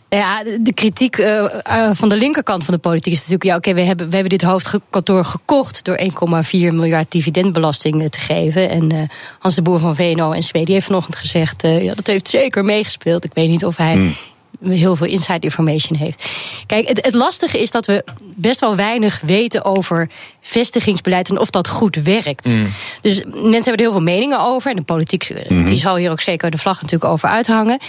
Ja, 0.10 0.44
de 0.60 0.73
kritiek 0.73 1.18
uh, 1.18 1.27
uh, 1.27 1.90
van 1.94 2.10
de 2.10 2.15
linkerkant 2.15 2.64
van 2.64 2.73
de 2.73 2.80
politiek 2.80 3.14
is 3.14 3.19
natuurlijk... 3.19 3.44
ja, 3.44 3.56
oké, 3.56 3.69
okay, 3.69 3.82
we, 3.82 3.88
hebben, 3.88 4.06
we 4.10 4.14
hebben 4.14 4.38
dit 4.38 4.41
hoofdkantoor 4.41 5.26
gekocht... 5.26 5.84
door 5.86 5.99
1,4 5.99 6.49
miljard 6.52 7.11
dividendbelasting 7.11 8.10
te 8.10 8.19
geven. 8.19 8.69
En 8.69 8.94
uh, 8.94 9.02
Hans 9.40 9.56
de 9.56 9.61
Boer 9.61 9.80
van 9.80 9.95
VNO 9.95 10.32
en 10.32 10.44
Zweden 10.44 10.73
heeft 10.73 10.86
vanochtend 10.86 11.15
gezegd... 11.15 11.61
ja, 11.61 11.94
dat 11.94 12.07
heeft 12.07 12.27
zeker 12.27 12.65
meegespeeld. 12.65 13.23
Ik 13.23 13.34
weet 13.34 13.49
niet 13.49 13.65
of 13.65 13.77
hij... 13.77 13.95
Mm 13.95 14.15
heel 14.64 14.95
veel 14.95 15.07
inside 15.07 15.40
information 15.40 15.98
heeft. 15.98 16.23
Kijk, 16.65 16.88
het, 16.88 17.06
het, 17.06 17.14
lastige 17.14 17.61
is 17.61 17.72
dat 17.72 17.86
we 17.86 18.03
best 18.36 18.60
wel 18.60 18.76
weinig 18.76 19.22
weten 19.22 19.65
over 19.65 20.10
vestigingsbeleid 20.41 21.30
en 21.30 21.40
of 21.40 21.49
dat 21.49 21.68
goed 21.68 21.95
werkt. 21.95 22.45
Mm. 22.45 22.68
Dus 23.02 23.23
mensen 23.23 23.52
hebben 23.52 23.73
er 23.73 23.80
heel 23.80 23.91
veel 23.91 24.02
meningen 24.02 24.40
over. 24.40 24.69
En 24.69 24.76
de 24.76 24.84
politiek 24.84 25.30
mm 25.30 25.57
-hmm. 25.57 25.65
die 25.65 25.77
zal 25.77 25.95
hier 25.95 26.11
ook 26.11 26.22
zeker 26.22 26.52
de 26.52 26.57
vlag 26.57 26.82
natuurlijk 26.82 27.11
over 27.11 27.30
uithangen. 27.30 27.80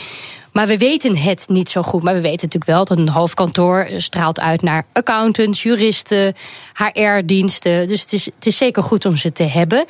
Maar 0.57 0.67
we 0.67 0.79
weten 0.79 1.17
het 1.17 1.45
niet 1.49 1.69
zo 1.69 1.83
goed. 1.83 2.03
Maar 2.03 2.15
we 2.15 2.21
weten 2.21 2.49
natuurlijk 2.49 2.65
wel 2.65 2.85
dat 2.85 2.99
een 2.99 3.09
hoofdkantoor 3.09 3.89
straalt 3.97 4.41
uit 4.41 4.63
naar 4.63 4.85
accountants, 4.93 5.63
juristen, 5.63 6.35
HR-diensten. 6.73 7.87
Dus 7.87 8.01
het 8.01 8.13
is, 8.13 8.25
het 8.25 8.47
is 8.47 8.57
zeker 8.57 8.83
goed 8.83 9.05
om 9.05 9.17
ze 9.17 9.33
te 9.33 9.43
hebben. 9.43 9.85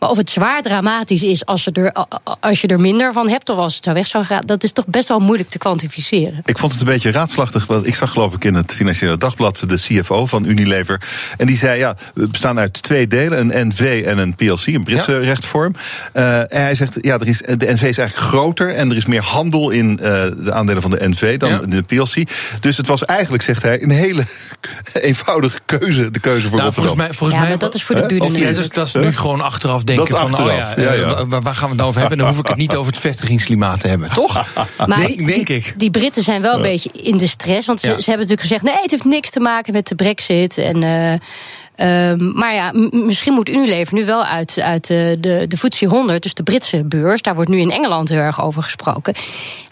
Maar 0.00 0.10
of 0.10 0.16
het 0.16 0.30
zwaar 0.30 0.62
dramatisch 0.62 1.22
is 1.22 1.46
als 1.46 1.64
je, 1.64 1.72
er, 1.72 2.06
als 2.40 2.60
je 2.60 2.66
er 2.66 2.80
minder 2.80 3.12
van 3.12 3.28
hebt... 3.28 3.48
of 3.48 3.56
als 3.56 3.74
het 3.74 3.84
zo 3.84 3.92
weg 3.92 4.06
zou 4.06 4.24
gaan, 4.24 4.42
dat 4.46 4.64
is 4.64 4.72
toch 4.72 4.86
best 4.86 5.08
wel 5.08 5.18
moeilijk 5.18 5.48
te 5.48 5.58
kwantificeren. 5.58 6.40
Ik 6.44 6.58
vond 6.58 6.72
het 6.72 6.80
een 6.80 6.86
beetje 6.86 7.10
raadslachtig. 7.10 7.66
Want 7.66 7.86
ik 7.86 7.94
zag 7.94 8.12
geloof 8.12 8.34
ik 8.34 8.44
in 8.44 8.54
het 8.54 8.72
Financiële 8.72 9.18
Dagblad 9.18 9.62
de 9.66 9.74
CFO 9.74 10.26
van 10.26 10.44
Unilever. 10.44 11.00
En 11.36 11.46
die 11.46 11.56
zei, 11.56 11.78
ja, 11.78 11.96
we 12.14 12.26
bestaan 12.26 12.58
uit 12.58 12.82
twee 12.82 13.06
delen. 13.06 13.38
Een 13.40 13.68
NV 13.68 14.02
en 14.06 14.18
een 14.18 14.34
PLC, 14.34 14.66
een 14.66 14.84
Britse 14.84 15.12
ja. 15.12 15.18
rechtvorm. 15.18 15.74
Uh, 16.14 16.38
en 16.38 16.62
hij 16.62 16.74
zegt, 16.74 16.98
ja, 17.00 17.18
er 17.18 17.28
is, 17.28 17.38
de 17.38 17.72
NV 17.72 17.82
is 17.82 17.98
eigenlijk 17.98 18.16
groter... 18.16 18.74
en 18.74 18.90
er 18.90 18.96
is 18.96 19.06
meer 19.06 19.22
handel 19.22 19.70
in 19.70 19.90
uh, 19.90 19.98
de 19.98 20.52
aandelen 20.52 20.82
van 20.82 20.90
de 20.90 21.08
NV 21.08 21.38
dan 21.38 21.50
ja. 21.50 21.58
de 21.58 21.82
PLC. 21.82 22.28
Dus 22.60 22.76
het 22.76 22.86
was 22.86 23.04
eigenlijk, 23.04 23.42
zegt 23.42 23.62
hij, 23.62 23.82
een 23.82 23.90
hele 23.90 24.24
eenvoudige 24.92 25.58
keuze. 25.64 26.10
De 26.10 26.20
keuze 26.20 26.48
voor 26.48 26.58
nou, 26.58 26.64
Rotterdam. 26.64 26.72
Volgens 26.72 26.94
mij, 26.94 27.06
volgens 27.06 27.32
ja, 27.32 27.40
mij, 27.40 27.48
maar 27.48 27.58
dat 27.58 27.74
is 27.74 27.82
voor 27.82 27.94
de 27.94 28.06
buren 28.06 28.32
ja, 28.32 28.52
dus, 28.52 28.68
dat 28.68 28.86
is 28.86 28.94
nu 28.94 29.12
gewoon 29.12 29.40
achteraf 29.40 29.84
denken 29.96 30.14
dat 30.14 30.22
van, 30.22 30.30
achteraf, 30.30 30.76
oh 30.76 30.82
ja, 30.82 30.82
ja, 30.82 30.92
ja. 30.92 31.20
Uh, 31.20 31.24
waar 31.42 31.54
gaan 31.54 31.70
we 31.70 31.76
het 31.76 31.84
over 31.84 32.00
hebben? 32.00 32.18
Dan 32.18 32.28
hoef 32.28 32.38
ik 32.38 32.46
het 32.46 32.56
niet 32.56 32.76
over 32.76 32.92
het 32.92 33.00
vestigingsklimaat 33.00 33.80
te 33.80 33.88
hebben, 33.88 34.10
toch? 34.10 34.34
Maar 34.86 34.96
denk, 34.96 35.18
die, 35.18 35.26
denk 35.26 35.48
ik. 35.48 35.74
Die 35.76 35.90
Britten 35.90 36.22
zijn 36.22 36.42
wel 36.42 36.54
een 36.54 36.62
beetje 36.62 36.90
in 36.92 37.16
de 37.16 37.26
stress. 37.26 37.66
Want 37.66 37.80
ze, 37.80 37.86
Ja. 37.86 38.00
ze 38.00 38.10
hebben 38.10 38.28
natuurlijk 38.28 38.40
gezegd: 38.40 38.62
nee, 38.62 38.82
het 38.82 38.90
heeft 38.90 39.04
niks 39.04 39.30
te 39.30 39.40
maken 39.40 39.72
met 39.72 39.86
de 39.86 39.94
brexit. 39.94 40.58
En, 40.58 40.82
uh, 40.82 42.10
um, 42.10 42.32
maar 42.34 42.54
ja, 42.54 42.72
misschien 42.90 43.32
moet 43.32 43.48
Unilever 43.48 43.94
nu 43.94 44.04
wel 44.04 44.24
uit, 44.24 44.60
uit 44.60 44.90
uh, 44.90 44.98
de, 45.18 45.44
de 45.48 45.56
FTSE 45.56 45.86
100, 45.86 46.22
dus 46.22 46.34
de 46.34 46.42
Britse 46.42 46.82
beurs. 46.84 47.22
Daar 47.22 47.34
wordt 47.34 47.50
nu 47.50 47.58
in 47.58 47.70
Engeland 47.70 48.08
heel 48.08 48.18
erg 48.18 48.42
over 48.42 48.62
gesproken. 48.62 49.14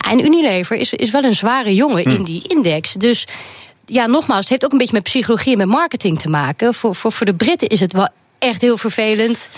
En 0.08 0.24
Unilever 0.24 0.76
is, 0.76 0.92
is 0.92 1.10
wel 1.10 1.24
een 1.24 1.34
zware 1.34 1.74
jongen 1.74 2.04
in 2.04 2.22
die 2.22 2.42
index. 2.48 2.92
Dus 2.92 3.26
ja, 3.86 4.06
nogmaals, 4.06 4.40
het 4.40 4.48
heeft 4.48 4.64
ook 4.64 4.72
een 4.72 4.78
beetje 4.78 4.94
met 4.94 5.02
psychologie 5.02 5.52
en 5.52 5.58
met 5.58 5.66
marketing 5.66 6.20
te 6.20 6.28
maken. 6.28 6.74
Voor, 6.74 6.94
voor, 6.94 7.12
voor 7.12 7.26
de 7.26 7.34
Britten 7.34 7.68
is 7.68 7.80
het 7.80 7.92
wel 7.92 8.08
echt 8.38 8.60
heel 8.60 8.76
vervelend. 8.78 9.48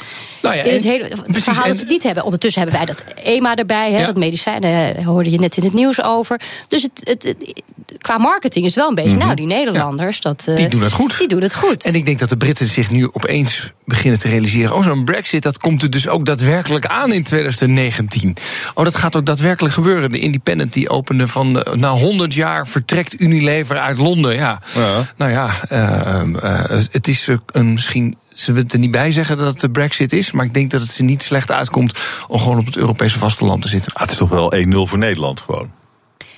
Nou 0.42 0.56
ja, 0.56 0.62
in 0.62 0.74
het 0.74 0.82
hele 0.82 1.08
precies, 1.24 1.42
verhaal 1.44 1.66
dat 1.66 1.74
ze 1.74 1.80
het 1.80 1.90
niet 1.90 2.02
hebben. 2.02 2.24
Ondertussen 2.24 2.62
hebben 2.62 2.78
wij 2.78 2.86
dat 2.94 3.04
EMA 3.24 3.54
erbij, 3.54 3.92
hè, 3.92 3.98
Ja. 4.00 4.06
dat 4.06 4.16
medicijn, 4.16 4.60
daar 4.60 5.02
hoorde 5.02 5.30
je 5.30 5.38
net 5.38 5.56
in 5.56 5.64
het 5.64 5.72
nieuws 5.72 6.02
over. 6.02 6.40
Dus 6.68 6.82
het, 6.82 7.00
het, 7.04 7.22
het- 7.22 7.62
qua 7.98 8.18
marketing 8.18 8.64
is 8.64 8.70
het 8.74 8.80
wel 8.80 8.88
een 8.88 8.94
beetje, 9.04 9.16
nou, 9.16 9.34
die 9.34 9.46
Nederlanders, 9.46 10.20
dat, 10.20 10.42
eh, 10.46 10.56
Die 10.56 10.68
doen 10.68 10.80
het 10.82 10.92
goed. 10.92 11.18
Die 11.18 11.28
doen 11.28 11.42
het 11.42 11.54
goed. 11.54 11.84
En 11.84 11.94
ik 11.94 12.04
denk 12.04 12.18
dat 12.18 12.28
de 12.28 12.36
Britten 12.36 12.66
zich 12.66 12.90
nu 12.90 13.08
opeens 13.12 13.70
beginnen 13.84 14.20
te 14.20 14.28
realiseren... 14.28 14.74
oh, 14.74 14.84
zo'n 14.84 15.04
brexit, 15.04 15.42
dat 15.42 15.58
komt 15.58 15.82
er 15.82 15.90
dus 15.90 16.08
ook 16.08 16.26
daadwerkelijk 16.26 16.86
aan 16.86 17.12
in 17.12 17.22
2019. 17.22 18.36
Oh, 18.74 18.84
dat 18.84 18.96
gaat 18.96 19.16
ook 19.16 19.26
daadwerkelijk 19.26 19.74
gebeuren. 19.74 20.12
De 20.12 20.18
Independent 20.18 20.72
die 20.72 20.88
opende 20.88 21.28
van... 21.28 21.62
eh, 21.62 21.72
na 21.74 21.90
100 21.90 22.34
jaar 22.34 22.66
vertrekt 22.68 23.20
Unilever 23.20 23.78
uit 23.78 23.98
Londen. 23.98 24.34
Ja, 24.34 24.60
Ja. 24.74 25.06
nou 25.16 25.30
ja, 25.30 25.50
eh, 25.68 26.20
eh, 26.20 26.82
het 26.90 27.08
is 27.08 27.28
eh, 27.28 27.36
een 27.46 27.72
misschien... 27.72 28.16
Ze 28.40 28.52
willen 28.52 28.68
er 28.68 28.78
niet 28.78 28.90
bij 28.90 29.12
zeggen 29.12 29.36
dat 29.36 29.46
het 29.46 29.60
de 29.60 29.70
brexit 29.70 30.12
is... 30.12 30.32
maar 30.32 30.44
ik 30.44 30.54
denk 30.54 30.70
dat 30.70 30.80
het 30.80 30.90
ze 30.90 31.02
niet 31.02 31.22
slecht 31.22 31.50
uitkomt... 31.50 31.98
om 32.28 32.38
gewoon 32.38 32.58
op 32.58 32.66
het 32.66 32.76
Europese 32.76 33.18
vasteland 33.18 33.62
te 33.62 33.68
zitten. 33.68 33.92
Ah, 33.94 34.00
het 34.00 34.10
is 34.10 34.16
toch 34.16 34.28
wel 34.28 34.52
1-0 34.54 34.70
voor 34.70 34.98
Nederland 34.98 35.40
gewoon. 35.40 35.70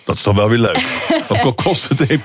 Dat 0.05 0.15
is 0.17 0.23
toch 0.23 0.35
wel 0.37 0.49
weer 0.49 0.59
leuk. 0.59 0.79
Ook 1.29 1.39
al 1.43 1.53
kost 1.55 1.89
het 1.89 2.03
1,4 2.03 2.17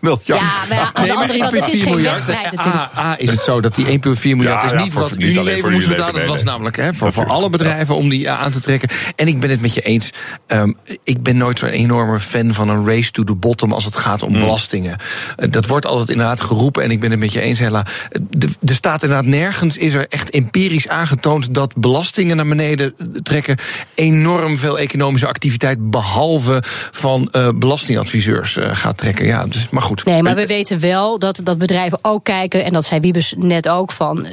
miljard. 0.00 0.26
ja, 0.26 0.36
maar 0.68 0.78
ja, 0.78 0.90
aan 0.92 1.04
de 1.06 1.12
andere 1.14 1.38
kant, 1.38 1.52
het 1.52 1.68
is 1.72 1.80
geen 1.82 2.02
wedstrijd 2.02 2.52
natuurlijk. 2.52 2.84
A, 2.96 2.98
A 2.98 3.18
is 3.18 3.30
het 3.30 3.40
zo 3.40 3.60
dat 3.60 3.74
die 3.74 3.86
1,4 3.86 3.90
miljard 4.22 4.60
Ja, 4.60 4.64
is 4.64 4.70
ja, 4.70 4.82
niet 4.82 4.92
voor- 4.92 5.02
wat 5.02 5.10
niet 5.10 5.20
alleen 5.20 5.34
Unilever 5.36 5.60
voor 5.60 5.70
moest 5.70 5.88
betalen. 5.88 6.12
Dat 6.12 6.20
nee, 6.22 6.28
was 6.30 6.36
nee. 6.42 6.52
namelijk 6.52 6.76
hè, 6.76 6.94
voor, 6.94 7.12
voor 7.12 7.26
alle 7.26 7.50
bedrijven 7.50 7.94
om 7.96 8.08
die 8.08 8.26
eh, 8.26 8.42
aan 8.42 8.50
te 8.50 8.60
trekken. 8.60 8.88
En 9.16 9.28
ik 9.28 9.40
ben 9.40 9.50
het 9.50 9.60
met 9.60 9.74
je 9.74 9.80
eens. 9.80 10.10
Ehm, 10.46 10.72
ik 11.04 11.22
ben 11.22 11.36
nooit 11.36 11.58
zo'n 11.58 11.68
enorme 11.68 12.20
fan 12.20 12.52
van 12.52 12.68
een 12.68 12.86
race 12.86 13.10
to 13.10 13.24
the 13.24 13.34
bottom 13.34 13.72
als 13.72 13.84
het 13.84 13.96
gaat 13.96 14.22
om 14.22 14.32
Mm. 14.32 14.38
belastingen. 14.40 14.96
Eh, 15.36 15.50
dat 15.50 15.66
wordt 15.66 15.86
altijd 15.86 16.08
inderdaad 16.08 16.40
geroepen 16.40 16.82
en 16.82 16.90
ik 16.90 17.00
ben 17.00 17.10
het 17.10 17.20
met 17.20 17.32
je 17.32 17.40
eens, 17.40 17.58
Hella. 17.58 17.86
De- 18.30 18.48
Er 18.66 18.74
staat 18.74 19.02
inderdaad 19.02 19.26
nergens, 19.26 19.76
is 19.76 19.94
er 19.94 20.06
echt 20.08 20.30
empirisch 20.30 20.88
aangetoond 20.88 21.54
dat 21.54 21.76
belastingen 21.76 22.36
naar 22.36 22.46
beneden 22.48 22.94
trekken 23.22 23.56
enorm 23.94 24.56
veel 24.58 24.78
economische 24.78 25.26
activiteit, 25.26 25.90
behalve 25.90 26.62
van 26.90 27.23
eh, 27.30 27.48
belastingadviseurs, 27.54 28.56
eh, 28.56 28.70
gaat 28.72 28.96
trekken. 28.96 29.26
Ja, 29.26 29.46
dus, 29.46 29.68
maar 29.68 29.82
goed. 29.82 30.04
Nee, 30.04 30.22
maar 30.22 30.34
we 30.34 30.46
weten 30.46 30.80
wel 30.80 31.18
dat, 31.18 31.40
dat 31.44 31.58
bedrijven 31.58 31.98
ook 32.02 32.24
kijken, 32.24 32.64
en 32.64 32.72
dat 32.72 32.84
zei 32.84 33.00
Wiebes 33.00 33.34
net 33.36 33.68
ook 33.68 33.92
van. 33.92 34.26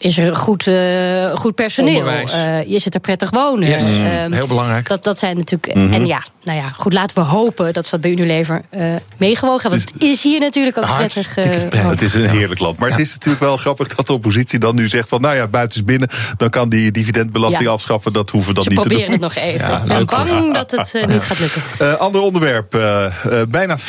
Eh, 0.00 0.06
is 0.08 0.18
er 0.18 0.34
goed, 0.36 0.66
eh, 0.66 1.34
goed 1.36 1.54
personeel? 1.54 2.06
Eh, 2.08 2.68
je 2.68 2.78
zit 2.78 2.94
er 2.94 3.00
prettig 3.00 3.30
wonen? 3.30 3.68
Yes, 3.68 3.82
Ehm, 3.84 4.32
heel 4.32 4.46
belangrijk. 4.46 4.88
Dat, 4.88 5.04
dat 5.04 5.18
zijn 5.18 5.36
natuurlijk. 5.36 5.74
Mhm. 5.74 5.92
En 5.92 6.06
ja, 6.06 6.24
nou 6.42 6.58
ja, 6.58 6.68
goed, 6.68 6.92
laten 6.92 7.16
we 7.16 7.22
hopen 7.28 7.72
dat 7.72 7.84
ze 7.84 7.90
dat 7.90 8.00
bij 8.00 8.10
Unilever 8.10 8.62
eh 8.70 8.80
meegewogen 9.16 9.60
hebben. 9.60 9.78
Want 9.78 9.92
het 9.92 10.02
is 10.02 10.22
hier 10.22 10.40
natuurlijk 10.40 10.78
ook 10.78 10.84
prettig. 10.96 11.24
Hartstikke 11.34 11.50
eh, 11.50 11.68
prettig. 11.68 11.90
Het 11.90 12.02
is 12.02 12.14
een 12.14 12.28
heerlijk 12.28 12.60
land. 12.60 12.78
Maar 12.78 12.90
het 12.90 12.98
is 12.98 13.12
natuurlijk 13.12 13.42
wel 13.44 13.56
grappig 13.56 13.86
dat 13.94 14.06
de 14.06 14.12
oppositie 14.12 14.58
dan 14.58 14.74
nu 14.74 14.88
zegt 14.88 15.08
van... 15.08 15.20
nou 15.20 15.36
ja, 15.36 15.46
buiten 15.46 15.78
is 15.78 15.84
binnen, 15.84 16.08
dan 16.36 16.50
kan 16.50 16.68
die 16.68 16.90
dividendbelasting 16.90 17.64
Ja. 17.64 17.70
afschaffen. 17.70 18.12
Dat 18.12 18.30
hoeven 18.30 18.48
we 18.48 18.54
dan 18.54 18.62
Ze 18.62 18.68
niet 18.70 18.82
te 18.82 18.88
proberen 18.88 19.10
doen. 19.10 19.20
het 19.28 19.34
nog 19.34 19.44
even. 19.44 19.68
Ja, 19.68 19.80
ik 19.80 19.86
ben 19.86 20.06
bang 20.06 20.54
dat 20.54 20.70
het 20.70 20.94
eh, 20.94 21.06
niet 21.06 21.22
gaat 21.22 21.38
lukken. 21.38 21.62
Eh, 21.78 21.94
ander 21.94 22.20
onderwerp. 22.20 22.74
eh, 22.74 23.04
eh, 23.06 23.12
bijna 23.48 23.78
40% 23.78 23.82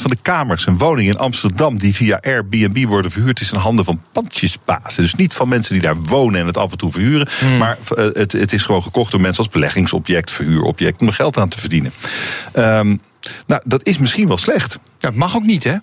van 0.00 0.10
de 0.10 0.16
kamers 0.22 0.66
en 0.66 0.76
woningen 0.78 1.12
in 1.12 1.18
Amsterdam... 1.20 1.78
die 1.78 1.94
via 1.94 2.18
Airbnb 2.22 2.84
worden 2.88 3.10
verhuurd, 3.10 3.40
is 3.40 3.52
in 3.52 3.58
handen 3.58 3.84
van 3.84 4.00
pandjesbazen. 4.12 5.02
Dus 5.02 5.14
niet 5.14 5.34
van 5.34 5.45
mensen 5.46 5.72
die 5.72 5.82
daar 5.82 6.02
wonen 6.02 6.40
en 6.40 6.46
het 6.46 6.56
af 6.56 6.70
en 6.70 6.78
toe 6.78 6.92
verhuren. 6.92 7.28
Maar 7.58 7.78
eh, 7.96 8.04
het, 8.12 8.32
het 8.32 8.52
is 8.52 8.62
gewoon 8.62 8.82
gekocht 8.82 9.10
door 9.10 9.20
mensen 9.20 9.44
als 9.44 9.52
beleggingsobject, 9.52 10.30
verhuurobject... 10.30 11.00
om 11.00 11.06
er 11.06 11.12
geld 11.12 11.38
aan 11.38 11.48
te 11.48 11.60
verdienen. 11.60 11.92
Ehm, 12.52 12.96
nou, 13.46 13.60
dat 13.64 13.86
is 13.86 13.98
misschien 13.98 14.28
wel 14.28 14.38
slecht. 14.38 14.78
Het 15.00 15.14
mag 15.14 15.36
ook 15.36 15.44
niet, 15.44 15.64
hè? 15.64 15.76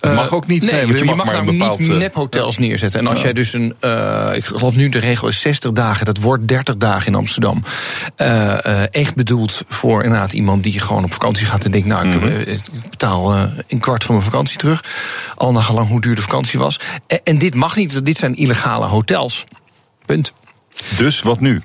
Dat 0.00 0.14
mag 0.14 0.32
ook 0.32 0.46
niet. 0.46 0.62
Nee, 0.62 0.70
nee, 0.72 0.86
want 0.86 0.98
je, 0.98 1.04
mag, 1.04 1.16
mag 1.16 1.26
namelijk 1.26 1.58
bepaald, 1.58 1.78
niet 1.78 1.88
eh, 1.90 1.96
nephotels 1.96 2.58
neerzetten. 2.58 3.00
En 3.00 3.06
als 3.06 3.22
jij 3.22 3.32
dus 3.32 3.52
een, 3.52 3.74
eh, 3.80 4.30
ik 4.34 4.44
geloof 4.44 4.74
nu 4.74 4.88
de 4.88 4.98
regel 4.98 5.28
is 5.28 5.40
60 5.40 5.72
dagen, 5.72 6.04
dat 6.06 6.18
wordt 6.18 6.48
30 6.48 6.76
dagen 6.76 7.06
in 7.06 7.14
Amsterdam. 7.14 7.62
eh, 8.16 8.64
eh, 8.82 8.86
echt 8.90 9.14
bedoeld 9.14 9.62
voor 9.68 10.02
inderdaad 10.02 10.32
iemand 10.32 10.62
die 10.62 10.80
gewoon 10.80 11.04
op 11.04 11.12
vakantie 11.12 11.46
gaat 11.46 11.64
en 11.64 11.70
denkt, 11.70 11.86
nou, 11.86 12.08
ik, 12.08 12.14
Mhm. 12.20 12.26
eh, 12.26 12.40
ik 12.54 12.60
betaal 12.90 13.32
eh, 13.34 13.42
een 13.68 13.80
kwart 13.80 14.04
van 14.04 14.14
mijn 14.14 14.26
vakantie 14.26 14.58
terug. 14.58 14.84
Al 15.34 15.52
nagelang 15.52 15.88
hoe 15.88 16.00
duur 16.00 16.14
de 16.14 16.22
vakantie 16.22 16.58
was. 16.58 16.80
En, 17.06 17.20
en 17.24 17.38
dit 17.38 17.54
mag 17.54 17.76
niet, 17.76 18.04
dit 18.04 18.18
zijn 18.18 18.34
illegale 18.34 18.86
hotels. 18.86 19.44
Punt. 20.06 20.32
Dus 20.96 21.22
wat 21.22 21.40
nu? 21.40 21.62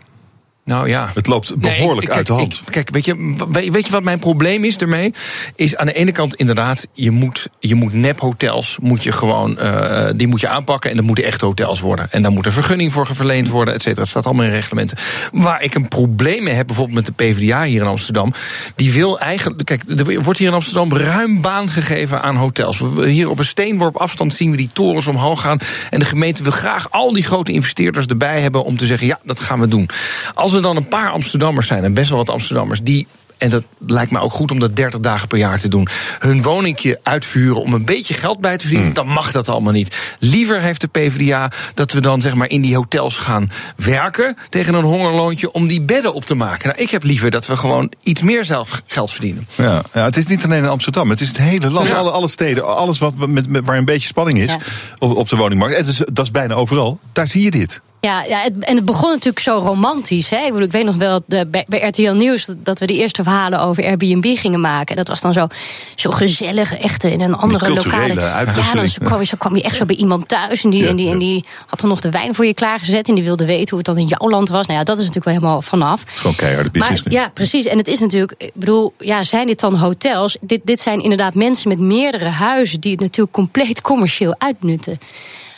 Nou 0.65 0.89
ja. 0.89 1.09
Het 1.13 1.27
loopt 1.27 1.49
Nee, 1.61 1.77
behoorlijk 1.77 2.07
ik- 2.07 2.13
uit 2.13 2.27
de 2.27 2.33
hand. 2.33 2.53
ik- 2.53 2.71
kijk, 2.71 2.89
weet 2.89 3.05
je, 3.05 3.15
we- 3.51 3.71
weet 3.71 3.85
je 3.85 3.91
wat 3.91 4.03
mijn 4.03 4.19
probleem 4.19 4.63
is 4.63 4.77
ermee? 4.77 5.13
Is 5.55 5.75
aan 5.75 5.85
de 5.85 5.93
ene 5.93 6.11
kant 6.11 6.35
inderdaad, 6.35 6.87
je 6.93 7.11
moet, 7.11 7.47
je 7.59 7.75
moet 7.75 7.93
nephotels, 7.93 8.77
moet 8.81 9.03
je 9.03 9.11
gewoon, 9.11 9.57
eh, 9.59 10.09
die 10.15 10.27
moet 10.27 10.39
je 10.39 10.47
aanpakken 10.47 10.89
en 10.89 10.95
dat 10.95 11.05
moeten 11.05 11.23
echt 11.23 11.41
hotels 11.41 11.79
worden. 11.79 12.11
En 12.11 12.21
daar 12.21 12.31
moet 12.31 12.45
een 12.45 12.51
vergunning 12.51 12.91
voor 12.91 13.07
verleend 13.15 13.49
worden, 13.49 13.73
et 13.73 13.81
cetera. 13.81 13.99
Dat 14.01 14.09
staat 14.09 14.25
allemaal 14.25 14.45
in 14.45 14.51
reglementen. 14.51 14.97
Waar 15.31 15.61
ik 15.61 15.75
een 15.75 15.87
probleem 15.87 16.43
mee 16.43 16.53
heb, 16.53 16.67
bijvoorbeeld 16.67 16.95
met 16.97 17.05
de 17.05 17.23
PvdA 17.23 17.63
hier 17.63 17.81
in 17.81 17.87
Amsterdam, 17.87 18.33
die 18.75 18.91
wil 18.93 19.19
eigenlijk, 19.19 19.65
kijk, 19.65 19.83
er 19.97 20.21
wordt 20.23 20.39
hier 20.39 20.47
in 20.47 20.53
Amsterdam 20.53 20.93
ruim 20.97 21.41
baan 21.41 21.69
gegeven 21.69 22.21
aan 22.21 22.35
hotels. 22.35 22.81
Hier 23.03 23.29
op 23.29 23.39
een 23.39 23.45
steenworp 23.45 23.95
afstand 23.95 24.33
zien 24.33 24.51
we 24.51 24.57
die 24.57 24.69
torens 24.73 25.07
omhoog 25.07 25.41
gaan. 25.41 25.59
En 25.89 25.99
de 25.99 26.05
gemeente 26.05 26.43
wil 26.43 26.51
graag 26.51 26.91
al 26.91 27.13
die 27.13 27.23
grote 27.23 27.51
investeerders 27.51 28.05
erbij 28.05 28.41
hebben 28.41 28.63
om 28.63 28.77
te 28.77 28.85
zeggen: 28.85 29.07
ja, 29.07 29.19
dat 29.23 29.39
gaan 29.39 29.59
we 29.59 29.67
doen. 29.67 29.89
Als 30.33 30.50
er 30.53 30.61
dan 30.61 30.75
een 30.75 30.87
paar 30.87 31.11
Amsterdammers 31.11 31.67
zijn, 31.67 31.83
en 31.83 31.93
best 31.93 32.09
wel 32.09 32.17
wat 32.17 32.29
Amsterdammers, 32.29 32.81
die. 32.83 33.07
En 33.37 33.49
dat 33.49 33.63
lijkt 33.87 34.11
me 34.11 34.19
ook 34.19 34.31
goed 34.31 34.51
om 34.51 34.59
dat 34.59 34.75
30 34.75 34.99
dagen 34.99 35.27
per 35.27 35.37
jaar 35.37 35.59
te 35.59 35.67
doen. 35.67 35.87
Hun 36.19 36.41
woningje 36.41 36.99
uitvuren 37.03 37.61
om 37.61 37.73
een 37.73 37.85
beetje 37.85 38.13
geld 38.13 38.39
bij 38.39 38.57
te 38.57 38.67
verdienen. 38.67 38.93
Dan 38.93 39.07
mag 39.07 39.31
dat 39.31 39.49
allemaal 39.49 39.73
niet. 39.73 40.15
Liever 40.19 40.61
heeft 40.61 40.81
de 40.81 40.87
PvdA 40.87 41.51
dat 41.73 41.91
we 41.91 42.01
dan 42.01 42.21
zeg 42.21 42.33
maar 42.33 42.49
in 42.49 42.61
die 42.61 42.75
hotels 42.75 43.17
gaan 43.17 43.51
werken. 43.75 44.37
tegen 44.49 44.73
een 44.73 44.83
hongerloontje 44.83 45.51
om 45.51 45.67
die 45.67 45.81
bedden 45.81 46.13
op 46.13 46.23
te 46.23 46.35
maken. 46.35 46.67
Nou, 46.69 46.81
ik 46.81 46.89
heb 46.91 47.03
liever 47.03 47.31
dat 47.31 47.47
we 47.47 47.57
gewoon 47.57 47.91
iets 48.03 48.21
meer 48.21 48.45
zelf 48.45 48.81
geld 48.87 49.11
verdienen. 49.11 49.47
Ja, 49.55 49.81
ja, 49.93 50.03
het 50.03 50.17
is 50.17 50.25
niet 50.27 50.43
alleen 50.43 50.63
in 50.63 50.69
Amsterdam, 50.69 51.09
het 51.09 51.21
is 51.21 51.27
het 51.27 51.37
hele 51.37 51.69
land. 51.69 51.89
Ja. 51.89 51.95
Alle, 51.95 52.11
alle 52.11 52.29
steden, 52.29 52.75
alles 52.75 52.99
wat, 52.99 53.15
met, 53.15 53.47
met, 53.47 53.65
waar 53.65 53.77
een 53.77 53.85
beetje 53.85 54.07
spanning 54.07 54.37
is 54.39 54.51
Ja. 54.51 54.57
op, 54.97 55.15
op 55.15 55.29
de 55.29 55.35
woningmarkt. 55.35 55.77
Het 55.77 55.87
is, 55.87 55.97
dat 56.13 56.25
is 56.25 56.31
bijna 56.31 56.53
overal. 56.53 56.99
Daar 57.11 57.27
zie 57.27 57.43
je 57.43 57.51
dit. 57.51 57.81
Ja, 58.01 58.23
ja 58.23 58.39
het- 58.41 58.59
en 58.59 58.75
het 58.75 58.85
begon 58.85 59.09
natuurlijk 59.09 59.39
zo 59.39 59.57
romantisch. 59.57 60.29
Hè? 60.29 60.37
Ik, 60.37 60.45
bedoel, 60.47 60.61
ik 60.61 60.71
weet 60.71 60.85
nog 60.85 60.95
wel 60.95 61.23
de, 61.25 61.45
bij, 61.47 61.65
bij 61.67 61.87
RTL 61.87 62.11
Nieuws 62.11 62.47
dat- 62.57 62.79
we 62.79 62.85
de 62.87 62.93
eerste 62.93 63.23
verhalen 63.23 63.59
over 63.59 63.83
Airbnb 63.83 64.37
gingen 64.37 64.61
maken. 64.61 64.87
En 64.87 64.95
dat 64.95 65.07
was 65.07 65.21
dan 65.21 65.33
zo, 65.33 65.47
zo 65.95 66.11
gezellig, 66.11 66.77
echt 66.77 67.03
in 67.03 67.21
een 67.21 67.35
andere 67.35 67.69
lokale. 67.73 68.13
Ja, 68.13 68.45
dan 68.73 68.87
zo 68.87 69.05
kwam, 69.05 69.19
je, 69.19 69.25
zo 69.25 69.35
kwam 69.37 69.55
je 69.55 69.63
echt 69.63 69.75
zo 69.75 69.85
bij 69.85 69.95
iemand 69.95 70.27
thuis. 70.27 70.63
En 70.63 70.69
die, 70.69 70.83
Ja, 70.83 70.89
en, 70.89 70.95
die, 70.95 71.05
ja. 71.05 71.11
en 71.11 71.17
die 71.19 71.45
had 71.67 71.79
dan 71.79 71.89
nog 71.89 71.99
de 72.01 72.09
wijn 72.09 72.35
voor 72.35 72.45
je 72.45 72.53
klaargezet. 72.53 73.07
En 73.07 73.15
die 73.15 73.23
wilde 73.23 73.45
weten 73.45 73.67
hoe 73.69 73.77
het 73.77 73.85
dan 73.85 73.97
in 73.97 74.05
jouw 74.05 74.29
land 74.29 74.49
was. 74.49 74.65
Nou 74.67 74.79
ja, 74.79 74.85
dat 74.85 74.97
is 74.99 75.05
natuurlijk 75.05 75.25
wel 75.25 75.33
helemaal 75.33 75.61
vanaf. 75.61 76.03
Gewoon 76.07 76.35
Maar 76.71 76.71
business. 76.71 77.05
nu. 77.05 77.11
ja, 77.15 77.29
precies. 77.33 77.65
En 77.65 77.77
het 77.77 77.87
is 77.87 77.99
natuurlijk, 77.99 78.33
ik 78.37 78.51
bedoel, 78.53 78.93
ja, 78.97 79.23
zijn 79.23 79.47
dit 79.47 79.59
dan 79.59 79.75
hotels? 79.75 80.37
Dit, 80.41 80.61
dit 80.63 80.79
zijn 80.79 81.01
inderdaad 81.03 81.33
mensen 81.33 81.69
met 81.69 81.79
meerdere 81.79 82.29
huizen 82.29 82.79
die 82.79 82.91
het 82.91 83.01
natuurlijk 83.01 83.35
compleet 83.35 83.81
commercieel 83.81 84.35
uitnutten. 84.37 84.99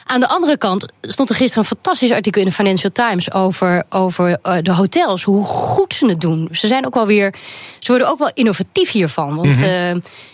Aan 0.05 0.19
de 0.19 0.27
andere 0.27 0.57
kant 0.57 0.85
stond 1.01 1.29
er 1.29 1.35
gisteren 1.35 1.63
een 1.63 1.69
fantastisch 1.75 2.11
artikel 2.11 2.41
in 2.41 2.47
de 2.47 2.53
Financial 2.53 2.91
Times 2.91 3.31
over, 3.33 3.83
over 3.89 4.37
eh, 4.41 4.55
de 4.61 4.73
hotels, 4.73 5.23
hoe 5.23 5.45
goed 5.45 5.93
ze 5.93 6.05
het 6.05 6.21
doen. 6.21 6.49
Ze 6.51 6.67
zijn 6.67 6.85
ook 6.85 6.93
wel 6.93 7.05
weer, 7.05 7.33
ze 7.79 7.87
worden 7.91 8.09
ook 8.09 8.19
wel 8.19 8.31
innovatief 8.33 8.91
hiervan. 8.91 9.35
Want 9.35 9.61
eh, 9.61 9.89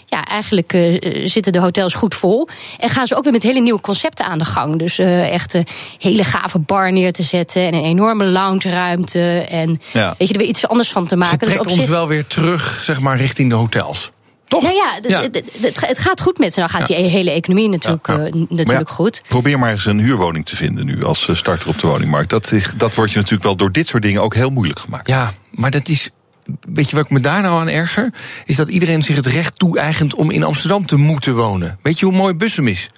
ja, 0.05 0.23
eigenlijk 0.25 0.73
eh, 0.73 1.27
zitten 1.27 1.51
de 1.51 1.59
hotels 1.59 1.93
goed 1.93 2.15
vol. 2.15 2.47
En 2.79 2.89
gaan 2.89 3.07
ze 3.07 3.15
ook 3.15 3.23
weer 3.23 3.31
met 3.33 3.43
hele 3.43 3.59
nieuwe 3.59 3.81
concepten 3.81 4.25
aan 4.25 4.37
de 4.37 4.45
gang. 4.45 4.79
Dus 4.79 4.99
eh, 4.99 5.33
echt 5.33 5.53
een 5.53 5.67
hele 5.99 6.23
gave 6.23 6.59
bar 6.59 6.91
neer 6.91 7.11
te 7.11 7.23
zetten 7.23 7.61
en 7.67 7.73
een 7.73 7.83
enorme 7.83 8.25
loungeruimte. 8.25 9.19
En 9.49 9.81
Ja. 9.93 10.15
weet 10.17 10.27
je, 10.27 10.33
er 10.33 10.39
weer 10.39 10.49
iets 10.49 10.67
anders 10.67 10.91
van 10.91 11.07
te 11.07 11.15
maken. 11.15 11.37
Dus 11.37 11.47
trekt 11.47 11.65
op 11.65 11.71
ons 11.71 11.79
zich- 11.81 11.89
wel 11.89 12.07
weer 12.07 12.27
terug, 12.27 12.79
zeg 12.83 12.99
maar, 12.99 13.17
richting 13.17 13.49
de 13.49 13.55
hotels. 13.55 14.11
Toch? 14.49 14.63
Ja, 14.71 14.99
het, 15.01 15.79
het 15.87 15.99
gaat 15.99 16.21
goed 16.21 16.37
met 16.37 16.53
ze. 16.53 16.59
Nou 16.59 16.71
gaat 16.71 16.87
die 16.87 16.95
hele 16.95 17.31
economie 17.31 17.69
natuurlijk, 17.69 18.07
Ja, 18.07 18.13
ja. 18.13 18.19
eh, 18.19 18.33
natuurlijk 18.33 18.67
Maar 18.67 18.77
ja, 18.77 18.83
goed. 18.85 19.21
Probeer 19.27 19.59
maar 19.59 19.71
eens 19.71 19.85
een 19.85 19.99
huurwoning 19.99 20.45
te 20.45 20.55
vinden 20.55 20.85
nu 20.85 21.03
als 21.03 21.27
eh, 21.27 21.35
starter 21.35 21.69
op 21.69 21.79
de 21.79 21.87
woningmarkt. 21.87 22.29
Dat, 22.29 22.53
dat 22.77 22.93
wordt 22.95 23.11
je 23.11 23.17
natuurlijk 23.17 23.43
wel 23.43 23.55
door 23.55 23.71
dit 23.71 23.87
soort 23.87 24.03
dingen 24.03 24.21
ook 24.21 24.35
heel 24.35 24.49
moeilijk 24.49 24.79
gemaakt. 24.79 25.07
Ja, 25.07 25.31
maar 25.51 25.71
dat 25.71 25.87
is. 25.87 26.09
Weet 26.73 26.89
je 26.89 26.95
wat 26.95 27.05
ik 27.05 27.11
me 27.11 27.19
daar 27.19 27.41
nou 27.41 27.61
aan 27.61 27.69
erger? 27.69 28.13
Is 28.45 28.55
dat 28.55 28.69
iedereen 28.69 29.01
zich 29.01 29.15
het 29.15 29.25
recht 29.25 29.59
toe-eigent 29.59 30.15
om 30.15 30.31
in 30.31 30.43
Amsterdam 30.43 30.85
te 30.85 30.95
moeten 30.95 31.35
wonen. 31.35 31.79
Weet 31.81 31.99
je 31.99 32.05
hoe 32.05 32.15
mooi 32.15 32.33
Bussum 32.33 32.67
is? 32.67 32.89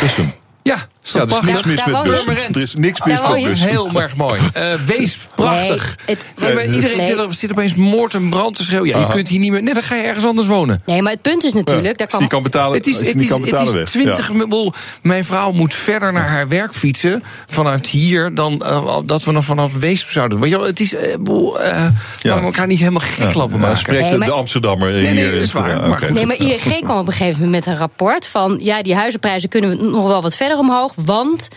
Bussum. 0.00 0.32
Ja, 0.62 0.76
Ja, 1.12 1.20
er 1.20 1.26
is 1.28 1.40
niks 1.40 1.62
mis 1.64 1.84
met. 1.84 2.02
Purmerend. 2.02 2.56
Er 2.56 2.62
is 2.62 2.74
niks 2.74 3.00
mis 3.04 3.20
met 3.28 3.40
je. 3.40 3.48
Bussum. 3.48 3.68
Heel 3.68 3.90
erg 4.00 4.16
mooi. 4.16 4.40
Eh, 4.52 4.74
wees 4.96 5.18
prachtig. 5.34 5.96
Nee, 6.06 6.16
het- 6.16 6.26
Nee, 6.42 6.54
maar 6.54 6.64
iedereen 6.74 6.96
Nee. 6.96 7.06
zit, 7.06 7.18
er- 7.18 7.34
zit 7.34 7.50
opeens 7.50 7.74
moord 7.74 8.14
en 8.14 8.28
brand 8.28 8.56
te 8.56 8.64
schreeuwen. 8.64 8.88
Ja, 8.88 8.98
je 8.98 9.06
kunt 9.06 9.28
hier 9.28 9.38
niet 9.38 9.50
meer. 9.50 9.62
Nee, 9.62 9.74
dan 9.74 9.82
ga 9.82 9.94
je 9.94 10.02
ergens 10.02 10.24
anders 10.26 10.46
wonen. 10.48 10.82
Nee, 10.86 11.02
maar 11.02 11.12
het 11.12 11.22
punt 11.22 11.44
is 11.44 11.52
natuurlijk, 11.52 11.98
daar 11.98 12.06
Als 12.06 12.06
je 12.06 12.06
kwam 12.06 12.20
niet 12.20 12.30
kan 12.30 12.42
betalen, 12.42 12.76
Het 12.76 12.86
is, 12.86 12.98
het 12.98 13.20
is, 13.20 13.28
kan 13.28 13.42
het 13.42 13.60
is 13.60 13.70
weg. 13.70 13.88
20 13.90 14.26
Ja. 14.28 14.32
ik 14.34 14.38
bedoel, 14.40 14.72
Mijn 15.02 15.24
vrouw 15.24 15.52
moet 15.52 15.74
verder 15.74 16.12
naar 16.12 16.28
haar 16.28 16.48
werk 16.48 16.74
fietsen 16.74 17.22
vanuit 17.46 17.86
hier 17.86 18.34
dan 18.34 18.62
eh, 18.62 18.96
dat 19.04 19.24
we 19.24 19.32
nog 19.32 19.44
vanaf 19.44 19.74
Weesp 19.74 20.08
zouden. 20.08 20.40
doen. 20.40 20.62
Het 20.64 20.80
is. 20.80 20.94
eh, 20.94 21.14
boel, 21.20 21.60
eh, 21.60 21.82
laten 22.22 22.40
we 22.40 22.46
elkaar 22.46 22.66
niet 22.66 22.78
helemaal 22.78 23.00
gek 23.00 23.18
Ja, 23.32 23.38
lopen 23.38 23.50
maar 23.50 23.60
maken. 23.60 23.78
spreekt 23.78 24.08
Nee, 24.08 24.18
maar- 24.18 24.26
de 24.28 24.32
Amsterdammer 24.34 24.92
Nee, 24.92 25.02
nee, 25.02 25.12
hier. 25.14 25.32
dat 25.32 25.40
is 25.42 25.52
waar, 25.52 25.68
Ja. 25.68 26.10
Nee, 26.10 26.26
maar 26.26 26.36
ING 26.36 26.82
kwam 26.84 26.98
op 26.98 27.06
een 27.06 27.12
gegeven 27.12 27.42
moment 27.42 27.64
met 27.64 27.66
een 27.74 27.80
rapport 27.80 28.26
van... 28.26 28.58
ja, 28.62 28.82
die 28.82 28.94
huizenprijzen 28.94 29.48
kunnen 29.48 29.70
we 29.70 29.76
nog 29.76 30.06
wel 30.06 30.22
wat 30.22 30.36
verder 30.36 30.58
omhoog, 30.58 30.93
want... 30.96 31.50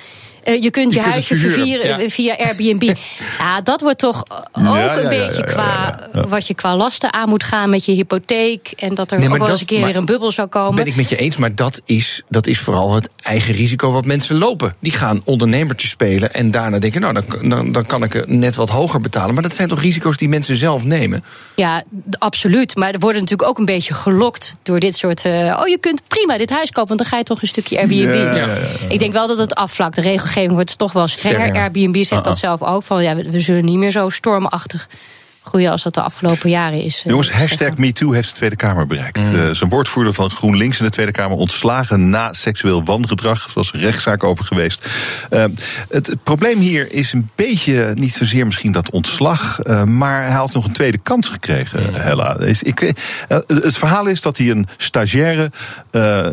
eh, 0.48 0.62
je 0.62 0.72
kunt 0.72 0.94
je, 0.94 1.00
Je 1.00 1.04
kunt 1.04 1.14
huisje 1.14 1.36
vervieren 1.36 2.02
ja. 2.02 2.10
via 2.10 2.36
Airbnb. 2.38 2.84
ja, 3.40 3.62
dat 3.62 3.82
wordt 3.82 3.98
toch 3.98 4.24
ook 4.52 4.64
Ja, 4.64 4.98
een 4.98 5.10
beetje 5.10 5.44
qua 5.44 6.00
wat 6.28 6.48
je 6.48 6.54
qua 6.54 6.76
lasten 6.76 7.14
aan 7.14 7.30
moet 7.30 7.44
gaan 7.44 7.70
met 7.70 7.86
je 7.86 7.92
hypotheek. 7.92 8.72
En 8.78 8.96
dat 8.96 9.12
er 9.12 9.20
Nee, 9.20 9.30
ook 9.30 9.38
wel 9.38 9.50
eens 9.50 9.60
een 9.60 9.66
keer 9.66 9.86
weer 9.86 9.96
een 9.96 10.06
bubbel 10.06 10.32
zou 10.32 10.48
komen. 10.48 10.76
Ben 10.76 10.86
ik 10.86 10.96
met 10.96 11.10
je 11.10 11.16
eens, 11.16 11.38
maar 11.38 11.56
dat 11.56 11.82
is, 11.86 12.22
dat 12.30 12.48
is 12.48 12.60
vooral 12.60 12.94
het 12.94 13.10
eigen 13.22 13.54
risico 13.54 13.92
wat 13.92 14.06
mensen 14.06 14.38
lopen. 14.38 14.76
Die 14.80 14.92
gaan 14.92 15.22
ondernemertje 15.24 15.88
spelen 15.88 16.34
en 16.34 16.52
daarna 16.52 16.80
denken, 16.80 17.02
nou, 17.02 17.14
dan, 17.14 17.50
dan, 17.50 17.72
dan 17.72 17.86
kan 17.86 18.04
ik 18.04 18.14
het 18.14 18.28
net 18.28 18.56
wat 18.56 18.70
hoger 18.70 19.02
betalen. 19.02 19.34
Maar 19.34 19.44
dat 19.44 19.56
zijn 19.56 19.68
toch 19.68 19.82
risico's 19.82 20.18
die 20.18 20.30
mensen 20.30 20.56
zelf 20.56 20.84
nemen? 20.84 21.24
Ja, 21.56 21.84
absoluut. 22.18 22.76
Maar 22.76 22.94
er 22.94 23.00
worden 23.00 23.22
natuurlijk 23.22 23.50
ook 23.50 23.58
een 23.58 23.66
beetje 23.66 23.94
gelokt 23.94 24.56
door 24.64 24.80
dit 24.80 24.96
soort. 24.96 25.26
eh, 25.26 25.58
oh, 25.60 25.68
je 25.68 25.78
kunt 25.80 26.02
prima 26.08 26.38
dit 26.38 26.50
huis 26.50 26.72
kopen, 26.72 26.88
want 26.88 27.00
dan 27.00 27.10
ga 27.10 27.18
je 27.18 27.24
toch 27.24 27.42
een 27.42 27.48
stukje 27.48 27.78
Airbnb. 27.78 28.04
Ja, 28.04 28.24
ja, 28.24 28.36
ja, 28.36 28.46
ja. 28.46 28.56
Ik 28.90 29.00
denk 29.00 29.14
wel 29.14 29.28
dat 29.28 29.38
het 29.38 29.56
afvlakt. 29.56 29.96
De 29.96 30.02
regelgeving 30.02 30.36
wordt 30.46 30.78
toch 30.78 30.92
wel 30.92 31.08
strenger. 31.08 31.54
Airbnb 31.54 32.04
zegt 32.04 32.24
dat 32.24 32.38
zelf 32.38 32.64
ook. 32.64 32.84
Van 32.84 33.04
ja, 33.04 33.16
we, 33.16 33.32
we 33.32 33.40
zullen 33.40 33.66
niet 33.66 33.78
meer 33.78 33.92
zo 33.92 34.10
stormachtig 34.10 34.88
groeien 35.48 35.72
als 35.72 35.84
dat 35.84 35.94
de 35.94 36.02
afgelopen 36.02 36.50
jaren 36.50 36.82
is. 36.82 36.98
eh, 36.98 37.04
Jongens, 37.12 37.32
hashtag 37.32 37.78
MeToo 37.78 38.12
heeft 38.12 38.28
de 38.30 38.36
Tweede 38.36 38.56
Kamer 38.56 38.88
bereikt. 38.88 39.32
Mm. 39.32 39.40
Eh, 39.40 39.50
zijn 39.52 39.70
woordvoerder 39.70 40.14
van 40.14 40.30
GroenLinks 40.30 40.80
in 40.80 40.86
de 40.86 40.92
Tweede 40.92 41.12
Kamer 41.12 41.38
ontslagen 41.38 42.10
na 42.10 42.34
seksueel 42.34 42.84
wangedrag. 42.84 43.46
Er 43.46 43.52
was 43.54 43.74
een 43.74 43.80
rechtszaak 43.80 44.24
over 44.24 44.46
geweest. 44.46 44.86
Eh, 45.30 45.44
het, 45.90 46.08
het 46.08 46.24
probleem 46.24 46.60
hier 46.60 46.92
is 46.94 47.14
een 47.14 47.30
beetje, 47.36 47.92
niet 47.96 48.14
zozeer 48.14 48.46
misschien 48.46 48.72
dat 48.72 48.90
ontslag, 48.92 49.60
eh, 49.62 49.84
maar 49.84 50.24
hij 50.24 50.34
had 50.36 50.54
nog 50.54 50.66
een 50.66 50.74
tweede 50.74 50.98
kans 50.98 51.28
gekregen, 51.30 51.84
Mm. 51.84 51.94
Hella. 51.94 52.40
Is- 52.40 52.64
Ik, 52.64 52.94
het 53.48 53.78
verhaal 53.78 54.06
is 54.06 54.22
dat 54.22 54.38
hij 54.38 54.50
een 54.50 54.68
stagiaire, 54.78 55.52
eh 55.92 56.26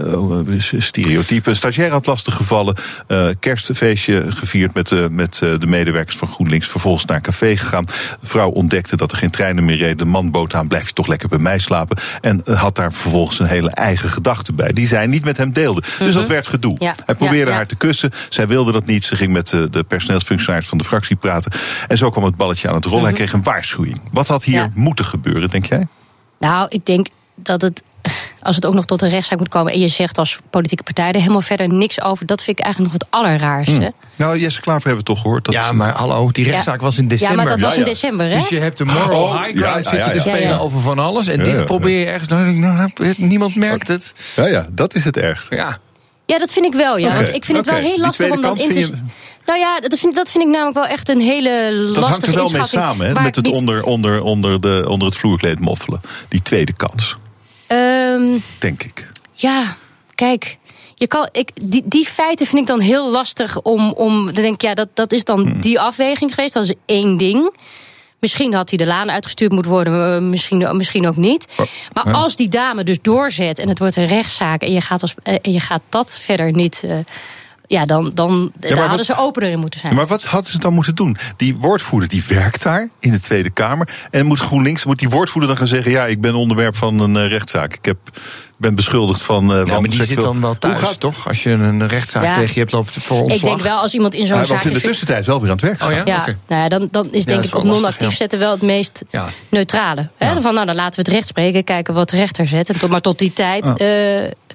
stereotype, 0.79 1.49
een 1.51 1.57
stagiaire 1.57 1.95
had 1.95 2.07
lastig 2.07 2.35
gevallen. 2.35 2.77
eh, 3.07 3.27
kerstfeestje 3.41 4.25
gevierd 4.29 4.75
met, 4.75 4.89
de 4.89 5.07
met 5.11 5.41
eh, 5.43 5.59
de 5.59 5.67
medewerkers 5.67 6.17
van 6.17 6.29
GroenLinks. 6.29 6.67
Vervolgens 6.69 7.05
naar 7.05 7.17
een 7.17 7.23
café 7.23 7.57
gegaan. 7.57 7.85
De 7.85 8.27
vrouw 8.27 8.49
ontdekte 8.51 8.97
dat 8.97 9.04
er 9.13 9.19
geen 9.19 9.31
treinen 9.31 9.65
meer 9.65 9.77
reden. 9.77 9.97
De 9.97 10.05
man 10.05 10.31
bood 10.31 10.55
aan, 10.55 10.69
blijf 10.69 10.87
je 10.87 10.93
toch 10.93 11.07
lekker 11.07 11.29
bij 11.29 11.39
mij 11.39 11.59
slapen. 11.59 11.97
En 12.21 12.43
eh, 12.45 12.61
had 12.61 12.77
daar 12.77 12.93
vervolgens 12.93 13.39
een 13.39 13.47
hele 13.47 13.71
eigen 13.71 14.09
gedachte 14.09 14.53
bij. 14.53 14.73
Die 14.73 14.87
zij 14.87 15.07
niet 15.07 15.25
met 15.25 15.37
hem 15.37 15.53
deelde. 15.53 15.83
Dus 15.99 16.15
dat 16.15 16.29
werd 16.29 16.47
gedoe. 16.47 16.77
Ja, 16.79 16.95
Hij 17.07 17.15
probeerde 17.15 17.45
ja, 17.45 17.51
ja. 17.51 17.57
haar 17.57 17.67
te 17.67 17.77
kussen. 17.77 18.11
Zij 18.29 18.47
wilde 18.47 18.73
dat 18.73 18.87
niet. 18.87 19.05
Ze 19.05 19.17
ging 19.17 19.33
met 19.33 19.53
eh, 19.53 19.63
de 19.71 19.83
personeelsfunctionaris 19.83 20.69
van 20.69 20.79
de 20.79 20.85
fractie 20.85 21.17
praten. 21.17 21.53
En 21.89 21.97
zo 21.97 22.11
kwam 22.11 22.25
het 22.25 22.37
balletje 22.37 22.69
aan 22.69 22.75
het 22.75 22.85
rollen. 22.85 23.05
Hij 23.05 23.13
kreeg 23.13 23.33
een 23.33 23.43
waarschuwing. 23.43 24.01
Wat 24.11 24.29
had 24.29 24.45
hier 24.45 24.71
moeten 24.75 25.05
gebeuren, 25.05 25.51
denk 25.51 25.67
jij? 25.67 25.83
Nou, 26.39 26.67
ik 26.69 26.87
denk 26.87 27.07
dat 27.35 27.61
het. 27.63 27.83
Als 28.43 28.57
het 28.57 28.67
ook 28.67 28.75
nog 28.75 28.85
tot 28.85 29.03
een 29.03 29.09
rechtszaak 29.09 29.39
moet 29.39 29.49
komen. 29.49 29.73
en 29.73 29.81
je 29.81 29.89
zegt 29.89 30.19
als 30.19 30.39
politieke 30.51 30.83
partij 30.83 31.09
er 31.13 31.21
helemaal 31.21 31.41
verder 31.41 31.69
niks 31.69 32.03
over. 32.03 32.27
dat 32.27 32.43
vind 32.43 32.59
ik 32.59 32.65
eigenlijk 32.65 32.93
nog 32.93 33.03
het 33.03 33.11
allerraarste. 33.21 33.93
Nou, 34.17 34.39
Jesse 34.39 34.61
Klaver 34.61 34.83
hebben 34.87 35.05
we 35.05 35.13
toch 35.13 35.21
gehoord. 35.21 35.45
Dat 35.45 35.55
Ja, 35.55 35.73
maar 35.73 35.93
hallo, 35.97 36.31
die 36.31 36.45
rechtszaak 36.45 36.81
was 36.81 36.99
in 36.99 37.09
december. 37.09 37.37
Ja, 37.37 37.43
maar 37.43 37.53
dat 37.53 37.61
was 37.61 37.73
Ja, 37.75 37.79
in 37.79 37.85
december, 37.85 38.27
hè? 38.29 38.35
Dus 38.35 38.49
je 38.49 38.59
hebt 38.61 38.79
de 38.79 38.85
moral 38.85 39.23
Oh, 39.23 39.43
high 39.43 39.59
ja, 39.59 39.61
ground 39.61 39.85
ja, 39.85 39.91
zitten 39.91 39.99
ja, 40.09 40.11
te 40.11 40.21
spelen 40.21 40.41
Ja, 40.41 40.49
ja. 40.49 40.59
over 40.59 40.81
van 40.81 40.99
alles. 40.99 41.27
En 41.27 41.39
Ja, 41.39 41.45
dit 41.45 41.59
ja, 41.59 41.65
probeer 41.65 41.99
je 42.01 42.07
ergens... 42.07 42.29
Nou, 42.29 42.53
nou, 42.53 42.91
niemand 43.17 43.57
merkt 43.57 43.89
het. 43.89 44.15
Ja, 44.37 44.47
ja, 44.47 44.67
dat 44.73 44.95
is 44.95 45.05
het 45.05 45.17
ergste. 45.17 45.55
Ja. 45.55 45.77
Ja, 46.27 46.39
dat 46.39 46.53
vind 46.53 46.67
ik 46.67 46.73
wel, 46.75 46.97
ja. 46.99 47.15
Want 47.15 47.35
ik 47.35 47.45
vind 47.45 47.59
het 47.59 47.67
wel 47.67 47.77
heel 47.81 47.99
lastig 47.99 48.31
om 48.31 48.41
dat 48.41 48.61
in 48.61 48.73
te. 48.73 48.79
je- 48.79 48.91
Nou 49.47 49.59
ja, 49.59 49.81
dat 49.81 49.99
vind, 49.99 50.15
dat 50.15 50.31
vind 50.31 50.45
ik 50.45 50.51
namelijk 50.51 50.77
wel 50.77 50.87
echt 50.87 51.09
een 51.09 51.21
hele 51.21 51.73
lastige 51.73 52.01
Dat 52.01 52.09
hangt 52.11 52.27
er 52.27 52.35
wel 52.35 52.49
mee 52.51 52.65
samen, 52.65 53.07
hè, 53.07 53.13
met 53.23 53.37
het 53.37 53.45
niet- 53.45 53.55
onder, 53.55 53.83
onder, 53.83 54.23
onder, 54.23 54.61
de, 54.61 54.85
onder 54.89 55.09
het 55.09 55.17
vloerkleed 55.17 55.61
moffelen. 55.61 56.01
Die 56.29 56.43
tweede 56.43 56.73
kans, 56.73 57.17
Ehm, 57.67 58.39
denk 58.59 58.83
ik. 58.83 59.07
ja, 59.33 59.77
kijk. 60.15 60.57
Je 60.95 61.07
kan, 61.07 61.29
ik, 61.33 61.51
die, 61.55 61.83
die 61.87 62.05
feiten 62.05 62.47
vind 62.47 62.61
ik 62.61 62.67
dan 62.67 62.81
heel 62.81 63.11
lastig 63.11 63.61
om. 63.63 63.93
om 63.93 64.25
dan 64.25 64.35
denk 64.35 64.55
ik, 64.55 64.63
ja, 64.63 64.75
dat, 64.75 64.89
dat 64.95 65.13
is 65.13 65.25
dan 65.25 65.41
Hmm. 65.41 65.61
die 65.61 65.81
afweging 65.81 66.35
geweest. 66.35 66.55
Dat 66.55 66.65
is 66.65 66.75
één 66.87 67.17
ding. 67.17 67.57
Misschien 68.19 68.55
had 68.55 68.69
hij 68.69 68.79
de 68.79 68.87
laan 68.87 69.11
uitgestuurd 69.11 69.53
moeten 69.53 69.71
worden, 69.73 70.15
eh, 70.15 70.21
misschien, 70.23 70.77
misschien 70.77 71.07
ook 71.09 71.17
niet. 71.17 71.47
Maar 71.93 72.07
ja. 72.07 72.13
als 72.13 72.37
die 72.37 72.49
dame 72.49 72.85
dus 72.85 73.01
doorzet 73.03 73.59
en 73.59 73.69
het 73.69 73.79
wordt 73.79 73.97
een 73.97 74.07
rechtszaak 74.07 74.63
en 74.63 74.73
je 74.73 74.81
gaat, 74.81 75.03
als, 75.03 75.15
eh, 75.23 75.35
en 75.43 75.53
je 75.53 75.61
gaat 75.61 75.83
dat 75.89 76.19
verder 76.19 76.51
niet. 76.53 76.81
eh, 76.85 76.97
ja, 77.67 77.85
dan, 77.85 78.11
dan 78.15 78.53
daar 78.61 78.79
hadden 78.79 79.05
ze 79.05 79.17
opener 79.17 79.51
in 79.51 79.59
moeten 79.59 79.81
zijn. 79.81 79.95
Maar 79.95 80.07
wat 80.07 80.25
hadden 80.25 80.51
ze 80.51 80.59
dan 80.59 80.73
moeten 80.73 80.95
doen? 80.95 81.17
Die 81.37 81.57
woordvoerder 81.57 82.09
die 82.09 82.25
werkt 82.29 82.63
daar 82.63 82.89
in 83.01 83.11
de 83.11 83.21
Tweede 83.21 83.51
Kamer. 83.51 83.89
En 84.11 84.27
moet 84.27 84.39
GroenLinks, 84.41 84.85
moet 84.85 84.99
die 84.99 85.09
woordvoerder 85.09 85.49
dan 85.51 85.59
gaan 85.59 85.69
zeggen: 85.69 85.91
Ja, 85.91 86.07
ik 86.07 86.21
ben 86.21 86.35
onderwerp 86.35 86.77
van 86.77 87.01
een 87.01 87.17
eh, 87.17 87.29
rechtszaak. 87.29 87.75
Ik 87.75 87.85
heb, 87.85 87.97
ben 88.57 88.75
beschuldigd 88.75 89.23
van. 89.23 89.53
eh 89.55 89.67
Ja, 89.67 89.81
maar 89.81 89.89
die 89.91 90.05
zit 90.05 90.21
dan 90.21 90.41
wel 90.41 90.55
thuis, 90.55 90.79
gaat- 90.79 91.01
toch? 91.01 91.29
Als 91.29 91.43
je 91.43 91.51
een 91.51 91.87
rechtszaak 91.89 92.23
Ja. 92.23 92.33
tegen 92.33 92.55
je 92.55 92.61
hebt 92.61 92.73
loopt 92.73 92.91
voor 93.01 93.21
ontslag. 93.23 93.39
ik 93.41 93.45
denk 93.45 93.61
wel 93.61 93.79
als 93.81 93.95
iemand 93.95 94.15
in 94.15 94.27
zo'n 94.27 94.37
Hij 94.37 94.45
zaak. 94.45 94.57
was 94.57 94.67
in 94.67 94.73
de 94.73 94.81
tussentijd 94.81 95.27
wel 95.27 95.41
weer 95.41 95.51
aan 95.51 95.57
het 95.57 95.65
werk. 95.65 95.83
Oh 95.83 95.91
ja? 95.91 96.03
Ja, 96.05 96.21
Oké. 96.21 96.39
nou 96.49 96.63
ja, 96.63 96.69
dan, 96.69 96.89
dan 96.91 97.09
is 97.13 97.25
denk 97.25 97.41
is 97.43 97.47
ik 97.49 97.55
op 97.55 97.63
non-actief 97.65 98.09
ja. 98.11 98.17
zetten 98.17 98.39
wel 98.39 98.51
het 98.51 98.63
meest 98.63 99.03
Ja. 99.11 99.27
neutrale. 99.49 100.09
Hè? 100.17 100.41
Van 100.41 100.55
nou, 100.55 100.67
dan 100.67 100.75
laten 100.75 100.95
we 100.95 101.01
het 101.03 101.09
recht 101.19 101.27
spreken, 101.27 101.65
kijken 101.65 101.95
wat 101.95 102.09
de 102.11 102.17
rechter 102.17 102.47
zet. 102.47 102.69
En 102.69 102.79
tot, 102.79 102.91
maar 102.91 103.01
tot 103.01 103.19
die 103.19 103.33
tijd 103.33 103.67
Oh. 103.67 103.75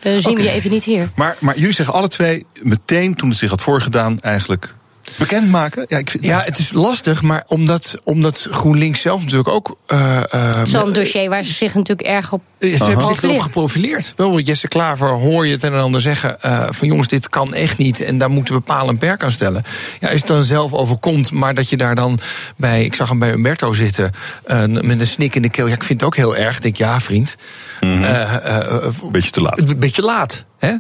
Zien 0.02 0.36
we 0.36 0.44
je 0.44 0.50
even 0.50 0.72
niet 0.72 0.84
hier. 0.84 1.10
Maar, 1.16 1.36
maar 1.40 1.58
jullie 1.58 1.74
zeggen 1.74 1.96
alle 1.96 2.08
twee 2.08 2.46
meteen 2.62 3.14
toen 3.14 3.30
het 3.30 3.38
zich 3.38 3.50
had 3.50 3.62
voorgedaan, 3.62 4.20
eigenlijk 4.20 4.76
bekendmaken. 5.18 5.86
Ja, 5.88 5.98
ik 5.98 6.10
vind, 6.10 6.24
Ja, 6.24 6.42
het 6.46 6.58
is 6.60 6.72
lastig, 6.72 7.22
maar 7.22 7.44
omdat, 7.48 7.96
omdat 8.04 8.48
GroenLinks 8.52 9.02
zelf 9.02 9.22
natuurlijk 9.22 9.50
ook. 9.50 9.78
eh, 9.88 10.34
eh, 10.34 10.60
Zo'n 10.64 10.94
dossier 10.94 11.30
waar 11.30 11.44
ze 11.44 11.54
zich 11.54 11.74
natuurlijk 11.74 12.08
erg 12.08 12.32
op 12.34 12.42
Ze 12.60 12.68
hebben 12.84 13.06
zich 13.06 13.24
erop 13.24 13.40
geprofileerd. 13.40 14.14
Wel, 14.16 14.40
Jesse 14.40 14.68
Klaver 14.68 15.10
hoor 15.10 15.46
je 15.48 15.54
het 15.54 15.64
een 15.64 15.74
en 15.74 15.82
ander 15.82 16.02
zeggen... 16.02 16.42
eh, 16.42 16.68
van 16.70 16.88
jongens, 16.88 17.08
dit 17.08 17.30
kan 17.30 17.54
echt 17.54 17.78
niet 17.78 18.02
en 18.02 18.18
daar 18.18 18.30
moeten 18.30 18.54
we 18.54 18.60
paal 18.60 18.88
en 18.88 18.98
perk 18.98 19.24
aan 19.24 19.32
stellen. 19.32 19.64
Ja, 20.00 20.08
als 20.10 20.18
het 20.20 20.28
dan 20.28 20.44
zelf 20.44 20.74
overkomt, 20.74 21.32
maar 21.32 21.54
dat 21.54 21.70
je 21.70 21.78
daar 21.78 21.96
dan 21.96 22.20
bij... 22.56 22.84
ik 22.84 22.94
zag 22.94 23.10
hem 23.10 23.20
bij 23.20 23.32
Umberto 23.32 23.74
zitten, 23.74 24.12
eh, 24.44 24.66
met 24.66 25.00
een 25.02 25.08
snik 25.08 25.36
in 25.36 25.42
de 25.42 25.50
keel. 25.50 25.68
Ja, 25.68 25.74
ik 25.74 25.84
vind 25.84 26.00
het 26.02 26.10
ook 26.10 26.16
heel 26.16 26.36
erg. 26.36 26.56
Ik 26.56 26.62
denk, 26.62 26.78
ja, 26.78 27.00
vriend. 27.02 27.36
Eh, 27.80 28.36
eh, 28.36 28.76
eh, 28.86 28.94
Beetje 29.12 29.32
te 29.32 29.42
laat. 29.42 29.60
Een 29.60 29.80
beetje 29.80 30.02
laat, 30.02 30.46
hè? 30.60 30.74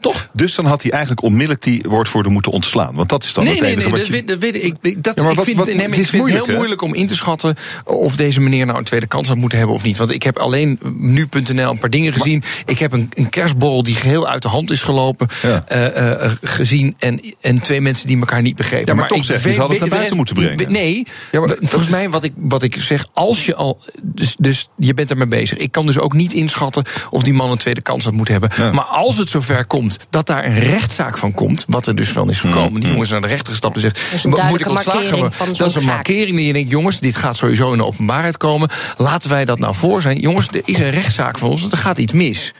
Toch? 0.00 0.28
Dus 0.32 0.54
dan 0.54 0.64
had 0.66 0.82
hij 0.82 0.90
eigenlijk 0.90 1.22
onmiddellijk 1.22 1.62
die 1.62 1.82
woordvoerder 1.88 2.32
moeten 2.32 2.52
ontslaan. 2.52 2.94
Want 2.94 3.08
dat 3.08 3.24
is 3.24 3.32
dan 3.32 3.44
Nee, 3.44 3.52
het 3.52 3.62
nee, 3.62 3.70
enige 3.72 3.88
nee, 3.88 3.96
wat 3.98 4.06
dat, 4.06 4.06
je... 4.08 4.12
weet, 4.24 4.28
dat 4.28 4.38
weet 4.38 4.64
ik. 4.84 5.04
Dat, 5.04 5.20
Ja, 5.22 5.28
ik 5.30 5.36
wat- 5.36 5.44
vind, 5.44 5.56
wat- 5.56 5.66
nee, 5.66 5.86
ik 5.88 6.06
vind 6.06 6.24
het 6.26 6.46
heel 6.46 6.54
moeilijk 6.56 6.82
om 6.82 6.94
in 6.94 7.06
te 7.06 7.16
schatten 7.16 7.56
of 7.84 8.16
deze 8.16 8.40
meneer 8.40 8.66
nou 8.66 8.78
een 8.78 8.84
tweede 8.84 9.06
kans 9.06 9.28
had 9.28 9.36
moeten 9.36 9.58
hebben 9.58 9.76
of 9.76 9.82
niet. 9.82 9.96
Want 9.98 10.10
ik 10.10 10.22
heb 10.22 10.38
alleen 10.38 10.78
nu.nl 10.98 11.70
een 11.70 11.78
paar 11.78 11.90
dingen 11.90 12.12
gezien. 12.12 12.42
Ik 12.66 12.78
heb 12.78 12.92
een, 12.92 13.08
een 13.14 13.28
kerstborrel 13.28 13.82
die 13.82 13.94
geheel 13.94 14.28
uit 14.28 14.42
de 14.42 14.48
hand 14.48 14.70
is 14.70 14.80
gelopen 14.80 15.26
Ja. 15.42 15.64
eh, 15.66 16.24
eh, 16.24 16.32
gezien. 16.42 16.94
En, 16.98 17.20
en 17.40 17.60
twee 17.60 17.80
mensen 17.80 18.06
die 18.06 18.18
elkaar 18.18 18.42
niet 18.42 18.56
begrepen. 18.56 18.86
Ja, 18.86 18.94
maar 18.94 19.08
toch 19.08 19.24
zeg 19.24 19.42
je, 19.44 19.48
hadden 19.48 19.70
het 19.70 19.80
naar 19.80 19.88
buiten 19.96 20.16
moeten 20.16 20.34
brengen. 20.34 20.72
Nee, 20.72 21.06
Ja, 21.32 21.38
maar 21.40 21.48
dat 21.48 21.58
volgens 21.62 21.90
mij 21.90 22.10
wat 22.10 22.24
ik, 22.24 22.32
wat 22.36 22.62
ik 22.62 22.76
zeg, 22.76 23.06
als 23.12 23.46
je 23.46 23.54
al. 23.54 23.80
Dus, 24.02 24.34
dus 24.38 24.68
je 24.76 24.94
bent 24.94 25.10
ermee 25.10 25.26
bezig. 25.26 25.58
Ik 25.58 25.72
kan 25.72 25.86
dus 25.86 25.98
ook 25.98 26.12
niet 26.12 26.32
inschatten 26.32 26.84
of 27.10 27.22
die 27.22 27.32
man 27.32 27.50
een 27.50 27.58
tweede 27.58 27.80
kans 27.82 28.04
had 28.04 28.12
moeten 28.12 28.38
hebben. 28.40 28.74
Maar 28.74 28.84
als 28.84 29.16
het 29.18 29.30
zover 29.30 29.64
komt 29.64 29.89
dat 30.10 30.26
daar 30.26 30.44
een 30.44 30.58
rechtszaak 30.58 31.18
van 31.18 31.34
komt, 31.34 31.64
wat 31.68 31.86
er 31.86 31.94
dus 31.94 32.08
van 32.08 32.30
is 32.30 32.40
gekomen, 32.40 32.80
die 32.80 32.90
jongens 32.90 33.10
naar 33.10 33.20
de 33.20 33.26
rechter 33.26 33.52
gestapt 33.52 33.74
en 33.74 33.80
zegt: 33.80 34.24
een 34.24 34.46
moet 34.48 34.60
ik 34.60 34.68
ontslagen 34.68 35.20
Dat 35.20 35.48
is 35.48 35.58
een 35.58 35.70
zaak. 35.70 35.82
markering 35.84 36.36
die 36.36 36.46
je 36.46 36.52
denkt: 36.52 36.70
jongens, 36.70 37.00
dit 37.00 37.16
gaat 37.16 37.36
sowieso 37.36 37.72
in 37.72 37.78
de 37.78 37.84
openbaarheid 37.84 38.36
komen. 38.36 38.68
Laten 38.96 39.30
wij 39.30 39.44
dat 39.44 39.58
nou 39.58 39.74
voor 39.74 40.02
zijn. 40.02 40.18
Jongens, 40.18 40.48
er 40.48 40.62
is 40.64 40.78
een 40.78 40.90
rechtszaak 40.90 41.38
van 41.38 41.50
ons, 41.50 41.60
want 41.60 41.72
er 41.72 41.78
gaat 41.78 41.98
iets 41.98 42.12
mis. 42.12 42.52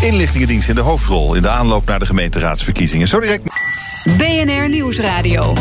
Inlichtingendienst 0.00 0.68
in 0.68 0.74
de 0.74 0.80
hoofdrol 0.80 1.34
in 1.34 1.42
de 1.42 1.48
aanloop 1.48 1.86
naar 1.86 1.98
de 1.98 2.06
gemeenteraadsverkiezingen. 2.06 3.08
Zo 3.08 3.20
direct. 3.20 3.42
BNR 4.16 4.68
Nieuwsradio. 4.68 5.52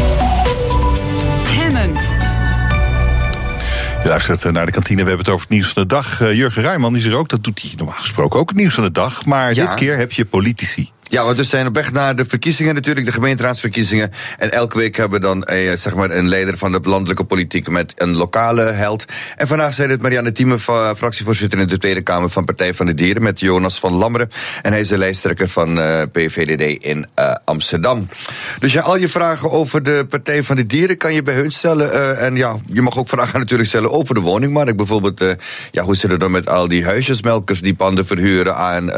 Je 4.07 4.13
luistert 4.13 4.45
eh, 4.45 4.51
naar 4.51 4.65
de 4.65 4.71
kantine. 4.71 5.01
We 5.01 5.07
hebben 5.07 5.25
het 5.25 5.33
over 5.33 5.45
het 5.45 5.53
nieuws 5.55 5.67
van 5.67 5.81
de 5.81 5.87
dag. 5.87 6.21
Eh, 6.21 6.33
Jurgen 6.33 6.61
Rijman 6.61 6.95
is 6.95 7.05
er 7.05 7.15
ook. 7.15 7.29
Dat 7.29 7.43
doet 7.43 7.61
hij 7.61 7.71
normaal 7.75 7.95
gesproken 7.99 8.39
ook 8.39 8.49
het 8.49 8.57
nieuws 8.57 8.73
van 8.73 8.83
de 8.83 8.91
dag. 8.91 9.25
Maar 9.25 9.53
Ja. 9.53 9.65
dit 9.65 9.73
keer 9.73 9.97
heb 9.97 10.11
je 10.11 10.25
politici. 10.25 10.91
Ja, 11.09 11.23
want 11.23 11.37
we 11.37 11.43
zijn 11.43 11.67
op 11.67 11.73
weg 11.73 11.91
naar 11.91 12.15
de 12.15 12.25
verkiezingen 12.25 12.75
natuurlijk, 12.75 13.05
de 13.05 13.11
gemeenteraadsverkiezingen. 13.11 14.11
En 14.37 14.51
elke 14.51 14.77
week 14.77 14.95
hebben 14.95 15.19
we 15.19 15.25
dan 15.25 15.43
eh, 15.43 15.73
zeg 15.75 15.95
maar 15.95 16.11
een 16.11 16.27
leider 16.27 16.57
van 16.57 16.71
de 16.71 16.79
landelijke 16.83 17.23
politiek 17.23 17.69
met 17.69 17.93
een 17.95 18.15
lokale 18.15 18.61
held. 18.61 19.05
En 19.35 19.47
vandaag 19.47 19.73
zijn 19.73 19.89
het 19.89 20.01
Marianne 20.01 20.31
Thieme, 20.31 20.59
fractievoorzitter 20.97 21.59
in 21.59 21.67
de 21.67 21.77
Tweede 21.77 22.01
Kamer 22.01 22.29
van 22.29 22.45
Partij 22.45 22.73
van 22.73 22.85
de 22.85 22.93
Dieren, 22.93 23.23
met 23.23 23.39
Jonas 23.39 23.79
van 23.79 23.93
Lammeren. 23.93 24.29
En 24.61 24.71
hij 24.71 24.81
is 24.81 24.87
de 24.87 24.97
lijsttrekker 24.97 25.49
van 25.49 25.79
eh, 25.79 26.01
PVDD 26.11 26.83
in 26.83 27.07
eh, 27.13 27.33
Amsterdam. 27.45 28.09
Dus 28.59 28.73
ja, 28.73 28.81
al 28.81 28.97
je 28.97 29.09
vragen 29.09 29.51
over 29.51 29.83
de 29.83 30.05
Partij 30.09 30.43
van 30.43 30.55
de 30.55 30.65
Dieren 30.65 30.97
kan 30.97 31.13
je 31.13 31.23
bij 31.23 31.35
hun 31.35 31.51
stellen. 31.51 31.93
eh, 31.93 32.25
en 32.25 32.35
ja, 32.35 32.55
je 32.71 32.81
mag 32.81 32.97
ook 32.97 33.09
vragen 33.09 33.39
natuurlijk 33.39 33.69
stellen 33.69 33.91
over 33.91 34.15
de 34.15 34.21
woningmarkt. 34.21 34.75
Bijvoorbeeld, 34.75 35.35
ja, 35.71 35.83
hoe 35.83 35.95
zit 35.95 36.11
het 36.11 36.19
dan 36.19 36.31
met 36.31 36.49
al 36.49 36.67
die 36.67 36.85
huisjesmelkers 36.85 37.61
die 37.61 37.73
panden 37.73 38.05
verhuren 38.05 38.55
aan 38.55 38.91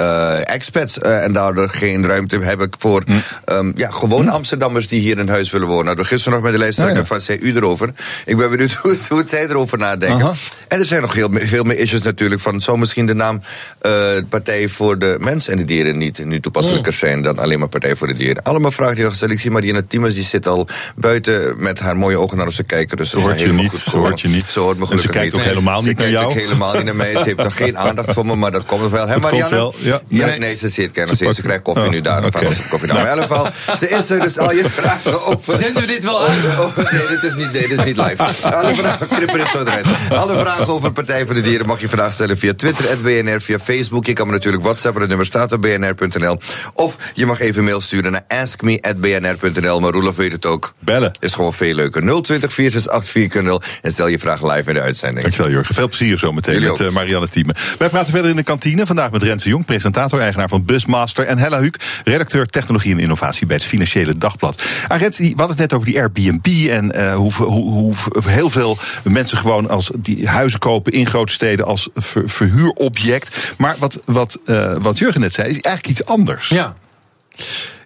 expats 0.43 0.99
en 0.99 1.33
daardoor 1.33 1.69
geen 1.69 1.98
ruimte 2.05 2.39
hebben 2.39 2.69
voor 2.79 3.03
ehm, 3.45 3.71
ja, 3.75 3.89
gewone 3.89 4.31
Amsterdammers 4.31 4.87
die 4.87 5.01
hier 5.01 5.17
in 5.19 5.29
huis 5.29 5.51
willen 5.51 5.67
wonen. 5.67 5.85
Hadden 5.85 6.03
we 6.03 6.09
gisteren 6.09 6.33
nog 6.33 6.43
met 6.43 6.51
de 6.51 6.57
lijsttrekker 6.59 6.95
Ja, 6.95 7.01
ja. 7.01 7.07
van 7.07 7.21
zei 7.21 7.37
u 7.41 7.55
erover. 7.55 7.91
Ik 8.25 8.37
ben 8.37 8.49
benieuwd 8.49 8.73
hoe, 8.81 8.97
hoe 9.09 9.23
zij 9.27 9.43
erover 9.47 9.77
nadenken. 9.77 10.25
Aha. 10.25 10.33
En 10.67 10.79
er 10.79 10.85
zijn 10.85 11.01
nog 11.01 11.13
heel, 11.13 11.29
veel 11.31 11.63
meer 11.63 11.77
issues 11.77 12.01
natuurlijk. 12.01 12.41
Van, 12.41 12.61
zou 12.61 12.77
misschien 12.77 13.05
de 13.05 13.13
naam 13.13 13.41
eh, 13.81 13.91
Partij 14.29 14.67
voor 14.67 14.99
de 14.99 15.15
Mens 15.19 15.47
en 15.47 15.57
de 15.57 15.65
Dieren 15.65 15.97
niet 15.97 16.25
nu 16.25 16.39
toepasselijker 16.39 16.93
zijn 16.93 17.21
dan 17.21 17.39
alleen 17.39 17.59
maar 17.59 17.67
Partij 17.67 17.95
voor 17.95 18.07
de 18.07 18.13
Dieren? 18.15 18.43
Allemaal 18.43 18.71
vragen 18.71 18.95
die 18.95 19.03
al 19.03 19.09
gesteld. 19.09 19.31
Ik 19.31 19.39
zie 19.39 19.51
Marianne 19.51 19.83
die 19.87 20.23
zit 20.23 20.47
al 20.47 20.67
buiten 20.95 21.55
met 21.57 21.79
haar 21.79 21.97
mooie 21.97 22.17
ogen 22.17 22.37
naar 22.37 22.45
ons 22.45 22.55
te 22.55 22.63
kijken. 22.63 22.97
Dus 22.97 23.09
dat 23.09 23.19
Zo 23.19 23.25
hoort 23.25 23.37
je 23.39 23.45
helemaal 23.45 23.63
niet, 23.63 23.71
goed 23.71 23.81
zo 23.91 23.97
hoort 23.97 24.21
je 24.21 24.27
niet. 24.27 24.47
Zo 24.47 24.61
hoort 24.61 24.77
me 24.77 24.81
En 24.81 24.87
ze 24.87 24.95
gelukkig 24.97 25.21
kijkt 25.21 25.33
niet. 25.33 25.41
ook 25.41 25.47
helemaal 25.47 25.81
Ze 25.81 25.87
niet 25.87 25.97
naar 25.97 26.07
kijkt 26.07 26.21
jou. 26.21 26.31
ook 26.37 26.45
helemaal 26.47 26.73
niet 26.73 26.83
naar 26.83 26.95
mij. 26.95 27.11
Ze 27.11 27.19
heeft 27.23 27.37
nog 27.37 27.55
geen 27.57 27.77
aandacht 27.87 28.13
voor 28.13 28.25
me, 28.25 28.35
maar 28.35 28.51
dat 28.51 28.65
komt 28.65 28.81
nog 28.81 28.91
wel. 28.91 29.07
Hè, 29.07 29.17
Marianne? 29.17 29.55
wel, 29.55 29.73
ja. 29.77 30.01
Ja, 30.07 30.25
Nee. 30.37 30.57
ze 30.57 30.69
zit 30.69 30.91
kennis. 30.91 31.17
Ze 31.17 31.25
Ze, 31.25 31.33
ze 31.33 31.41
krijgt 31.41 31.61
koffie 31.63 31.88
Nu 31.89 32.01
daar. 32.01 32.23
ons 32.23 32.67
koffie 32.69 32.87
daar. 32.87 32.97
Maar 32.97 33.17
in 33.17 33.21
ieder 33.21 33.35
geval, 33.35 33.77
ze 33.77 33.89
is 33.89 34.09
er 34.09 34.19
dus 34.19 34.37
al 34.37 34.51
je 34.53 34.69
vragen 34.79 35.25
over. 35.25 35.57
Zenden 35.57 35.81
we 35.81 35.87
dit 35.87 36.03
wel 36.03 36.21
uit? 36.27 36.45
Oh, 36.59 36.77
nee, 36.77 37.07
dit 37.07 37.23
is 37.23 37.35
niet, 37.35 37.51
nee, 37.51 37.67
dit 37.67 37.79
is 37.79 37.85
niet 37.85 37.97
live. 37.97 38.23
Alle 38.23 38.75
vragen, 38.75 39.07
knippen 39.07 39.37
dit 39.37 39.47
zo 39.49 39.61
eruit. 39.61 39.85
Alle 40.09 40.39
vragen 40.39 40.67
over 40.67 40.91
Partij 40.91 41.25
voor 41.25 41.33
de 41.35 41.41
Dieren 41.41 41.65
mag 41.65 41.81
je 41.81 41.89
vandaag 41.89 42.13
stellen 42.13 42.37
via 42.37 42.53
Twitter, 42.53 42.97
BNR, 43.01 43.41
via 43.41 43.59
Facebook. 43.59 44.05
Je 44.05 44.13
kan 44.13 44.27
me 44.27 44.33
natuurlijk 44.33 44.63
WhatsAppen, 44.63 44.99
het 45.01 45.09
nummer 45.09 45.27
staat 45.27 45.51
op 45.51 45.61
bnr.nl. 45.61 46.39
Of 46.73 46.97
je 47.13 47.25
mag 47.25 47.39
even 47.39 47.63
mail 47.63 47.81
sturen 47.81 48.11
naar 48.11 48.23
askme.bnr.nl. 48.27 49.79
Maar 49.79 49.91
Roelof 49.91 50.15
weet 50.15 50.31
het 50.31 50.45
ook. 50.45 50.73
Bellen. 50.79 51.11
Is 51.19 51.33
gewoon 51.33 51.53
veel 51.53 51.73
leuker. 51.73 52.01
020 52.21 52.53
468 52.53 53.79
en 53.81 53.91
stel 53.91 54.07
je 54.07 54.19
vraag 54.19 54.53
live 54.55 54.69
in 54.69 54.73
de 54.73 54.81
uitzending. 54.81 55.21
Dankjewel 55.21 55.51
Jurgen. 55.51 55.75
Veel 55.75 55.87
plezier 55.87 56.17
zo 56.17 56.31
meteen 56.31 56.53
Jullie 56.53 56.69
met 56.69 56.81
ook. 56.81 56.87
eh, 56.87 56.93
Marianne 56.93 57.27
Thieme. 57.27 57.55
Wij 57.77 57.89
praten 57.89 58.11
verder 58.11 58.29
in 58.29 58.35
de 58.35 58.43
kantine. 58.43 58.85
Vandaag 58.85 59.11
met 59.11 59.23
Renze 59.23 59.49
Jong, 59.49 59.65
presentator, 59.65 60.19
eigenaar 60.19 60.47
van 60.49 60.65
Busmaster. 60.65 61.25
En 61.25 61.37
Hella 61.37 61.59
Huuk, 61.59 61.78
redacteur 62.03 62.45
technologie 62.45 62.91
en 62.91 62.99
innovatie 62.99 63.47
bij 63.47 63.55
het 63.55 63.65
Financiële 63.65 64.17
Dagblad. 64.17 64.63
Die- 64.99 65.17
we 65.19 65.25
hadden 65.27 65.47
het 65.47 65.57
net 65.57 65.73
over 65.73 65.87
die 65.87 65.99
Airbnb. 65.99 66.67
En 66.69 66.91
eh, 66.91 67.13
hoe, 67.15 67.33
hoe, 67.33 67.63
hoe 67.63 67.93
heel 68.27 68.49
veel 68.49 68.77
mensen 69.03 69.37
gewoon 69.37 69.69
als 69.69 69.91
die 69.95 70.27
huizen 70.27 70.59
kopen 70.59 70.91
in 70.91 71.07
grote 71.07 71.33
steden 71.33 71.65
als 71.65 71.89
ver- 71.95 72.29
verhuurobject. 72.29 73.53
Maar 73.57 73.75
wat, 73.79 73.99
wat, 74.05 74.39
eh, 74.45 74.75
wat 74.79 74.97
Jurgen 74.97 75.21
net 75.21 75.33
zei, 75.33 75.47
is 75.47 75.59
eigenlijk 75.61 75.99
iets 75.99 76.05
anders. 76.09 76.47
Ja. 76.49 76.73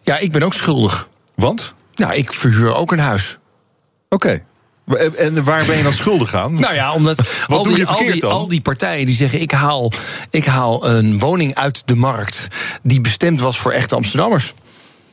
Ja, 0.01 0.17
ik 0.17 0.31
ben 0.31 0.43
ook 0.43 0.53
schuldig. 0.53 1.07
Want? 1.35 1.73
Nou, 1.95 2.13
ik 2.13 2.33
verhuur 2.33 2.75
ook 2.75 2.91
een 2.91 2.99
huis. 2.99 3.37
Oké. 4.09 4.43
En 5.17 5.43
waar 5.43 5.65
ben 5.65 5.77
je 5.77 5.83
dan 5.83 5.93
schuldig 5.93 6.33
aan? 6.33 6.59
Nou 6.59 6.73
ja, 6.73 6.93
omdat 6.93 7.19
al, 7.47 7.63
die, 7.63 7.85
al, 7.85 7.97
die, 7.97 8.25
al 8.25 8.47
die 8.47 8.61
partijen 8.61 9.05
die 9.05 9.15
zeggen: 9.15 9.41
ik 9.41 9.51
haal, 9.51 9.91
ik 10.29 10.45
haal 10.45 10.89
een 10.89 11.19
woning 11.19 11.55
uit 11.55 11.81
de 11.85 11.95
markt. 11.95 12.47
die 12.81 13.01
bestemd 13.01 13.39
was 13.39 13.57
voor 13.57 13.71
echte 13.71 13.95
Amsterdammers. 13.95 14.53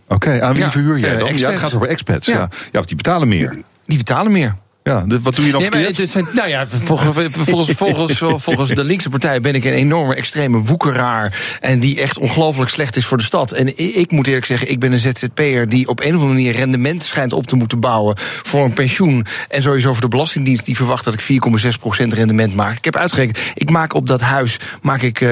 Oké, 0.08 0.42
aan 0.42 0.54
wie 0.54 0.62
Ja, 0.62 0.70
verhuur 0.70 0.98
jij 0.98 1.12
eh, 1.12 1.18
dan? 1.18 1.38
ja, 1.38 1.50
het 1.50 1.60
gaat 1.60 1.74
over 1.74 1.88
expats. 1.88 2.26
Ja. 2.26 2.32
Ja. 2.32 2.48
Ja. 2.50 2.68
want 2.72 2.86
die 2.86 2.96
betalen 2.96 3.28
meer. 3.28 3.62
Die 3.86 3.98
betalen 3.98 4.32
meer. 4.32 4.56
Ja, 4.82 5.04
wat 5.22 5.36
doe 5.36 5.44
je 5.44 5.50
dan 5.50 5.60
Nee, 5.60 5.70
maar 5.70 5.78
verkeerd? 5.80 5.86
het, 5.86 5.98
het 5.98 6.10
zijn, 6.10 6.26
nou 6.32 6.48
ja, 6.48 6.66
volgens, 6.66 7.28
volgens, 7.48 7.70
volgens, 7.76 8.42
volgens 8.42 8.70
de 8.70 8.84
linkse 8.84 9.08
partij 9.08 9.40
ben 9.40 9.54
ik 9.54 9.64
een 9.64 9.72
enorme 9.72 10.14
extreme 10.14 10.58
woekeraar. 10.58 11.58
En 11.60 11.80
die 11.80 12.00
echt 12.00 12.18
ongelooflijk 12.18 12.70
slecht 12.70 12.96
is 12.96 13.06
voor 13.06 13.16
de 13.16 13.22
stad. 13.22 13.52
En 13.52 13.68
ik, 13.68 13.94
ik 13.94 14.10
moet 14.10 14.26
eerlijk 14.26 14.46
zeggen, 14.46 14.70
ik 14.70 14.78
ben 14.80 14.92
een 14.92 14.98
ZZP'er 14.98 15.68
die 15.68 15.88
op 15.88 16.00
een 16.00 16.06
of 16.06 16.12
andere 16.12 16.32
manier 16.32 16.52
rendement 16.52 17.02
schijnt 17.02 17.32
op 17.32 17.46
te 17.46 17.56
moeten 17.56 17.80
bouwen 17.80 18.14
voor 18.18 18.64
een 18.64 18.72
pensioen. 18.72 19.26
En 19.48 19.62
sowieso 19.62 19.92
voor 19.92 20.02
de 20.02 20.08
Belastingdienst 20.08 20.64
die 20.64 20.76
verwacht 20.76 21.04
dat 21.04 21.14
ik 21.14 21.22
4,6% 21.22 22.06
rendement 22.06 22.54
maak. 22.54 22.76
Ik 22.76 22.84
heb 22.84 22.96
uitgerekend, 22.96 23.38
ik 23.54 23.70
maak 23.70 23.94
op 23.94 24.06
dat 24.06 24.20
huis 24.20 24.56
maak 24.82 25.02
ik 25.02 25.20
eh 25.20 25.28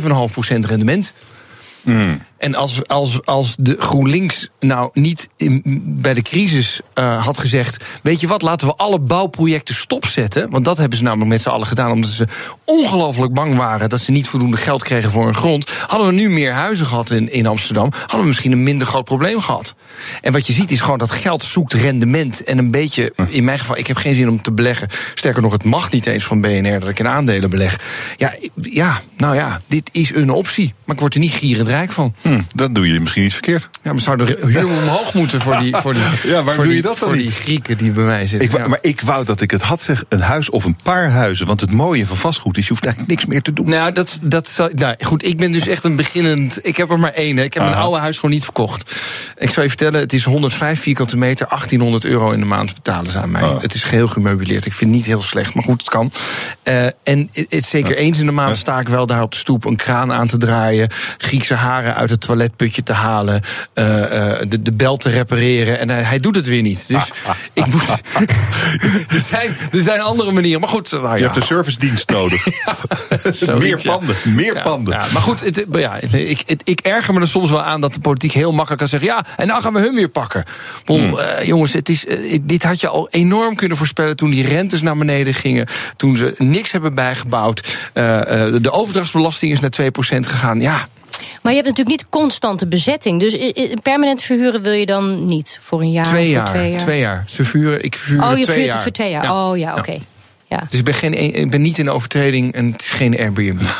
5,5% 0.00 0.58
rendement. 0.60 1.12
En 2.38 2.54
als, 2.54 2.86
als, 2.86 3.24
als 3.24 3.56
de 3.58 3.76
GroenLinks 3.78 4.48
nou 4.60 4.90
niet 4.92 5.28
in, 5.36 5.62
bij 5.84 6.14
de 6.14 6.22
crisis 6.22 6.80
uh, 6.94 7.24
had 7.24 7.38
gezegd: 7.38 7.84
Weet 8.02 8.20
je 8.20 8.26
wat, 8.26 8.42
laten 8.42 8.66
we 8.66 8.74
alle 8.74 8.98
bouwprojecten 8.98 9.74
stopzetten. 9.74 10.50
Want 10.50 10.64
dat 10.64 10.78
hebben 10.78 10.98
ze 10.98 11.04
namelijk 11.04 11.30
met 11.30 11.42
z'n 11.42 11.48
allen 11.48 11.66
gedaan, 11.66 11.90
omdat 11.90 12.10
ze 12.10 12.26
ongelooflijk 12.64 13.34
bang 13.34 13.56
waren 13.56 13.88
dat 13.88 14.00
ze 14.00 14.10
niet 14.10 14.28
voldoende 14.28 14.56
geld 14.56 14.82
kregen 14.82 15.10
voor 15.10 15.24
hun 15.24 15.34
grond. 15.34 15.70
Hadden 15.86 16.08
we 16.08 16.14
nu 16.14 16.30
meer 16.30 16.52
huizen 16.52 16.86
gehad 16.86 17.10
in, 17.10 17.32
in 17.32 17.46
Amsterdam, 17.46 17.92
hadden 18.00 18.20
we 18.20 18.26
misschien 18.26 18.52
een 18.52 18.62
minder 18.62 18.86
groot 18.86 19.04
probleem 19.04 19.40
gehad. 19.40 19.74
En 20.22 20.32
wat 20.32 20.46
je 20.46 20.52
ziet 20.52 20.70
is 20.70 20.80
gewoon 20.80 20.98
dat 20.98 21.10
geld 21.10 21.42
zoekt 21.42 21.72
rendement. 21.72 22.44
En 22.44 22.58
een 22.58 22.70
beetje, 22.70 23.12
in 23.28 23.44
mijn 23.44 23.58
geval, 23.58 23.76
ik 23.76 23.86
heb 23.86 23.96
geen 23.96 24.14
zin 24.14 24.28
om 24.28 24.42
te 24.42 24.52
beleggen. 24.52 24.88
Sterker 25.14 25.42
nog, 25.42 25.52
het 25.52 25.64
mag 25.64 25.90
niet 25.90 26.06
eens 26.06 26.24
van 26.24 26.40
BNR 26.40 26.80
dat 26.80 26.88
ik 26.88 26.98
in 26.98 27.08
aandelen 27.08 27.50
beleg. 27.50 27.80
Ja, 28.16 28.34
ja 28.60 29.00
nou 29.16 29.34
ja, 29.34 29.60
dit 29.66 29.88
is 29.92 30.14
een 30.14 30.30
optie. 30.30 30.74
Maar 30.84 30.94
ik 30.94 31.00
word 31.00 31.14
er 31.14 31.20
niet 31.20 31.32
gierend 31.32 31.68
rijk 31.68 31.92
van. 31.92 32.14
Hm, 32.28 32.40
dat 32.54 32.74
doe 32.74 32.92
je 32.92 33.00
misschien 33.00 33.22
niet 33.22 33.32
verkeerd. 33.32 33.68
Ja, 33.82 33.92
maar 33.92 34.00
zou 34.00 34.16
de 34.16 34.38
huur 34.42 34.66
omhoog 34.82 35.14
moeten 35.14 35.40
voor 35.40 35.58
die, 35.58 35.76
voor 35.76 35.92
die, 35.92 36.02
ja, 36.32 36.42
waar 36.42 36.56
doe 36.56 36.66
die, 36.66 36.74
je 36.76 36.82
dat 36.82 36.98
dan 36.98 37.08
voor 37.08 37.16
niet? 37.16 37.26
die 37.26 37.34
Grieken 37.34 37.76
die 37.76 37.92
bij 37.92 38.04
mij 38.04 38.26
zitten. 38.26 38.60
Ik, 38.60 38.68
Maar 38.68 38.78
ik 38.80 39.00
wou 39.00 39.24
dat 39.24 39.40
ik 39.40 39.50
het 39.50 39.62
had, 39.62 39.80
zeg, 39.80 40.04
een 40.08 40.20
huis 40.20 40.50
of 40.50 40.64
een 40.64 40.78
paar 40.82 41.10
huizen. 41.10 41.46
Want 41.46 41.60
het 41.60 41.72
mooie 41.72 42.06
van 42.06 42.16
vastgoed 42.16 42.56
is, 42.56 42.62
je 42.62 42.68
hoeft 42.68 42.84
eigenlijk 42.84 43.14
niks 43.14 43.30
meer 43.30 43.42
te 43.42 43.52
doen. 43.52 43.68
Nou, 43.68 43.92
dat, 43.92 44.18
dat 44.22 44.48
zou, 44.48 44.74
nou, 44.74 44.94
goed, 45.00 45.24
ik 45.24 45.36
ben 45.36 45.52
dus 45.52 45.66
echt 45.66 45.84
een 45.84 45.96
beginnend. 45.96 46.58
Ik 46.62 46.76
heb 46.76 46.90
er 46.90 46.98
maar 46.98 47.12
één. 47.12 47.36
hè. 47.36 47.42
Ik 47.42 47.54
heb 47.54 47.62
mijn 47.62 47.74
oude 47.74 47.98
huis 48.00 48.16
gewoon 48.16 48.30
niet 48.30 48.44
verkocht. 48.44 48.94
Ik 49.36 49.50
zal 49.50 49.62
je 49.62 49.68
vertellen, 49.68 50.00
het 50.00 50.12
is 50.12 50.24
105 50.24 50.80
vierkante 50.80 51.16
meter, 51.16 51.46
1800 51.48 52.04
euro 52.04 52.30
in 52.30 52.40
de 52.40 52.46
maand 52.46 52.74
betalen 52.74 53.10
ze 53.10 53.18
aan 53.18 53.30
mij. 53.30 53.42
Ah. 53.42 53.60
Het 53.60 53.74
is 53.74 53.84
geheel 53.84 54.08
gemeubileerd. 54.08 54.66
Ik 54.66 54.72
vind 54.72 54.90
het 54.90 54.98
niet 54.98 55.08
heel 55.08 55.22
slecht, 55.22 55.54
maar 55.54 55.64
goed, 55.64 55.80
het 55.80 55.90
kan. 55.90 56.12
Eh, 56.62 56.84
en 56.84 57.28
het, 57.32 57.46
het 57.48 57.66
zeker 57.66 57.96
eens 57.96 58.18
in 58.20 58.26
de 58.26 58.32
maand 58.32 58.56
sta 58.56 58.78
ik 58.78 58.88
wel 58.88 59.06
daar 59.06 59.22
op 59.22 59.30
de 59.30 59.36
stoep 59.36 59.64
een 59.64 59.76
kraan 59.76 60.12
aan 60.12 60.26
te 60.26 60.36
draaien, 60.36 60.88
Griekse 61.16 61.54
haren 61.54 61.94
uit 61.94 62.10
het 62.10 62.17
toiletputje 62.18 62.82
te 62.82 62.92
halen, 62.92 63.42
eh, 63.74 64.30
eh, 64.40 64.48
de, 64.48 64.62
de 64.62 64.72
bel 64.72 64.96
te 64.96 65.10
repareren. 65.10 65.78
En 65.78 65.88
hij, 65.88 66.02
hij 66.02 66.18
doet 66.20 66.34
het 66.36 66.46
weer 66.46 66.62
niet. 66.62 66.88
Dus 66.88 67.12
ik 67.52 67.66
moet. 67.66 67.82
er, 69.08 69.20
zijn, 69.20 69.56
er 69.72 69.80
zijn 69.82 70.00
andere 70.00 70.32
manieren. 70.32 70.60
Maar 70.60 70.68
goed, 70.68 70.90
nou 70.92 71.04
ja. 71.08 71.14
Je 71.16 71.22
hebt 71.22 71.36
een 71.36 71.42
servicedienst 71.42 72.10
nodig. 72.10 72.46
Meer 73.58 73.80
panden, 73.82 74.16
meer 74.24 74.54
Ja, 74.54 74.62
panden. 74.62 74.94
ja, 74.94 75.06
maar 75.12 75.22
goed, 75.22 75.40
het, 75.40 75.64
ja, 75.72 75.96
het- 76.00 76.14
ik, 76.14 76.42
het- 76.46 76.62
ik 76.64 76.80
erger 76.80 77.14
me 77.14 77.20
er 77.20 77.28
soms 77.28 77.50
wel 77.50 77.62
aan 77.62 77.80
dat 77.80 77.94
de 77.94 78.00
politiek 78.00 78.32
heel 78.32 78.50
makkelijk 78.52 78.78
kan 78.80 78.88
zeggen: 78.88 79.08
ja, 79.08 79.24
en 79.36 79.46
nou 79.46 79.62
gaan 79.62 79.72
we 79.72 79.80
hun 79.80 79.94
weer 79.94 80.08
pakken. 80.08 80.44
Hmm. 80.84 81.18
eh, 81.18 81.46
jongens, 81.46 81.72
het 81.72 81.88
is, 81.88 82.06
eh, 82.06 82.38
dit 82.42 82.62
had 82.62 82.80
je 82.80 82.88
al 82.88 83.08
enorm 83.10 83.54
kunnen 83.56 83.76
voorspellen 83.76 84.16
toen 84.16 84.30
die 84.30 84.46
rentes 84.46 84.82
naar 84.82 84.96
beneden 84.96 85.34
gingen. 85.34 85.66
Toen 85.96 86.16
ze 86.16 86.34
niks 86.38 86.72
hebben 86.72 86.94
bijgebouwd. 86.94 87.66
Eh, 87.92 88.44
eh, 88.46 88.54
de 88.62 88.70
overdrachtsbelasting 88.72 89.52
is 89.52 89.60
naar 89.60 89.70
2% 89.70 90.26
gegaan. 90.26 90.60
Ja, 90.60 90.88
Maar 91.42 91.52
je 91.52 91.62
hebt 91.62 91.68
natuurlijk 91.68 92.00
niet 92.00 92.08
constante 92.08 92.66
bezetting. 92.66 93.20
Dus 93.20 93.36
permanent 93.82 94.22
verhuren 94.22 94.62
wil 94.62 94.72
je 94.72 94.86
dan 94.86 95.26
niet 95.26 95.58
voor 95.62 95.80
een 95.80 95.92
jaar? 95.92 96.04
twee, 96.04 96.36
of 96.36 96.48
voor 96.48 96.60
jaar, 96.60 96.78
twee 96.78 96.98
jaar. 97.00 97.24
Ze 97.28 97.44
vuren, 97.44 97.84
ik 97.84 97.98
vuur 97.98 98.22
Oh, 98.22 98.36
je 98.38 98.44
twee 98.44 98.54
vuurt 98.56 98.66
jaar. 98.66 98.74
het 98.74 98.82
voor 98.82 98.92
twee 98.92 99.10
jaar. 99.10 99.22
Ja. 99.24 99.50
Oh 99.50 99.58
ja, 99.58 99.76
oké. 99.76 99.92
Ja. 99.92 99.98
Dus 100.48 100.78
ik 100.78 100.84
ben, 100.84 100.94
geen, 100.94 101.34
ik 101.34 101.50
ben 101.50 101.60
niet 101.60 101.78
in 101.78 101.90
overtreding 101.90 102.52
en 102.52 102.72
het 102.72 102.82
is 102.82 102.90
geen 102.90 103.18
Airbnb. 103.18 103.60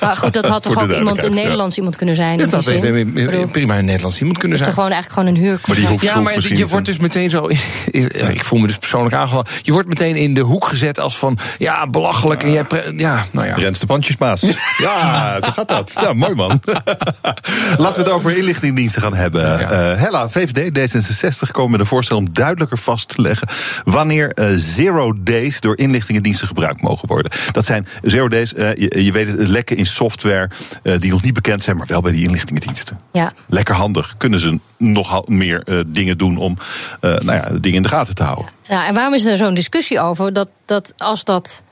Maar 0.00 0.16
goed, 0.16 0.32
dat 0.32 0.46
had 0.46 0.62
toch 0.72 0.82
ook 0.82 0.92
iemand, 0.92 1.22
een 1.22 1.32
ja. 1.32 1.34
Nederlands 1.34 1.76
iemand 1.76 1.96
kunnen 1.96 2.16
zijn? 2.16 2.38
Dat 2.38 2.66
in 2.68 3.38
had 3.40 3.50
prima 3.50 3.78
een 3.78 3.84
Nederlands 3.84 4.18
iemand 4.18 4.38
kunnen 4.38 4.58
is 4.58 4.64
zijn. 4.64 4.74
toch 4.74 4.84
gewoon 4.84 4.98
eigenlijk 4.98 5.12
gewoon 5.12 5.28
een 5.28 5.48
huurcontract? 5.48 5.66
Maar 5.66 5.76
die 5.76 5.86
hoeft 5.86 6.04
Ja, 6.04 6.20
maar 6.20 6.58
je 6.58 6.66
wordt 6.66 6.86
dus 6.86 6.98
meteen 6.98 7.30
zo. 7.30 7.48
ja, 7.90 8.28
ik 8.28 8.44
voel 8.44 8.58
me 8.58 8.66
dus 8.66 8.78
persoonlijk 8.78 9.14
aangevallen. 9.14 9.46
Je 9.62 9.72
wordt 9.72 9.88
meteen 9.88 10.16
in 10.16 10.34
de 10.34 10.40
hoek 10.40 10.66
gezet 10.66 11.00
als 11.00 11.18
van. 11.18 11.38
Ja, 11.58 11.86
belachelijk. 11.86 12.42
En 12.42 12.52
jij, 12.52 12.64
ja, 12.96 13.26
nou 13.30 13.46
ja. 13.46 13.54
Rens 13.54 13.78
de 13.78 13.86
pandjesmaas. 13.86 14.40
Ja, 14.78 15.38
zo 15.42 15.50
gaat 15.50 15.68
dat. 15.68 15.92
Ja, 16.00 16.12
mooi 16.12 16.34
man. 16.34 16.60
Laten 17.78 18.02
we 18.02 18.08
het 18.08 18.08
over 18.08 18.36
inlichtingendiensten 18.36 19.02
gaan 19.02 19.14
hebben. 19.14 19.60
Eh, 19.60 20.00
Hella, 20.00 20.28
VVD, 20.28 20.78
D66 20.78 21.50
komen 21.50 21.70
met 21.70 21.80
een 21.80 21.86
voorstel 21.86 22.16
om 22.16 22.32
duidelijker 22.32 22.78
vast 22.78 23.08
te 23.08 23.22
leggen 23.22 23.48
wanneer 23.84 24.32
eh, 24.32 24.46
zero 24.54 25.14
days 25.20 25.60
door 25.60 25.76
inlichtingendiensten 26.12 26.46
gebruikt 26.46 26.82
mogen 26.82 27.08
worden. 27.08 27.32
Dat 27.52 27.64
zijn 27.64 27.86
zero 28.02 28.28
days, 28.28 28.54
eh, 28.54 28.74
je, 28.74 29.04
je 29.04 29.12
weet 29.12 29.26
het, 29.26 29.48
lekken 29.48 29.76
in 29.76 29.86
software 29.86 30.50
eh, 30.82 30.98
die 30.98 31.10
nog 31.10 31.22
niet 31.22 31.34
bekend 31.34 31.62
zijn, 31.62 31.76
maar 31.76 31.86
wel 31.86 32.00
bij 32.00 32.12
die 32.12 32.24
inlichtingendiensten. 32.24 32.96
Ja. 33.12 33.32
Lekker 33.48 33.74
handig. 33.74 34.14
Kunnen 34.16 34.40
ze 34.40 34.58
nogal 34.78 35.24
meer 35.28 35.62
eh, 35.64 35.80
dingen 35.86 36.18
doen 36.18 36.36
om 36.36 36.58
nou 37.00 37.32
ja, 37.32 37.48
dingen 37.48 37.76
in 37.76 37.82
de 37.82 37.88
gaten 37.88 38.14
te 38.14 38.22
houden? 38.22 38.46
Nou, 38.68 38.86
en 38.86 38.94
waarom 38.94 39.14
is 39.14 39.24
er 39.24 39.36
zo'n 39.36 39.54
discussie 39.54 40.00
over 40.00 40.32
dat, 40.32 40.48
dat, 40.64 40.94
als 40.96 41.24
dat 41.24 41.62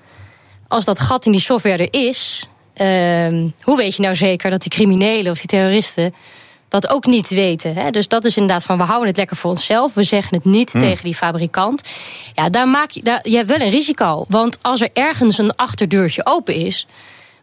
als 0.71 0.85
dat 0.85 1.01
gat 1.01 1.27
in 1.27 1.33
die 1.33 1.41
software 1.41 1.89
er 1.89 2.01
is, 2.09 2.49
ehm, 2.75 3.49
hoe 3.63 3.77
weet 3.77 3.97
je 3.97 4.03
nou 4.03 4.15
zeker 4.15 4.51
dat 4.51 4.63
die 4.63 4.71
criminelen 4.71 5.33
of 5.33 5.39
die 5.39 5.47
terroristen 5.47 6.15
dat 6.71 6.89
ook 6.89 7.07
niet 7.07 7.29
weten? 7.29 7.75
Hè? 7.75 7.91
Dus 7.91 8.09
dat 8.09 8.25
is 8.25 8.37
inderdaad 8.37 8.63
van 8.65 8.77
we 8.79 8.83
houden 8.85 9.09
het 9.09 9.17
lekker 9.17 9.37
voor 9.37 9.51
onszelf, 9.51 9.95
we 9.95 10.03
zeggen 10.03 10.37
het 10.37 10.45
niet 10.45 10.73
Hmm. 10.73 10.81
tegen 10.81 11.05
die 11.05 11.15
fabrikant. 11.15 11.83
Ja, 12.35 12.49
daar 12.49 12.69
maak 12.69 12.91
je, 12.91 13.03
daar, 13.03 13.21
je 13.23 13.37
hebt 13.37 13.49
wel 13.49 13.61
een 13.61 13.71
risico. 13.71 14.25
Want 14.29 14.59
als 14.63 14.81
er 14.81 14.91
ergens 14.93 15.39
een 15.39 15.57
achterdeurtje 15.57 16.27
open 16.27 16.55
is, 16.55 16.87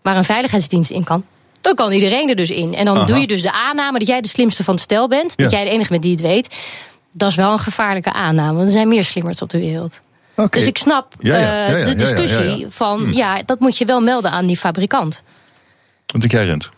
waar 0.01 0.17
een 0.17 0.23
veiligheidsdienst 0.23 0.91
in 0.91 1.03
kan. 1.03 1.25
Dan 1.61 1.75
kan 1.75 1.91
iedereen 1.91 2.29
er 2.29 2.35
dus 2.35 2.49
in. 2.49 2.73
En 2.75 2.85
dan 2.85 2.97
Aha. 2.97 3.05
doe 3.05 3.19
je 3.19 3.27
dus 3.27 3.41
de 3.41 3.51
aanname 3.51 3.99
dat 3.99 4.07
jij 4.07 4.21
de 4.21 4.27
slimste 4.27 4.63
van 4.63 4.73
het 4.73 4.83
stel 4.83 5.07
bent. 5.07 5.37
Dat 5.37 5.51
jij 5.51 5.63
de 5.63 5.69
enige 5.69 5.89
bent 5.89 6.03
die 6.03 6.11
het 6.11 6.21
weet. 6.21 6.55
Dat 7.11 7.29
is 7.29 7.35
wel 7.35 7.51
een 7.51 7.59
gevaarlijke 7.59 8.13
aanname. 8.13 8.53
Want 8.53 8.65
er 8.65 8.71
zijn 8.73 8.87
meer 8.87 9.03
slimmers 9.03 9.41
op 9.41 9.49
de 9.49 9.59
wereld. 9.59 10.01
Dus 10.49 10.65
ik 10.65 10.77
snap 10.77 11.13
Ja, 11.19 11.37
ja, 11.37 11.67
eh, 11.67 11.85
de 11.85 11.95
discussie 11.95 12.67
van... 12.69 12.99
Hmm. 12.99 13.13
ja, 13.13 13.41
dat 13.45 13.59
moet 13.59 13.77
je 13.77 13.85
wel 13.85 14.01
melden 14.01 14.31
aan 14.31 14.45
die 14.45 14.57
fabrikant. 14.57 15.23
Wat 16.05 16.21
denk 16.21 16.31
jij, 16.33 16.45
Rent? 16.45 16.69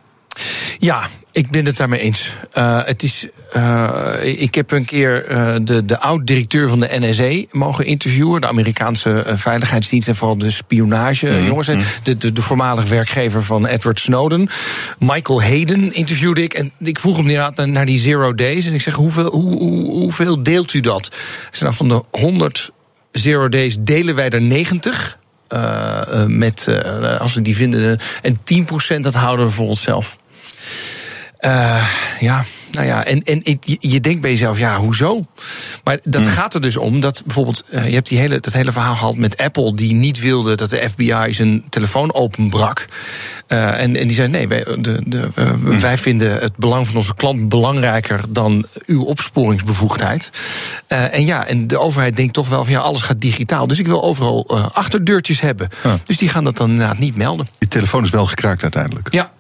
Ja, 0.78 1.08
ik 1.32 1.50
ben 1.50 1.66
het 1.66 1.78
daarmee 1.78 2.00
eens. 2.00 2.36
Eh, 2.52 2.80
het 2.86 3.04
is, 3.04 3.28
eh, 3.52 4.14
ik 4.24 4.56
heb 4.56 4.72
een 4.72 4.86
keer 4.86 5.26
eh, 5.26 5.56
de, 5.62 5.86
de 5.86 6.00
oud-directeur 6.00 6.70
van 6.70 6.80
de 6.80 6.90
NSA 7.00 7.44
mogen 7.52 7.86
interviewen. 7.86 8.42
De 8.42 8.48
Amerikaanse 8.48 9.24
veiligheidsdienst 9.28 10.08
en 10.08 10.16
vooral 10.16 10.38
de 10.38 10.52
spionage. 10.52 11.28
Mhm, 11.28 11.46
jongens, 11.46 11.68
hè. 11.68 11.78
de, 12.04 12.18
de, 12.18 12.34
de 12.34 12.42
voormalig 12.42 12.90
werkgever 12.90 13.44
van 13.44 13.66
Edward 13.66 14.00
Snowden. 14.00 14.50
Michael 15.00 15.42
Hayden 15.42 15.94
interviewde 15.94 16.44
ik. 16.44 16.54
En 16.54 16.72
ik 16.80 17.00
vroeg 17.00 17.18
hem 17.18 17.28
inderdaad 17.28 17.56
naar, 17.56 17.70
naar 17.70 17.86
die 17.86 18.00
zero 18.00 18.34
days. 18.34 18.66
En 18.66 18.74
ik 18.74 18.82
zeg, 18.82 18.94
hoeveel, 18.94 19.32
hoe, 19.32 19.58
hoe, 19.58 19.92
hoeveel 19.92 20.44
deelt 20.44 20.74
u 20.74 20.80
dat? 20.80 21.06
Ik 21.50 21.56
zei, 21.56 21.72
nou, 21.72 21.76
van 21.76 21.88
de 21.88 22.20
100 22.20 22.72
zero 23.12 23.50
days 23.50 23.78
delen 23.80 24.16
wij 24.16 24.30
er 24.30 24.42
90. 24.42 25.18
eh, 25.48 26.22
eh, 26.22 26.26
met, 26.28 26.68
als 27.20 27.34
we 27.34 27.42
die 27.42 27.56
vinden. 27.56 28.00
en 28.22 28.38
10% 28.98 29.00
dat 29.00 29.14
houden 29.14 29.46
we 29.46 29.52
voor 29.52 29.68
onszelf. 29.68 30.18
Eh, 31.40 31.84
ja, 32.20 32.46
nou 32.72 32.86
ja, 32.86 33.06
en, 33.06 33.24
en 33.24 33.42
je, 33.44 33.78
je 33.80 34.00
denkt 34.00 34.22
bij 34.22 34.30
jezelf, 34.30 34.58
ja, 34.58 34.78
hoezo? 34.78 35.26
Maar 35.84 36.00
dat 36.04 36.28
gaat 36.28 36.54
er 36.54 36.62
dus 36.62 36.78
om 36.78 37.00
dat 37.00 37.22
bijvoorbeeld, 37.26 37.64
eh, 37.70 37.88
je 37.88 37.94
hebt 37.94 38.08
die 38.08 38.18
hele, 38.18 38.40
dat 38.40 38.54
hele 38.54 38.72
verhaal 38.72 38.96
gehad 38.96 39.16
met 39.16 39.38
Apple, 39.38 39.76
die 39.76 39.94
niet 39.94 40.20
wilde 40.20 40.56
dat 40.56 40.70
de 40.70 40.90
FBI 40.90 41.34
zijn 41.34 41.64
telefoon 41.70 42.14
openbrak. 42.14 42.88
Eh, 43.48 43.68
en, 43.68 43.96
en 43.96 44.08
die 44.08 44.12
zei: 44.12 44.28
nee, 44.28 44.48
wij, 44.48 44.64
de, 44.80 45.02
de, 45.06 45.30
eh, 45.36 45.52
wij 45.62 45.98
vinden 45.98 46.40
het 46.40 46.56
belang 46.56 46.88
van 46.88 46.96
onze 46.96 47.16
klant 47.16 47.50
belangrijker 47.50 48.22
dan 48.30 48.66
uw 48.86 49.04
opsporingsbevoegdheid. 49.04 50.30
En 50.88 51.26
ja, 51.26 51.46
en 51.46 51.68
de 51.68 51.80
overheid 51.80 52.16
denkt 52.16 52.34
toch 52.34 52.50
wel 52.50 52.64
van 52.64 52.74
ja, 52.74 52.80
alles 52.80 53.02
gaat 53.02 53.22
digitaal. 53.22 53.68
Dus 53.68 53.80
ik 53.80 53.88
wil 53.88 54.04
overal 54.04 54.50
achterdeurtjes 54.74 55.42
hebben. 55.42 55.70
Dus 56.04 56.18
die 56.18 56.30
gaan 56.30 56.44
dat 56.44 56.58
dan 56.58 56.70
inderdaad 56.70 56.98
niet 56.98 57.16
melden. 57.16 57.48
Die 57.58 57.70
telefoon 57.70 58.04
is 58.04 58.10
wel 58.10 58.26
gekraakt 58.26 58.64
uiteindelijk. 58.64 59.08
Ja. 59.12 59.32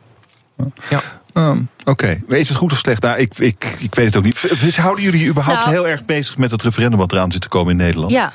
Ja. 0.90 1.02
Ehm, 1.34 1.62
Oké, 1.86 2.22
is 2.28 2.48
het 2.50 2.58
goed 2.58 2.72
of 2.72 2.78
slecht? 2.78 3.02
Nou, 3.02 3.18
ik, 3.20 3.38
ik, 3.38 3.76
ik 3.80 3.96
weet 3.96 4.06
het 4.06 4.18
ook 4.18 4.24
niet. 4.24 4.76
Houden 4.76 5.04
jullie 5.04 5.20
je 5.24 5.28
überhaupt 5.30 5.60
Nou- 5.60 5.72
heel 5.72 5.88
erg 5.88 6.06
bezig 6.06 6.38
met 6.38 6.52
het 6.52 6.64
referendum 6.64 6.98
wat 7.00 7.12
eraan 7.12 7.32
zit 7.32 7.42
te 7.42 7.48
komen 7.48 7.72
in 7.72 7.78
Nederland? 7.78 8.12
Ja, 8.12 8.34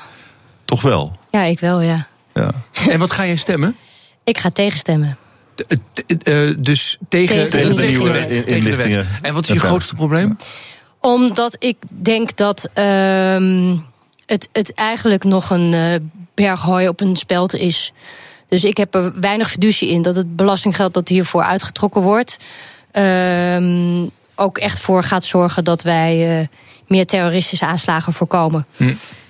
Toch 0.65 0.81
wel? 0.81 1.11
ja, 1.31 1.41
ik 1.43 1.59
wel, 1.59 1.81
ja. 1.81 2.07
Ja. 2.33 2.51
En 2.91 2.99
wat 2.99 3.11
ga 3.11 3.25
jij 3.25 3.35
stemmen? 3.35 3.75
Ik 4.23 4.37
ga 4.37 4.49
tegenstemmen. 4.49 5.17
T- 5.55 6.23
eh, 6.23 6.49
dus 6.57 6.97
tegen, 7.09 7.49
Tegen 7.49 7.75
de 7.75 7.85
nieuwe 7.85 8.11
wet. 8.11 8.31
in- 8.31 8.43
Tegen 8.43 8.69
de 8.69 8.75
wet. 8.75 9.05
En 9.21 9.33
wat 9.33 9.47
is 9.47 9.53
je 9.53 9.59
grootste 9.59 9.95
probleem? 9.95 10.37
Omdat 10.99 11.55
ik 11.59 11.77
denk 11.87 12.35
dat 12.37 12.69
ehm, 12.73 13.75
het, 14.25 14.49
het 14.51 14.73
eigenlijk 14.73 15.23
nog 15.23 15.49
een 15.49 15.73
eh 15.73 15.99
berg 16.33 16.61
hooi 16.61 16.87
op 16.87 17.01
een 17.01 17.15
speld 17.15 17.53
is. 17.55 17.93
Dus 18.47 18.63
ik 18.63 18.77
heb 18.77 18.95
er 18.95 19.19
weinig 19.19 19.49
fiducie 19.49 19.89
in 19.89 20.01
dat 20.01 20.15
het 20.15 20.35
belastinggeld 20.35 20.93
dat 20.93 21.07
hiervoor 21.07 21.43
uitgetrokken 21.43 22.01
wordt. 22.01 22.37
Ehm, 22.95 24.05
ook 24.35 24.57
echt 24.57 24.79
voor 24.79 25.03
gaat 25.03 25.25
zorgen 25.25 25.63
dat 25.63 25.81
wij 25.81 26.39
eh, 26.39 26.47
meer 26.87 27.05
terroristische 27.05 27.65
aanslagen 27.65 28.13
voorkomen. 28.13 28.65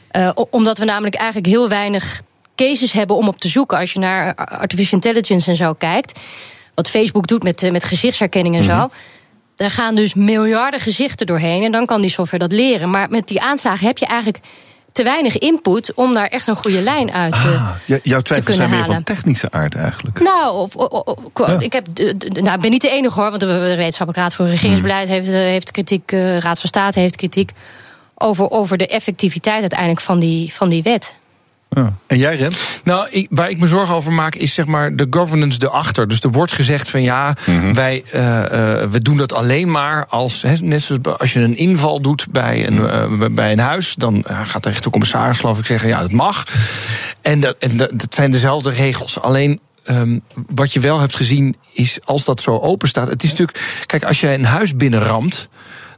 Eh, 0.08 0.30
o- 0.34 0.48
omdat 0.52 0.78
we 0.78 0.86
namelijk 0.86 1.16
eigenlijk 1.16 1.48
heel 1.48 1.70
weinig 1.70 2.22
cases 2.56 2.92
hebben 2.92 3.16
om 3.16 3.28
op 3.28 3.40
te 3.40 3.48
zoeken. 3.48 3.78
Als 3.78 3.92
je 3.94 4.00
naar 4.00 4.36
artificial 4.36 4.94
intelligence 5.02 5.50
en 5.50 5.56
zo 5.56 5.74
kijkt. 5.74 6.20
Wat 6.74 6.90
Facebook 6.90 7.28
doet 7.28 7.44
met, 7.44 7.64
eh, 7.64 7.72
met 7.72 7.84
gezichtsherkenning 7.84 8.56
en 8.56 8.64
zo. 8.64 8.90
Daar 9.56 9.72
gaan 9.72 9.96
dus 9.96 10.14
miljarden 10.14 10.80
gezichten 10.80 11.26
doorheen. 11.26 11.64
En 11.64 11.72
dan 11.72 11.86
kan 11.86 12.02
die 12.02 12.10
software 12.10 12.48
dat 12.48 12.58
leren. 12.58 12.90
Maar 12.90 13.10
met 13.10 13.28
die 13.28 13.42
aanslagen 13.42 13.88
heb 13.88 13.98
je 13.98 14.06
eigenlijk 14.06 14.40
te 14.96 15.04
weinig 15.04 15.38
input 15.38 15.94
om 15.94 16.14
daar 16.14 16.28
echt 16.28 16.48
een 16.48 16.56
goede 16.56 16.82
lijn 16.82 17.12
uit 17.12 17.32
te, 17.32 17.38
ah, 17.38 17.70
jouw 18.04 18.22
twijfels 18.22 18.56
zijn 18.56 18.70
meer 18.70 18.80
halen. 18.80 18.94
van 18.94 19.04
technische 19.04 19.48
aard 19.52 19.76
eigenlijk. 19.76 20.20
Nou, 20.20 20.56
of, 20.56 20.76
of- 20.76 20.90
of- 20.90 21.18
of- 21.34 21.62
ik 21.62 21.74
heb, 21.74 21.88
nou, 22.42 22.56
ik 22.56 22.62
ben 22.62 22.72
niet 22.72 22.82
de 22.82 22.90
enige 22.90 23.20
hoor, 23.20 23.30
want 23.30 23.42
de 23.42 23.48
Wetenschappelijke 23.76 24.20
Raad 24.22 24.34
voor 24.34 24.48
Regeringsbeleid 24.48 25.08
heeft, 25.08 25.28
eh, 25.28 25.34
heeft 25.34 25.72
kritiek, 25.72 26.12
eh, 26.12 26.38
Raad 26.38 26.60
van 26.60 26.70
State 26.70 27.00
heeft 27.00 27.16
kritiek 27.16 27.52
over, 28.16 28.52
over 28.52 28.78
de 28.78 28.88
effectiviteit 28.88 29.60
uiteindelijk 29.62 30.02
van 30.02 30.20
die, 30.20 30.54
van 30.54 30.70
die 30.70 30.84
wet. 30.84 31.16
En 32.08 32.18
jij, 32.18 32.36
Rens? 32.36 32.82
Nou, 32.84 33.08
ik, 33.10 33.28
waar 33.30 33.50
ik 33.50 33.60
me 33.60 33.68
zorgen 33.68 33.96
over 33.96 34.14
maak 34.14 34.36
is 34.36 34.54
zeg 34.54 34.66
maar 34.66 34.96
de 34.96 35.08
governance 35.10 35.60
erachter. 35.64 36.08
Dus 36.08 36.20
er 36.20 36.32
wordt 36.32 36.52
gezegd 36.52 36.90
van 36.90 37.02
ja, 37.02 37.36
wij 37.74 38.04
eh, 38.12 38.44
eh, 38.82 38.90
we 38.90 39.02
doen 39.02 39.18
dat 39.18 39.34
alleen 39.34 39.72
maar 39.72 40.06
als, 40.06 40.42
hè, 40.42 40.54
net 40.62 40.82
zoals 40.82 41.18
als 41.18 41.34
je 41.34 41.40
een 41.40 41.58
inval 41.58 42.02
doet 42.02 42.28
bij 42.32 42.68
een, 42.68 42.88
eh, 42.88 43.28
bij 43.32 43.52
een 43.52 43.60
huis, 43.60 43.96
dan 43.96 44.24
gaat 44.44 44.64
de 44.64 44.70
rechtercommissaris 44.70 45.40
geloof 45.40 45.60
ik 45.60 45.66
zeggen 45.66 45.90
ja, 45.90 46.02
dat 46.02 46.12
mag. 46.12 46.44
En 47.22 47.40
dat, 47.40 47.56
en 47.60 47.78
dat, 47.78 47.90
dat 47.94 48.14
zijn 48.14 48.32
dezelfde 48.32 48.70
regels. 48.70 49.22
Alleen 49.22 49.60
ehm, 49.84 50.20
wat 50.48 50.74
je 50.74 50.80
wel 50.80 51.00
hebt 51.00 51.16
gezien 51.16 51.56
is 51.74 52.00
als 52.04 52.26
dat 52.26 52.42
zo 52.42 52.60
open 52.60 52.88
staat. 52.88 53.08
Het 53.08 53.24
is 53.24 53.30
natuurlijk, 53.30 53.84
kijk, 53.86 54.04
als 54.04 54.20
jij 54.20 54.34
een 54.34 54.46
huis 54.46 54.76
binnenramt. 54.76 55.48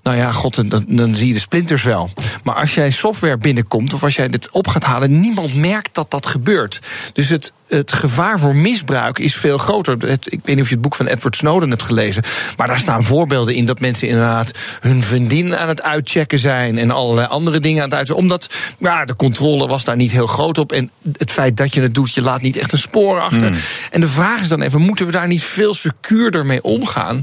Nou 0.08 0.20
ja, 0.20 0.32
god, 0.32 0.70
dan, 0.72 0.86
dan 0.88 1.16
zie 1.16 1.28
je 1.28 1.34
de 1.34 1.40
splinters 1.40 1.84
wel. 1.84 2.10
Maar 2.44 2.56
als 2.56 2.76
jij 2.76 2.90
software 2.92 3.38
binnenkomt 3.38 3.94
of 3.94 4.04
als 4.04 4.16
jij 4.16 4.30
dit 4.30 4.50
op 4.52 4.68
gaat 4.68 4.84
halen, 4.84 5.20
niemand 5.20 5.56
merkt 5.56 5.96
dat 5.96 6.12
dat 6.12 6.26
gebeurt. 6.26 6.80
Dus 7.14 7.30
het, 7.30 7.54
het 7.68 7.94
gevaar 7.94 8.40
voor 8.40 8.56
misbruik 8.56 9.20
is 9.20 9.36
veel 9.36 9.58
groter. 9.58 9.98
Het- 10.00 10.32
ik 10.32 10.40
weet 10.44 10.56
niet 10.56 10.64
of 10.64 10.68
je 10.68 10.74
het 10.74 10.84
boek 10.84 10.96
van 10.96 11.06
Edward 11.08 11.36
Snowden 11.36 11.70
hebt 11.70 11.84
gelezen. 11.84 12.24
Maar 12.58 12.68
daar 12.68 12.80
staan 12.80 13.04
voorbeelden 13.04 13.56
in 13.56 13.66
dat 13.66 13.80
mensen 13.80 14.08
inderdaad 14.08 14.52
hun 14.80 15.04
vriendin 15.04 15.56
aan 15.56 15.68
het 15.68 15.84
uitchecken 15.84 16.40
zijn. 16.40 16.78
En 16.78 16.92
allerlei 16.92 17.28
andere 17.28 17.60
dingen 17.60 17.84
aan 17.84 17.90
het 17.90 17.98
uitchecken. 17.98 18.24
Omdat 18.24 18.50
ja, 18.80 19.06
de 19.06 19.16
controle 19.16 19.68
was 19.68 19.84
daar 19.84 19.96
niet 19.96 20.12
heel 20.12 20.28
groot 20.28 20.58
op. 20.58 20.72
En 20.72 20.90
het 21.18 21.32
feit 21.32 21.58
dat 21.58 21.74
je 21.74 21.82
het 21.82 21.96
doet, 21.96 22.14
je 22.14 22.22
laat 22.22 22.42
niet 22.42 22.58
echt 22.58 22.72
een 22.72 22.78
spoor 22.78 23.20
achter. 23.20 23.58
En 23.92 24.02
de 24.02 24.08
vraag 24.08 24.42
is 24.42 24.48
dan 24.48 24.62
even: 24.62 24.82
moeten 24.82 25.06
we 25.06 25.12
daar 25.12 25.28
niet 25.28 25.44
veel 25.44 25.74
secuurder 25.74 26.46
mee 26.46 26.64
omgaan? 26.64 27.22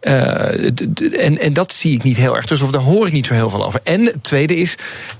Eh, 0.00 0.64
en, 1.24 1.38
en 1.38 1.52
dat 1.52 1.72
zie 1.72 1.94
ik 1.94 2.02
niet 2.02 2.16
heel 2.16 2.25
erg. 2.34 2.46
Dus 2.46 2.60
of 2.60 2.70
daar 2.70 2.82
hoor 2.82 3.06
ik 3.06 3.12
niet 3.12 3.26
zo 3.26 3.34
heel 3.34 3.50
veel 3.50 3.64
over. 3.64 3.80
En 3.82 4.04
het 4.04 4.22
tweede 4.24 4.56
is, 4.56 4.74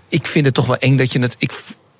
ik 0.09 0.27
vind 0.27 0.45
het 0.45 0.55
toch 0.55 0.67
wel 0.67 0.77
eng 0.79 0.97
dat 0.97 1.13
je 1.13 1.21
het. 1.21 1.37
Ik, 1.39 1.53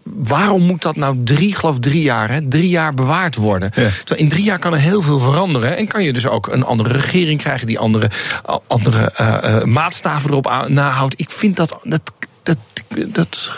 waarom 0.03 0.63
moet 0.63 0.83
dat 0.83 0.97
nou 0.97 1.17
drie, 1.25 1.55
geloof 1.55 1.79
drie 1.79 2.03
jaar, 2.03 2.31
hè, 2.31 2.49
drie 2.49 2.69
jaar 2.69 2.95
bewaard 2.95 3.35
worden? 3.37 3.71
Terwijl 3.73 4.21
in 4.21 4.29
drie 4.29 4.45
jaar 4.45 4.59
kan 4.59 4.73
er 4.73 4.79
heel 4.79 5.03
veel 5.03 5.19
veranderen. 5.19 5.77
En 5.77 5.87
kan 5.87 6.03
je 6.03 6.13
dus 6.13 6.27
ook 6.27 6.47
een 6.47 6.65
andere 6.65 6.93
regering 6.93 7.41
krijgen 7.41 7.67
die 7.67 7.79
andere, 7.79 8.11
a- 8.51 8.61
andere 8.67 9.11
eh, 9.11 9.57
eh, 9.57 9.65
maatstaven 9.65 10.31
erop 10.31 10.65
nahoudt. 10.69 11.21
Ik 11.21 11.31
vind 11.31 11.57
dat. 11.57 11.79
dat, 11.83 12.13
dat, 12.43 12.59
dat 13.07 13.53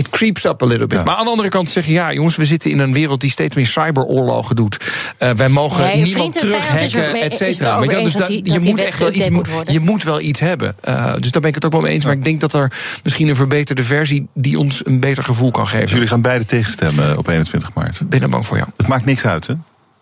It 0.00 0.10
creeps 0.10 0.44
up 0.44 0.62
a 0.62 0.66
little 0.66 0.86
bit. 0.86 1.04
Maar 1.04 1.14
aan 1.14 1.24
de 1.24 1.30
andere 1.30 1.48
kant 1.48 1.68
zeggen, 1.68 1.92
ja, 1.92 2.12
jongens, 2.12 2.36
we 2.36 2.44
zitten 2.44 2.70
in 2.70 2.78
een 2.78 2.92
wereld 2.92 3.20
die 3.20 3.30
steeds 3.30 3.54
meer 3.54 3.66
cyberoorlogen 3.66 4.56
doet. 4.56 4.76
Eh, 5.18 5.30
wij 5.30 5.48
mogen 5.48 5.82
Nee, 5.82 6.02
niemand 6.02 6.34
er 6.34 6.40
terughacken, 6.40 7.14
et 7.20 7.34
cetera. 7.34 7.78
Maar 7.78 7.90
ja, 7.90 8.02
dus 8.02 8.12
dat 8.12 8.22
da- 8.22 8.28
die- 8.28 8.44
je 8.44 8.52
dat 8.52 8.64
moet 8.64 8.80
echt 8.80 8.98
wel 8.98 9.12
iets, 9.12 9.28
moet 9.28 9.48
je 9.66 9.80
moet 9.80 10.02
wel 10.02 10.20
iets 10.20 10.40
hebben. 10.40 10.76
Eh, 10.80 11.12
dus 11.18 11.30
daar 11.30 11.40
ben 11.40 11.48
ik 11.50 11.54
het 11.54 11.64
ook 11.64 11.72
wel 11.72 11.80
mee 11.80 11.92
eens. 11.92 12.04
Maar 12.04 12.14
ik 12.14 12.24
denk 12.24 12.40
dat 12.40 12.54
er 12.54 12.72
misschien 13.02 13.28
een 13.28 13.36
verbeterde 13.36 13.82
versie 13.82 14.28
die 14.34 14.58
ons 14.58 14.86
een 14.86 15.00
beter 15.00 15.24
gevoel 15.24 15.50
kan 15.50 15.66
geven. 15.66 15.80
Dus 15.82 15.92
jullie 15.92 16.08
gaan 16.08 16.22
beide 16.22 16.44
tegenstemmen 16.44 17.18
op 17.18 17.28
21 17.28 17.74
maart. 17.74 18.00
Ben 18.04 18.22
er 18.22 18.28
bang 18.28 18.46
voor, 18.46 18.56
ja. 18.56 18.66
Het 18.76 18.88
maakt 18.88 19.04
niks 19.04 19.24
uit, 19.26 19.46
hè? 19.46 19.54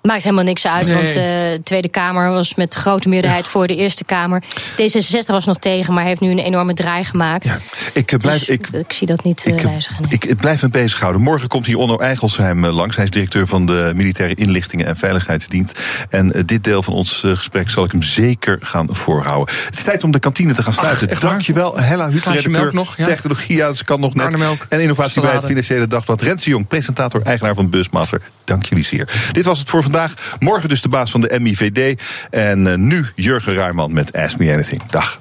Maakt 0.08 0.22
helemaal 0.22 0.44
niks 0.44 0.66
uit, 0.66 0.86
Nee. 0.86 0.94
want 0.96 1.08
eh, 1.08 1.14
de 1.14 1.60
Tweede 1.64 1.88
Kamer 1.88 2.30
was 2.30 2.54
met 2.54 2.74
grote 2.74 3.08
meerderheid 3.08 3.46
voor 3.46 3.66
de 3.66 3.76
Eerste 3.76 4.04
Kamer. 4.04 4.42
D66 4.82 5.26
was 5.26 5.44
nog 5.44 5.58
tegen, 5.58 5.94
maar 5.94 6.04
heeft 6.04 6.20
nu 6.20 6.30
een 6.30 6.38
enorme 6.38 6.74
draai 6.74 7.04
gemaakt. 7.04 7.50
Ik 7.92 8.12
eh, 8.12 8.18
blijf, 8.18 8.38
Dus 8.38 8.48
ik, 8.48 8.68
ik 8.68 8.92
zie 8.92 9.06
dat 9.06 9.24
niet 9.24 9.44
eh, 9.44 9.52
ik, 9.52 9.60
wijzigen. 9.60 10.02
nee. 10.02 10.12
ik, 10.12 10.24
ik 10.24 10.36
blijf 10.36 10.62
me 10.62 10.68
bezighouden. 10.68 11.22
Morgen 11.22 11.48
komt 11.48 11.66
hier 11.66 11.76
Onno 11.76 11.96
Eigelsheim 11.98 12.64
eh, 12.64 12.74
langs. 12.74 12.96
Hij 12.96 13.04
is 13.04 13.10
directeur 13.10 13.46
van 13.46 13.66
de 13.66 13.92
Militaire 13.94 14.34
Inlichtingen 14.34 14.86
en 14.86 14.96
Veiligheidsdienst. 14.96 15.80
En 16.10 16.32
eh, 16.32 16.42
dit 16.46 16.64
deel 16.64 16.82
van 16.82 16.94
ons 16.94 17.22
eh, 17.24 17.30
gesprek 17.30 17.70
zal 17.70 17.84
ik 17.84 17.90
hem 17.92 18.02
zeker 18.02 18.58
gaan 18.60 18.88
voorhouden. 18.90 19.54
Het 19.64 19.78
is 19.78 19.84
tijd 19.84 20.04
om 20.04 20.10
de 20.10 20.18
kantine 20.18 20.54
te 20.54 20.62
gaan 20.62 20.72
sluiten. 20.72 21.08
waar? 21.08 21.20
Dankjewel, 21.20 21.78
Hella 21.78 22.10
Huut, 22.10 22.24
redacteur 22.24 22.50
melk 22.50 22.72
nog, 22.72 22.96
ja? 22.96 23.04
technologie. 23.04 23.56
Ja, 23.56 23.72
ze 23.72 23.84
kan 23.84 24.00
nog 24.00 24.14
net. 24.14 24.36
En 24.68 24.80
innovatie 24.80 25.20
bij 25.20 25.32
het. 25.34 25.46
Financiële 25.46 25.86
Dagblad. 25.86 26.22
Rens 26.22 26.44
de 26.44 26.50
Jong, 26.50 26.68
presentator, 26.68 27.22
eigenaar 27.22 27.54
van 27.54 27.70
Busmaster. 27.70 28.20
Dank 28.48 28.64
jullie 28.64 28.84
zeer. 28.84 29.30
Dit 29.32 29.44
was 29.44 29.58
het 29.58 29.70
voor 29.70 29.82
vandaag. 29.82 30.36
Morgen 30.38 30.68
dus 30.68 30.82
de 30.82 30.88
baas 30.88 31.10
van 31.10 31.20
de 31.20 31.40
MIVD. 31.40 32.02
En 32.30 32.66
eh, 32.66 32.74
nu 32.74 33.06
Jurgen 33.14 33.54
Ruijman 33.54 33.92
met 33.92 34.12
Ask 34.12 34.38
Me 34.38 34.52
Anything. 34.52 34.82
Dag. 34.90 35.18